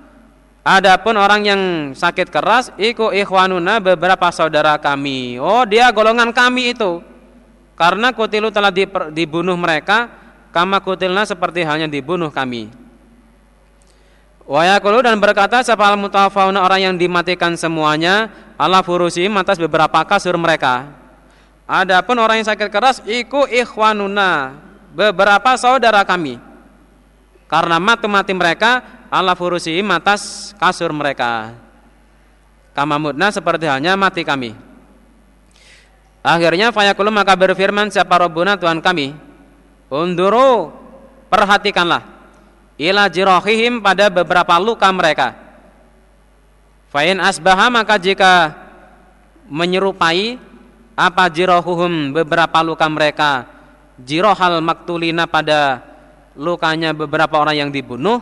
Adapun 0.68 1.16
orang 1.16 1.48
yang 1.48 1.62
sakit 1.96 2.28
keras 2.28 2.76
iku 2.76 3.16
ikhwanuna 3.16 3.80
beberapa 3.80 4.28
saudara 4.36 4.76
kami. 4.76 5.40
Oh, 5.40 5.64
dia 5.64 5.88
golongan 5.96 6.36
kami 6.36 6.76
itu. 6.76 7.00
Karena 7.78 8.10
kutilu 8.10 8.50
telah 8.50 8.74
dibunuh 9.14 9.54
mereka 9.54 10.10
kama 10.50 10.82
kutilna 10.82 11.30
seperti 11.30 11.62
halnya 11.62 11.86
dibunuh 11.86 12.34
kami. 12.34 12.74
Wayakulu 14.50 15.06
dan 15.06 15.22
berkata 15.22 15.62
siapa 15.62 15.86
al 15.86 16.00
mutawafauna 16.00 16.64
orang 16.64 16.90
yang 16.90 16.96
dimatikan 16.98 17.54
semuanya 17.54 18.34
ala 18.58 18.82
furusim 18.82 19.30
atas 19.38 19.62
beberapa 19.62 20.02
kasur 20.08 20.34
mereka. 20.42 20.90
Adapun 21.68 22.18
orang 22.18 22.42
yang 22.42 22.48
sakit 22.48 22.72
keras 22.72 23.04
iku 23.06 23.46
ikhwanuna 23.46 24.58
beberapa 24.96 25.54
saudara 25.60 26.02
kami. 26.08 26.40
Karena 27.46 27.78
mati-mati 27.78 28.34
mereka 28.34 28.82
ala 29.14 29.38
furusim 29.38 29.86
atas 29.94 30.52
kasur 30.58 30.90
mereka. 30.96 31.54
Kama 32.74 32.98
mudna 32.98 33.30
seperti 33.30 33.68
halnya 33.68 34.00
mati 34.00 34.24
kami. 34.24 34.67
Akhirnya 36.26 36.74
fayaqulu 36.74 37.10
maka 37.14 37.34
berfirman 37.38 37.90
siapa 37.90 38.20
Rabbuna 38.20 38.60
Tuhan 38.60 38.84
kami. 38.84 39.16
Unduru 39.88 40.76
perhatikanlah 41.32 42.04
ila 42.76 43.08
jirahihim 43.08 43.80
pada 43.80 44.12
beberapa 44.12 44.60
luka 44.60 44.88
mereka. 44.92 45.34
Fa'in 46.92 47.20
asbaha 47.20 47.68
maka 47.72 48.00
jika 48.00 48.56
menyerupai 49.48 50.40
apa 50.98 51.30
jirahuhum 51.30 52.12
beberapa 52.12 52.60
luka 52.66 52.90
mereka 52.90 53.46
jirohal 54.02 54.60
maktulina 54.66 55.30
pada 55.30 55.86
lukanya 56.38 56.94
beberapa 56.94 57.38
orang 57.38 57.66
yang 57.66 57.70
dibunuh 57.74 58.22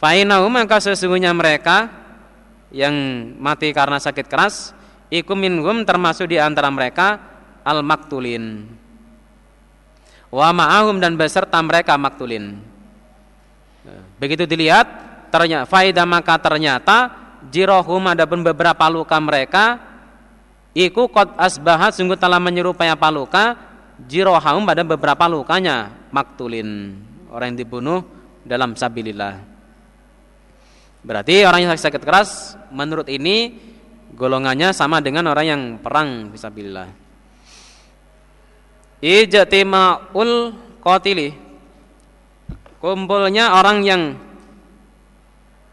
fa'inahu 0.00 0.48
maka 0.52 0.80
sesungguhnya 0.80 1.32
mereka 1.32 1.88
yang 2.74 2.92
mati 3.40 3.72
karena 3.72 3.96
sakit 3.96 4.26
keras 4.28 4.76
iku 5.14 5.38
minhum 5.38 5.86
termasuk 5.86 6.26
di 6.26 6.42
antara 6.42 6.66
mereka 6.74 7.22
al 7.62 7.86
maktulin 7.86 8.66
wa 10.34 10.50
ma'ahum 10.50 10.98
dan 10.98 11.14
beserta 11.14 11.62
mereka 11.62 11.94
maktulin. 11.94 12.58
Begitu 14.18 14.50
dilihat 14.50 14.86
ternyata 15.30 15.70
faida 15.70 16.02
maka 16.02 16.34
ternyata 16.42 17.14
jirohum 17.46 18.10
adapun 18.10 18.42
beberapa 18.42 18.90
luka 18.90 19.14
mereka 19.22 19.78
iku 20.74 21.06
kot 21.06 21.38
asbahat 21.38 21.94
sungguh 21.94 22.18
telah 22.18 22.42
menyerupai 22.42 22.90
apa 22.90 23.08
luka 23.14 23.54
jirohum 24.02 24.66
pada 24.66 24.82
beberapa 24.82 25.30
lukanya 25.30 25.94
maktulin 26.10 26.98
orang 27.30 27.54
yang 27.54 27.58
dibunuh 27.62 28.00
dalam 28.42 28.74
sabilillah. 28.74 29.54
Berarti 31.04 31.44
orang 31.44 31.68
yang 31.68 31.76
sakit 31.76 32.00
keras 32.00 32.56
menurut 32.72 33.06
ini 33.12 33.73
golongannya 34.14 34.70
sama 34.70 35.02
dengan 35.02 35.28
orang 35.28 35.46
yang 35.46 35.62
perang 35.82 36.30
fisabilillah. 36.30 36.88
Ijtima'ul 39.04 40.32
qatili. 40.80 41.34
Kumpulnya 42.80 43.58
orang 43.58 43.78
yang 43.84 44.02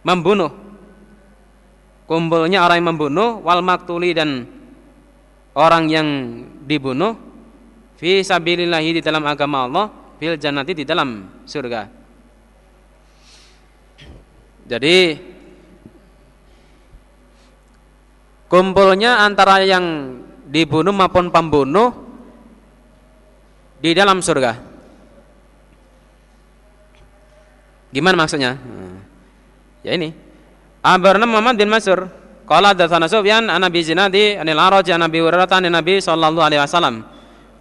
membunuh. 0.04 0.52
Kumpulnya 2.10 2.66
orang 2.68 2.84
yang 2.84 2.90
membunuh 2.92 3.40
wal 3.40 3.64
maktuli 3.64 4.12
dan 4.12 4.44
orang 5.56 5.88
yang 5.88 6.08
dibunuh 6.68 7.16
fi 7.96 8.20
sabilillahi 8.20 9.00
di 9.00 9.02
dalam 9.04 9.24
agama 9.24 9.64
Allah 9.64 9.86
fil 10.20 10.36
jannati 10.36 10.76
di 10.76 10.84
dalam 10.84 11.40
surga. 11.48 11.88
Jadi 14.68 15.31
kumpulnya 18.52 19.23
antara 19.23 19.64
yang 19.64 20.19
dibunuh 20.52 20.91
maupun 20.91 21.32
pembunuh 21.32 21.95
di 23.80 23.95
dalam 23.95 24.19
surga 24.19 24.72
Gimana 27.91 28.15
maksudnya? 28.23 28.56
Hmm. 28.56 29.03
Ya 29.84 29.99
ini. 29.99 30.15
Abarna 30.80 31.28
Muhammad 31.28 31.60
bin 31.60 31.68
Mas'ur 31.68 32.07
Qala 32.48 32.73
datsana 32.73 33.06
Sufyan 33.06 33.48
an 33.48 33.61
Abi 33.64 33.80
Zinadi 33.86 34.36
anil 34.36 34.60
Araj 34.60 34.90
an 34.91 35.06
Abi 35.06 35.22
Hurairah 35.22 35.48
an 35.48 35.72
Nabi 35.72 36.03
sallallahu 36.03 36.44
alaihi 36.44 36.60
wasallam. 36.64 37.06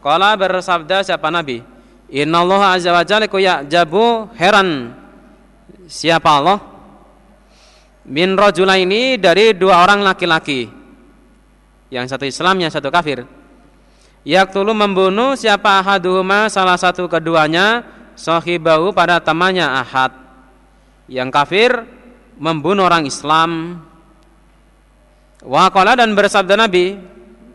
Qala 0.01 0.35
bersabda 0.35 1.05
siapa 1.05 1.29
Nabi? 1.29 1.63
Innallaha 2.11 2.75
azza 2.75 2.91
wa 2.91 3.07
jalla 3.07 3.31
jabu 3.71 4.27
heran 4.35 4.91
siapa 5.87 6.31
Allah? 6.43 6.59
Min 8.11 8.35
rajulaini 8.35 9.21
dari 9.21 9.55
dua 9.55 9.87
orang 9.87 10.03
laki-laki. 10.03 10.80
Yang 11.91 12.07
satu 12.15 12.25
Islam, 12.25 12.57
yang 12.63 12.71
satu 12.71 12.89
kafir. 12.89 13.27
Yaktulu 14.23 14.71
membunuh 14.71 15.35
siapa 15.35 15.83
ahaduhuma 15.83 16.47
salah 16.47 16.79
satu 16.79 17.11
keduanya 17.11 17.83
sahibahu 18.15 18.95
pada 18.95 19.19
temannya 19.19 19.67
Ahad. 19.67 20.15
Yang 21.11 21.29
kafir 21.35 21.71
membunuh 22.39 22.87
orang 22.87 23.05
Islam. 23.05 23.83
Waqala 25.43 25.99
dan 25.99 26.15
bersabda 26.15 26.55
Nabi 26.55 27.01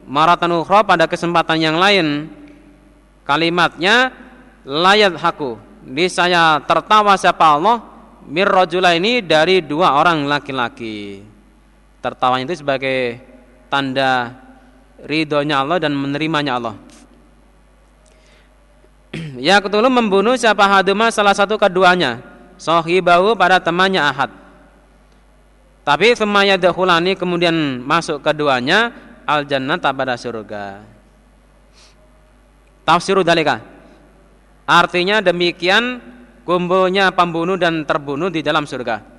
maratan 0.05 0.53
ukhra 0.61 0.85
pada 0.85 1.09
kesempatan 1.09 1.57
yang 1.57 1.77
lain 1.81 2.29
kalimatnya 3.25 4.13
layat 4.65 5.17
haku 5.17 5.57
di 5.81 6.05
saya 6.09 6.61
tertawa 6.61 7.17
siapa 7.17 7.57
Allah 7.57 7.81
mir 8.25 8.49
ini 8.97 9.21
dari 9.21 9.61
dua 9.65 9.97
orang 9.97 10.25
laki-laki 10.29 11.21
tertawa 12.01 12.41
itu 12.41 12.53
sebagai 12.57 13.21
tanda 13.67 14.35
ridhonya 15.03 15.61
Allah 15.61 15.77
dan 15.81 15.93
menerimanya 15.95 16.57
Allah. 16.57 16.75
Ya 19.39 19.63
ketulu 19.63 19.87
membunuh 19.87 20.35
siapa 20.35 20.67
haduma 20.67 21.07
salah 21.07 21.31
satu 21.31 21.55
keduanya 21.55 22.19
Sohibahu 22.59 23.35
pada 23.35 23.59
temannya 23.59 23.99
Ahad. 24.03 24.31
Tapi 25.87 26.15
semaya 26.15 26.59
dahulani 26.59 27.15
kemudian 27.15 27.83
masuk 27.83 28.19
keduanya 28.19 28.91
Al 29.23 29.47
jannah 29.47 29.79
pada 29.79 30.19
surga. 30.19 30.83
Tafsiru 32.85 33.23
dalika 33.25 33.63
Artinya 34.65 35.21
demikian 35.21 36.01
kumpulnya 36.45 37.09
pembunuh 37.13 37.57
dan 37.57 37.85
terbunuh 37.85 38.29
di 38.29 38.41
dalam 38.45 38.65
surga 38.69 39.14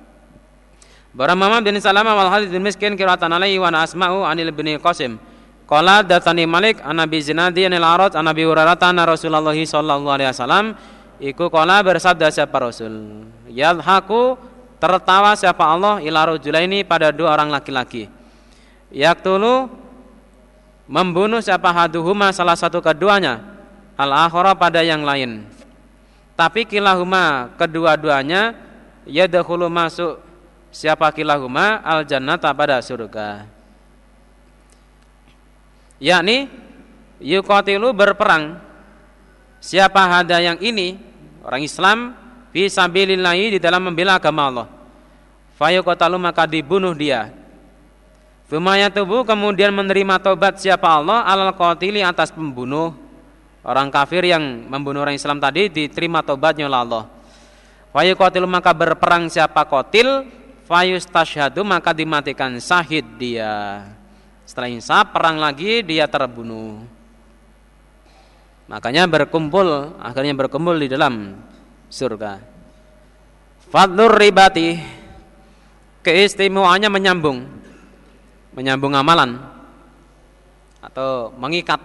Barang 1.17 1.33
Muhammad 1.33 1.65
bin 1.65 1.81
Salamah 1.81 2.13
wal 2.13 2.29
Halid 2.29 2.53
bin 2.53 2.61
Miskin 2.61 2.93
kiratan 2.93 3.33
alaihi 3.33 3.57
wa 3.57 3.73
asma'u 3.73 4.21
anil 4.21 4.53
bin 4.53 4.77
Qasim. 4.77 5.17
Qala 5.65 6.05
datani 6.05 6.45
Malik 6.45 6.77
an 6.85 7.01
Abi 7.01 7.17
Zinadi 7.25 7.65
anil 7.65 7.81
Arad 7.81 8.13
an 8.13 8.29
Abi 8.29 8.45
Hurairah 8.45 8.77
Rasulullah 8.77 9.57
sallallahu 9.57 10.13
alaihi 10.13 10.29
wasallam. 10.29 10.77
Iku 11.17 11.49
qala 11.49 11.81
bersabda 11.81 12.29
siapa 12.29 12.61
Rasul? 12.61 13.25
Yadhaku 13.49 14.37
tertawa 14.77 15.33
siapa 15.33 15.65
Allah 15.65 15.97
ila 16.05 16.37
rajulaini 16.37 16.85
pada 16.85 17.09
dua 17.09 17.33
orang 17.33 17.49
laki-laki. 17.49 18.05
Yaktulu 18.93 19.73
membunuh 20.85 21.41
siapa 21.41 21.73
haduhuma 21.73 22.29
salah 22.29 22.53
satu 22.53 22.77
keduanya. 22.77 23.41
Al 23.97 24.13
akhara 24.13 24.53
pada 24.53 24.85
yang 24.85 25.01
lain. 25.01 25.49
Tapi 26.37 26.69
kilahuma 26.69 27.57
kedua-duanya 27.57 28.53
yadkhulu 29.09 29.65
masuk 29.65 30.26
siapa 30.77 31.09
kilahuma 31.09 31.81
al 31.81 32.05
jannata 32.05 32.53
pada 32.53 32.77
surga. 32.85 33.49
Yakni 35.97 36.45
yuqatilu 37.17 37.89
berperang. 37.97 38.61
Siapa 39.57 40.05
hada 40.05 40.37
yang 40.37 40.61
ini 40.61 41.01
orang 41.41 41.65
Islam 41.65 41.97
fi 42.53 42.69
sabilillah 42.69 43.33
di 43.33 43.57
dalam 43.57 43.89
membela 43.89 44.21
agama 44.21 44.45
Allah. 44.45 44.67
Fayuqatalu 45.57 46.21
maka 46.21 46.45
dibunuh 46.45 46.93
dia. 46.93 47.33
Fumaya 48.45 48.93
tubuh 48.93 49.25
kemudian 49.25 49.73
menerima 49.73 50.21
tobat 50.21 50.61
siapa 50.61 50.85
Allah 50.85 51.25
alal 51.25 51.57
qatili 51.57 52.05
atas 52.05 52.29
pembunuh. 52.29 52.93
Orang 53.65 53.89
kafir 53.89 54.23
yang 54.23 54.69
membunuh 54.69 55.01
orang 55.01 55.17
Islam 55.17 55.41
tadi 55.41 55.67
diterima 55.73 56.21
tobatnya 56.21 56.69
oleh 56.69 56.79
Allah. 56.85 57.03
Fayuqatilu 57.91 58.45
maka 58.45 58.71
berperang 58.77 59.25
siapa 59.27 59.65
qatil 60.67 60.99
fayustashhadu 60.99 61.63
maka 61.63 61.95
dimatikan 61.95 62.59
syahid 62.59 63.07
dia. 63.15 63.87
Setelah 64.43 64.71
insaf 64.71 65.11
perang 65.11 65.39
lagi 65.39 65.83
dia 65.83 66.07
terbunuh. 66.07 66.83
Makanya 68.67 69.07
berkumpul 69.07 69.95
akhirnya 69.99 70.35
berkumpul 70.35 70.75
di 70.75 70.91
dalam 70.91 71.39
surga. 71.87 72.43
Fadlur 73.67 74.15
ribati 74.15 74.79
keistimewaannya 76.03 76.87
menyambung 76.91 77.43
menyambung 78.55 78.95
amalan 78.95 79.39
atau 80.79 81.35
mengikat 81.35 81.83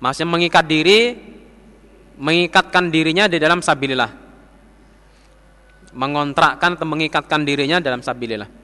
maksudnya 0.00 0.32
mengikat 0.32 0.64
diri 0.64 1.20
mengikatkan 2.16 2.88
dirinya 2.88 3.28
di 3.28 3.36
dalam 3.36 3.60
sabilillah 3.60 4.29
mengontrakkan 5.92 6.78
atau 6.78 6.86
mengikatkan 6.86 7.42
dirinya 7.42 7.82
dalam 7.82 8.00
sabilillah 8.00 8.60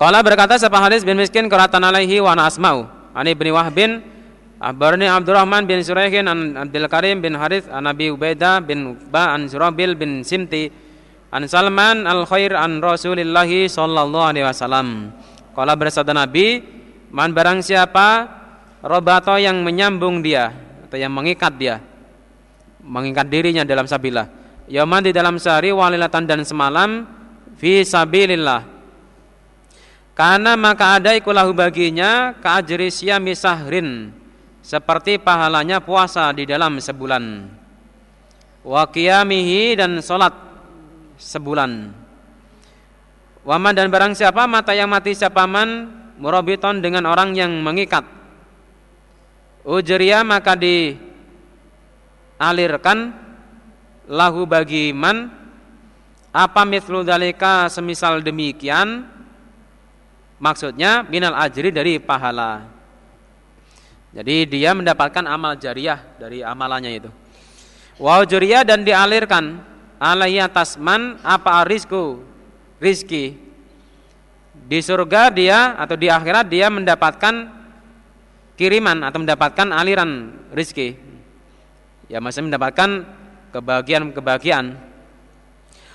Qala 0.00 0.24
berkata 0.24 0.56
siapa 0.56 0.80
hadis 0.80 1.04
bin 1.04 1.20
miskin 1.20 1.44
qiratan 1.44 1.84
alaihi 1.84 2.24
wa 2.24 2.32
ana 2.32 2.48
asma'u. 2.48 2.88
An 3.12 3.28
Ibnu 3.28 3.52
Wahbin 3.52 4.00
Akhbarani 4.56 5.04
Abdurrahman 5.04 5.68
bin 5.68 5.84
Suraihin 5.84 6.24
an 6.24 6.56
Abdul 6.56 6.88
Karim 6.88 7.20
bin 7.20 7.36
Harith 7.36 7.68
an 7.68 7.84
Abi 7.84 8.08
Ubaidah 8.08 8.64
bin 8.64 8.96
Ba 9.12 9.36
an 9.36 9.44
Surabil 9.44 9.92
bin 10.00 10.24
Simti 10.24 10.72
an 11.28 11.44
Salman 11.44 12.08
al 12.08 12.24
Khair 12.24 12.56
an 12.56 12.80
Rasulillah 12.80 13.44
sallallahu 13.44 14.24
alaihi 14.24 14.48
wasallam. 14.48 15.12
Qala 15.52 15.76
bersabda 15.76 16.16
Nabi, 16.16 16.64
man 17.12 17.36
barang 17.36 17.60
siapa 17.60 18.24
robato 18.80 19.36
yang 19.36 19.60
menyambung 19.60 20.24
dia 20.24 20.48
atau 20.88 20.96
yang 20.96 21.12
mengikat 21.12 21.60
dia 21.60 21.76
mengikat 22.80 23.28
dirinya 23.28 23.68
dalam 23.68 23.84
sabilah 23.84 24.39
yaman 24.70 25.02
di 25.02 25.10
dalam 25.10 25.34
sehari 25.42 25.74
walilatan 25.74 26.30
dan 26.30 26.46
semalam 26.46 27.02
fi 27.58 27.82
sabilillah 27.82 28.62
karena 30.20 30.52
maka 30.52 31.00
ada 31.00 31.16
ikulahu 31.16 31.56
baginya 31.56 32.36
keajri 32.44 32.92
siyami 32.92 33.32
sahrin 33.32 34.12
seperti 34.60 35.16
pahalanya 35.16 35.80
puasa 35.80 36.28
di 36.36 36.44
dalam 36.44 36.76
sebulan. 36.76 37.48
Wa 38.60 38.84
qiyamihi 38.84 39.80
dan 39.80 40.04
salat 40.04 40.36
sebulan. 41.16 41.96
Waman 43.48 43.72
dan 43.72 43.88
barang 43.88 44.12
siapa 44.12 44.44
mata 44.44 44.76
yang 44.76 44.92
mati 44.92 45.16
siapa 45.16 45.48
man 45.48 45.88
murabiton 46.20 46.84
dengan 46.84 47.08
orang 47.08 47.32
yang 47.32 47.56
mengikat. 47.64 48.04
Ujriya 49.64 50.20
maka 50.20 50.52
dialirkan 50.60 50.92
lahu 54.10 54.42
bagi 54.42 54.90
man 54.90 55.30
apa 56.34 56.66
mithlu 56.66 57.06
dalika 57.06 57.70
semisal 57.70 58.18
demikian 58.18 59.06
Maksudnya 60.40 61.04
minal 61.04 61.36
ajri 61.36 61.68
dari 61.68 62.00
pahala. 62.00 62.64
Jadi 64.16 64.48
dia 64.48 64.72
mendapatkan 64.72 65.22
amal 65.28 65.60
jariah 65.60 66.00
dari 66.16 66.40
amalannya 66.40 66.90
itu. 66.96 67.10
Wa 68.00 68.24
dan 68.64 68.80
dialirkan 68.80 69.60
alaihi 70.00 70.40
atas 70.40 70.80
man 70.80 71.20
apa 71.20 71.60
rizku 71.68 72.24
rizki 72.80 73.36
di 74.56 74.80
surga 74.80 75.28
dia 75.28 75.76
atau 75.76 76.00
di 76.00 76.08
akhirat 76.08 76.48
dia 76.48 76.72
mendapatkan 76.72 77.52
kiriman 78.56 79.04
atau 79.04 79.20
mendapatkan 79.20 79.68
aliran 79.76 80.32
rizki 80.56 80.96
ya 82.08 82.24
masih 82.24 82.48
mendapatkan 82.48 83.04
kebahagiaan-kebahagiaan. 83.50 84.78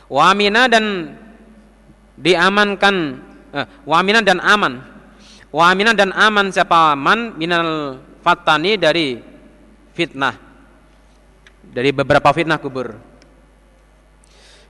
Wamina 0.06 0.70
dan 0.70 1.18
diamankan 2.20 2.96
eh, 3.52 3.66
wamina 3.84 4.22
dan 4.22 4.38
aman. 4.44 4.84
Wamina 5.50 5.96
dan 5.96 6.12
aman 6.14 6.52
siapa 6.52 6.94
man? 6.94 7.34
Minal 7.40 8.00
fatani 8.22 8.78
dari 8.78 9.18
fitnah. 9.96 10.36
Dari 11.66 11.90
beberapa 11.96 12.30
fitnah 12.36 12.60
kubur. 12.62 12.94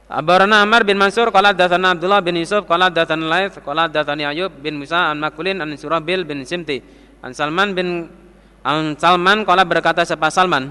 Abarana 0.06 0.62
Amr 0.62 0.86
bin 0.86 1.02
Mansur 1.02 1.34
qala 1.34 1.50
hadatsana 1.50 1.98
Abdullah 1.98 2.22
bin 2.22 2.38
Yusuf 2.38 2.70
qala 2.70 2.94
hadatsana 2.94 3.26
Laits 3.26 3.58
qala 3.58 3.90
hadatsani 3.90 4.22
Ayub 4.30 4.54
bin 4.62 4.78
Musa 4.78 5.10
an 5.10 5.18
Makulin 5.18 5.58
an 5.66 5.74
Surabil 5.74 6.22
bin 6.22 6.46
Simti. 6.46 6.78
An 7.26 7.34
Salman 7.34 7.74
bin 7.74 8.06
an 8.62 8.94
Salman 9.02 9.42
qala 9.42 9.66
berkata 9.66 10.06
siapa 10.06 10.30
Salman 10.30 10.70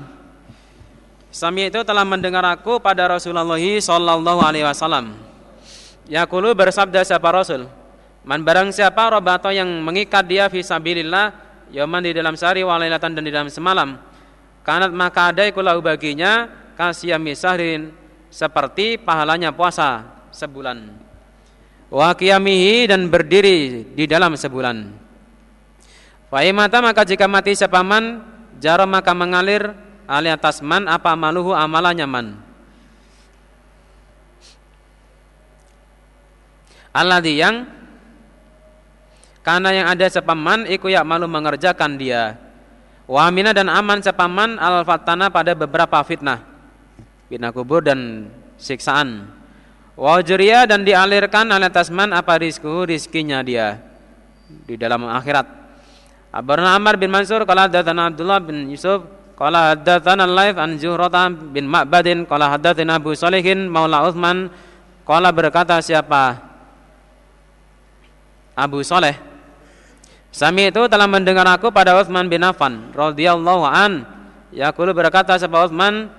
Sami 1.35 1.67
itu 1.67 1.83
telah 1.83 2.07
mendengar 2.07 2.47
aku 2.47 2.79
pada 2.79 3.11
Rasulullah 3.11 3.59
sallallahu 3.59 4.39
alaihi 4.39 4.63
wasallam 4.63 5.19
Yaqulu 6.07 6.55
bersabda 6.55 7.03
siapa 7.03 7.27
Rasul 7.35 7.67
Man 8.23 8.47
barang 8.47 8.71
siapa 8.71 9.11
robato 9.11 9.51
yang 9.51 9.67
mengikat 9.83 10.31
dia 10.31 10.47
fi 10.47 10.63
sabilillah 10.63 11.35
yaman 11.75 12.07
di 12.07 12.15
dalam 12.15 12.39
sehari 12.39 12.63
walailatan 12.63 13.19
dan 13.19 13.23
di 13.27 13.35
dalam 13.35 13.51
semalam 13.51 13.99
kanat 14.63 14.95
maka 14.95 15.35
ada 15.35 15.43
ikulahu 15.43 15.83
baginya 15.83 16.47
kasiyami 16.79 17.35
sahrin 17.35 17.91
seperti 18.31 18.99
pahalanya 18.99 19.55
puasa 19.55 20.03
sebulan. 20.35 20.91
Wa 21.93 22.17
qiyamihi 22.19 22.91
dan 22.91 23.07
berdiri 23.07 23.95
di 23.95 24.05
dalam 24.11 24.35
sebulan. 24.35 24.91
Fa 26.27 26.43
mata 26.51 26.83
maka 26.83 27.07
jika 27.07 27.31
mati 27.31 27.55
sepaman 27.55 28.25
jarum 28.59 28.91
maka 28.91 29.15
mengalir 29.15 29.71
ali 30.05 30.29
atas 30.29 30.61
man 30.61 30.89
apa 30.89 31.13
maluhu 31.17 31.53
amalannya 31.53 32.07
man. 32.09 32.27
Alladhi 36.95 37.43
yang 37.43 37.67
karena 39.45 39.71
yang 39.75 39.87
ada 39.91 40.07
sepaman 40.09 40.65
iku 40.71 40.89
ya 40.89 41.03
malu 41.03 41.27
mengerjakan 41.27 41.99
dia. 41.99 42.39
Wa 43.05 43.29
dan 43.29 43.69
aman 43.69 44.01
sepaman 44.01 44.57
al 44.57 44.87
fatana 44.89 45.29
pada 45.29 45.53
beberapa 45.53 46.01
fitnah 46.01 46.41
fitnah 47.29 47.53
kubur 47.53 47.85
dan 47.85 48.31
siksaan. 48.57 49.29
Wajriya 49.95 50.67
dan 50.67 50.83
dialirkan 50.83 51.51
oleh 51.51 51.71
tasman 51.71 52.11
apa 52.11 52.41
rizku 52.41 52.89
rizkinya 52.89 53.45
dia 53.45 53.79
di 54.67 54.75
dalam 54.75 55.07
akhirat. 55.07 55.47
Abarna 56.35 56.75
Amr 56.75 56.99
bin 56.99 57.15
Mansur 57.15 57.47
qala 57.47 57.71
hadatsana 57.71 58.11
Abdullah 58.11 58.43
bin 58.43 58.67
Yusuf 58.67 59.07
qala 59.35 59.75
hadatsana 59.75 60.25
Laif 60.27 60.57
an 60.59 60.79
Zuhrata 60.79 61.31
bin 61.31 61.67
Ma'badin 61.67 62.27
qala 62.27 62.55
hadatsana 62.55 62.99
Abu 62.99 63.15
Salihin 63.19 63.67
Maula 63.71 64.07
Utsman 64.07 64.51
qala 65.07 65.35
berkata 65.35 65.79
siapa? 65.83 66.39
Abu 68.55 68.87
Saleh 68.87 69.35
Sami 70.35 70.67
itu 70.67 70.83
telah 70.91 71.07
mendengar 71.07 71.47
aku 71.47 71.71
pada 71.71 71.95
Utsman 71.95 72.27
bin 72.27 72.43
Affan 72.43 72.91
radhiyallahu 72.91 73.63
an. 73.71 74.03
Yaqulu 74.51 74.91
berkata 74.91 75.39
siapa 75.39 75.63
Utsman? 75.63 76.11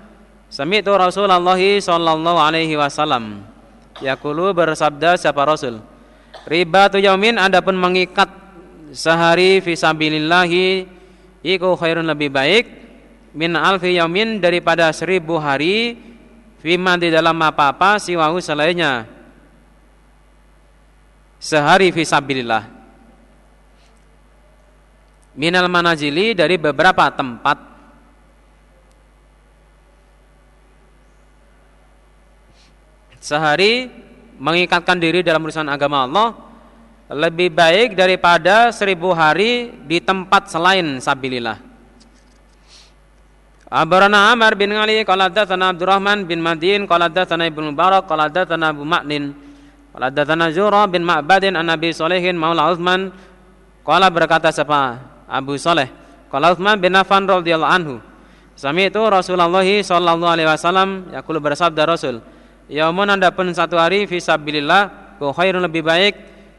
Sami'tu 0.47 0.95
Rasulullah 0.95 1.59
sallallahu 1.59 2.39
alaihi 2.39 2.79
wasallam. 2.79 3.43
Yaqulu 3.99 4.55
bersabda 4.55 5.19
siapa 5.19 5.43
Rasul? 5.43 5.83
Riba 6.47 6.87
tu 6.87 7.03
yaumin 7.03 7.35
adapun 7.35 7.75
mengikat 7.75 8.31
sehari 8.95 9.59
fi 9.59 9.75
sabilillahi 9.75 10.87
iku 11.43 11.75
khairun 11.75 12.07
lebih 12.07 12.31
baik 12.31 12.84
min 13.35 13.51
alfi 13.59 13.99
yaumin 13.99 14.39
daripada 14.39 14.87
seribu 14.95 15.35
hari 15.35 15.99
fima 16.63 16.95
di 16.95 17.11
dalam 17.11 17.35
apa-apa 17.35 17.99
siwahu 17.99 18.39
selainnya. 18.39 19.05
Sehari 21.37 21.91
fi 21.91 22.01
sabilillah. 22.07 22.63
Minal 25.35 25.67
manajili 25.67 26.31
dari 26.31 26.55
beberapa 26.55 27.11
tempat. 27.11 27.75
Sehari 33.19 33.91
mengikatkan 34.39 34.95
diri 34.95 35.19
dalam 35.21 35.43
urusan 35.43 35.67
agama 35.67 36.07
Allah 36.07 36.27
lebih 37.11 37.51
baik 37.51 37.99
daripada 37.99 38.71
seribu 38.71 39.11
hari 39.11 39.75
di 39.85 39.99
tempat 39.99 40.49
selain 40.49 41.03
sabilillah. 41.03 41.74
Abarana 43.65 44.29
Amr 44.29 44.53
bin 44.53 44.69
Ali 44.77 45.01
qala 45.01 45.25
hadatsana 45.25 45.73
Abdurrahman 45.73 46.29
bin 46.29 46.37
Madin 46.37 46.85
qala 46.85 47.09
hadatsana 47.09 47.49
Ibnu 47.49 47.73
Mubarak 47.73 48.05
qala 48.05 48.29
hadatsana 48.29 48.69
Abu 48.69 48.85
Ma'nin 48.85 49.33
qala 49.89 50.13
hadatsana 50.13 50.53
Zura 50.53 50.85
bin 50.85 51.01
Ma'badin 51.01 51.57
an 51.57 51.65
Nabi 51.65 51.89
Salihin 51.89 52.37
maula 52.37 52.69
Utsman 52.69 53.09
qala 53.81 54.13
berkata 54.13 54.53
siapa 54.53 55.01
Abu 55.25 55.57
Saleh 55.57 55.89
qala 56.29 56.53
Utsman 56.53 56.77
bin 56.77 56.93
Affan 56.93 57.25
radhiyallahu 57.25 57.73
anhu 57.73 57.95
Sami 58.55 58.87
itu 58.87 59.01
Rasulullah 59.03 59.51
sallallahu 59.51 60.31
alaihi 60.31 60.47
wasallam 60.47 61.11
yaqulu 61.11 61.43
bersabda 61.43 61.83
Rasul 61.89 62.23
Yaumun 62.71 63.11
pun 63.33 63.49
satu 63.53 63.77
hari 63.77 64.09
fi 64.09 64.17
sabilillah 64.17 65.17
khairun 65.21 65.61
lebih 65.65 65.85
baik 65.85 66.13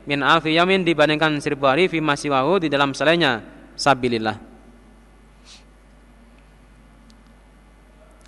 min 0.06 0.22
alfi 0.22 0.54
yamin 0.54 0.86
dibandingkan 0.86 1.38
seribu 1.42 1.66
hari 1.66 1.90
fi 1.90 1.98
masiwahu 1.98 2.62
di 2.62 2.70
dalam 2.70 2.94
selainnya 2.94 3.42
sabilillah. 3.74 4.55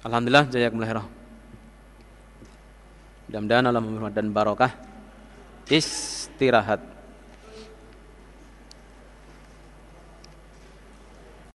Alhamdulillah 0.06 0.46
jazakumullah 0.46 0.90
khairan. 0.90 1.06
Mudah-mudahan 3.28 3.64
Allah 3.68 4.10
dan 4.14 4.26
barokah. 4.32 4.72
Istirahat. 5.68 6.97